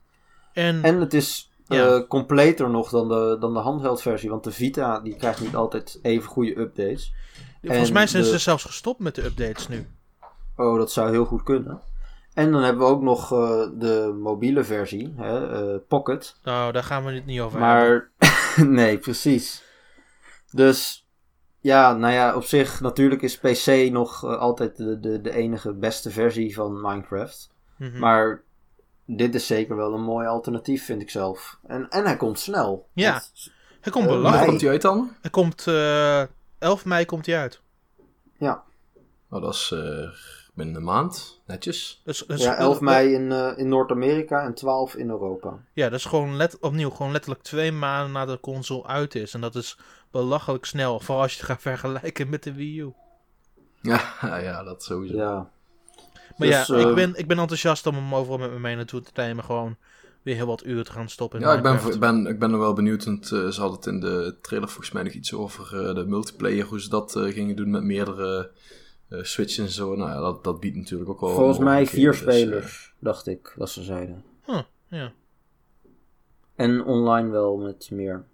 En, 0.54 0.84
En 0.84 1.00
het 1.00 1.14
is 1.14 1.52
Ja. 1.68 1.88
eh, 1.96 2.08
completer 2.08 2.70
nog 2.70 2.90
dan 2.90 3.08
de, 3.10 3.38
dan 3.40 3.54
de 3.54 3.60
handheld 3.60 4.02
versie. 4.02 4.30
Want 4.30 4.44
de 4.44 4.52
Vita 4.52 5.00
die 5.00 5.16
krijgt 5.16 5.42
niet 5.42 5.56
altijd 5.56 6.00
even 6.02 6.30
goede 6.30 6.60
updates. 6.60 7.14
volgens 7.62 7.88
en 7.88 7.94
mij 7.94 8.08
zijn 8.08 8.24
de- 8.24 8.30
ze 8.30 8.38
zelfs 8.38 8.64
gestopt 8.64 9.00
met 9.00 9.16
de 9.16 9.24
updates 9.26 9.68
nu. 9.68 9.88
Oh, 10.56 10.78
dat 10.78 10.92
zou 10.92 11.12
heel 11.12 11.26
goed 11.26 11.44
kunnen. 11.44 11.82
En 12.34 12.52
dan 12.52 12.62
hebben 12.64 12.86
we 12.86 12.92
ook 12.94 13.02
nog 13.02 13.32
eh, 13.32 13.68
de 13.74 14.16
mobiele 14.22 14.64
versie, 14.64 15.14
hè, 15.18 15.52
eh, 15.74 15.80
Pocket. 15.88 16.36
Nou, 16.44 16.72
daar 16.72 16.84
gaan 16.84 17.06
we 17.06 17.12
het 17.12 17.26
niet 17.26 17.40
over 17.40 17.60
hebben. 17.60 17.78
Maar 17.78 18.12
nee, 18.68 18.98
precies. 18.98 19.64
Dus 20.52 21.08
ja, 21.60 21.94
nou 21.94 22.14
ja, 22.14 22.36
op 22.36 22.44
zich 22.44 22.82
natuurlijk 22.82 23.22
is 23.22 23.38
PC 23.40 23.92
nog 23.92 24.24
eh, 24.24 24.38
altijd 24.38 24.78
de, 24.78 25.00
de, 25.00 25.22
de 25.22 25.32
enige 25.32 25.74
beste 25.74 26.10
versie 26.12 26.54
van 26.56 26.82
Minecraft. 26.82 27.50
Mhm. 27.78 28.00
Maar 28.00 28.42
dit 29.06 29.36
is 29.36 29.48
zeker 29.48 29.76
wel 29.76 29.94
een 29.94 30.04
mooi 30.04 30.28
alternatief, 30.28 30.86
vind 30.86 31.02
ik 31.02 31.10
zelf. 31.10 31.60
En, 31.68 31.90
en 31.90 32.06
hij 32.06 32.18
komt 32.18 32.40
snel. 32.40 32.88
Ja. 32.94 33.12
Want- 33.12 33.52
Hij 33.82 33.92
komt 33.92 34.22
mei. 34.22 34.46
komt 34.46 34.62
hij 34.62 34.70
uit 34.70 34.82
dan? 34.82 35.12
Hij 35.22 35.32
komt 35.32 35.68
eh 35.68 36.24
11 36.60 36.86
mei 36.86 37.06
komt 37.06 37.26
hij 37.26 37.38
uit. 37.40 37.62
ja. 38.38 38.64
Nou, 39.30 39.44
dat 39.44 39.54
is 39.54 39.72
eh, 39.74 40.10
binnen 40.56 40.76
een 40.76 40.84
maand. 40.84 41.42
Netjes. 41.46 42.02
Dus, 42.04 42.24
dus, 42.28 42.42
ja, 42.42 42.56
11 42.56 42.80
mei 42.80 43.14
in, 43.14 43.32
eh, 43.32 43.58
in 43.58 43.68
Noord-Amerika 43.68 44.44
en 44.44 44.54
12 44.54 44.96
in 44.96 45.10
Europa. 45.10 45.60
Ja, 45.74 45.90
dat 45.90 46.00
is 46.00 46.06
gewoon 46.06 46.36
let, 46.36 46.60
opnieuw 46.60 46.90
gewoon 46.90 47.12
letterlijk 47.12 47.44
twee 47.44 47.72
maanden 47.72 48.12
nadat 48.12 48.36
de 48.36 48.42
console 48.42 48.88
uit 48.88 49.16
is. 49.16 49.34
En 49.34 49.42
dat 49.42 49.56
is 49.56 49.78
belachelijk 50.12 50.66
snel. 50.66 51.00
Vooral 51.00 51.22
als 51.22 51.32
je 51.32 51.38
het 51.38 51.48
gaat 51.48 51.62
vergelijken 51.62 52.30
met 52.30 52.44
de 52.44 52.54
Wii 52.54 52.80
U. 52.80 52.94
Ja, 53.82 54.02
ja 54.48 54.64
dat 54.64 54.84
sowieso. 54.84 55.18
Ja. 55.18 55.50
Maar 56.38 56.48
Dus, 56.48 56.68
ja, 56.68 56.76
eh, 56.76 56.90
ik, 56.90 56.96
ben, 56.96 57.16
ik 57.16 57.28
ben 57.28 57.40
enthousiast 57.40 57.88
om 57.88 57.96
hem 57.96 58.16
overal 58.16 58.38
met 58.38 58.52
me 58.52 58.60
mee 58.60 58.76
naartoe 58.76 59.02
te 59.02 59.12
nemen. 59.16 59.44
Gewoon 59.44 59.78
weer 60.26 60.36
heel 60.36 60.46
wat 60.46 60.66
uren 60.66 60.84
te 60.84 60.92
gaan 60.92 61.10
stoppen 61.10 61.40
in 61.40 61.48
Ja, 61.48 61.54
ik 61.54 61.64
ben, 61.64 61.80
ik 61.94 62.00
ben, 62.00 62.26
ik 62.28 62.40
ben 62.40 62.52
er 62.52 62.60
wel 62.60 62.74
benieuwd, 62.74 63.06
want 63.06 63.32
eh, 63.32 63.48
ze 63.48 63.60
hadden 63.60 63.78
het 63.78 63.86
in 63.86 64.00
de 64.00 64.36
trailer 64.42 64.70
volgens 64.70 64.92
mij 64.92 65.04
nog 65.04 65.14
iets 65.14 65.34
over 65.34 65.88
eh, 65.88 65.96
de 65.96 66.06
multiplayer, 66.06 66.66
hoe 66.66 66.82
ze 66.82 66.90
dat 66.90 67.16
eh, 67.16 67.24
gingen 67.24 67.56
doen 67.56 67.70
met 67.70 67.84
meerdere 67.84 68.52
eh 69.10 69.24
switches 69.24 69.66
en 69.66 69.72
zo. 69.72 69.96
Nou 69.96 70.10
ja, 70.10 70.20
dat, 70.20 70.44
dat 70.44 70.60
biedt 70.60 70.76
natuurlijk 70.76 71.10
ook 71.10 71.20
wel 71.20 71.30
Volgens 71.30 71.58
mij 71.58 71.86
vier 71.88 72.12
dus, 72.12 72.24
eh, 72.24 72.34
spelers, 72.34 72.94
dacht 73.00 73.28
ik, 73.28 73.54
dat 73.58 73.70
ze 73.70 73.84
zeiden. 73.84 74.24
Huh, 74.46 74.62
ja. 74.88 75.12
En 76.56 76.84
online 76.84 77.30
wel 77.30 77.58
met 77.58 77.90
meer. 77.92 78.26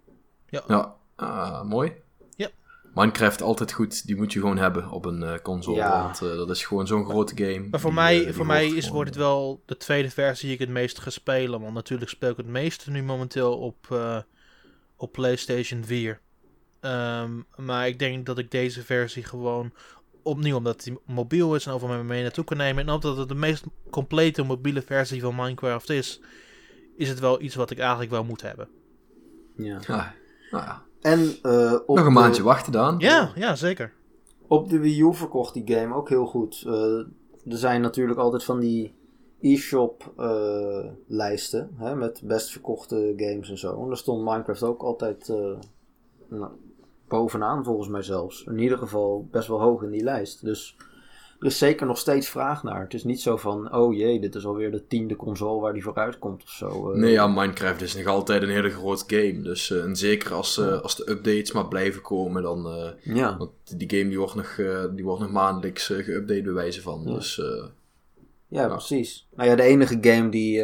ja, 0.48 0.96
ah, 1.16 1.62
mooi. 1.64 1.92
Ja. 2.36 2.48
Minecraft 2.94 3.42
altijd 3.42 3.72
goed, 3.72 4.06
die 4.06 4.16
moet 4.16 4.32
je 4.32 4.40
gewoon 4.40 4.58
hebben 4.58 4.90
op 4.90 5.04
een 5.04 5.22
eh, 5.22 5.38
console, 5.42 5.76
Ja. 5.76 6.02
want 6.02 6.22
eh, 6.22 6.36
dat 6.36 6.50
is 6.50 6.64
gewoon 6.64 6.86
zo'n 6.86 7.04
grote 7.04 7.36
game. 7.44 7.68
Maar 7.70 7.80
voor 7.80 7.90
Die, 7.90 7.98
mij, 8.00 8.18
eh, 8.18 8.24
die 8.24 8.32
voor 8.34 8.46
mij 8.46 8.66
is, 8.68 8.88
wordt 8.88 9.08
het 9.08 9.18
wel 9.18 9.62
de 9.66 9.76
tweede 9.76 10.10
versie 10.10 10.44
die 10.44 10.54
ik 10.54 10.60
het 10.60 10.68
meest 10.70 10.98
ga 10.98 11.10
spelen. 11.10 11.60
Want 11.60 11.74
natuurlijk 11.74 12.10
speel 12.10 12.30
ik 12.30 12.36
het 12.36 12.46
meeste 12.46 12.90
nu 12.90 13.02
momenteel 13.02 13.58
op, 13.58 13.86
eh, 13.90 14.18
op 14.96 15.12
PlayStation 15.12 15.84
4. 15.84 16.20
Ehm, 16.80 17.30
maar 17.56 17.86
ik 17.88 17.98
denk 17.98 18.26
dat 18.26 18.38
ik 18.38 18.50
deze 18.50 18.82
versie 18.82 19.24
gewoon 19.24 19.72
opnieuw, 20.22 20.56
omdat 20.56 20.82
die 20.82 20.98
mobiel 21.06 21.54
is 21.54 21.66
en 21.66 21.72
over 21.72 21.88
met 21.88 21.96
me 21.96 22.04
mee 22.04 22.22
naartoe 22.22 22.44
kan 22.44 22.56
nemen. 22.56 22.86
En 22.86 22.92
omdat 22.94 23.16
het 23.16 23.28
de 23.28 23.34
meest 23.34 23.64
complete 23.90 24.42
mobiele 24.42 24.82
versie 24.82 25.20
van 25.20 25.34
Minecraft 25.34 25.90
is, 25.90 26.20
is 26.96 27.08
het 27.08 27.20
wel 27.20 27.40
iets 27.40 27.54
wat 27.54 27.70
ik 27.70 27.78
eigenlijk 27.78 28.10
wel 28.10 28.24
moet 28.24 28.42
hebben. 28.42 28.68
Ja. 29.56 29.80
Ja, 29.86 30.14
nou 30.50 30.64
ja. 30.64 30.82
En 31.00 31.34
eh, 31.42 31.72
op, 31.72 31.96
Nog 31.96 31.98
een 31.98 32.04
de, 32.04 32.20
maandje 32.20 32.42
wachten 32.42 32.72
dan. 32.72 32.98
Ja, 32.98 33.32
ja, 33.34 33.56
zeker. 33.56 33.92
op 34.46 34.68
de 34.68 34.78
Wii 34.78 35.00
U 35.00 35.14
verkocht 35.14 35.54
die 35.54 35.76
game 35.76 35.94
ook 35.94 36.08
heel 36.08 36.26
goed. 36.26 36.62
Eh, 36.66 36.98
er 37.52 37.58
zijn 37.58 37.80
natuurlijk 37.80 38.18
altijd 38.18 38.44
van 38.44 38.60
die 38.60 38.94
e-shop 39.40 40.12
eh, 40.16 40.84
lijsten 41.06 41.70
hè, 41.76 41.96
met 41.96 42.20
best 42.24 42.50
verkochte 42.50 43.12
games 43.16 43.50
en 43.50 43.58
zo. 43.58 43.82
En 43.82 43.86
daar 43.86 43.96
stond 43.96 44.24
Minecraft 44.24 44.62
ook 44.62 44.82
altijd 44.82 45.28
eh, 45.28 45.58
nou, 46.28 46.50
bovenaan 47.12 47.64
volgens 47.64 47.88
mij 47.88 48.02
zelfs. 48.02 48.44
In 48.44 48.58
ieder 48.58 48.78
geval 48.78 49.28
best 49.30 49.48
wel 49.48 49.60
hoog 49.60 49.82
in 49.82 49.90
die 49.90 50.02
lijst. 50.02 50.44
Dus 50.44 50.76
er 51.42 51.46
is 51.46 51.58
zeker 51.58 51.86
nog 51.86 51.98
steeds 51.98 52.28
vraag 52.28 52.62
naar. 52.62 52.80
Het 52.80 52.94
is 52.94 53.04
niet 53.04 53.20
zo 53.20 53.36
van, 53.36 53.74
oh 53.74 53.94
jee, 53.94 54.20
dit 54.20 54.34
is 54.34 54.46
alweer 54.46 54.70
de 54.70 54.86
tiende 54.86 55.16
console 55.16 55.60
waar 55.60 55.72
die 55.72 55.82
vooruit 55.82 56.18
komt 56.18 56.42
of 56.42 56.50
zo. 56.50 56.92
Eh, 56.92 56.98
Nee, 56.98 57.12
ja, 57.12 57.26
Minecraft 57.26 57.82
is 57.82 57.96
nog 57.96 58.06
altijd 58.06 58.42
een 58.42 58.48
hele 58.48 58.70
groot 58.70 59.04
game. 59.06 59.40
Dus 59.42 59.70
eh, 59.70 59.84
en 59.84 59.96
zeker 59.96 60.32
als, 60.32 60.58
eh, 60.58 60.80
als 60.80 60.96
de 60.96 61.10
updates 61.10 61.52
maar 61.52 61.68
blijven 61.68 62.02
komen, 62.02 62.42
dan... 62.42 62.92
ja. 63.02 63.36
want 63.36 63.78
die 63.78 63.90
game 63.90 64.08
die 64.08 64.18
wordt 64.18 64.34
nog, 64.34 64.56
die 64.94 65.04
wordt 65.04 65.20
nog 65.20 65.30
maandelijks 65.30 65.92
geüpdate 65.92 66.42
bij 66.42 66.52
wijze 66.52 66.82
van. 66.82 67.02
Ja. 67.04 67.14
Dus 67.14 67.36
Ja, 68.48 68.62
Ja. 68.62 68.68
precies. 68.68 69.28
Nou 69.36 69.48
ja, 69.48 69.56
de 69.56 69.62
enige 69.62 69.98
game 70.00 70.28
die 70.28 70.62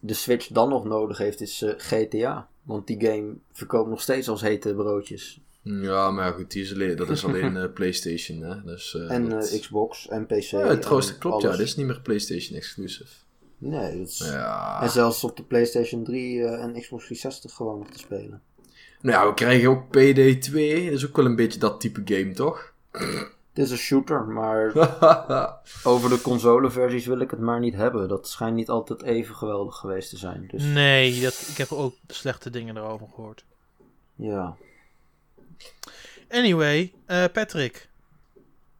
de 0.00 0.14
Switch 0.14 0.48
dan 0.48 0.68
nog 0.68 0.84
nodig 0.84 1.18
heeft 1.18 1.40
is 1.40 1.64
GTA. 1.76 2.48
Want 2.62 2.86
die 2.86 3.00
game 3.00 3.34
verkoopt 3.52 3.90
nog 3.90 4.00
steeds 4.00 4.28
als 4.28 4.40
hete 4.40 4.74
broodjes. 4.74 5.40
Ja, 5.82 6.10
maar 6.10 6.32
goed, 6.32 6.50
die 6.50 6.62
is 6.62 6.72
alleen, 6.74 6.96
dat 6.96 7.08
is 7.10 7.24
alleen 7.24 7.56
eh, 7.56 7.72
PlayStation. 7.74 8.40
Hè? 8.42 8.62
Dus, 8.64 8.94
eh, 8.94 9.10
En 9.10 9.28
dat- 9.28 9.50
eh, 9.50 9.60
Xbox 9.60 10.08
en 10.08 10.26
PC. 10.26 10.40
Ja, 10.40 10.76
trouwens, 10.76 11.06
en 11.06 11.12
dat 11.12 11.18
klopt, 11.18 11.42
ja. 11.42 11.50
Dit 11.50 11.60
is 11.60 11.76
niet 11.76 11.86
meer 11.86 12.00
PlayStation 12.00 12.56
exclusive. 12.56 13.10
Nee, 13.58 13.98
dat 13.98 14.08
is... 14.08 14.18
Ja. 14.18 14.82
En 14.82 14.90
zelfs 14.90 15.24
op 15.24 15.36
de 15.36 15.42
PlayStation 15.42 16.04
3 16.04 16.42
eh, 16.44 16.62
en 16.62 16.72
Xbox 16.72 17.04
360 17.04 17.52
gewoon 17.54 17.78
nog 17.78 17.90
te 17.90 17.98
spelen. 17.98 18.42
Nou 19.00 19.16
ja, 19.18 19.26
we 19.28 19.34
krijgen 19.34 19.68
ook 19.68 19.84
PD2. 19.86 20.84
Dat 20.84 20.92
is 20.94 21.06
ook 21.06 21.16
wel 21.16 21.24
een 21.24 21.36
beetje 21.36 21.58
dat 21.58 21.80
type 21.80 22.00
game, 22.04 22.32
toch? 22.32 22.72
Dit 23.52 23.64
is 23.64 23.70
een 23.70 23.76
shooter, 23.76 24.24
maar 24.24 24.72
over 25.92 26.10
de 26.10 26.20
consoleversies 26.20 27.06
wil 27.06 27.20
ik 27.20 27.30
het 27.30 27.40
maar 27.40 27.60
niet 27.60 27.74
hebben. 27.74 28.08
Dat 28.08 28.28
schijnt 28.28 28.54
niet 28.56 28.68
altijd 28.68 29.02
even 29.02 29.34
geweldig 29.34 29.76
geweest 29.76 30.10
te 30.10 30.16
zijn. 30.16 30.48
Dus 30.50 30.62
Nee, 30.64 31.20
dat, 31.20 31.46
ik 31.50 31.56
heb 31.56 31.72
ook 31.72 31.94
slechte 32.06 32.50
dingen 32.50 32.76
erover 32.76 33.06
gehoord. 33.14 33.44
ja. 34.14 34.56
Anyway, 36.28 36.92
eh, 37.06 37.24
Patrick. 37.32 37.88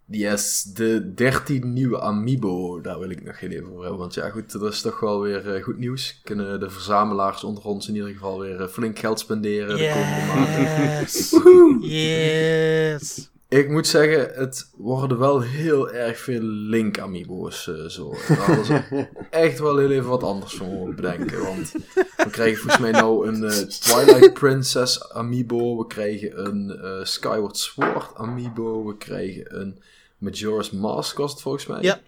yes, 0.05 0.62
de 0.62 1.14
13 1.14 1.73
nieuwe 1.73 2.01
Amiibo. 2.01 2.81
Daar 2.81 2.98
wil 2.98 3.10
ik 3.10 3.24
nog 3.24 3.39
geen 3.39 3.51
even 3.51 3.66
over 3.68 3.81
hebben. 3.81 3.98
Want 3.98 4.14
ja, 4.14 4.28
goed, 4.31 4.52
dat 4.52 4.73
is 4.73 4.81
toch 4.81 5.01
wel 5.01 5.20
weer 5.20 5.55
eh, 5.55 5.62
goed 5.62 5.78
nieuws. 5.78 6.20
Kunnen 6.24 6.60
de 6.60 6.70
verzamelaars 6.70 7.44
onder 7.44 7.64
ons 7.64 7.89
in 7.89 7.94
ieder 7.94 8.10
geval 8.10 8.40
weer 8.40 8.60
eh, 8.60 8.68
flink 8.68 8.98
geld 8.98 9.20
spenderen 9.20 9.77
de 9.77 9.90
komende 9.93 10.27
maanden. 10.27 11.89
Yes. 11.89 13.31
Ik 13.48 13.68
moet 13.68 13.86
zeggen, 13.86 14.31
het 14.35 14.70
worden 14.77 15.18
wel 15.18 15.40
heel 15.40 15.90
erg 15.90 16.18
veel 16.18 16.40
Link 16.43 16.98
Amiibo's 16.98 17.68
eh, 17.68 17.85
zo. 17.85 18.14
Daar 18.28 18.36
hadden 18.36 18.64
ze 18.64 19.09
echt 19.31 19.59
wel 19.59 19.78
heel 19.78 19.90
even 19.90 20.09
wat 20.09 20.23
anders 20.23 20.55
van 20.55 20.94
bedenken. 20.94 21.43
Want 21.43 21.73
we 22.16 22.31
krijgen 22.31 22.59
volgens 22.59 22.82
mij 22.82 22.90
nou 22.90 23.28
een 23.28 23.44
eh, 23.44 23.56
Twilight 23.59 24.32
Princess 24.32 25.12
Amiibo. 25.12 25.77
We 25.77 25.86
krijgen 25.86 26.47
een 26.47 26.70
eh, 26.70 27.05
Skyward 27.05 27.56
Sword 27.56 28.14
Amiibo. 28.14 28.86
We 28.86 28.97
krijgen 28.97 29.60
een 29.60 29.82
Majora's 30.18 30.70
Mask 30.70 31.16
was 31.16 31.32
het 31.32 31.43
volgens 31.43 31.66
mij. 31.66 31.82
Ja. 31.82 32.01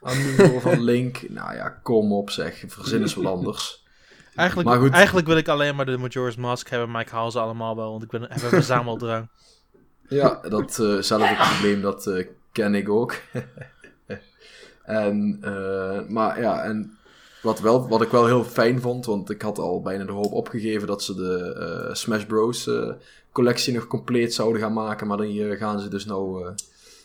Amiibo 0.00 0.60
van 0.60 0.80
Link. 0.90 1.28
Nou 1.28 1.54
ja, 1.54 1.68
kom 1.68 2.12
op 2.12 2.30
zeg. 2.30 2.64
Verzin 2.66 3.00
eens 3.00 3.14
wat 3.14 3.26
anders. 3.26 3.84
Eigenlijk, 4.34 4.68
Maar 4.68 4.78
goed. 4.78 4.90
eigenlijk 4.90 5.26
wil 5.26 5.36
ik 5.36 5.48
alleen 5.48 5.76
maar 5.76 5.86
de 5.86 5.96
Majora's 5.96 6.36
Mask 6.36 6.68
hebben, 6.68 6.90
maar 6.90 7.02
ik 7.02 7.08
haal 7.08 7.30
ze 7.30 7.40
allemaal 7.40 7.76
wel, 7.76 7.90
want 7.90 8.02
ik 8.02 8.10
ben, 8.10 8.22
heb 8.22 8.42
een 8.42 8.48
verzameldrang. 8.48 9.28
Ja, 10.10 10.40
datzelfde 10.48 11.36
probleem, 11.50 11.82
dat 11.82 12.06
eh, 12.06 12.26
ken 12.52 12.74
ik 12.74 12.88
ook. 12.88 13.14
en, 14.84 15.38
eh, 15.42 16.00
maar 16.08 16.40
ja, 16.40 16.62
en 16.62 16.98
wat, 17.42 17.60
wel, 17.60 17.88
wat 17.88 18.02
ik 18.02 18.08
wel 18.08 18.26
heel 18.26 18.44
fijn 18.44 18.80
vond, 18.80 19.06
want 19.06 19.30
ik 19.30 19.42
had 19.42 19.58
al 19.58 19.82
bijna 19.82 20.04
de 20.04 20.12
hoop 20.12 20.32
opgegeven 20.32 20.86
dat 20.86 21.02
ze 21.02 21.14
de 21.14 21.54
eh, 21.54 21.94
Smash 21.94 22.24
Bros. 22.24 22.66
eh, 22.66 22.90
collectie 23.32 23.74
nog 23.74 23.86
compleet 23.86 24.34
zouden 24.34 24.60
gaan 24.60 24.72
maken. 24.72 25.06
Maar 25.06 25.16
dan 25.16 25.26
hier 25.26 25.56
gaan 25.56 25.80
ze 25.80 25.88
dus 25.88 26.04
nou 26.04 26.46
eh, 26.46 26.52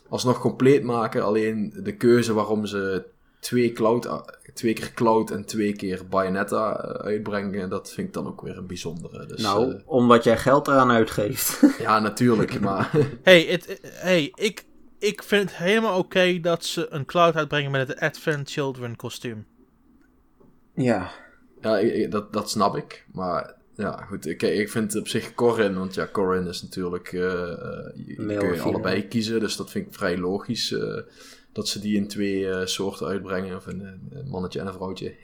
alsnog 0.10 0.40
compleet 0.40 0.84
maken. 0.84 1.24
Alleen 1.24 1.74
de 1.84 1.96
keuze 1.96 2.34
waarom 2.34 2.66
ze 2.66 3.04
twee, 3.46 3.72
cloud, 3.72 4.06
eh, 4.06 4.20
twee 4.54 4.74
keer 4.74 4.92
Cloud 4.94 5.32
en 5.32 5.46
twee 5.46 5.74
keer 5.74 6.08
Bayonetta 6.10 6.80
eh, 6.80 7.06
uitbrengen, 7.06 7.70
dat 7.70 7.92
vind 7.92 8.08
ik 8.08 8.14
dan 8.14 8.28
ook 8.28 8.42
weer 8.42 8.58
een 8.58 8.68
bijzondere. 8.68 9.26
Dus, 9.26 9.42
nou, 9.42 9.74
eh, 9.74 9.82
omdat 9.86 10.24
jij 10.24 10.38
geld 10.38 10.68
eraan 10.68 10.92
uitgeeft. 10.92 11.60
ja, 11.86 12.00
natuurlijk, 12.00 12.60
maar... 12.60 12.92
hey, 13.24 13.42
het, 13.44 13.80
hey 13.84 14.32
ik, 14.36 14.66
ik 15.00 15.24
vind 15.24 15.50
het 15.50 15.58
helemaal 15.60 15.98
oké 15.98 16.40
dat 16.40 16.66
ze 16.66 16.88
een 16.90 17.06
cloud 17.06 17.36
uitbrengen 17.36 17.72
met 17.72 17.88
het 17.88 18.00
Advent 18.00 18.52
Children 18.52 18.96
kostuum. 18.96 19.46
ja. 20.76 21.12
Ja, 21.62 21.78
ik- 21.78 21.94
ik- 21.94 22.12
dat, 22.12 22.34
dat 22.34 22.50
snap 22.50 22.76
ik. 22.76 23.06
Maar 23.14 23.56
ja, 23.76 24.06
goed. 24.10 24.26
Ik, 24.26 24.42
ik 24.42 24.70
vind 24.70 24.96
op 24.96 25.08
zich 25.08 25.34
Corin, 25.34 25.78
want 25.78 25.94
ja, 25.94 26.08
Corin 26.12 26.48
is 26.48 26.62
natuurlijk. 26.62 27.14
eh 27.14 27.52
eh, 27.52 28.18
Male 28.18 28.38
kun 28.38 28.54
je 28.54 28.62
allebei 28.62 29.08
kiezen, 29.08 29.40
dus 29.40 29.56
dat 29.56 29.72
vind 29.72 29.88
ik 29.88 29.94
vrij 29.94 30.18
logisch. 30.18 30.72
eh, 30.72 31.02
dat 31.56 31.68
ze 31.68 31.80
die 31.80 31.96
in 31.96 32.08
twee 32.08 32.50
eh, 32.50 32.66
soorten 32.66 33.08
uitbrengen, 33.08 33.56
of 33.56 33.66
een, 33.66 34.10
een 34.12 34.28
mannetje 34.30 34.60
en 34.60 34.68
een 34.68 34.74
vrouwtje. 34.74 35.16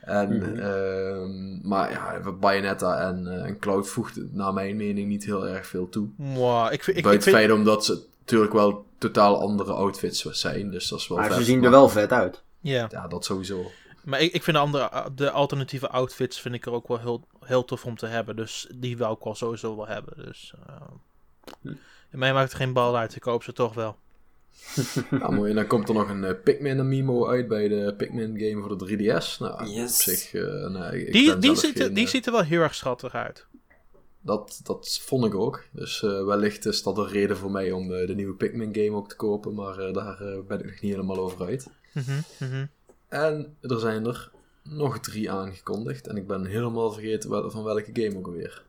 en, 0.00 0.36
Mhm. 0.38 0.58
ehm, 0.58 1.68
maar 1.68 1.90
ja, 1.90 2.32
Bayonetta 2.32 3.08
en, 3.08 3.26
eh, 3.26 3.44
en 3.48 3.58
Cloud 3.58 3.88
voegt 3.88 4.32
naar 4.32 4.52
mijn 4.52 4.76
mening 4.76 5.08
niet 5.08 5.24
heel 5.24 5.48
erg 5.48 5.66
veel 5.66 5.88
toe. 5.88 6.08
Mwah, 6.16 6.72
ik 6.72 6.82
vind, 6.84 6.96
ik, 6.96 6.96
ik 6.96 7.02
Buiten 7.02 7.22
vind, 7.22 7.24
het 7.24 7.44
feit 7.46 7.58
omdat 7.58 7.84
ze 7.84 8.04
natuurlijk 8.18 8.52
wel 8.52 8.86
totaal 8.98 9.40
andere 9.40 9.72
outfits 9.72 10.20
zijn, 10.22 10.70
dus 10.70 10.88
dat 10.88 10.98
is 10.98 11.08
wel 11.08 11.18
Maar 11.18 11.32
ze 11.32 11.44
zien 11.44 11.54
er 11.56 11.60
Maar- 11.62 11.70
wel 11.70 11.88
vet 11.88 12.12
uit. 12.12 12.42
ja. 12.60 12.86
Ja, 12.90 13.08
dat 13.08 13.24
sowieso. 13.24 13.70
Maar 14.04 14.20
ik, 14.20 14.32
ik 14.32 14.42
vind 14.42 14.56
de, 14.56 14.62
andere, 14.62 14.90
de 15.14 15.30
alternatieve 15.30 15.88
outfits 15.88 16.40
vind 16.40 16.54
ik 16.54 16.66
er 16.66 16.72
ook 16.72 16.88
wel 16.88 16.98
heel, 16.98 17.26
heel 17.40 17.64
tof 17.64 17.84
om 17.84 17.96
te 17.96 18.06
hebben. 18.06 18.36
Dus 18.36 18.68
die 18.74 18.96
wil 18.96 19.12
ik 19.12 19.24
wel 19.24 19.34
sowieso 19.34 19.76
wel 19.76 19.86
hebben. 19.86 20.24
Dus, 20.24 20.54
uh, 20.68 21.72
en 22.10 22.18
mij 22.18 22.32
maakt 22.32 22.50
er 22.52 22.56
geen 22.56 22.72
bal 22.72 22.96
uit. 22.96 23.14
Ik 23.16 23.20
koop 23.22 23.42
ze 23.42 23.52
toch 23.52 23.74
wel. 23.74 23.96
Ja, 25.20 25.30
mooi. 25.30 25.50
En 25.50 25.56
dan 25.56 25.66
komt 25.66 25.88
er 25.88 25.94
nog 25.94 26.08
een 26.08 26.24
eh, 26.24 26.34
Pikmin 26.44 26.78
Amiibo 26.80 27.26
uit 27.28 27.48
bij 27.48 27.68
de 27.68 27.94
Pikmin 27.96 28.38
game 28.38 28.62
voor 28.62 28.78
de 28.78 28.84
3DS. 28.96 29.38
Nou, 29.38 29.66
Yes. 29.68 29.90
op 29.90 30.14
zich, 30.14 30.34
eh, 30.34 30.66
nee, 30.66 31.06
ik 31.06 31.12
Die, 31.12 31.38
die, 31.38 31.56
ziet, 31.56 31.78
er- 31.78 31.84
geen, 31.84 31.94
die 31.94 32.04
eh, 32.04 32.10
ziet 32.10 32.26
er 32.26 32.32
wel 32.32 32.42
heel 32.42 32.60
erg 32.60 32.74
schattig 32.74 33.14
uit. 33.14 33.46
dat, 34.20 34.60
dat 34.64 34.98
vond 35.02 35.24
ik 35.24 35.34
ook. 35.34 35.64
Dus 35.72 36.02
eh, 36.02 36.24
wellicht 36.24 36.66
is 36.66 36.82
dat 36.82 36.98
een 36.98 37.08
reden 37.08 37.36
voor 37.36 37.50
mij 37.50 37.72
om 37.72 37.88
de 37.88 38.12
nieuwe 38.14 38.34
Pikmin 38.34 38.74
game 38.74 38.92
ook 38.96 39.08
te 39.08 39.16
kopen. 39.16 39.54
Maar 39.54 39.78
eh, 39.78 39.92
daar 39.94 40.20
eh, 40.20 40.38
ben 40.46 40.58
ik 40.58 40.64
nog 40.64 40.80
niet 40.80 40.90
helemaal 40.92 41.18
over 41.18 41.46
uit. 41.46 41.66
Mhm, 41.94 42.20
mhm. 42.38 42.66
En 43.08 43.56
er 43.60 43.78
zijn 43.80 44.06
er 44.06 44.30
nog 44.62 44.98
drie 45.00 45.30
aangekondigd. 45.30 46.06
En 46.06 46.16
ik 46.16 46.26
ben 46.26 46.44
helemaal 46.46 46.92
vergeten 46.92 47.30
wel, 47.30 47.50
van 47.50 47.64
welke 47.64 47.90
game 47.92 48.16
ook 48.16 48.26
alweer. 48.26 48.64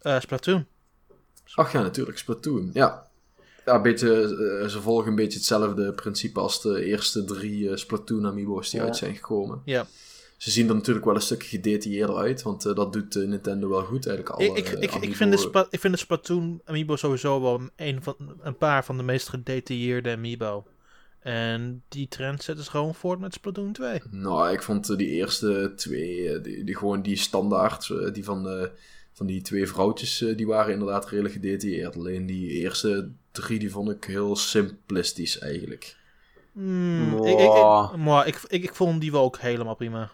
Eh, 0.00 0.20
Splatoon. 0.20 0.66
Ach 1.54 1.72
ja, 1.72 1.82
natuurlijk, 1.82 2.18
Splatoon. 2.18 2.70
Ja, 2.72 3.08
ja 3.64 3.74
een 3.74 3.82
beetje, 3.82 4.22
eh, 4.62 4.68
ze 4.68 4.80
volgen 4.80 5.08
een 5.08 5.14
beetje 5.14 5.38
hetzelfde 5.38 5.92
principe 5.92 6.40
als 6.40 6.62
de 6.62 6.84
eerste 6.84 7.24
drie 7.24 7.70
eh, 7.70 7.76
Splatoon 7.76 8.26
amiibo's 8.26 8.70
die 8.70 8.80
Ja. 8.80 8.86
uit 8.86 8.96
zijn 8.96 9.14
gekomen. 9.14 9.62
Ja. 9.64 9.86
Ze 10.36 10.50
zien 10.50 10.68
er 10.68 10.74
natuurlijk 10.74 11.06
wel 11.06 11.14
een 11.14 11.20
stukje 11.20 11.48
gedetailleerder 11.48 12.16
uit, 12.16 12.42
want 12.42 12.64
eh, 12.64 12.74
dat 12.74 12.92
doet 12.92 13.14
Nintendo 13.14 13.68
wel 13.68 13.82
goed 13.84 14.06
eigenlijk 14.06 14.36
al. 14.36 14.44
Ik, 14.44 14.56
ik, 14.56 14.68
ik, 14.68 14.94
ik, 14.94 15.16
vind 15.16 15.32
de 15.32 15.66
ik 15.70 15.80
vind 15.80 15.92
de 15.92 15.98
Splatoon 15.98 16.60
Amiibo 16.64 16.96
sowieso 16.96 17.40
wel 17.42 17.60
een, 17.76 18.02
van, 18.02 18.16
een 18.40 18.56
paar 18.56 18.84
van 18.84 18.96
de 18.96 19.02
meest 19.02 19.28
gedetailleerde 19.28 20.10
Amiibo. 20.10 20.64
En 21.22 21.82
die 21.88 22.08
trend 22.08 22.42
zetten 22.42 22.64
ze 22.64 22.70
gewoon 22.70 22.94
voort 22.94 23.20
met 23.20 23.34
Splatoon 23.34 23.72
2. 23.72 24.00
Nou, 24.10 24.52
ik 24.52 24.62
vond 24.62 24.96
die 24.96 25.08
eerste 25.08 25.72
twee, 25.76 26.40
die, 26.40 26.64
die 26.64 26.76
gewoon 26.76 27.02
die 27.02 27.16
standaard, 27.16 27.94
die 28.12 28.24
van, 28.24 28.48
eh, 28.48 28.66
van 29.12 29.26
die 29.26 29.42
twee 29.42 29.66
vrouwtjes, 29.66 30.24
die 30.36 30.46
waren 30.46 30.72
inderdaad 30.72 31.08
redelijk 31.08 31.34
gedetailleerd. 31.34 31.96
Alleen 31.96 32.26
die 32.26 32.48
eerste 32.50 33.10
drie, 33.32 33.58
die 33.58 33.70
vond 33.70 33.90
ik 33.90 34.04
heel 34.04 34.36
simplistisch 34.36 35.38
eigenlijk. 35.38 35.96
Hmm, 36.52 37.24
ik, 37.24 37.38
ik, 37.38 37.38
ik, 37.40 37.96
mwah, 37.96 38.26
ik, 38.26 38.40
ik, 38.48 38.62
ik 38.62 38.74
vond 38.74 39.00
die 39.00 39.12
wel 39.12 39.22
ook 39.22 39.38
helemaal 39.38 39.74
prima. 39.74 40.10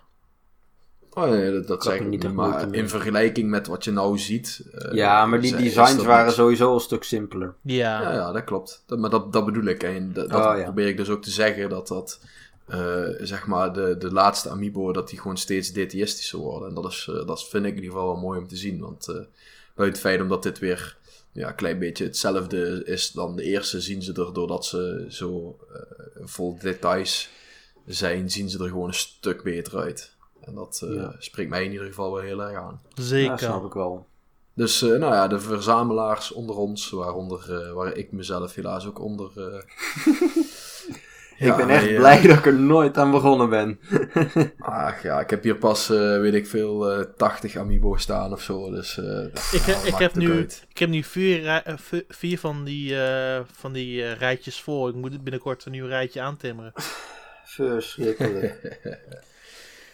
Oh 1.11 1.29
nee, 1.31 1.61
dat, 1.61 1.83
zeg 1.85 1.95
ik 1.95 2.07
niet 2.07 2.33
maar 2.33 2.75
in 2.75 2.89
vergelijking 2.89 3.51
met 3.51 3.67
wat 3.67 3.85
je 3.85 3.91
nou 3.91 4.19
ziet... 4.19 4.61
eh, 4.73 4.93
ja, 4.93 5.27
maar 5.27 5.41
die 5.41 5.57
designs 5.57 6.05
waren 6.05 6.27
niet- 6.27 6.35
sowieso 6.35 6.75
een 6.75 6.81
stuk 6.81 7.03
simpeler. 7.05 7.55
Ja. 7.63 8.03
Ja, 8.03 8.13
ja, 8.13 8.33
dat 8.33 8.45
klopt. 8.45 8.83
Dat, 8.87 8.99
maar 8.99 9.11
dat, 9.11 9.33
dat 9.33 9.45
bedoel 9.45 9.65
ik. 9.65 9.83
En 9.83 10.13
dat, 10.13 10.31
dat 10.31 10.45
Oh, 10.47 10.57
ja. 10.59 10.63
probeer 10.63 10.87
ik 10.87 10.97
dus 10.97 11.09
ook 11.09 11.23
te 11.23 11.31
zeggen, 11.31 11.69
dat 11.69 11.89
dat, 11.89 12.21
eh, 12.67 13.05
zeg 13.19 13.47
maar, 13.47 13.73
de, 13.73 13.97
de 13.99 14.13
laatste 14.13 14.49
Amiibo, 14.51 14.93
dat 14.93 15.09
die 15.09 15.19
gewoon 15.21 15.37
steeds 15.39 15.73
detaillistischer 15.73 16.39
worden. 16.39 16.69
En 16.69 16.75
dat, 16.75 16.85
is, 16.93 17.09
eh, 17.11 17.27
dat 17.27 17.49
vind 17.49 17.65
ik 17.65 17.71
in 17.71 17.77
ieder 17.83 17.91
geval 17.91 18.07
wel 18.13 18.23
mooi 18.23 18.39
om 18.39 18.49
te 18.49 18.57
zien. 18.57 18.81
Want 18.81 19.09
eh, 19.09 19.15
buiten 19.15 19.85
het 19.85 19.99
feit 19.99 20.21
omdat 20.21 20.43
dit 20.43 20.59
weer 20.59 20.97
ja, 21.33 21.49
een 21.49 21.55
klein 21.55 21.79
beetje 21.79 22.05
hetzelfde 22.05 22.85
is 22.85 23.11
dan 23.11 23.37
de 23.37 23.43
eerste, 23.43 23.81
zien 23.81 24.03
ze 24.03 24.13
er, 24.13 24.33
doordat 24.33 24.67
ze 24.67 25.07
zo 25.09 25.59
eh, 25.73 25.81
vol 26.25 26.59
details 26.59 27.29
zijn, 27.87 28.31
zien 28.31 28.51
ze 28.51 28.59
er 28.63 28.69
gewoon 28.69 28.89
een 28.89 28.95
stuk 28.95 29.43
beter 29.43 29.79
uit. 29.79 30.17
En 30.41 30.55
dat 30.55 30.81
eh, 30.85 30.95
Ja. 30.95 31.15
spreekt 31.19 31.51
mij 31.51 31.65
in 31.65 31.73
ieder 31.73 31.87
geval 31.87 32.13
wel 32.13 32.23
heel 32.23 32.43
erg 32.43 32.57
aan. 32.59 32.81
Ja, 32.95 33.03
Zeker. 33.03 33.39
snap 33.39 33.65
ik 33.65 33.73
wel. 33.73 34.07
Dus 34.55 34.83
eh, 34.83 34.89
nou 34.89 35.15
ja, 35.15 35.29
de 35.29 35.41
verzamelaars 35.41 36.33
onder 36.33 36.57
ons, 36.57 36.91
waaronder, 36.91 37.63
eh, 37.63 37.73
waar 37.73 37.97
ik 37.97 38.13
mezelf 38.13 38.55
helaas 38.55 38.87
ook 38.87 39.01
onder. 39.01 39.31
Eh, 41.39 41.49
ik 41.49 41.57
ben 41.57 41.69
echt 41.69 41.87
eh, 41.87 41.97
blij 41.97 42.23
dat 42.23 42.39
ik 42.39 42.47
er 42.47 42.61
nooit 42.61 42.99
aan 42.99 43.11
begonnen 43.11 43.49
ben. 43.49 43.79
Ach 44.59 45.03
ja, 45.03 45.21
ik 45.21 45.31
heb 45.31 45.43
hier 45.43 45.57
pas, 45.57 45.91
eh, 45.91 46.21
weet 46.21 46.35
ik 46.35 46.47
veel, 46.47 46.91
eh 46.91 47.05
80 47.17 47.57
amiibo 47.57 47.97
staan 47.97 48.33
of 48.33 48.43
zo. 48.43 48.71
Dus 48.71 48.99
eh, 48.99 49.25
Ik, 49.53 49.67
ik, 49.85 49.95
heb 49.95 50.15
nu, 50.15 50.33
uit. 50.33 50.67
ik 50.69 50.79
heb 50.79 50.89
nu 50.89 51.03
vier, 51.03 51.47
eh, 51.47 51.75
vier 52.09 52.39
van 52.39 52.65
die, 52.65 53.01
eh, 53.03 53.41
van 53.53 53.73
die 53.73 54.03
eh, 54.05 54.19
rijtjes 54.19 54.61
voor. 54.61 54.89
Ik 54.89 54.95
moet 54.95 55.23
binnenkort 55.23 55.65
een 55.65 55.73
nieuw 55.73 55.87
rijtje 55.87 56.21
aantimmeren. 56.21 56.73
Verschrikkelijk. 57.45 58.57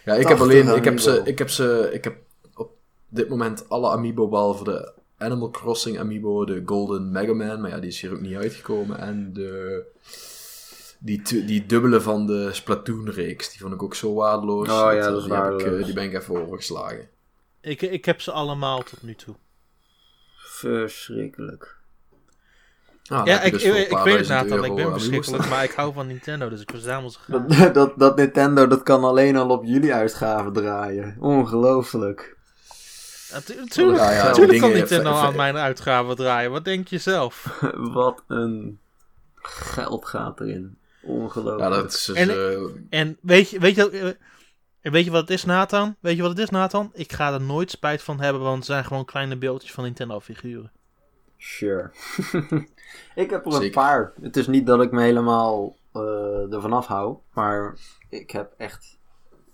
Ja, 0.05 0.13
ik 0.13 0.27
heb 0.27 0.37
80 0.37 0.45
alleen, 0.63 0.75
ik 0.77 0.83
heb, 0.83 0.99
ze, 0.99 1.21
ik 1.23 1.37
heb 1.37 1.49
ze, 1.49 1.89
ik 1.93 2.03
heb 2.03 2.15
op 2.55 2.69
dit 3.09 3.29
moment 3.29 3.69
alle 3.69 3.89
amiibo 3.89 4.27
behalve 4.27 4.63
de 4.63 4.93
Animal 5.17 5.49
Crossing 5.49 5.99
amiibo, 5.99 6.45
de 6.45 6.61
Golden 6.65 7.11
Mega 7.11 7.33
Man, 7.33 7.61
maar 7.61 7.69
ja, 7.69 7.79
die 7.79 7.89
is 7.89 8.01
hier 8.01 8.11
ook 8.11 8.21
niet 8.21 8.35
uitgekomen. 8.35 8.99
En 8.99 9.33
de, 9.33 9.83
die, 11.05 11.45
die 11.45 11.65
dubbele 11.65 12.01
van 12.01 12.27
de 12.27 12.53
Splatoon-reeks, 12.53 13.51
die 13.51 13.59
vond 13.61 13.73
ik 13.73 13.83
ook 13.83 13.95
zo 13.95 14.13
waardeloos. 14.13 14.67
Oh 14.69 14.73
ja, 14.75 14.91
eh, 14.91 15.03
dat 15.03 15.17
is 15.17 15.23
die 15.23 15.33
heb 15.33 15.53
ik, 15.59 15.61
eh, 15.61 15.83
die 15.85 15.93
ben 15.93 16.03
ik 16.03 16.13
even 16.13 16.41
overgeslagen. 16.41 17.09
Ik, 17.61 17.81
ik 17.81 18.05
heb 18.05 18.21
ze 18.21 18.31
allemaal 18.31 18.83
tot 18.83 19.01
nu 19.03 19.15
toe. 19.15 19.35
Verschrikkelijk. 20.37 21.75
Ah, 23.07 23.17
dan 23.17 23.25
Ja, 23.27 23.41
ik, 23.41 23.51
dus 23.51 23.63
ik, 23.63 23.75
ik 23.89 23.97
weet 23.97 24.17
het 24.19 24.27
Nathan, 24.27 24.63
ik 24.65 24.75
ben 24.75 24.91
verschrikkelijk, 24.91 25.49
maar 25.49 25.63
ik 25.63 25.71
hou 25.71 25.93
van 25.93 26.07
Nintendo, 26.07 26.49
dus 26.49 26.61
ik 26.61 26.69
verzamel 26.69 27.09
ze 27.09 27.19
graag. 27.19 27.45
Dat, 27.45 27.73
dat, 27.73 27.93
dat 27.99 28.15
Nintendo, 28.15 28.67
dat 28.67 28.83
kan 28.83 29.03
alleen 29.03 29.35
al 29.35 29.49
op 29.49 29.63
jullie 29.65 29.93
uitgaven 29.93 30.53
draaien. 30.53 31.15
Ongelooflijk. 31.19 32.37
Ja, 33.29 33.39
tu- 33.41 33.65
Tuurlijk, 33.65 33.97
Ja, 33.99 34.11
ja, 34.11 34.23
die 34.25 34.33
tuurlijk 34.33 34.59
kan 34.59 34.71
Nintendo 34.71 35.11
aan 35.11 35.35
mijn 35.35 35.57
uitgaven 35.57 36.15
draaien, 36.15 36.51
wat 36.51 36.65
denk 36.65 36.87
je 36.87 36.97
zelf? 36.97 37.59
Wat 37.93 38.23
een 38.27 38.79
geld 39.41 40.05
gaat 40.05 40.39
erin. 40.39 40.77
Ongelooflijk. 41.05 41.59
Ja, 41.59 41.69
dat 41.69 41.93
is 41.93 42.05
dus, 42.05 42.15
En- 42.15 42.29
eh, 42.29 42.99
En 42.99 43.17
weet 43.21 43.49
je, 43.49 43.59
weet 43.59 43.75
je, 43.75 43.89
eh, 43.89 44.07
en 44.81 44.91
weet 44.91 45.05
je 45.05 45.11
wat 45.11 45.21
het 45.21 45.29
is, 45.29 45.45
Nathan? 45.45 45.95
Weet 45.99 46.15
je 46.15 46.21
wat 46.21 46.31
het 46.31 46.39
is, 46.39 46.49
Nathan? 46.49 46.91
Ik 46.93 47.13
ga 47.13 47.33
er 47.33 47.41
nooit 47.41 47.71
spijt 47.71 48.01
van 48.01 48.19
hebben, 48.19 48.41
want 48.41 48.55
het 48.57 48.65
zijn 48.65 48.85
gewoon 48.85 49.05
kleine 49.05 49.37
beeldjes 49.37 49.71
van 49.71 49.83
Nintendo-figuren. 49.83 50.71
Sure. 51.37 51.91
ik 53.15 53.29
heb 53.29 53.45
er 53.45 53.63
een 53.63 53.71
paar. 53.71 54.13
Het 54.21 54.37
is 54.37 54.47
niet 54.47 54.65
dat 54.65 54.81
ik 54.81 54.91
me 54.91 55.01
helemaal 55.01 55.75
eh 55.93 56.53
ervan 56.53 56.73
afhoud, 56.73 57.19
maar 57.33 57.77
ik 58.09 58.31
heb 58.31 58.53
echt. 58.57 58.97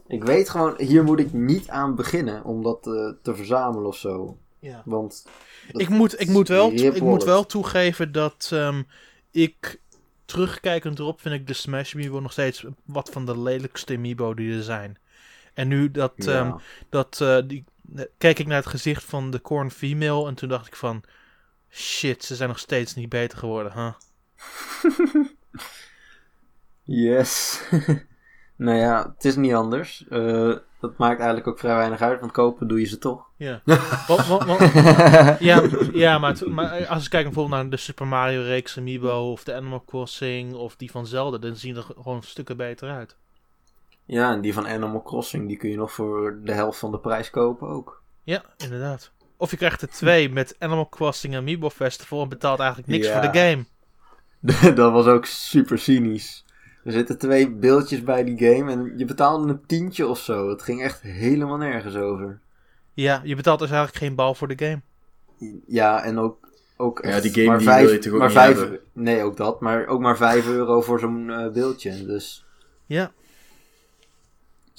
Ik 0.07 0.23
weet 0.23 0.49
gewoon, 0.49 0.73
hier 0.77 1.03
moet 1.03 1.19
ik 1.19 1.33
niet 1.33 1.69
aan 1.69 1.95
beginnen 1.95 2.43
om 2.43 2.63
dat 2.63 2.87
eh, 2.87 3.09
te 3.21 3.35
verzamelen 3.35 3.87
of 3.87 3.95
zo. 3.97 4.37
Ja. 4.59 4.81
Want. 4.85 5.25
Ik 5.71 5.89
moet, 5.89 6.21
ik 6.21 6.27
moet, 6.27 6.47
wel, 6.47 6.71
ik 6.71 7.01
moet 7.01 7.23
wel 7.23 7.45
toegeven 7.45 8.11
dat 8.11 8.49
ehm, 8.53 8.81
ik, 9.31 9.81
terugkijkend 10.31 10.99
erop, 10.99 11.21
vind 11.21 11.35
ik 11.35 11.47
de 11.47 11.53
Smash 11.53 11.93
Amiibo 11.93 12.19
nog 12.19 12.31
steeds 12.31 12.65
wat 12.85 13.09
van 13.09 13.25
de 13.25 13.39
lelijkste 13.39 13.95
Amiibo 13.95 14.33
die 14.33 14.55
er 14.55 14.63
zijn. 14.63 14.97
En 15.53 15.67
nu 15.67 15.91
dat, 15.91 16.13
Ja. 16.15 16.39
ehm, 16.39 16.57
dat 16.89 17.21
eh, 17.21 17.37
die, 17.47 17.65
eh, 17.95 18.03
keek 18.17 18.39
ik 18.39 18.47
naar 18.47 18.57
het 18.57 18.65
gezicht 18.65 19.03
van 19.03 19.31
de 19.31 19.41
Corn 19.41 19.71
Female 19.71 20.27
en 20.27 20.35
toen 20.35 20.49
dacht 20.49 20.67
ik 20.67 20.75
van, 20.75 21.03
shit, 21.69 22.23
ze 22.23 22.35
zijn 22.35 22.49
nog 22.49 22.59
steeds 22.59 22.95
niet 22.95 23.09
beter 23.09 23.37
geworden, 23.37 23.71
huh? 23.73 23.93
Yes. 26.83 27.61
nou 28.55 28.77
ja, 28.77 29.13
het 29.15 29.25
is 29.25 29.35
niet 29.35 29.53
anders. 29.53 30.05
Eh, 30.09 30.55
dat 30.81 30.97
maakt 30.97 31.17
eigenlijk 31.17 31.47
ook 31.47 31.59
vrij 31.59 31.75
weinig 31.75 32.01
uit, 32.01 32.19
want 32.19 32.31
kopen 32.31 32.67
doe 32.67 32.79
je 32.79 32.85
ze 32.85 32.97
toch. 32.97 33.25
Ja. 33.37 33.61
Ja, 35.39 35.61
ja 35.93 36.17
maar, 36.19 36.31
het- 36.31 36.45
maar 36.47 36.85
als 36.87 37.03
ik 37.03 37.09
kijk 37.09 37.23
bijvoorbeeld 37.23 37.61
naar 37.61 37.69
de 37.69 37.77
Super 37.77 38.07
Mario 38.07 38.41
reeks 38.41 38.77
Amiibo 38.77 39.31
of 39.31 39.43
de 39.43 39.55
Animal 39.55 39.83
Crossing 39.85 40.53
of 40.53 40.75
die 40.75 40.91
van 40.91 41.07
Zelda, 41.07 41.37
dan 41.37 41.55
zien 41.55 41.75
er 41.75 41.83
gewoon 42.01 42.23
stukken 42.23 42.57
beter 42.57 42.89
uit. 42.89 43.15
Ja, 44.05 44.31
en 44.33 44.41
die 44.41 44.53
van 44.53 44.67
Animal 44.67 45.01
Crossing, 45.01 45.47
die 45.47 45.57
kun 45.57 45.69
je 45.69 45.77
nog 45.77 45.91
voor 45.91 46.39
de 46.43 46.53
helft 46.53 46.79
van 46.79 46.91
de 46.91 46.99
prijs 46.99 47.29
kopen 47.29 47.67
ook. 47.67 48.01
Ja, 48.23 48.43
inderdaad. 48.57 49.11
Of 49.37 49.51
je 49.51 49.57
krijgt 49.57 49.81
er 49.81 49.89
twee 49.89 50.29
met 50.29 50.55
Animal 50.59 50.89
Crossing 50.89 51.35
Amiibo 51.35 51.69
Festival 51.69 52.21
en 52.21 52.29
betaalt 52.29 52.59
eigenlijk 52.59 52.89
niks 52.89 53.07
Ja. 53.07 53.13
voor 53.21 53.31
de 53.31 53.39
game. 53.39 53.65
dat 54.75 54.91
was 54.91 55.05
ook 55.05 55.25
super 55.25 55.79
cynisch. 55.79 56.45
Er 56.83 56.91
zitten 56.91 57.17
twee 57.17 57.49
beeldjes 57.49 58.03
bij 58.03 58.23
die 58.23 58.37
game 58.37 58.71
en 58.71 58.93
je 58.97 59.05
betaalde 59.05 59.47
een 59.47 59.65
tientje 59.65 60.07
of 60.07 60.19
zo. 60.19 60.49
Het 60.49 60.61
ging 60.61 60.81
echt 60.81 61.01
helemaal 61.01 61.57
nergens 61.57 61.95
over. 61.95 62.39
Ja, 62.93 63.21
je 63.23 63.35
betaalt 63.35 63.59
dus 63.59 63.69
eigenlijk 63.69 64.03
geen 64.03 64.15
bal 64.15 64.35
voor 64.35 64.47
de 64.47 64.65
game. 64.65 64.81
Ja, 65.67 66.03
en 66.03 66.17
ook, 66.17 66.49
ook 66.77 67.05
Ja, 67.05 67.19
die 67.19 67.31
game 67.31 67.45
maar 67.45 67.57
die 67.57 67.67
vijf, 67.67 67.85
wil 67.85 67.93
je 67.93 67.99
toch 67.99 68.13
ook 68.13 68.19
maar 68.19 68.27
niet 68.27 68.37
vijf, 68.37 68.59
hebben? 68.59 68.79
Nee, 68.93 69.23
ook 69.23 69.37
dat. 69.37 69.59
Maar 69.59 69.87
ook 69.87 69.99
maar 69.99 70.17
5 70.17 70.47
euro 70.47 70.81
voor 70.81 70.99
zo'n 70.99 71.29
eh, 71.29 71.51
beeldje. 71.51 72.05
Dus 72.05 72.45
Ja, 72.85 73.11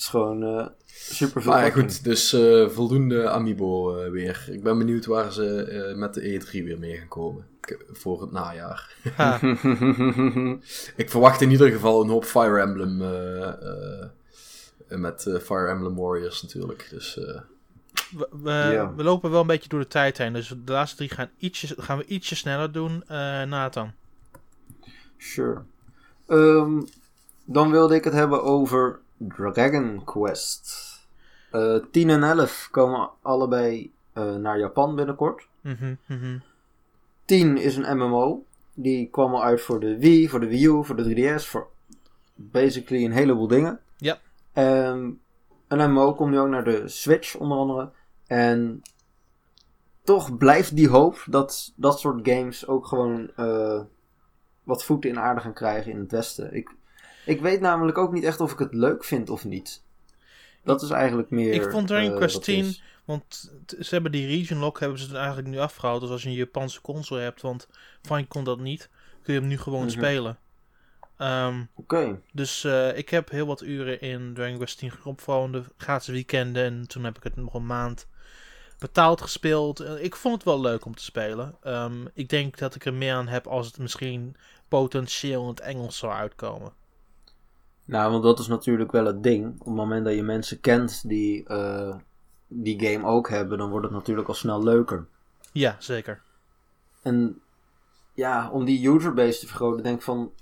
is 0.02 0.08
gewoon 0.08 0.42
eh, 0.42 0.66
super 0.86 1.42
veel. 1.42 1.52
Maar 1.52 1.64
ja, 1.64 1.70
goed, 1.70 2.04
dus 2.04 2.32
eh, 2.32 2.68
voldoende 2.68 3.28
Amiibo 3.28 3.96
eh, 3.96 4.10
weer. 4.10 4.46
Ik 4.50 4.62
ben 4.62 4.78
benieuwd 4.78 5.06
waar 5.06 5.32
ze 5.32 5.62
eh, 5.62 5.96
met 5.96 6.14
de 6.14 6.40
E3 6.40 6.50
weer 6.50 6.78
mee 6.78 6.96
gaan 6.96 7.08
komen. 7.08 7.46
Voor 7.92 8.20
het 8.20 8.32
najaar. 8.32 8.94
Ik 10.96 11.10
verwacht 11.10 11.40
in 11.40 11.50
ieder 11.50 11.70
geval 11.70 12.02
een 12.02 12.08
hoop 12.08 12.24
Fire 12.24 12.60
Emblem. 12.60 13.02
eh, 13.02 13.48
eh, 13.48 14.08
met 14.88 15.22
Fire 15.42 15.68
Emblem 15.68 15.96
Warriors 15.96 16.42
natuurlijk. 16.42 16.86
Dus 16.90 17.18
eh, 17.18 17.40
we, 18.16 18.28
we, 18.42 18.88
we 18.96 19.02
lopen 19.02 19.30
wel 19.30 19.40
een 19.40 19.46
beetje 19.46 19.68
door 19.68 19.80
de 19.80 19.86
tijd 19.86 20.18
heen, 20.18 20.32
dus 20.32 20.48
de 20.64 20.72
laatste 20.72 20.96
drie 20.96 21.08
gaan, 21.10 21.30
ietsje, 21.38 21.74
gaan 21.78 21.98
we 21.98 22.04
ietsje 22.04 22.36
sneller 22.36 22.72
doen. 22.72 23.02
Eh 23.06 23.42
Nathan. 23.42 23.92
Sure. 25.18 25.62
Ehm, 26.26 26.80
dan 27.44 27.70
wilde 27.70 27.94
ik 27.94 28.04
het 28.04 28.12
hebben 28.12 28.42
over 28.42 28.98
Dragon 29.28 30.04
Quest. 30.04 30.90
Eh 31.50 31.76
10 31.90 32.10
en 32.10 32.22
11 32.22 32.68
komen 32.70 33.10
allebei 33.22 33.92
eh, 34.12 34.34
naar 34.34 34.58
Japan 34.58 34.96
binnenkort. 34.96 35.48
Mhm, 35.60 35.94
mhm. 36.06 36.38
10 37.24 37.56
is 37.56 37.76
een 37.76 37.96
MMO. 37.96 38.44
Die 38.74 39.08
kwam 39.10 39.34
al 39.34 39.42
uit 39.42 39.60
voor 39.60 39.80
de 39.80 39.98
Wii, 39.98 40.28
voor 40.28 40.40
de 40.40 40.48
Wii 40.48 40.66
U, 40.66 40.84
voor 40.84 40.96
de 40.96 41.36
3DS, 41.38 41.46
voor 41.46 41.68
basically 42.34 43.04
een 43.04 43.12
heleboel 43.12 43.48
dingen. 43.48 43.80
Ja. 43.96 44.18
En 44.52 45.20
een 45.68 45.90
MMO 45.90 46.14
komt 46.14 46.30
nu 46.30 46.38
ook 46.38 46.48
naar 46.48 46.64
de 46.64 46.88
Switch 46.88 47.36
onder 47.36 47.58
andere. 47.58 47.90
En 48.26 48.82
toch 50.04 50.36
blijft 50.36 50.76
die 50.76 50.88
hoop 50.88 51.24
dat 51.28 51.72
dat 51.76 52.00
soort 52.00 52.28
games 52.28 52.66
ook 52.66 52.86
gewoon 52.86 53.30
eh, 53.36 53.80
wat 54.62 54.84
voeten 54.84 55.10
in 55.10 55.18
aarde 55.18 55.40
gaan 55.40 55.52
krijgen 55.52 55.92
in 55.92 55.98
het 55.98 56.10
Westen. 56.10 56.54
Ik, 56.54 56.70
ik 57.24 57.40
weet 57.40 57.60
namelijk 57.60 57.98
ook 57.98 58.12
niet 58.12 58.24
echt 58.24 58.40
of 58.40 58.52
ik 58.52 58.58
het 58.58 58.74
leuk 58.74 59.04
vind 59.04 59.30
of 59.30 59.44
niet. 59.44 59.82
Dat 60.64 60.82
is 60.82 60.90
eigenlijk 60.90 61.30
meer. 61.30 61.52
Ik 61.52 61.70
vond 61.70 61.86
Dragon 61.88 62.14
Quest 62.16 62.34
wat 62.34 62.44
10 62.44 62.64
is. 62.64 62.82
Want 63.04 63.52
ze 63.80 63.88
hebben 63.88 64.12
die 64.12 64.26
region 64.26 64.58
lock 64.58 64.80
hebben 64.80 64.98
ze 64.98 65.16
eigenlijk 65.16 65.48
nu 65.48 65.58
afgehaald. 65.58 66.00
Dus 66.00 66.10
als 66.10 66.22
je 66.22 66.28
een 66.28 66.34
Japanse 66.34 66.80
console 66.80 67.20
hebt, 67.20 67.40
want 67.42 67.68
Fine 68.02 68.26
kon 68.26 68.44
dat 68.44 68.58
niet, 68.58 68.88
kun 69.22 69.34
je 69.34 69.40
hem 69.40 69.48
nu 69.48 69.58
gewoon 69.58 69.80
Mhm. 69.84 69.90
spelen. 69.90 70.38
Ehm, 71.16 71.62
Oké. 71.74 72.20
dus 72.32 72.64
eh, 72.64 72.96
ik 72.96 73.08
heb 73.08 73.30
heel 73.30 73.46
wat 73.46 73.62
uren 73.62 74.00
in 74.00 74.34
Dragon 74.34 74.56
Quest 74.56 74.78
10 74.78 74.90
geropt, 74.90 75.22
vooral 75.22 75.44
in 75.44 75.52
de 75.52 75.62
gratis 75.76 76.06
weekenden. 76.08 76.64
En 76.64 76.88
toen 76.88 77.04
heb 77.04 77.16
ik 77.16 77.22
het 77.22 77.36
nog 77.36 77.54
een 77.54 77.66
maand 77.66 78.06
betaald 78.78 79.20
gespeeld. 79.20 79.80
Eh, 79.80 80.04
ik 80.04 80.16
vond 80.16 80.34
het 80.34 80.44
wel 80.44 80.60
leuk 80.60 80.84
om 80.84 80.94
te 80.96 81.02
spelen. 81.04 81.56
Ehm, 81.62 82.04
ik 82.14 82.28
denk 82.28 82.58
dat 82.58 82.74
ik 82.74 82.84
er 82.84 82.94
meer 82.94 83.14
aan 83.14 83.28
heb 83.28 83.46
als 83.46 83.66
het 83.66 83.78
misschien 83.78 84.36
potentieel 84.68 85.42
in 85.42 85.48
het 85.48 85.60
Engels 85.60 85.98
zou 85.98 86.12
uitkomen. 86.12 86.72
Nou, 87.84 88.10
want 88.10 88.22
dat 88.22 88.38
is 88.38 88.46
natuurlijk 88.46 88.92
wel 88.92 89.06
het 89.06 89.22
ding. 89.22 89.52
Op 89.58 89.66
het 89.66 89.74
moment 89.74 90.04
dat 90.04 90.14
je 90.14 90.22
mensen 90.22 90.60
kent 90.60 91.08
die 91.08 91.46
eh, 91.46 91.94
die 92.48 92.80
game 92.80 93.06
ook 93.06 93.28
hebben, 93.28 93.58
dan 93.58 93.70
wordt 93.70 93.86
het 93.86 93.94
natuurlijk 93.94 94.28
al 94.28 94.34
snel 94.34 94.62
leuker. 94.62 95.06
Ja, 95.52 95.76
zeker. 95.78 96.22
En 97.02 97.40
ja, 98.14 98.50
om 98.50 98.64
die 98.64 98.88
userbase 98.88 99.40
te 99.40 99.46
vergroten, 99.46 99.82
denk 99.82 99.96
ik 99.96 100.02
van, 100.02 100.32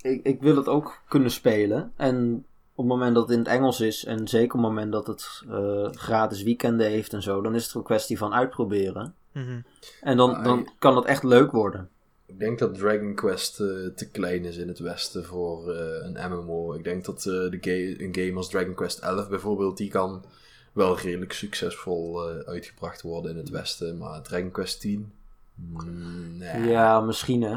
ik, 0.00 0.24
ik 0.24 0.40
wil 0.40 0.56
het 0.56 0.68
ook 0.68 1.02
kunnen 1.08 1.30
spelen. 1.30 1.92
En 1.96 2.44
op 2.74 2.84
het 2.84 2.94
moment 2.94 3.14
dat 3.14 3.22
het 3.22 3.32
in 3.32 3.38
het 3.38 3.48
Engels 3.48 3.80
is, 3.80 4.04
en 4.04 4.28
zeker 4.28 4.56
op 4.56 4.62
het 4.62 4.70
moment 4.70 4.92
dat 4.92 5.06
het 5.06 5.42
eh, 5.48 5.92
gratis 5.92 6.42
weekenden 6.42 6.86
heeft 6.86 7.12
en 7.12 7.22
zo, 7.22 7.40
dan 7.42 7.54
is 7.54 7.64
het 7.64 7.74
een 7.74 7.82
kwestie 7.82 8.18
van 8.18 8.34
uitproberen. 8.34 9.14
Mhm. 9.32 9.60
En 10.00 10.16
dan, 10.16 10.42
dan 10.42 10.68
kan 10.78 10.96
het 10.96 11.04
echt 11.04 11.22
leuk 11.22 11.50
worden. 11.50 11.88
Ik 12.34 12.40
denk 12.40 12.58
dat 12.58 12.74
Dragon 12.74 13.14
Quest 13.14 13.60
eh, 13.60 13.66
te 13.96 14.08
klein 14.12 14.44
is 14.44 14.56
in 14.56 14.68
het 14.68 14.78
Westen 14.78 15.24
voor 15.24 15.72
eh, 15.74 16.04
een 16.06 16.30
MMO. 16.32 16.72
Ik 16.74 16.84
denk 16.84 17.04
dat 17.04 17.18
eh, 17.18 17.24
de 17.24 17.58
ga- 17.60 18.04
een 18.04 18.14
game 18.14 18.36
als 18.36 18.48
Dragon 18.48 18.74
Quest 18.74 18.98
11 18.98 19.28
bijvoorbeeld, 19.28 19.76
die 19.76 19.90
kan 19.90 20.24
wel 20.72 20.98
redelijk 20.98 21.32
succesvol 21.32 22.28
eh, 22.30 22.38
uitgebracht 22.48 23.02
worden 23.02 23.30
in 23.30 23.36
het 23.36 23.48
Westen. 23.50 23.98
Maar 23.98 24.22
Dragon 24.22 24.50
Quest 24.50 24.80
10, 24.80 25.12
mm, 25.54 26.36
nee. 26.38 26.62
Ja, 26.62 27.00
misschien 27.00 27.42
hè. 27.42 27.56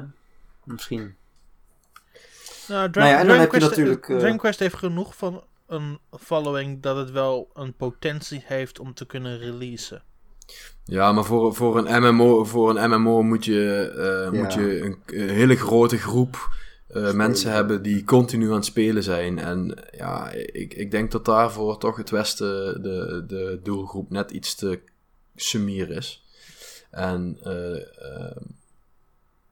Misschien. 0.64 1.16
Nou, 2.68 2.90
Nou 2.92 3.08
ja, 3.08 3.12
en 3.12 3.18
dan 3.18 3.26
Dragon 3.26 3.40
heb 3.42 3.52
je 3.52 3.58
Quest, 3.58 3.70
natuurlijk, 3.70 4.10
eh, 4.10 4.18
Dragon 4.18 4.38
Quest 4.38 4.60
heeft 4.60 4.76
genoeg 4.76 5.16
van 5.16 5.44
een 5.68 6.00
following 6.20 6.82
dat 6.82 6.98
het 6.98 7.12
wel 7.12 7.50
een 7.54 7.74
potentie 7.74 8.44
heeft 8.46 8.80
om 8.80 8.94
te 8.94 9.06
kunnen 9.06 9.38
releasen. 9.38 10.04
Ja, 10.84 11.12
maar 11.12 11.24
voor, 11.26 11.56
voor, 11.56 11.78
een 11.78 12.04
MMO, 12.16 12.44
voor 12.44 12.78
een 12.78 12.90
MMO 13.02 13.22
moet 13.24 13.46
je, 13.46 13.92
eh, 13.98 14.34
Ja. 14.34 14.42
moet 14.44 14.54
je 14.54 14.82
een, 14.82 14.98
een 15.06 15.30
hele 15.30 15.56
grote 15.56 15.98
groep 15.98 16.50
eh, 16.88 17.14
mensen 17.14 17.52
hebben 17.52 17.82
die 17.82 18.04
continu 18.04 18.48
aan 18.50 18.56
het 18.56 18.66
spelen 18.66 19.04
zijn. 19.04 19.40
En 19.40 19.84
ja, 19.92 20.30
ik, 20.32 20.74
ik 20.74 20.92
denk 20.92 21.12
dat 21.12 21.26
daarvoor 21.26 21.78
toch 21.78 21.98
het 21.98 22.10
Westen 22.10 22.82
de, 22.84 23.24
de 23.28 23.60
doelgroep 23.64 24.10
net 24.10 24.32
iets 24.32 24.56
te 24.56 24.80
sumier 25.36 25.90
is. 25.90 26.24
En 26.92 27.38
eh, 27.44 27.76
eh, 27.76 28.36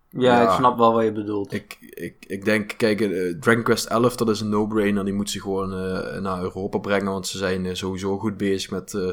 Ja, 0.09 0.41
Ja. 0.41 0.43
ik 0.43 0.49
snap 0.57 0.77
wel 0.77 0.93
wat 0.93 1.03
je 1.03 1.11
bedoelt. 1.11 1.53
ik, 1.53 1.77
ik, 1.79 2.25
ik 2.27 2.45
denk, 2.45 2.73
kijk, 2.77 2.97
Dragon 3.41 3.63
Quest 3.63 3.85
11, 3.85 4.15
dat 4.15 4.29
is 4.29 4.39
een 4.41 4.49
no-brainer. 4.49 5.05
Die 5.05 5.13
moet 5.13 5.29
ze 5.29 5.41
gewoon 5.41 5.71
eh, 5.73 6.19
naar 6.21 6.41
Europa 6.41 6.77
brengen, 6.77 7.11
want 7.11 7.27
ze 7.27 7.37
zijn 7.37 7.77
sowieso 7.77 8.17
goed 8.17 8.37
bezig 8.37 8.71
met 8.71 8.93
eh, 8.93 9.09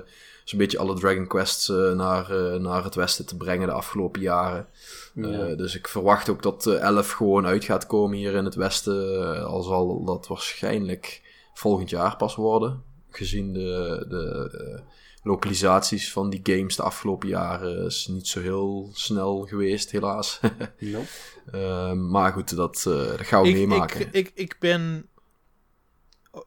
zo'n 0.53 0.61
beetje 0.61 0.79
alle 0.79 0.95
Dragon 0.95 1.27
Quests 1.27 1.69
eh, 1.69 1.93
naar, 1.93 2.31
eh, 2.31 2.61
naar 2.61 2.85
het 2.85 2.95
westen 2.95 3.27
te 3.27 3.37
brengen 3.37 3.67
de 3.67 3.75
afgelopen 3.75 4.21
jaren. 4.21 4.67
Ja. 5.15 5.29
Eh, 5.29 5.57
dus 5.57 5.75
ik 5.75 5.89
verwacht 5.89 6.29
ook 6.29 6.43
dat 6.43 6.67
eh, 6.67 6.75
11 6.75 7.11
gewoon 7.11 7.47
uit 7.47 7.65
gaat 7.65 7.87
komen 7.87 8.17
hier 8.17 8.35
in 8.35 8.45
het 8.45 8.55
westen. 8.55 9.47
al 9.47 9.63
zal 9.63 10.05
dat 10.05 10.27
waarschijnlijk 10.27 11.23
volgend 11.55 11.91
jaar 11.91 12.17
pas 12.17 12.35
worden. 12.35 12.83
Gezien 13.11 13.53
de, 13.53 14.07
de, 14.09 14.81
lokalisaties 15.23 16.13
van 16.13 16.31
die 16.31 16.41
games 16.43 16.77
de 16.77 16.83
afgelopen 16.83 17.29
jaren 17.29 17.85
is 17.85 18.07
niet 18.07 18.29
zo 18.29 18.41
heel 18.41 18.91
snel 18.93 19.41
geweest, 19.41 19.91
helaas. 19.91 20.41
Nope. 20.79 21.95
Maar 21.95 22.33
goed, 22.33 22.57
dat, 22.57 22.77
eh, 22.77 22.95
dat 22.95 23.27
gaan 23.27 23.43
we 23.43 23.49
ik, 23.49 23.55
meemaken. 23.55 24.01
ik, 24.01 24.13
ik, 24.13 24.33
ik 24.35 24.57
ben. 24.59 25.07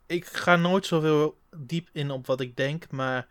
Ik 0.06 0.26
ga 0.26 0.56
nooit 0.56 0.86
zoveel 0.86 1.38
diep 1.57 1.90
in 1.91 2.11
op 2.11 2.26
wat 2.26 2.41
ik 2.41 2.57
denk, 2.57 2.91
maar 2.91 3.27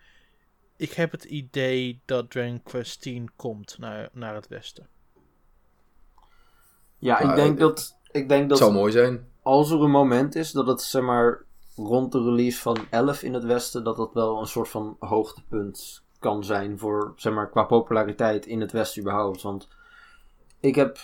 ik 0.76 0.92
heb 0.92 1.10
het 1.12 1.24
idee 1.24 2.00
dat 2.04 2.30
Dragon 2.30 2.62
Quest 2.62 3.00
10 3.02 3.30
komt 3.36 3.78
naar, 3.78 4.08
naar 4.12 4.34
het 4.34 4.48
westen. 4.48 4.88
Ja, 6.98 7.18
ik 7.20 7.34
denk 7.36 7.52
ik- 7.52 7.58
dat, 7.58 7.98
ik 8.10 8.28
denk 8.28 8.40
het 8.40 8.48
dat 8.48 8.58
zou 8.58 8.72
mooi 8.72 8.92
zijn. 8.92 9.28
als 9.42 9.70
er 9.70 9.80
een 9.82 9.90
moment 9.90 10.34
is 10.34 10.52
dat 10.52 10.66
het 10.66 10.80
zeg 10.82 11.02
maar 11.02 11.44
rond 11.76 12.12
de 12.12 12.22
release 12.22 12.60
van 12.60 12.76
11 12.90 13.22
in 13.22 13.34
het 13.34 13.44
westen, 13.44 13.84
dat 13.84 13.96
dat 13.96 14.12
wel 14.12 14.40
een 14.40 14.46
soort 14.46 14.68
van 14.68 14.96
hoogtepunt 14.98 16.02
kan 16.18 16.44
zijn 16.44 16.78
voor 16.78 17.12
zeg 17.16 17.32
maar 17.32 17.50
qua 17.50 17.62
populariteit 17.62 18.46
in 18.46 18.60
het 18.60 18.72
westen 18.72 19.00
überhaupt. 19.02 19.42
Want 19.42 19.68
ik 20.60 20.74
heb 20.74 20.98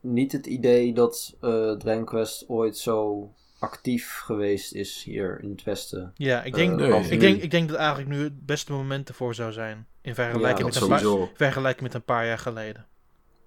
niet 0.00 0.32
het 0.32 0.46
idee 0.46 0.92
dat 0.94 1.36
eh 1.40 1.72
Dragon 1.72 2.04
Quest 2.04 2.48
ooit 2.48 2.76
zo 2.78 3.30
actief 3.58 4.20
geweest 4.24 4.72
is 4.72 5.02
hier 5.02 5.40
in 5.42 5.50
het 5.50 5.62
westen. 5.64 6.12
Ja, 6.14 6.42
ik 6.42 6.54
denk, 6.54 6.78
nee, 6.80 7.10
ik, 7.10 7.20
denk, 7.20 7.42
ik 7.42 7.50
denk 7.50 7.68
dat 7.68 7.78
eigenlijk 7.78 8.08
nu 8.08 8.22
het 8.22 8.46
beste 8.46 8.72
moment 8.72 9.08
ervoor 9.08 9.34
zou 9.34 9.52
zijn. 9.52 9.86
In 10.00 10.14
vergelijking, 10.14 10.58
Ja, 10.74 10.80
met, 10.80 11.02
een 11.02 11.16
paar, 11.18 11.28
vergelijking 11.34 11.82
met 11.82 11.94
een 11.94 12.02
paar 12.04 12.26
jaar 12.26 12.38
geleden. 12.38 12.86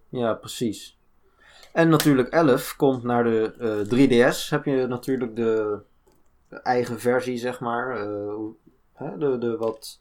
Ja, 0.10 0.34
precies. 0.34 0.98
En 1.74 1.90
natuurlijk 1.90 2.30
11 2.30 2.76
komt 2.76 3.04
naar 3.04 3.24
de 3.24 3.54
eh, 3.60 4.32
3DS. 4.34 4.50
Heb 4.50 4.66
je 4.66 4.88
natuurlijk 4.88 5.36
de 5.36 5.80
eigen 6.64 7.00
versie, 7.00 7.38
zeg 7.38 7.60
maar. 7.60 7.96
eh, 8.02 8.34
hè, 8.94 9.18
de, 9.18 9.38
de 9.38 9.58
wat 9.58 10.00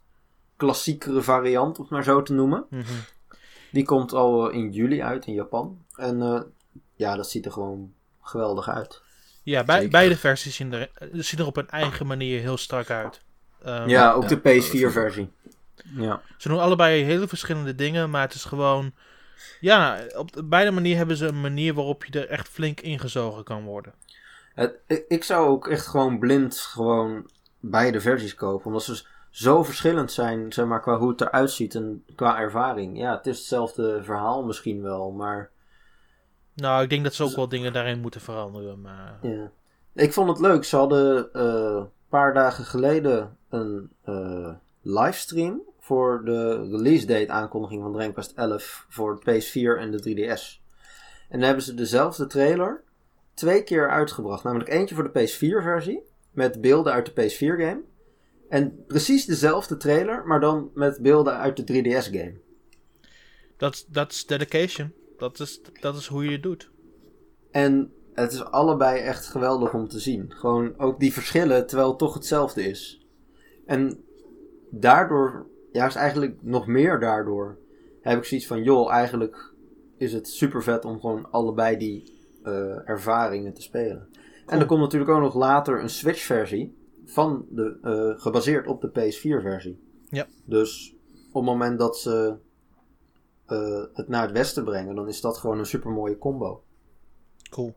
klassiekere 0.56 1.22
variant, 1.22 1.76
om 1.76 1.82
het 1.82 1.93
maar 1.93 2.05
zo 2.05 2.22
te 2.22 2.32
noemen. 2.32 2.66
Mhm. 2.70 2.82
Die 3.72 3.85
komt 3.85 4.12
al 4.12 4.51
eh, 4.51 4.56
in 4.59 4.70
juli 4.70 5.02
uit 5.02 5.26
in 5.26 5.35
Japan. 5.35 5.78
En 5.94 6.22
eh, 6.22 6.40
ja, 6.94 7.16
dat 7.16 7.28
ziet 7.30 7.44
er 7.44 7.52
gewoon 7.52 7.93
geweldig 8.22 8.68
uit. 8.68 9.02
Ja, 9.49 9.65
bij, 9.65 9.89
beide 9.89 10.16
versies 10.16 10.57
zien 10.57 10.73
er, 10.73 10.91
eh, 10.95 11.09
zien 11.12 11.41
er 11.41 11.47
op 11.47 11.57
een 11.57 11.69
eigen 11.69 12.07
manier 12.07 12.41
heel 12.41 12.57
strak 12.57 12.91
uit. 12.91 13.20
Ehm, 13.62 13.89
ja, 13.89 14.12
ook 14.12 14.23
ja, 14.23 14.29
de 14.29 14.41
dat 14.41 14.53
vind 14.53 14.75
ik 14.75 14.81
PS4-versie. 14.81 15.31
Ja. 15.97 16.20
Ze 16.37 16.49
doen 16.49 16.59
allebei 16.59 17.03
hele 17.03 17.29
verschillende 17.29 17.75
dingen, 17.75 18.11
maar 18.11 18.20
het 18.20 18.35
is 18.35 18.45
gewoon... 18.45 18.93
Ja, 19.61 20.01
op 20.16 20.33
de, 20.33 20.45
beide 20.45 20.70
manieren 20.70 20.99
hebben 20.99 21.16
ze 21.16 21.27
een 21.27 21.41
manier 21.41 21.75
waarop 21.75 22.05
je 22.05 22.20
er 22.20 22.29
echt 22.29 22.49
flink 22.49 22.81
ingezogen 22.81 23.45
kan 23.45 23.65
worden. 23.65 23.95
Het, 24.55 24.75
ik, 24.87 25.05
ik 25.09 25.25
zou 25.25 25.49
ook 25.49 25.69
echt 25.69 25.87
gewoon 25.87 26.19
blind 26.19 26.57
gewoon 26.57 27.31
beide 27.61 28.01
versies 28.01 28.35
kopen. 28.35 28.66
Omdat 28.66 28.85
ze 28.85 29.05
zo 29.31 29.62
verschillend 29.62 30.12
zijn, 30.12 30.53
zeg 30.53 30.66
maar, 30.66 30.81
qua 30.81 30.99
hoe 30.99 31.11
het 31.11 31.20
eruit 31.20 31.51
ziet 31.51 31.75
en 31.75 32.05
qua 32.15 32.39
ervaring. 32.39 32.99
Ja, 32.99 33.16
het 33.16 33.27
is 33.27 33.39
hetzelfde 33.39 34.03
verhaal 34.03 34.45
misschien 34.45 34.83
wel, 34.83 35.11
maar... 35.11 35.51
Nou, 36.60 36.82
ik 36.82 36.90
denk 36.90 37.05
dat 37.05 37.14
ze 37.14 37.24
ook 37.24 37.36
wel 37.36 37.48
dingen 37.48 37.72
daarin 37.72 38.01
moeten 38.01 38.20
veranderen, 38.20 38.80
maar... 38.80 39.18
Ja. 39.22 39.51
Ik 39.94 40.12
vond 40.12 40.28
het 40.28 40.39
leuk. 40.39 40.64
Ze 40.64 40.76
hadden 40.76 41.32
eh, 41.32 41.43
een 41.76 41.90
paar 42.09 42.35
dagen 42.35 42.64
geleden 42.64 43.36
een 43.48 43.90
eh, 44.05 44.51
livestream 44.82 45.62
voor 45.80 46.24
de 46.24 46.68
release 46.70 47.06
date 47.06 47.32
aankondiging 47.32 47.82
van 47.82 48.12
Quest 48.12 48.32
11 48.32 48.86
voor 48.89 49.20
de 49.24 49.32
PS4 49.32 49.80
en 49.80 49.90
de 49.90 50.02
3DS. 50.02 50.66
En 51.28 51.39
dan 51.39 51.43
hebben 51.43 51.64
ze 51.64 51.74
dezelfde 51.74 52.26
trailer 52.26 52.82
twee 53.35 53.62
keer 53.62 53.90
uitgebracht. 53.90 54.44
Namelijk 54.44 54.70
eentje 54.70 54.94
voor 54.94 55.12
de 55.12 55.20
PS4 55.20 55.62
versie 55.62 56.02
met 56.30 56.60
beelden 56.60 56.93
uit 56.93 57.14
de 57.14 57.22
PS4 57.22 57.36
game. 57.36 57.80
En 58.48 58.85
precies 58.86 59.24
dezelfde 59.24 59.76
trailer, 59.76 60.26
maar 60.26 60.40
dan 60.40 60.70
met 60.74 60.98
beelden 61.02 61.36
uit 61.36 61.66
de 61.66 61.82
3DS 61.82 62.05
game. 62.05 62.35
Dat 63.56 63.86
dat 63.89 64.12
is 64.12 64.26
dedication. 64.26 64.93
Dat 65.19 65.40
is, 65.40 65.61
dat 65.81 65.97
is 65.97 66.07
hoe 66.07 66.24
je 66.24 66.31
het 66.31 66.43
doet. 66.43 66.70
En 67.51 67.93
het 68.15 68.32
is 68.32 68.45
allebei 68.45 69.01
echt 69.01 69.27
geweldig 69.27 69.74
om 69.74 69.89
te 69.89 69.99
zien. 69.99 70.32
Gewoon 70.32 70.78
ook 70.78 71.01
die 71.01 71.12
verschillen, 71.12 71.66
terwijl 71.66 71.89
het 71.89 71.99
toch 71.99 72.15
hetzelfde 72.15 72.62
is. 72.62 73.07
En 73.66 74.05
daardoor, 74.70 75.47
juist 75.73 75.97
eigenlijk 75.97 76.43
nog 76.43 76.66
meer 76.66 77.01
daardoor, 77.01 77.59
heb 78.01 78.19
ik 78.19 78.24
zoiets 78.24 78.47
van, 78.47 78.62
joh, 78.62 78.93
eigenlijk 78.93 79.53
is 79.97 80.12
het 80.12 80.28
super 80.28 80.62
vet 80.62 80.85
om 80.85 81.01
gewoon 81.01 81.31
allebei 81.31 81.77
die 81.77 82.12
eh, 82.43 82.89
ervaringen 82.89 83.53
te 83.55 83.62
spelen. 83.62 84.09
En 84.47 84.61
er 84.61 84.66
komt 84.66 84.81
natuurlijk 84.81 85.11
ook 85.11 85.20
nog 85.20 85.35
later 85.35 85.82
een 85.82 85.90
Switch-versie, 85.90 86.77
van 87.05 87.47
de, 87.51 87.78
eh, 87.82 88.23
gebaseerd 88.23 88.66
op 88.66 88.81
de 88.81 88.89
PS4-versie. 88.89 89.81
Ja. 90.09 90.27
Dus 90.45 90.97
op 91.28 91.35
het 91.35 91.53
moment 91.53 91.78
dat 91.78 91.99
ze 91.99 92.36
eh, 93.49 93.83
het 93.95 94.09
naar 94.09 94.23
het 94.23 94.33
westen 94.33 94.65
brengen, 94.65 94.95
dan 94.95 95.09
is 95.09 95.20
dat 95.20 95.39
gewoon 95.39 95.59
een 95.59 95.66
super 95.66 95.91
mooie 95.91 96.19
combo. 96.19 96.62
Cool. 97.51 97.77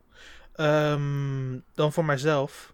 Ehm, 0.52 1.58
dan 1.74 1.92
voor 1.92 2.04
mijzelf. 2.04 2.72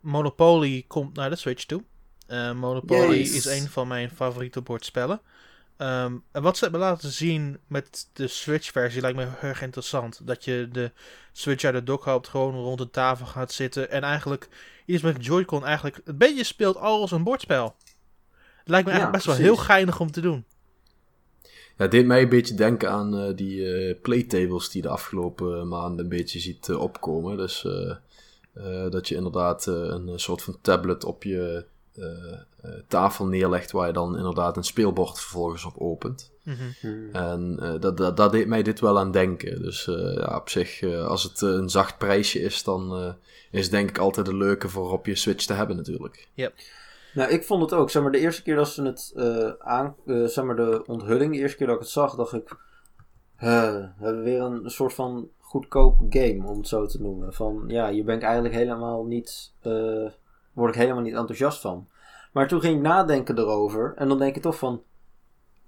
Monopoly 0.00 0.84
komt 0.88 1.16
naar 1.16 1.30
de 1.30 1.36
Switch 1.36 1.64
toe. 1.64 1.82
Eh, 2.26 2.52
Monopoly 2.52 3.16
Yes. 3.18 3.32
is 3.34 3.44
een 3.44 3.68
van 3.68 3.88
mijn 3.88 4.10
favoriete 4.10 4.60
bordspellen. 4.60 5.20
Ehm, 5.76 6.16
en 6.32 6.42
wat 6.42 6.56
ze 6.56 6.62
hebben 6.64 6.80
laten 6.82 7.10
zien 7.10 7.58
met 7.66 8.08
de 8.12 8.26
Switch-versie 8.26 9.00
lijkt 9.00 9.16
me 9.16 9.22
heel 9.24 9.48
erg 9.48 9.62
interessant. 9.62 10.26
Dat 10.26 10.44
je 10.44 10.68
de 10.72 10.92
Switch 11.32 11.64
uit 11.64 11.74
de 11.74 11.82
dock 11.82 12.04
hoopt, 12.04 12.28
gewoon 12.28 12.54
rond 12.54 12.78
de 12.78 12.90
tafel 12.90 13.26
gaat 13.26 13.52
zitten. 13.52 13.90
En 13.90 14.02
eigenlijk 14.02 14.48
iets 14.86 15.02
met 15.02 15.24
Joy-Con 15.24 15.64
eigenlijk 15.64 16.00
een 16.04 16.16
beetje 16.18 16.44
speelt 16.44 16.76
als 16.76 17.10
een 17.10 17.22
bordspel. 17.24 17.76
Het 18.56 18.68
lijkt 18.68 18.86
me 18.86 18.92
Ja, 18.92 18.98
eigenlijk 18.98 19.12
best 19.12 19.26
wel 19.26 19.46
heel 19.46 19.56
geinig 19.56 20.00
om 20.00 20.10
te 20.10 20.20
doen. 20.20 20.44
Ja, 21.76 21.82
het 21.82 21.90
deed 21.90 22.06
mij 22.06 22.22
een 22.22 22.28
beetje 22.28 22.54
denken 22.54 22.90
aan 22.90 23.18
eh, 23.18 23.36
die 23.36 23.72
eh, 23.72 23.94
playtables 24.02 24.70
die 24.70 24.82
de 24.82 24.88
afgelopen 24.88 25.68
maanden 25.68 26.04
een 26.04 26.10
beetje 26.10 26.40
ziet 26.40 26.68
eh, 26.68 26.80
opkomen. 26.80 27.36
Dus 27.36 27.64
eh, 27.64 27.90
eh, 28.52 28.90
dat 28.90 29.08
je 29.08 29.14
inderdaad 29.14 29.66
eh, 29.66 29.74
een 29.74 30.12
soort 30.14 30.42
van 30.42 30.58
tablet 30.60 31.04
op 31.04 31.22
je 31.22 31.64
eh, 31.94 32.32
eh, 32.60 32.70
tafel 32.88 33.26
neerlegt 33.26 33.70
waar 33.70 33.86
je 33.86 33.92
dan 33.92 34.16
inderdaad 34.16 34.56
een 34.56 34.64
speelbord 34.64 35.20
vervolgens 35.20 35.64
op 35.64 35.74
opent. 35.78 36.32
Mhm. 36.42 36.56
Hmm. 36.80 37.08
En 37.12 37.56
eh, 37.60 37.80
dat, 37.80 37.96
dat, 37.96 38.16
dat 38.16 38.32
deed 38.32 38.46
mij 38.46 38.62
dit 38.62 38.80
wel 38.80 38.98
aan 38.98 39.10
denken. 39.10 39.62
Dus 39.62 39.86
eh, 39.86 40.14
ja, 40.14 40.36
op 40.36 40.48
zich, 40.48 40.82
eh, 40.82 41.06
als 41.06 41.22
het 41.22 41.42
eh, 41.42 41.48
een 41.48 41.70
zacht 41.70 41.98
prijsje 41.98 42.40
is, 42.40 42.62
dan 42.62 42.96
eh, 42.96 43.12
is 43.50 43.62
het 43.62 43.70
denk 43.70 43.88
ik 43.88 43.98
altijd 43.98 44.28
een 44.28 44.36
leuke 44.36 44.68
voor 44.68 44.92
op 44.92 45.06
je 45.06 45.14
Switch 45.14 45.44
te 45.44 45.52
hebben 45.52 45.76
natuurlijk. 45.76 46.28
Nou, 47.14 47.30
ik 47.30 47.44
vond 47.44 47.62
het 47.62 47.72
ook. 47.72 47.90
Zeg 47.90 48.02
maar, 48.02 48.12
de 48.12 48.18
eerste 48.18 48.42
keer 48.42 48.56
dat 48.56 48.68
ze 48.68 48.82
het 48.82 49.12
eh, 49.16 49.50
aan... 49.58 49.96
eh, 50.06 50.24
zeg 50.24 50.44
maar, 50.44 50.56
de 50.56 50.82
onthulling, 50.86 51.32
de 51.32 51.38
eerste 51.38 51.56
keer 51.56 51.66
dat 51.66 51.76
ik 51.76 51.82
het 51.82 51.90
zag, 51.90 52.14
dacht 52.14 52.32
ik... 52.32 52.56
"Huh, 53.38 53.74
we 53.98 54.04
hebben 54.04 54.22
weer 54.22 54.40
een, 54.40 54.70
soort 54.70 54.94
van 54.94 55.28
goedkoop 55.38 55.98
game, 56.08 56.46
om 56.48 56.56
het 56.58 56.68
zo 56.68 56.86
te 56.86 57.02
noemen. 57.02 57.32
Van, 57.32 57.64
ja, 57.66 57.90
hier 57.90 58.04
ben 58.04 58.16
ik 58.16 58.22
eigenlijk 58.22 58.54
helemaal 58.54 59.04
niet... 59.04 59.52
eh, 59.60 60.10
word 60.52 60.74
ik 60.74 60.80
helemaal 60.80 61.02
niet 61.02 61.14
enthousiast 61.14 61.60
van. 61.60 61.88
Maar 62.32 62.48
toen 62.48 62.60
ging 62.60 62.76
ik 62.76 62.82
nadenken 62.82 63.38
erover. 63.38 63.92
En 63.96 64.08
dan 64.08 64.18
denk 64.18 64.36
ik 64.36 64.42
toch 64.42 64.58
van... 64.58 64.82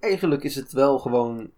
Eigenlijk 0.01 0.43
is 0.43 0.55
het 0.55 0.73
wel 0.73 0.99
gewoon 0.99 1.51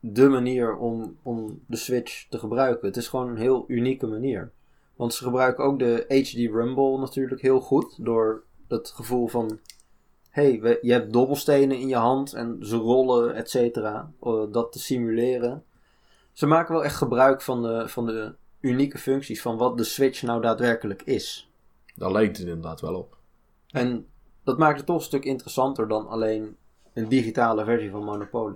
de 0.00 0.28
manier 0.28 0.76
om, 0.76 1.16
om 1.22 1.60
de 1.66 1.76
Switch 1.76 2.28
te 2.28 2.38
gebruiken. 2.38 2.86
Het 2.86 2.96
is 2.96 3.08
gewoon 3.08 3.28
een 3.28 3.36
heel 3.36 3.64
unieke 3.68 4.06
manier. 4.06 4.52
Want 4.96 5.14
ze 5.14 5.24
gebruiken 5.24 5.64
ook 5.64 5.78
de 5.78 6.04
HD 6.08 6.54
Rumble 6.54 6.98
natuurlijk 6.98 7.40
heel 7.40 7.60
goed. 7.60 8.04
Door 8.04 8.42
het 8.72 8.90
gevoel 8.90 9.26
van... 9.28 9.58
hey, 10.30 10.60
we- 10.60 10.78
je 10.82 10.92
hebt 10.92 11.12
dobbelstenen 11.12 11.78
in 11.78 11.88
je 11.88 11.96
hand 11.96 12.32
en 12.32 12.58
ze 12.60 12.76
rollen, 12.76 13.34
et 13.34 13.50
cetera. 13.50 14.12
eh, 14.22 14.42
dat 14.50 14.72
te 14.72 14.78
simuleren. 14.78 15.64
Ze 16.32 16.46
maken 16.46 16.74
wel 16.74 16.84
echt 16.84 16.96
gebruik 16.96 17.42
van 17.42 17.62
de, 17.62 17.88
van 17.88 18.06
de 18.06 18.34
unieke 18.60 18.98
functies 18.98 19.42
van 19.42 19.56
wat 19.56 19.76
de 19.78 19.84
Switch 19.84 20.22
nou 20.22 20.40
daadwerkelijk 20.40 21.02
is. 21.02 21.50
Daar 21.94 22.12
lijkt 22.12 22.36
het 22.38 22.46
inderdaad 22.46 22.80
wel 22.80 22.94
op. 22.94 23.16
En 23.70 24.06
dat 24.44 24.58
maakt 24.58 24.76
het 24.76 24.86
toch 24.86 24.96
een 24.96 25.02
stuk 25.02 25.24
interessanter 25.24 25.88
dan 25.88 26.08
alleen 26.08 26.56
een 26.94 27.08
digitale 27.08 27.64
versie 27.64 27.90
van 27.90 28.04
Monopoly. 28.04 28.54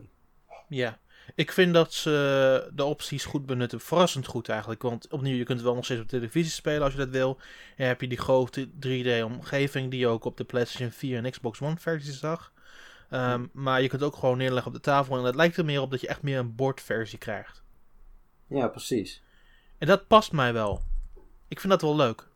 Ja, 0.68 0.98
ik 1.34 1.52
vind 1.52 1.74
dat 1.74 1.92
ze 1.92 2.70
de 2.74 2.84
opties 2.84 3.24
goed 3.24 3.46
benutten. 3.46 3.80
Verrassend 3.80 4.26
goed 4.26 4.48
eigenlijk. 4.48 4.82
Want 4.82 5.08
opnieuw, 5.08 5.36
je 5.36 5.44
kunt 5.44 5.62
wel 5.62 5.74
nog 5.74 5.84
steeds 5.84 6.00
op 6.00 6.08
televisie 6.08 6.52
spelen 6.52 6.82
als 6.82 6.92
je 6.92 6.98
dat 6.98 7.08
wil. 7.08 7.38
En 7.76 7.86
heb 7.86 8.00
je 8.00 8.08
die 8.08 8.18
grote 8.18 8.68
3D-omgeving 8.68 9.90
die 9.90 9.98
je 9.98 10.06
ook 10.06 10.24
op 10.24 10.36
de 10.36 10.44
PlayStation 10.44 10.90
4 10.90 11.24
en 11.24 11.30
Xbox 11.30 11.60
One 11.60 11.76
versie 11.76 12.12
zag. 12.12 12.52
Ehm, 13.10 13.46
Maar 13.52 13.82
je 13.82 13.88
kunt 13.88 14.02
ook 14.02 14.16
gewoon 14.16 14.38
neerleggen 14.38 14.66
op 14.66 14.76
de 14.76 14.82
tafel. 14.82 15.16
En 15.16 15.24
het 15.24 15.34
lijkt 15.34 15.56
er 15.56 15.64
meer 15.64 15.80
op 15.80 15.90
dat 15.90 16.00
je 16.00 16.08
echt 16.08 16.22
meer 16.22 16.38
een 16.38 16.54
bordversie 16.54 17.18
krijgt. 17.18 17.62
Ja, 18.46 18.68
precies. 18.68 19.22
En 19.78 19.86
dat 19.86 20.06
past 20.06 20.32
mij 20.32 20.52
wel. 20.52 20.82
Ik 21.48 21.60
vind 21.60 21.72
dat 21.72 21.82
wel 21.82 21.96
leuk. 21.96 22.28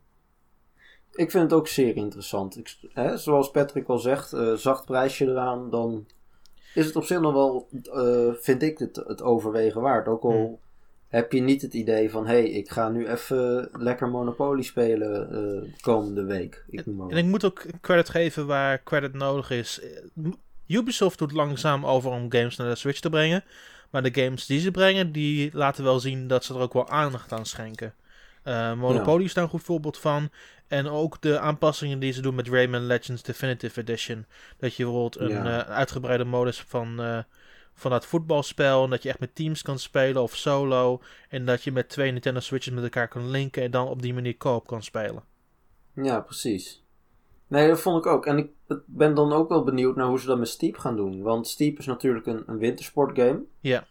Ik 1.11 1.31
vind 1.31 1.43
het 1.43 1.53
ook 1.53 1.67
zeer 1.67 1.95
interessant. 1.95 2.57
Ik, 2.57 2.77
hè, 2.93 3.17
zoals 3.17 3.51
Patrick 3.51 3.87
al 3.87 3.97
zegt, 3.97 4.33
eh, 4.33 4.53
zacht 4.53 4.85
prijsje 4.85 5.25
eraan, 5.25 5.69
dan 5.69 6.07
is 6.73 6.85
het 6.85 6.95
op 6.95 7.03
zich 7.03 7.19
nog 7.19 7.33
wel, 7.33 7.67
eh, 7.93 8.33
vind 8.33 8.61
ik 8.61 8.77
het, 8.77 8.95
het 8.95 9.21
overwegen 9.21 9.81
waard. 9.81 10.07
Ook 10.07 10.23
al 10.23 10.59
heb 11.07 11.31
je 11.31 11.41
niet 11.41 11.61
het 11.61 11.73
idee 11.73 12.09
van... 12.09 12.25
hé, 12.25 12.33
hey, 12.33 12.49
ik 12.49 12.69
ga 12.69 12.89
nu 12.89 13.07
even 13.07 13.69
lekker 13.71 14.07
Monopoly 14.09 14.61
spelen 14.61 15.31
eh, 15.31 15.69
komende 15.81 16.23
week. 16.23 16.63
Ik 16.69 16.85
En 16.85 16.95
wat. 16.95 17.11
ik 17.11 17.25
moet 17.25 17.45
ook 17.45 17.65
credit 17.81 18.09
geven 18.09 18.47
waar 18.47 18.83
credit 18.83 19.13
nodig 19.13 19.49
is. 19.49 19.79
Eh, 19.79 20.77
Ubisoft 20.77 21.17
doet 21.17 21.31
langzaam 21.31 21.85
over 21.85 22.11
om 22.11 22.31
games 22.31 22.55
naar 22.55 22.69
de 22.69 22.75
Switch 22.75 22.99
te 22.99 23.09
brengen. 23.09 23.43
Maar 23.89 24.03
de 24.03 24.21
games 24.21 24.45
die 24.45 24.59
ze 24.59 24.71
brengen, 24.71 25.11
die 25.11 25.49
laten 25.53 25.83
wel 25.83 25.99
zien 25.99 26.27
dat 26.27 26.43
ze 26.43 26.53
er 26.53 26.59
ook 26.59 26.73
wel 26.73 26.89
aandacht 26.89 27.31
aan 27.31 27.45
schenken. 27.45 27.93
Monopoly 28.77 29.23
is 29.23 29.33
daar 29.33 29.43
een 29.43 29.49
goed 29.49 29.63
voorbeeld 29.63 29.97
van. 29.97 30.29
En 30.71 30.87
ook 30.87 31.21
de 31.21 31.39
aanpassingen 31.39 31.99
die 31.99 32.11
ze 32.11 32.21
doen 32.21 32.35
met 32.35 32.47
Rayman 32.47 32.85
Legends 32.85 33.23
Definitive 33.23 33.79
Edition. 33.81 34.25
Dat 34.57 34.75
je 34.75 34.83
bijvoorbeeld 34.83 35.19
een 35.19 35.29
Ja. 35.29 35.65
eh, 35.65 35.69
uitgebreide 35.75 36.23
modus 36.23 36.61
van, 36.61 37.01
eh, 37.01 37.19
van 37.73 37.91
dat 37.91 38.05
voetbalspel. 38.05 38.83
En 38.83 38.89
dat 38.89 39.03
je 39.03 39.09
echt 39.09 39.19
met 39.19 39.35
teams 39.35 39.61
kan 39.61 39.79
spelen 39.79 40.21
of 40.21 40.35
solo. 40.35 41.01
En 41.29 41.45
dat 41.45 41.63
je 41.63 41.71
met 41.71 41.89
twee 41.89 42.11
Nintendo 42.11 42.39
Switches 42.39 42.73
met 42.73 42.83
elkaar 42.83 43.07
kan 43.07 43.29
linken. 43.29 43.63
En 43.63 43.71
dan 43.71 43.87
op 43.87 44.01
die 44.01 44.13
manier 44.13 44.37
co-op 44.37 44.67
kan 44.67 44.83
spelen. 44.83 45.23
Ja, 45.95 46.19
precies. 46.19 46.83
Nee, 47.47 47.67
dat 47.67 47.79
vond 47.81 48.05
ik 48.05 48.11
ook. 48.11 48.25
En 48.25 48.37
ik 48.37 48.49
ben 48.85 49.13
dan 49.15 49.33
ook 49.33 49.49
wel 49.49 49.63
benieuwd 49.63 49.95
naar 49.95 50.07
hoe 50.07 50.19
ze 50.19 50.27
dat 50.27 50.37
met 50.39 50.47
Steep 50.47 50.77
gaan 50.77 50.95
doen. 50.95 51.21
Want 51.21 51.47
Steep 51.47 51.77
is 51.79 51.85
natuurlijk 51.85 52.25
een, 52.25 52.43
een 52.47 52.57
wintersportgame. 52.57 53.41
Ja. 53.59 53.85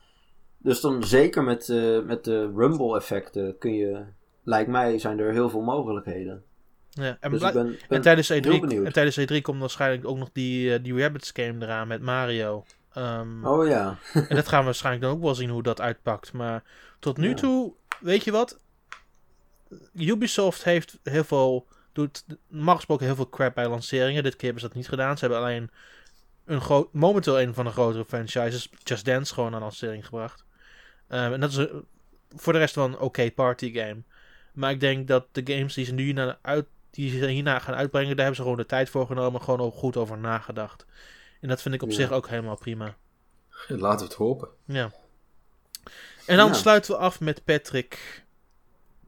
Dus 0.59 0.81
dan 0.81 1.05
zeker 1.05 1.43
met, 1.44 1.69
eh, 1.69 2.01
met 2.02 2.24
de 2.24 2.52
Rumble-effecten 2.55 3.59
kun 3.59 3.74
je... 3.74 4.05
Lijkt 4.43 4.70
mij 4.70 4.98
zijn 4.98 5.19
er 5.19 5.32
heel 5.32 5.48
veel 5.51 5.61
mogelijkheden. 5.62 6.44
Ja, 6.90 7.16
en 7.20 7.30
Dus 7.30 7.38
blijk- 7.40 7.54
ik 7.54 7.62
ben, 7.62 7.70
ben 7.70 7.96
En 7.96 8.00
tijdens, 8.02 8.28
heel 8.28 8.38
E3, 8.42 8.60
benieuwd. 8.60 8.86
en 8.86 8.92
tijdens 8.92 9.18
E3 9.20 9.40
komt 9.42 9.60
waarschijnlijk 9.60 10.06
ook 10.08 10.16
nog 10.18 10.30
die, 10.32 10.74
eh, 10.74 10.82
die 10.84 11.00
Rabbids 11.02 11.30
game 11.34 11.64
eraan 11.64 11.88
met 11.88 12.02
Mario. 12.02 12.64
Ehm, 12.92 13.44
Oh 13.46 13.66
ja. 13.68 13.98
En 14.28 14.36
dat 14.36 14.48
gaan 14.48 14.58
we 14.58 14.64
waarschijnlijk 14.64 15.04
dan 15.04 15.14
ook 15.14 15.22
wel 15.22 15.34
zien 15.34 15.50
hoe 15.50 15.62
dat 15.62 15.80
uitpakt. 15.80 16.32
Maar 16.32 16.62
tot 16.98 17.16
nu 17.16 17.28
Ja. 17.28 17.34
toe, 17.34 17.72
weet 18.00 18.24
je 18.24 18.30
wat? 18.30 18.58
Ubisoft 19.94 20.64
heeft 20.64 20.98
heel 21.02 21.24
veel, 21.24 21.66
doet 21.92 22.24
normaal 22.48 22.76
gesproken 22.76 23.06
heel 23.06 23.14
veel 23.14 23.28
crap 23.28 23.54
bij 23.54 23.68
lanceringen. 23.68 24.22
Dit 24.22 24.32
keer 24.36 24.42
hebben 24.44 24.60
ze 24.60 24.66
dat 24.68 24.76
niet 24.76 24.88
gedaan. 24.88 25.18
Ze 25.18 25.24
hebben 25.24 25.42
alleen 25.44 25.70
een 26.44 26.60
groot, 26.60 26.92
momenteel 26.92 27.40
een 27.40 27.54
van 27.54 27.64
de 27.64 27.70
grotere 27.70 28.04
franchises, 28.04 28.70
Just 28.84 29.04
Dance, 29.04 29.34
gewoon 29.34 29.54
aan 29.54 29.60
lancering 29.60 30.04
gebracht. 30.04 30.44
Ehm, 31.08 31.32
en 31.32 31.40
dat 31.40 31.50
is 31.50 31.56
een- 31.56 31.84
voor 32.36 32.52
de 32.52 32.58
rest 32.58 32.74
wel 32.74 32.84
een 32.84 32.98
oké 32.98 33.30
party 33.30 33.72
game. 33.72 34.02
Maar 34.52 34.70
ik 34.70 34.80
denk 34.80 35.08
dat 35.08 35.26
de 35.32 35.40
games 35.54 35.74
die 35.74 35.84
ze 35.84 35.92
nu 35.92 36.02
hierna, 36.02 36.38
uit, 36.42 36.66
die 36.90 37.18
ze 37.18 37.26
hierna 37.26 37.58
gaan 37.58 37.74
uitbrengen, 37.74 38.08
daar 38.08 38.24
hebben 38.24 38.36
ze 38.36 38.42
gewoon 38.42 38.56
de 38.56 38.66
tijd 38.66 38.90
voor 38.90 39.06
genomen, 39.06 39.42
gewoon 39.42 39.60
ook 39.60 39.74
goed 39.74 39.96
over 39.96 40.18
nagedacht. 40.18 40.86
En 41.40 41.48
dat 41.48 41.62
vind 41.62 41.74
ik 41.74 41.82
op 41.82 41.88
Ja. 41.88 41.94
zich 41.94 42.12
ook 42.12 42.28
helemaal 42.28 42.56
prima. 42.56 42.96
Laten 43.68 43.98
we 43.98 44.04
het 44.04 44.14
hopen. 44.14 44.48
Ja. 44.64 44.90
En 46.26 46.36
dan 46.36 46.46
Ja. 46.46 46.52
sluiten 46.52 46.90
we 46.94 46.96
af 47.00 47.20
met 47.20 47.44
Patrick. 47.44 48.22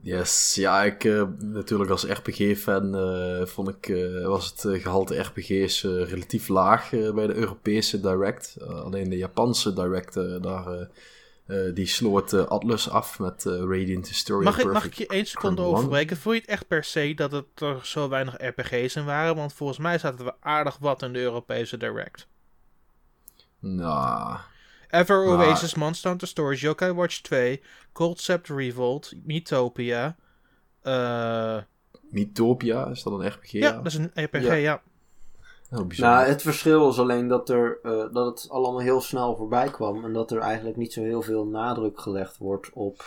Yes, 0.01 0.55
ja, 0.55 0.83
ik 0.83 1.05
eh, 1.05 1.23
natuurlijk 1.39 1.91
als 1.91 2.05
RPG-fan 2.05 2.95
eh, 2.97 3.47
vond 3.47 3.69
ik, 3.69 3.89
eh, 3.89 4.27
was 4.27 4.47
het 4.51 4.65
eh, 4.65 4.83
gehalte 4.83 5.19
RPG's 5.21 5.83
relatief 5.83 6.49
laag 6.49 6.91
bij 6.91 7.27
de 7.27 7.35
Europese 7.35 8.01
Direct. 8.01 8.57
Alleen 8.61 9.09
de 9.11 9.17
Japanse 9.17 9.73
Direct, 9.73 10.15
daar, 10.43 10.89
eh, 11.47 11.75
die 11.75 11.87
sloot 11.87 12.33
eh, 12.33 12.47
Atlus 12.47 12.91
af 12.91 13.19
met 13.19 13.47
eh, 13.47 13.53
Radiant 13.53 14.09
Historia 14.09 14.51
Mag 14.51 14.59
ik, 14.59 14.73
mag 14.73 14.85
ik 14.85 14.95
je 14.95 15.07
één 15.07 15.27
seconde 15.27 15.63
overbreken? 15.63 16.17
Vond 16.17 16.35
je 16.35 16.41
het 16.41 16.51
echt 16.51 16.67
per 16.69 16.85
se 16.85 17.15
dat 17.15 17.33
het 17.33 17.61
er 17.61 17.87
zo 17.87 18.09
weinig 18.09 18.35
RPG's 18.39 18.97
in 18.97 19.05
waren? 19.05 19.37
Want 19.37 19.53
volgens 19.53 19.79
mij 19.79 19.99
zaten 19.99 20.25
we 20.25 20.35
aardig 20.41 20.79
wat 20.79 21.03
in 21.03 21.13
de 21.13 21.19
Europese 21.19 21.77
Direct. 21.77 22.27
Nou, 23.59 24.39
Ever 24.91 25.25
Maar- 25.27 25.47
Oasis, 25.47 25.75
Monster 25.75 26.11
Hunter 26.11 26.29
Stories, 26.29 26.61
Yokai 26.61 26.93
Watch 26.93 27.21
2, 27.21 27.63
Cold 27.93 28.21
Sept 28.21 28.49
Revolt, 28.49 29.13
Mythopia. 29.25 30.17
Mythopia, 32.11 32.87
is 32.87 33.03
dat 33.03 33.13
een 33.13 33.27
RPG? 33.29 33.51
ja, 33.51 33.73
dat 33.73 33.87
is 33.87 33.95
een 33.95 34.11
RPG, 34.15 34.43
Ja. 34.43 34.53
ja. 34.53 34.83
Heel 35.73 35.87
bijzonder. 35.87 36.15
Nou, 36.17 36.29
het 36.29 36.43
verschil 36.43 36.89
is 36.89 36.99
alleen 36.99 37.29
dat, 37.29 37.49
er, 37.49 37.79
eh, 37.83 37.93
dat 38.13 38.27
het 38.27 38.51
allemaal 38.51 38.81
heel 38.81 39.01
snel 39.01 39.37
voorbij 39.37 39.69
kwam. 39.71 40.05
En 40.05 40.13
dat 40.13 40.31
er 40.31 40.39
eigenlijk 40.39 40.77
niet 40.77 40.93
zo 40.93 41.03
heel 41.03 41.23
veel 41.23 41.47
nadruk 41.47 42.01
gelegd 42.01 42.39
wordt 42.39 42.71
op 42.73 43.05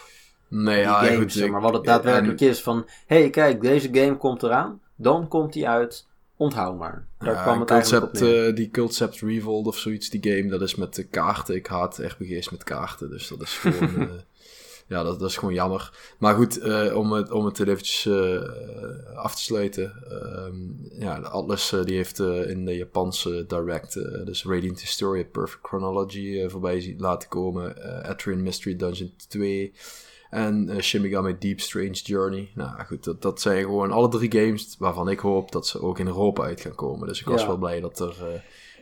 nee, 0.48 0.76
die 0.76 0.84
ja, 0.84 0.94
games. 1.04 1.18
goed, 1.18 1.32
zeg 1.32 1.46
ik- 1.46 1.52
maar 1.52 1.62
wat 1.62 1.74
het 1.74 1.82
en- 1.82 1.88
daadwerkelijk 1.88 2.42
is 2.42 2.62
van... 2.64 2.86
Hé, 3.06 3.20
hey, 3.20 3.30
kijk, 3.30 3.62
deze 3.62 3.90
game 3.92 4.18
komt 4.18 4.44
eraan. 4.44 4.82
Dan 4.96 5.28
komt 5.28 5.54
die 5.54 5.68
uit. 5.68 6.08
Onthoud 6.38 6.78
maar. 6.78 7.06
Daar 7.18 7.34
Ja, 7.34 7.42
kwam 7.42 7.60
het 7.60 7.70
Concept, 7.72 8.20
neer. 8.20 8.48
eh, 8.48 8.56
die 8.56 8.72
Concept 8.72 9.20
Revolt 9.22 9.68
of 9.68 9.78
zoiets, 9.78 10.10
die 10.10 10.32
game, 10.34 10.50
dat 10.50 10.62
is 10.62 10.76
met 10.76 10.96
de 10.96 11.04
kaarten. 11.04 11.56
Ik 11.56 11.68
haat 11.68 11.98
RPG's 11.98 12.50
met 12.50 12.64
kaarten, 12.64 13.10
dus 13.10 13.28
dat 13.28 13.42
is 13.42 13.58
gewoon... 13.58 14.10
ja, 14.88 15.03
dat, 15.03 15.20
dat 15.20 15.30
is 15.30 15.38
gewoon 15.38 15.53
jammer. 15.53 16.14
Maar 16.20 16.36
goed, 16.36 16.57
eh, 16.60 16.98
om, 16.98 17.12
het, 17.12 17.32
om 17.32 17.45
het 17.45 17.60
eventjes 17.60 18.06
eh, 18.06 19.16
af 19.16 19.36
te 19.36 19.41
sluiten. 19.41 19.94
ehm, 20.10 20.56
ja, 21.02 21.20
de 21.20 21.28
Atlas 21.28 21.72
eh, 21.72 21.84
die 21.84 21.95
heeft 21.95 22.20
in 22.20 22.66
de 22.66 22.76
Japanse 22.78 23.45
Direct, 23.48 23.94
dus 24.26 24.45
Radiant 24.45 24.80
Historia 24.82 25.24
Perfect 25.24 25.68
Chronology 25.68 26.48
voorbij 26.48 26.95
laten 26.98 27.30
komen. 27.30 27.76
Atrian 28.06 28.44
Mystery 28.44 28.76
Dungeon 28.76 29.14
2 29.28 29.74
en 30.30 30.84
Shin 30.84 31.02
Megami 31.02 31.36
Deep 31.40 31.60
Strange 31.60 31.91
Journey. 31.91 32.52
Nou 32.56 32.84
goed, 32.86 33.03
dat, 33.03 33.22
dat 33.22 33.41
zijn 33.41 33.64
gewoon 33.64 33.91
alle 33.91 34.07
drie 34.10 34.32
games 34.32 34.76
waarvan 34.80 35.10
ik 35.10 35.20
hoop 35.20 35.52
dat 35.52 35.68
ze 35.68 35.82
ook 35.82 35.99
in 35.99 36.07
Europa 36.07 36.44
uit 36.44 36.62
gaan 36.62 36.76
komen. 36.76 37.07
Dus 37.07 37.20
ik 37.20 37.28
was 37.28 37.41
Ja. 37.41 37.48
wel 37.48 37.57
blij 37.57 37.80
dat 37.82 37.99
er 37.99 38.16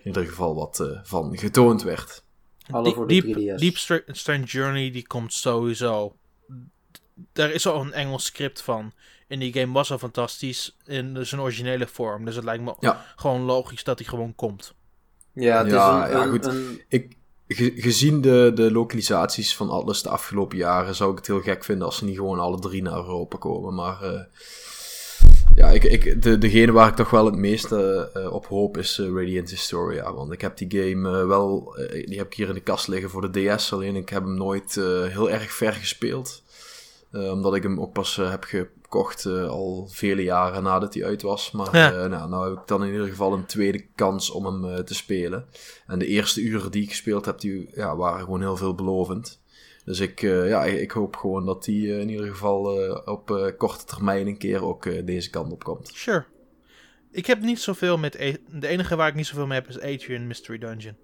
in 0.04 0.08
ieder 0.08 0.26
geval 0.26 0.56
wat 0.56 1.00
van 1.04 1.38
getoond 1.38 1.84
werd. 1.84 2.23
Alle 2.72 2.94
voor 2.94 3.08
de 3.08 3.22
Deep, 3.22 3.38
3DS. 3.58 3.60
Deep 3.62 3.78
Stra- 3.78 4.02
Strange 4.08 4.44
Journey, 4.46 4.92
die 4.92 5.08
komt 5.08 5.34
sowieso. 5.34 6.16
Daar 7.34 7.52
is 7.52 7.68
al 7.68 7.82
een 7.82 7.94
Engels 7.94 8.26
script 8.26 8.62
van. 8.62 8.92
En 9.28 9.40
die 9.40 9.54
game 9.54 9.74
was 9.74 9.92
al 9.92 9.98
fantastisch 9.98 10.78
in 10.86 11.26
zijn 11.26 11.42
originele 11.42 11.88
vorm. 11.88 12.26
Dus 12.26 12.36
het 12.36 12.44
lijkt 12.44 12.64
me 12.64 12.76
Ja. 12.80 13.06
gewoon 13.16 13.42
logisch 13.42 13.84
dat 13.84 14.00
hij 14.00 14.08
gewoon 14.08 14.36
komt. 14.36 14.74
Ja, 15.34 15.58
het 15.64 15.72
Ja, 15.72 16.04
is 16.06 16.12
een, 16.12 16.18
ja, 16.18 16.24
een- 16.24 16.30
goed. 16.32 16.46
een- 16.46 16.82
Ik, 16.88 17.18
ge- 17.48 17.74
gezien 17.76 18.22
de, 18.22 18.52
de 18.56 18.72
lokalisaties 18.72 19.56
van 19.56 19.70
Atlas 19.70 20.04
de 20.04 20.10
afgelopen 20.10 20.58
jaren 20.58 20.96
zou 20.96 21.12
ik 21.12 21.18
het 21.18 21.28
heel 21.28 21.42
gek 21.42 21.64
vinden 21.64 21.86
als 21.86 21.98
ze 21.98 22.06
niet 22.06 22.16
gewoon 22.16 22.40
alle 22.40 22.60
drie 22.60 22.82
naar 22.82 22.94
Europa 22.96 23.38
komen. 23.38 23.74
Maar 23.74 24.02
eh, 24.02 24.22
ja, 25.56 25.70
ik, 25.70 25.84
ik, 25.84 26.22
de, 26.22 26.38
degene 26.38 26.72
waar 26.72 26.88
ik 26.88 26.96
toch 26.96 27.10
wel 27.10 27.26
het 27.26 27.36
meeste 27.36 28.10
eh, 28.14 28.34
op 28.34 28.46
hoop 28.46 28.78
is 28.78 29.00
eh, 29.00 29.06
Radiant 29.06 29.50
Historia. 29.50 30.14
Want 30.14 30.32
ik 30.32 30.42
heb 30.42 30.58
die 30.58 30.82
game 30.82 31.20
eh, 31.20 31.28
wel, 31.28 31.76
die 32.06 32.18
heb 32.18 32.28
ik 32.28 32.34
hier 32.34 32.48
in 32.48 32.54
de 32.54 32.60
kast 32.60 32.88
liggen 32.88 33.10
voor 33.10 33.32
de 33.32 33.56
DS. 33.56 33.74
Alleen 33.74 33.96
ik 33.96 34.10
heb 34.10 34.24
hem 34.24 34.36
nooit 34.36 34.76
heel 35.10 35.30
erg 35.30 35.52
ver 35.52 35.74
gespeeld. 35.74 36.42
Omdat 37.12 37.56
ik 37.56 37.64
hem 37.64 37.80
ook 37.80 37.94
pas 37.94 38.16
heb 38.16 38.44
gekocht 38.44 39.26
al 39.26 39.88
vele 39.92 40.24
jaren 40.24 40.64
nadat 40.64 40.94
hij 40.94 41.06
uit 41.06 41.22
was. 41.22 41.52
Maar 41.52 41.78
Ja. 41.78 42.08
nou, 42.08 42.30
nou 42.30 42.50
heb 42.50 42.60
ik 42.62 42.68
dan 42.68 42.84
in 42.84 42.92
ieder 42.92 43.08
geval 43.08 43.34
een 43.34 43.46
tweede 43.46 43.86
kans 43.96 44.30
om 44.30 44.46
hem 44.46 44.86
te 44.86 44.94
spelen. 44.94 45.46
En 45.88 46.00
de 46.00 46.08
eerste 46.08 46.42
uren 46.42 46.72
die 46.72 46.84
ik 46.84 46.90
gespeeld 46.90 47.26
heb, 47.26 47.40
die 47.40 47.70
ja, 47.74 47.96
waren 47.96 48.20
gewoon 48.20 48.42
heel 48.42 48.58
veelbelovend. 48.58 49.42
Dus 49.86 50.00
ik, 50.00 50.22
eh, 50.22 50.48
ja, 50.48 50.64
ik 50.66 50.92
hoop 50.92 51.16
gewoon 51.16 51.46
dat 51.46 51.64
die 51.64 51.94
eh, 51.94 52.00
in 52.00 52.10
ieder 52.10 52.28
geval 52.28 52.82
eh, 52.82 53.02
op 53.14 53.32
eh, 53.32 53.48
korte 53.58 53.86
termijn 53.86 54.28
een 54.28 54.38
keer 54.38 54.64
ook 54.64 54.86
eh, 54.86 55.06
deze 55.06 55.30
kant 55.30 55.52
op 55.52 55.64
komt. 55.64 55.88
Sure. 55.94 56.24
Ik 57.12 57.26
heb 57.26 57.42
niet 57.42 57.60
zoveel 57.60 57.98
met... 57.98 58.12
De 58.52 58.68
enige 58.68 58.96
waar 58.96 59.08
ik 59.08 59.16
niet 59.16 59.26
zoveel 59.28 59.48
mee 59.48 59.60
heb 59.60 59.70
is 59.70 59.80
Atrian 59.80 60.28
Mystery 60.28 60.58
Dungeon. 60.58 60.96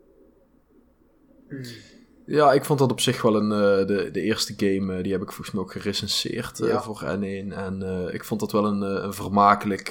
Ja, 2.26 2.54
ik 2.54 2.66
vond 2.66 2.80
dat 2.80 2.92
op 2.92 3.00
zich 3.00 3.22
wel 3.22 3.36
een. 3.36 3.52
eh, 3.52 3.88
de, 3.88 4.10
de 4.12 4.22
eerste 4.22 4.54
game, 4.58 4.96
eh, 4.98 5.04
die 5.04 5.12
heb 5.12 5.22
ik 5.22 5.32
volgens 5.32 5.52
mij 5.52 5.64
ook 5.64 5.72
gerecenseerd 5.72 6.60
eh, 6.60 6.68
Ja. 6.68 6.82
voor 6.82 7.02
N1. 7.04 7.54
En 7.54 7.82
eh, 7.84 8.14
ik 8.14 8.24
vond 8.26 8.40
dat 8.40 8.52
wel 8.52 8.66
een, 8.66 8.84
eh, 8.84 9.04
een 9.04 9.14
vermakelijk. 9.14 9.90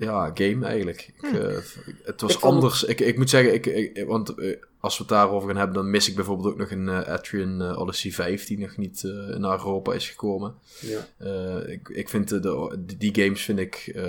Ja, 0.00 0.30
game 0.34 0.66
eigenlijk. 0.66 1.10
Ik, 1.16 1.22
eh, 1.32 1.56
het 2.04 2.20
was 2.20 2.32
Ik 2.32 2.38
vond 2.38 2.42
het- 2.42 2.42
anders. 2.42 2.84
Ik, 2.84 3.00
ik 3.00 3.16
moet 3.16 3.30
zeggen, 3.30 3.54
ik, 3.54 3.66
ik- 3.66 4.04
want 4.06 4.34
eh, 4.34 4.56
als 4.80 4.96
we 4.96 5.02
het 5.02 5.12
daarover 5.12 5.48
gaan 5.48 5.56
hebben, 5.56 5.74
dan 5.76 5.90
mis 5.90 6.08
ik 6.08 6.14
bijvoorbeeld 6.14 6.48
ook 6.52 6.58
nog 6.58 6.70
een 6.70 6.88
eh, 6.88 7.00
Atrian 7.12 7.76
Odyssey 7.76 8.10
5 8.10 8.46
die 8.46 8.58
nog 8.58 8.76
niet 8.76 9.04
eh, 9.04 9.36
naar 9.36 9.58
Europa 9.58 9.92
is 9.92 10.08
gekomen. 10.10 10.54
ja. 10.80 11.06
Eh, 11.18 11.68
ik, 11.72 11.88
ik 11.88 12.08
vind 12.08 12.28
de, 12.28 12.40
de- 12.40 12.96
die 12.98 13.14
games 13.22 13.42
vind 13.44 13.58
ik 13.58 13.90
eh, 13.94 14.02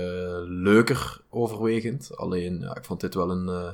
leuker 0.46 1.22
overwegend. 1.30 2.18
Alleen, 2.18 2.60
ja, 2.60 2.76
ik 2.76 2.86
vond 2.86 3.02
dit 3.02 3.14
wel 3.14 3.32
een. 3.32 3.48
eh, 3.48 3.72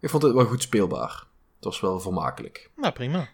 ik 0.00 0.10
vond 0.10 0.22
dit 0.22 0.32
wel 0.32 0.44
goed 0.44 0.62
speelbaar. 0.62 1.26
Het 1.56 1.64
was 1.64 1.80
wel 1.80 2.00
vermakelijk. 2.00 2.70
Nou, 2.76 2.92
prima. 2.92 3.28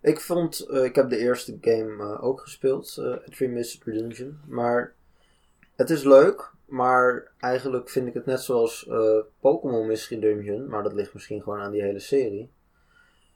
Ik 0.00 0.20
vond, 0.20 0.60
eh, 0.60 0.84
ik 0.84 0.94
heb 0.94 1.08
de 1.10 1.18
eerste 1.18 1.58
game 1.60 1.96
eh, 2.02 2.24
ook 2.24 2.40
gespeeld, 2.40 2.96
uh, 2.98 3.14
Three 3.16 3.48
Mystery 3.48 3.92
Dungeon. 3.98 4.38
Maar 4.48 4.92
het 5.76 5.90
is 5.90 6.02
leuk, 6.02 6.51
maar 6.72 7.32
eigenlijk 7.38 7.88
vind 7.90 8.06
ik 8.06 8.14
het 8.14 8.26
net 8.26 8.40
zoals 8.40 8.88
eh, 8.88 9.18
Pokémon 9.40 9.86
Mystery 9.86 10.20
Dungeon, 10.20 10.68
maar 10.68 10.82
dat 10.82 10.92
ligt 10.92 11.14
misschien 11.14 11.42
gewoon 11.42 11.60
aan 11.60 11.70
die 11.70 11.82
hele 11.82 11.98
serie. 11.98 12.50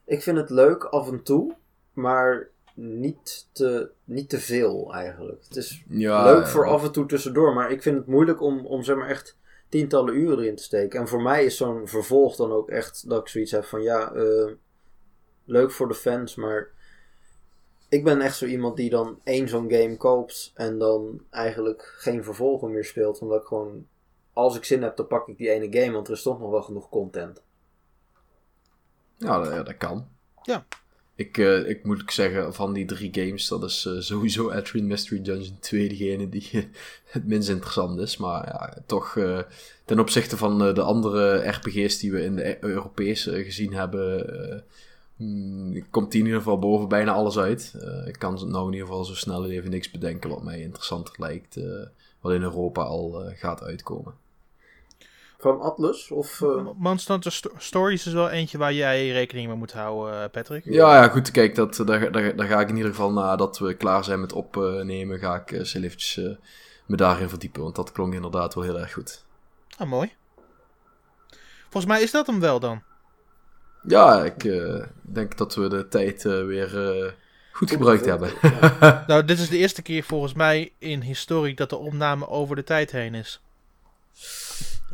Ik 0.05 0.23
vind 0.23 0.37
het 0.37 0.51
leuk 0.51 0.85
af 0.85 1.09
en 1.11 1.23
toe, 1.23 1.55
maar 1.93 2.49
niet 2.75 3.49
te, 3.53 3.91
niet 4.05 4.29
te 4.29 4.39
veel 4.39 4.95
eigenlijk. 4.95 5.45
Het 5.49 5.57
is 5.57 5.85
Ja, 5.89 6.25
leuk 6.25 6.47
voor 6.47 6.65
ja. 6.65 6.71
af 6.71 6.85
en 6.85 6.93
toe 6.93 7.07
tussendoor, 7.07 7.55
maar 7.55 7.71
ik 7.71 7.83
vind 7.83 7.97
het 7.97 8.07
moeilijk 8.07 8.41
om, 8.41 8.67
om 8.67 8.83
zeg 8.83 8.97
maar 8.97 9.09
echt 9.09 9.39
tientallen 9.69 10.15
uren 10.15 10.39
erin 10.39 10.57
te 10.57 10.63
steken. 10.63 11.01
En 11.01 11.09
voor 11.09 11.23
mij 11.23 11.45
is 11.45 11.57
zo'n 11.57 11.89
vervolg 11.89 12.37
dan 12.37 12.53
ook 12.53 12.69
echt 12.69 13.09
dat 13.09 13.21
ik 13.21 13.29
zoiets 13.29 13.53
heb 13.53 13.65
van 13.65 13.83
ja, 13.83 14.13
eh, 14.13 14.51
leuk 15.45 15.71
voor 15.71 15.89
de 15.89 15.95
fans, 15.95 16.35
maar 16.35 16.71
ik 17.97 18.05
ben 18.05 18.21
echt 18.21 18.37
zo 18.37 18.47
iemand 18.47 18.77
die 18.77 18.91
dan 18.91 19.21
één 19.25 19.49
zo'n 19.49 19.71
game 19.71 19.97
koopt 19.97 20.53
en 20.55 20.79
dan 20.79 21.23
eigenlijk 21.31 21.95
geen 21.99 22.25
vervolgen 22.25 22.73
meer 22.73 22.85
speelt. 22.85 23.19
Omdat 23.19 23.41
ik 23.41 23.47
gewoon, 23.47 23.87
als 24.33 24.57
ik 24.57 24.65
zin 24.65 24.83
heb, 24.83 24.97
dan 24.97 25.07
pak 25.07 25.29
ik 25.29 25.37
die 25.37 25.51
ene 25.51 25.81
game, 25.81 25.93
want 25.93 26.07
er 26.07 26.13
is 26.15 26.23
toch 26.23 26.41
nog 26.41 26.51
wel 26.51 26.63
genoeg 26.63 26.89
content. 26.89 27.43
Ja, 29.17 29.39
dat, 29.39 29.53
ja, 29.53 29.63
dat 29.63 29.77
kan. 29.77 30.09
Ja. 30.43 30.67
Ik, 31.15 31.39
eh, 31.39 31.69
ik 31.69 31.85
moet 31.85 32.01
ook 32.01 32.11
zeggen, 32.11 32.55
van 32.55 32.73
die 32.73 32.85
drie 32.85 33.15
games, 33.15 33.49
dat 33.49 33.63
is 33.63 33.87
eh, 33.87 33.99
sowieso 33.99 34.51
Etrian 34.51 34.87
Mystery 34.87 35.23
Dungeon 35.23 35.59
2 35.61 35.89
degene 35.89 36.29
die 36.29 36.51
het 37.17 37.27
minst 37.27 37.49
interessant 37.49 38.01
is. 38.01 38.17
Maar 38.17 38.47
ja, 38.47 38.83
toch 38.87 39.17
eh, 39.17 39.41
ten 39.85 39.99
opzichte 39.99 40.37
van 40.37 40.65
eh, 40.65 40.75
de 40.75 40.83
andere 40.83 41.49
RPG's 41.49 41.99
die 41.99 42.13
we 42.13 42.23
in 42.23 42.37
de 42.37 42.49
E- 42.49 42.57
Europese 42.61 43.45
gezien 43.45 43.73
hebben, 43.73 44.65
eh, 45.19 45.27
mm, 45.27 45.91
komt 45.91 46.15
in 46.15 46.21
ieder 46.25 46.39
geval 46.39 46.59
boven 46.59 46.89
bijna 46.89 47.13
alles 47.13 47.39
uit. 47.39 47.75
Eh, 47.81 48.07
ik 48.07 48.19
kan 48.19 48.35
nou 48.51 48.67
in 48.67 48.73
ieder 48.73 48.87
geval 48.89 49.05
zo 49.05 49.15
snel 49.15 49.51
even 49.51 49.71
niks 49.71 49.91
bedenken 49.91 50.31
wat 50.31 50.43
mij 50.43 50.61
interessanter 50.61 51.15
lijkt, 51.19 51.57
eh, 51.57 51.65
wat 52.21 52.33
in 52.33 52.43
Europa 52.43 52.83
al 52.83 53.25
eh, 53.25 53.39
gaat 53.39 53.63
uitkomen. 53.63 54.15
Van 55.39 55.61
Atlus? 55.61 56.11
Of, 56.11 56.43
eh, 56.43 56.69
Monster 56.77 57.33
Sto- 57.33 57.51
Stories 57.57 58.07
is 58.07 58.13
wel 58.13 58.31
eentje 58.31 58.59
waar 58.59 58.73
jij 58.73 59.09
rekening 59.11 59.47
mee 59.49 59.57
moet 59.57 59.73
houden, 59.73 60.23
eh, 60.23 60.31
Patrick. 60.31 60.65
Ja, 60.65 61.03
ja, 61.03 61.09
goed. 61.09 61.31
Kijk, 61.31 61.55
dat, 61.55 61.83
daar, 61.87 62.13
daar, 62.13 62.37
daar 62.37 62.47
ga 62.47 62.61
ik 62.61 62.69
in 62.69 62.77
ieder 62.77 62.91
geval 62.91 63.13
nadat 63.13 63.59
we 63.59 63.75
klaar 63.75 64.05
zijn 64.05 64.21
met 64.21 64.33
opnemen, 64.33 65.19
ga 65.19 65.35
ik 65.41 65.51
uh, 65.51 65.75
eventjes 65.75 66.21
me 66.87 66.97
daarin 66.97 67.29
verdiepen. 67.29 67.63
Want 67.63 67.75
dat 67.77 67.93
klonk 67.93 68.15
inderdaad 68.15 68.55
wel 68.55 68.65
heel 68.65 68.79
erg 68.79 68.93
goed. 68.93 69.25
Ah, 69.79 69.89
mooi. 69.89 70.13
Volgens 71.63 71.87
mij 71.93 72.03
is 72.03 72.11
dat 72.11 72.27
hem 72.27 72.41
wel 72.41 72.61
dan. 72.61 72.83
Ja, 73.87 74.25
ik 74.25 74.45
eh, 74.45 74.83
denk 75.03 75.37
dat 75.37 75.55
we 75.55 75.69
de 75.69 75.89
tijd 75.89 76.25
eh, 76.25 76.45
weer 76.45 76.89
eh, 76.89 77.13
goed 77.53 77.71
gebruikt 77.71 78.05
hebben. 78.05 78.31
Nou, 79.07 79.25
dit 79.25 79.39
is 79.39 79.49
de 79.49 79.59
eerste 79.59 79.83
keer 79.83 80.03
volgens 80.03 80.33
mij 80.35 80.73
in 80.79 81.01
historie 81.01 81.55
dat 81.55 81.71
de 81.71 81.77
opname 81.77 82.29
over 82.29 82.57
de 82.57 82.65
tijd 82.65 82.91
heen 82.91 83.15
is. 83.15 83.41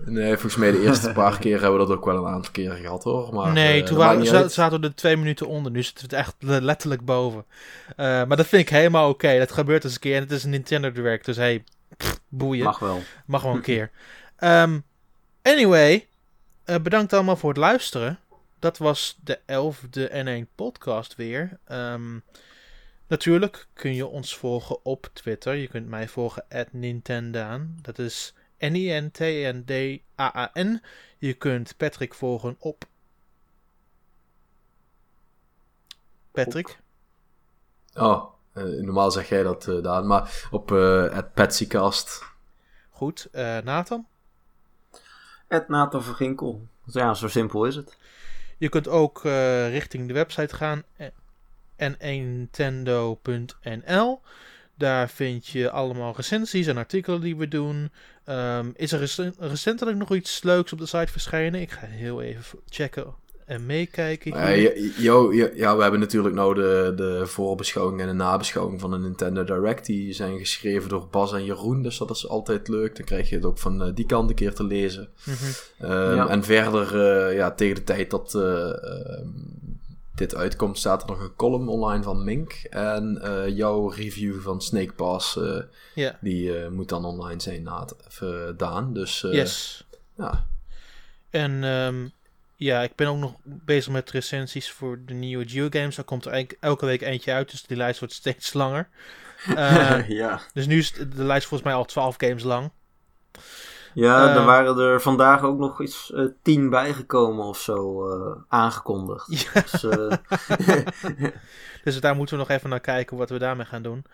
Nee, 0.05 0.32
volgens 0.32 0.56
mij 0.56 0.70
de 0.70 0.81
eerste 0.82 1.12
paar 1.12 1.39
keer 1.39 1.60
hebben 1.60 1.81
we 1.81 1.86
dat 1.86 1.97
ook 1.97 2.05
wel 2.05 2.16
een 2.16 2.32
aantal 2.32 2.52
keren 2.52 2.77
gehad 2.77 3.05
hoor. 3.05 3.35
Maar, 3.35 3.52
nee, 3.52 3.82
toen 3.82 3.97
waren, 3.97 4.51
zaten 4.51 4.81
we 4.81 4.86
er 4.86 4.94
twee 4.94 5.16
minuten 5.16 5.47
onder. 5.47 5.73
Nu 5.73 5.82
zitten 5.82 6.09
we 6.09 6.16
het 6.16 6.27
echt 6.27 6.35
le- 6.39 6.60
letterlijk 6.60 7.05
boven. 7.05 7.44
Eh, 7.89 8.06
maar 8.06 8.36
dat 8.36 8.47
vind 8.47 8.62
ik 8.62 8.69
helemaal 8.69 9.09
oké. 9.09 9.39
Dat 9.39 9.52
gebeurt 9.52 9.85
eens 9.85 9.94
een 9.94 10.01
keer. 10.01 10.16
En 10.16 10.23
het 10.23 10.31
is 10.31 10.44
een 10.44 10.51
Nintendo 10.51 10.93
Direct. 10.93 11.24
Dus 11.24 11.36
hey, 11.36 11.64
pff, 11.97 12.20
boeien. 12.28 12.64
Mag, 12.64 12.81
mag 12.81 13.43
wel. 13.43 13.51
wel 13.51 13.55
een 13.55 13.62
keer. 13.62 13.90
Ehm, 14.36 14.78
anyway, 15.43 16.06
bedankt 16.82 17.12
allemaal 17.12 17.36
voor 17.36 17.48
het 17.51 17.59
luisteren. 17.59 18.19
Dat 18.62 18.78
was 18.78 19.18
de 19.22 19.40
elfde 19.47 20.09
N1 20.24 20.55
podcast 20.55 21.14
weer. 21.14 21.59
Ehm, 21.64 22.18
natuurlijk 23.06 23.66
kun 23.72 23.94
je 23.94 24.06
ons 24.06 24.36
volgen 24.36 24.84
op 24.84 25.10
Twitter. 25.12 25.55
Je 25.55 25.68
kunt 25.68 25.89
mij 25.89 26.09
volgen 26.09 26.44
at 26.48 26.72
Nintendaan. 26.72 27.78
Dat 27.80 27.98
is 27.98 28.34
N-I-N-T-N-D-A-A-N. 28.59 29.62
Je 31.18 31.32
kunt 31.32 31.76
Patrick 31.76 32.14
volgen 32.14 32.56
op... 32.59 32.84
Patrick? 36.30 36.78
Oh, 37.94 38.32
eh, 38.52 38.64
normaal 38.64 39.10
zeg 39.10 39.28
jij 39.28 39.43
dat, 39.43 39.68
eh, 39.68 39.82
Daan. 39.82 40.06
Maar 40.06 40.48
op 40.51 40.72
eh 40.72 41.14
het 41.14 41.34
Patsycast. 41.34 42.24
Goed. 42.90 43.28
eh, 43.32 43.59
Nathan? 43.59 44.06
Ed 45.48 45.68
Nathan 45.68 46.02
ja, 46.84 47.14
zo 47.14 47.28
simpel 47.28 47.64
is 47.64 47.76
het. 47.76 47.97
Je 48.62 48.68
kunt 48.68 48.89
ook 48.89 49.24
eh, 49.24 49.68
richting 49.70 50.09
de 50.09 50.14
website 50.14 50.55
gaan. 50.55 50.82
eh, 50.97 51.06
n1nintendo.nl 51.93 54.20
Daar 54.74 55.10
vind 55.10 55.47
je 55.47 55.70
allemaal 55.70 56.14
recensies 56.16 56.66
en 56.66 56.76
artikelen 56.76 57.20
die 57.20 57.36
we 57.36 57.48
doen. 57.48 57.90
Ehm, 58.24 58.70
is 58.74 58.93
er 58.93 58.98
recen- 58.98 59.34
recentelijk 59.39 59.98
nog 59.98 60.14
iets 60.14 60.43
leuks 60.43 60.72
op 60.72 60.78
de 60.78 60.86
site 60.86 61.12
verschenen? 61.12 61.60
Ik 61.60 61.70
ga 61.70 61.86
heel 61.86 62.22
even 62.22 62.59
checken 62.68 63.14
en 63.47 63.66
meekijken. 63.66 64.32
Eh, 64.32 64.47
hier. 64.47 64.77
ja, 64.78 64.93
jo- 64.97 65.32
ja, 65.32 65.48
ja, 65.55 65.77
we 65.77 65.82
hebben 65.82 66.01
natuurlijk 66.01 66.35
nou 66.35 66.55
de, 66.55 66.93
de 66.97 67.27
voorbeschouwing 67.27 68.01
en 68.01 68.06
de 68.06 68.12
nabeschouwing 68.12 68.81
van 68.81 68.90
de 68.90 68.98
Nintendo 68.98 69.44
Direct. 69.44 69.86
Die 69.86 70.12
zijn 70.12 70.39
geschreven 70.39 70.89
door 70.89 71.09
Bas 71.10 71.32
en 71.32 71.44
Jeroen, 71.44 71.82
dus 71.82 71.98
dat 71.98 72.10
is 72.10 72.28
altijd 72.28 72.69
leuk. 72.69 72.97
Dan 72.97 73.05
krijg 73.06 73.28
je 73.28 73.35
het 73.35 73.44
ook 73.44 73.59
van 73.59 73.82
eh, 73.82 73.94
die 73.94 74.06
kant 74.06 74.28
een 74.31 74.36
keer 74.36 74.55
te 74.55 74.64
lezen. 74.64 75.09
Mhm. 75.24 75.35
Ehm, 75.78 76.14
Ja. 76.14 76.28
En 76.28 76.44
verder, 76.44 77.01
eh, 77.28 77.36
ja, 77.36 77.51
tegen 77.51 77.74
de 77.74 77.85
tijd 77.85 78.10
dat 78.10 78.35
eh, 78.35 78.69
ehm, 78.69 79.28
dit 80.14 80.35
uitkomt, 80.35 80.78
staat 80.78 81.02
er 81.02 81.09
nog 81.09 81.20
een 81.20 81.36
column 81.36 81.69
online 81.69 82.02
van 82.02 82.24
Mink. 82.24 82.52
En 82.70 83.19
eh, 83.23 83.56
jouw 83.56 83.89
review 83.89 84.40
van 84.40 84.60
Snake 84.60 84.93
Pass, 84.93 85.36
eh, 85.36 85.59
die 86.20 86.59
eh, 86.59 86.69
moet 86.69 86.89
dan 86.89 87.05
online 87.05 87.40
zijn 87.40 87.62
na 87.62 87.86
Daan. 88.56 88.93
Dus 88.93 89.24
eh, 89.24 89.32
Yes. 89.32 89.85
ja, 90.16 90.47
En 91.31 91.64
ehm, 91.64 92.06
ja, 92.62 92.82
ik 92.82 92.94
ben 92.94 93.06
ook 93.09 93.18
nog 93.18 93.34
bezig 93.44 93.93
met 93.93 94.10
recensies 94.10 94.70
voor 94.70 94.98
de 95.06 95.14
nieuwe 95.14 95.48
Geogames. 95.48 95.97
Daar 95.97 96.05
komt 96.05 96.24
er 96.24 96.47
elke 96.60 96.86
week 96.86 97.01
eentje 97.02 97.32
uit, 97.32 97.51
dus 97.51 97.62
die 97.62 97.76
lijst 97.76 97.98
wordt 97.98 98.14
steeds 98.14 98.52
langer. 98.62 98.89
Eh, 99.56 100.09
ja. 100.22 100.40
dus 100.52 100.66
nu 100.66 100.78
is 100.78 100.93
de 100.93 101.24
lijst 101.24 101.47
volgens 101.47 101.68
mij 101.70 101.78
al 101.78 101.84
12 101.84 102.14
games 102.18 102.43
lang. 102.43 102.70
Ja, 103.94 104.28
Eh, 104.28 104.36
er 104.36 104.44
waren 104.44 104.78
er 104.78 105.01
vandaag 105.01 105.43
ook 105.43 105.59
nog 105.59 105.82
iets 105.82 106.12
eh, 106.12 106.24
tien 106.43 106.70
bijgekomen 106.70 107.44
of 107.44 107.59
zo 107.59 108.06
aangekondigd. 108.48 109.51
Ja. 109.52 109.60
Dus, 109.60 109.82
Dus 111.84 112.01
daar 112.01 112.16
moeten 112.16 112.34
we 112.36 112.40
nog 112.43 112.51
even 112.51 112.70
naar 112.70 112.80
kijken 112.80 113.16
wat 113.16 113.30
we 113.30 113.39
daarmee 113.39 113.66
gaan 113.66 113.82
doen. 113.82 114.05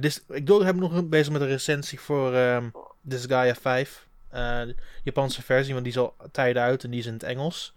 Dus, 0.00 0.24
ik 0.28 0.46
doe- 0.46 0.64
heb 0.64 0.76
nog 0.76 1.08
bezig 1.08 1.32
met 1.32 1.40
een 1.40 1.46
recensie 1.46 2.00
voor 2.00 2.34
ehm 2.34 2.68
Disgaea 3.02 3.54
5. 3.54 4.06
eh, 4.28 4.40
de 4.60 4.74
Japanse 5.02 5.42
versie, 5.42 5.72
want 5.72 5.84
die 5.84 5.94
is 5.94 6.00
al 6.00 6.14
tijden 6.32 6.62
uit 6.62 6.84
en 6.84 6.90
die 6.90 7.00
is 7.00 7.06
in 7.06 7.12
het 7.12 7.22
Engels. 7.22 7.74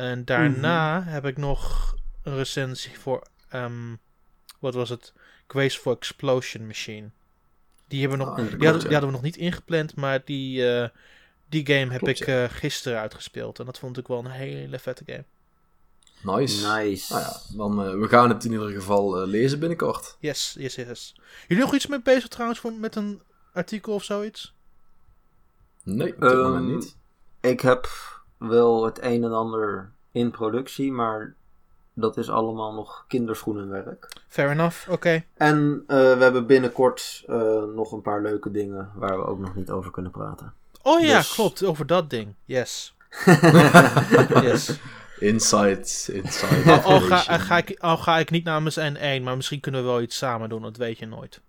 En 0.00 0.24
daarna 0.24 1.02
heb 1.02 1.24
ik 1.26 1.36
nog 1.36 1.94
een 2.22 2.36
recensie 2.36 2.98
voor, 2.98 3.22
ehm, 3.48 3.94
wat 4.58 4.74
was 4.74 4.88
het? 4.88 5.12
Graceful 5.48 5.92
Explosion 5.96 6.66
Machine. 6.66 7.08
Die, 7.88 8.00
hebben 8.00 8.18
we 8.18 8.24
nog, 8.24 8.32
Ah, 8.32 8.36
die, 8.36 8.44
hadden, 8.44 8.62
ja. 8.72 8.78
die 8.78 8.82
hadden 8.90 9.06
we 9.06 9.10
nog 9.10 9.22
niet 9.22 9.36
ingepland, 9.36 9.96
maar 9.96 10.22
die, 10.24 10.72
eh, 10.72 10.88
die 11.48 11.66
game 11.66 11.92
heb 11.92 12.02
Klopt, 12.02 12.20
ik 12.20 12.26
eh, 12.26 12.44
gisteren 12.48 12.98
uitgespeeld. 13.00 13.58
En 13.58 13.64
dat 13.64 13.78
vond 13.78 13.98
ik 13.98 14.06
wel 14.06 14.18
een 14.18 14.30
hele 14.30 14.78
vette 14.78 15.02
game. 15.06 15.24
nice. 16.38 16.66
nice. 16.66 17.12
Nou 17.12 17.24
ja, 17.24 17.40
dan 17.56 17.86
uh, 17.86 18.00
we 18.00 18.08
gaan 18.08 18.28
het 18.28 18.44
in 18.44 18.52
ieder 18.52 18.70
geval 18.70 19.22
uh, 19.22 19.28
lezen 19.28 19.58
binnenkort. 19.58 20.16
Yes, 20.20 20.54
yes, 20.58 20.74
yes. 20.74 21.14
Jullie 21.48 21.64
nog 21.64 21.74
iets 21.74 21.86
mee 21.86 22.02
bezig 22.02 22.28
trouwens 22.28 22.60
voor, 22.60 22.72
met 22.72 22.96
een 22.96 23.20
artikel 23.52 23.94
of 23.94 24.04
zoiets? 24.04 24.54
Nee, 25.82 26.14
op 26.14 26.20
dit 26.20 26.30
Ehm, 26.30 26.40
moment 26.40 26.66
niet. 26.66 26.96
Ik 27.40 27.60
heb 27.60 27.88
wel 28.48 28.84
het 28.84 29.02
een 29.02 29.24
en 29.24 29.32
ander 29.32 29.90
in 30.12 30.30
productie, 30.30 30.92
maar 30.92 31.34
dat 31.94 32.16
is 32.16 32.30
allemaal 32.30 32.72
nog 32.72 33.04
kinderschoenenwerk. 33.08 34.08
Fair 34.28 34.50
enough, 34.50 34.88
oké. 34.90 35.24
En 35.36 35.82
uh, 35.82 35.96
we 35.96 36.22
hebben 36.22 36.46
binnenkort 36.46 37.24
uh, 37.26 37.62
nog 37.74 37.92
een 37.92 38.02
paar 38.02 38.22
leuke 38.22 38.50
dingen 38.50 38.90
waar 38.94 39.18
we 39.18 39.24
ook 39.26 39.38
nog 39.38 39.54
niet 39.54 39.70
over 39.70 39.90
kunnen 39.90 40.10
praten. 40.10 40.52
Oh 40.82 41.00
ja, 41.00 41.16
Dus- 41.16 41.34
klopt, 41.34 41.64
over 41.64 41.86
dat 41.86 42.10
ding. 42.10 42.34
Yes. 42.44 42.94
yes. 44.42 44.78
Insight, 45.18 46.08
insight. 46.12 46.66
Al, 46.66 46.82
al, 46.82 47.00
ga, 47.00 47.56
ik, 47.56 47.76
al 47.78 47.96
ga 47.96 48.18
ik 48.18 48.30
niet 48.30 48.44
namens 48.44 48.78
N1, 48.78 49.22
maar 49.22 49.36
misschien 49.36 49.60
kunnen 49.60 49.80
we 49.82 49.86
wel 49.86 50.00
iets 50.00 50.16
samen 50.16 50.48
doen, 50.48 50.62
dat 50.62 50.76
weet 50.76 50.98
je 50.98 51.06
nooit. 51.06 51.40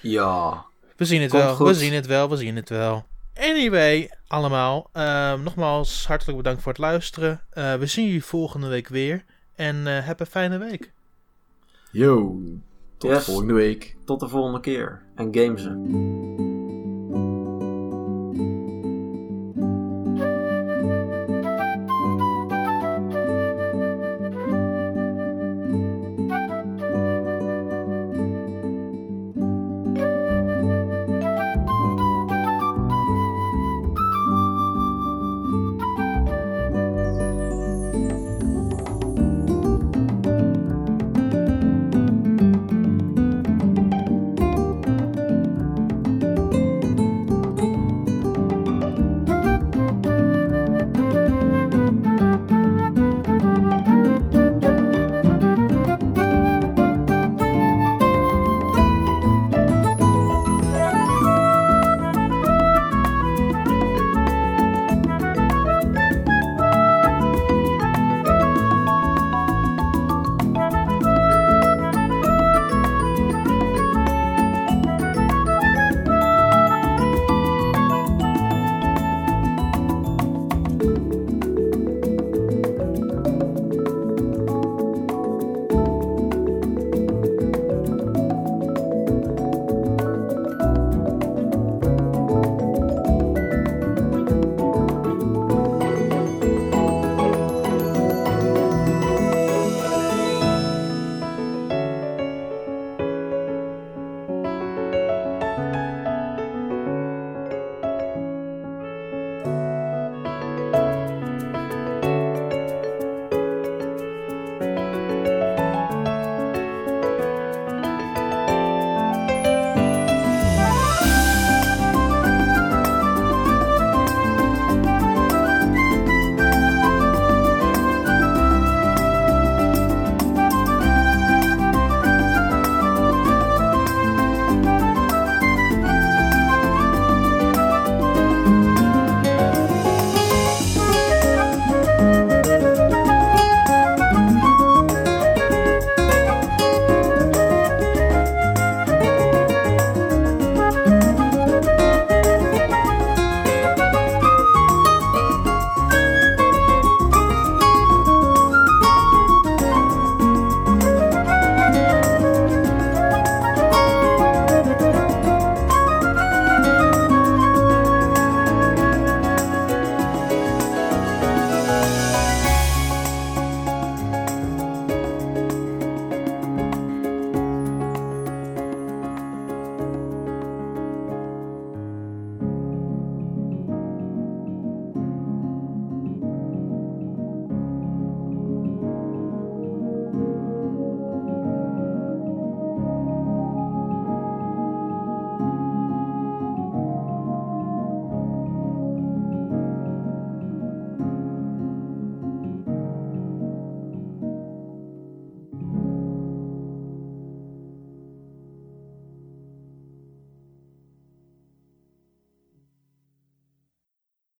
Ja. 0.00 0.64
We 0.96 1.04
zien 1.04 1.20
het 1.20 1.30
Komt 1.30 1.42
wel, 1.42 1.54
goed. 1.54 1.66
we 1.66 1.74
zien 1.74 1.92
het 1.92 2.06
wel, 2.06 2.28
we 2.30 2.36
zien 2.36 2.56
het 2.56 2.68
wel. 2.68 3.04
Anyway, 3.34 4.10
allemaal, 4.26 4.88
ehm, 4.92 5.42
nogmaals 5.42 6.06
hartelijk 6.06 6.36
bedankt 6.36 6.62
voor 6.62 6.72
het 6.72 6.80
luisteren. 6.80 7.40
Eh, 7.50 7.74
we 7.74 7.86
zien 7.86 8.06
jullie 8.06 8.24
volgende 8.24 8.68
week 8.68 8.88
weer. 8.88 9.24
En 9.54 9.86
eh, 9.86 10.06
heb 10.06 10.20
een 10.20 10.26
fijne 10.26 10.58
week. 10.58 10.92
Yo, 11.90 12.38
tot 12.98 13.10
Yes. 13.10 13.24
volgende 13.24 13.52
week. 13.54 13.96
Tot 14.04 14.20
de 14.20 14.28
volgende 14.28 14.60
keer. 14.60 15.02
En 15.14 15.28
gamesen. 15.34 15.80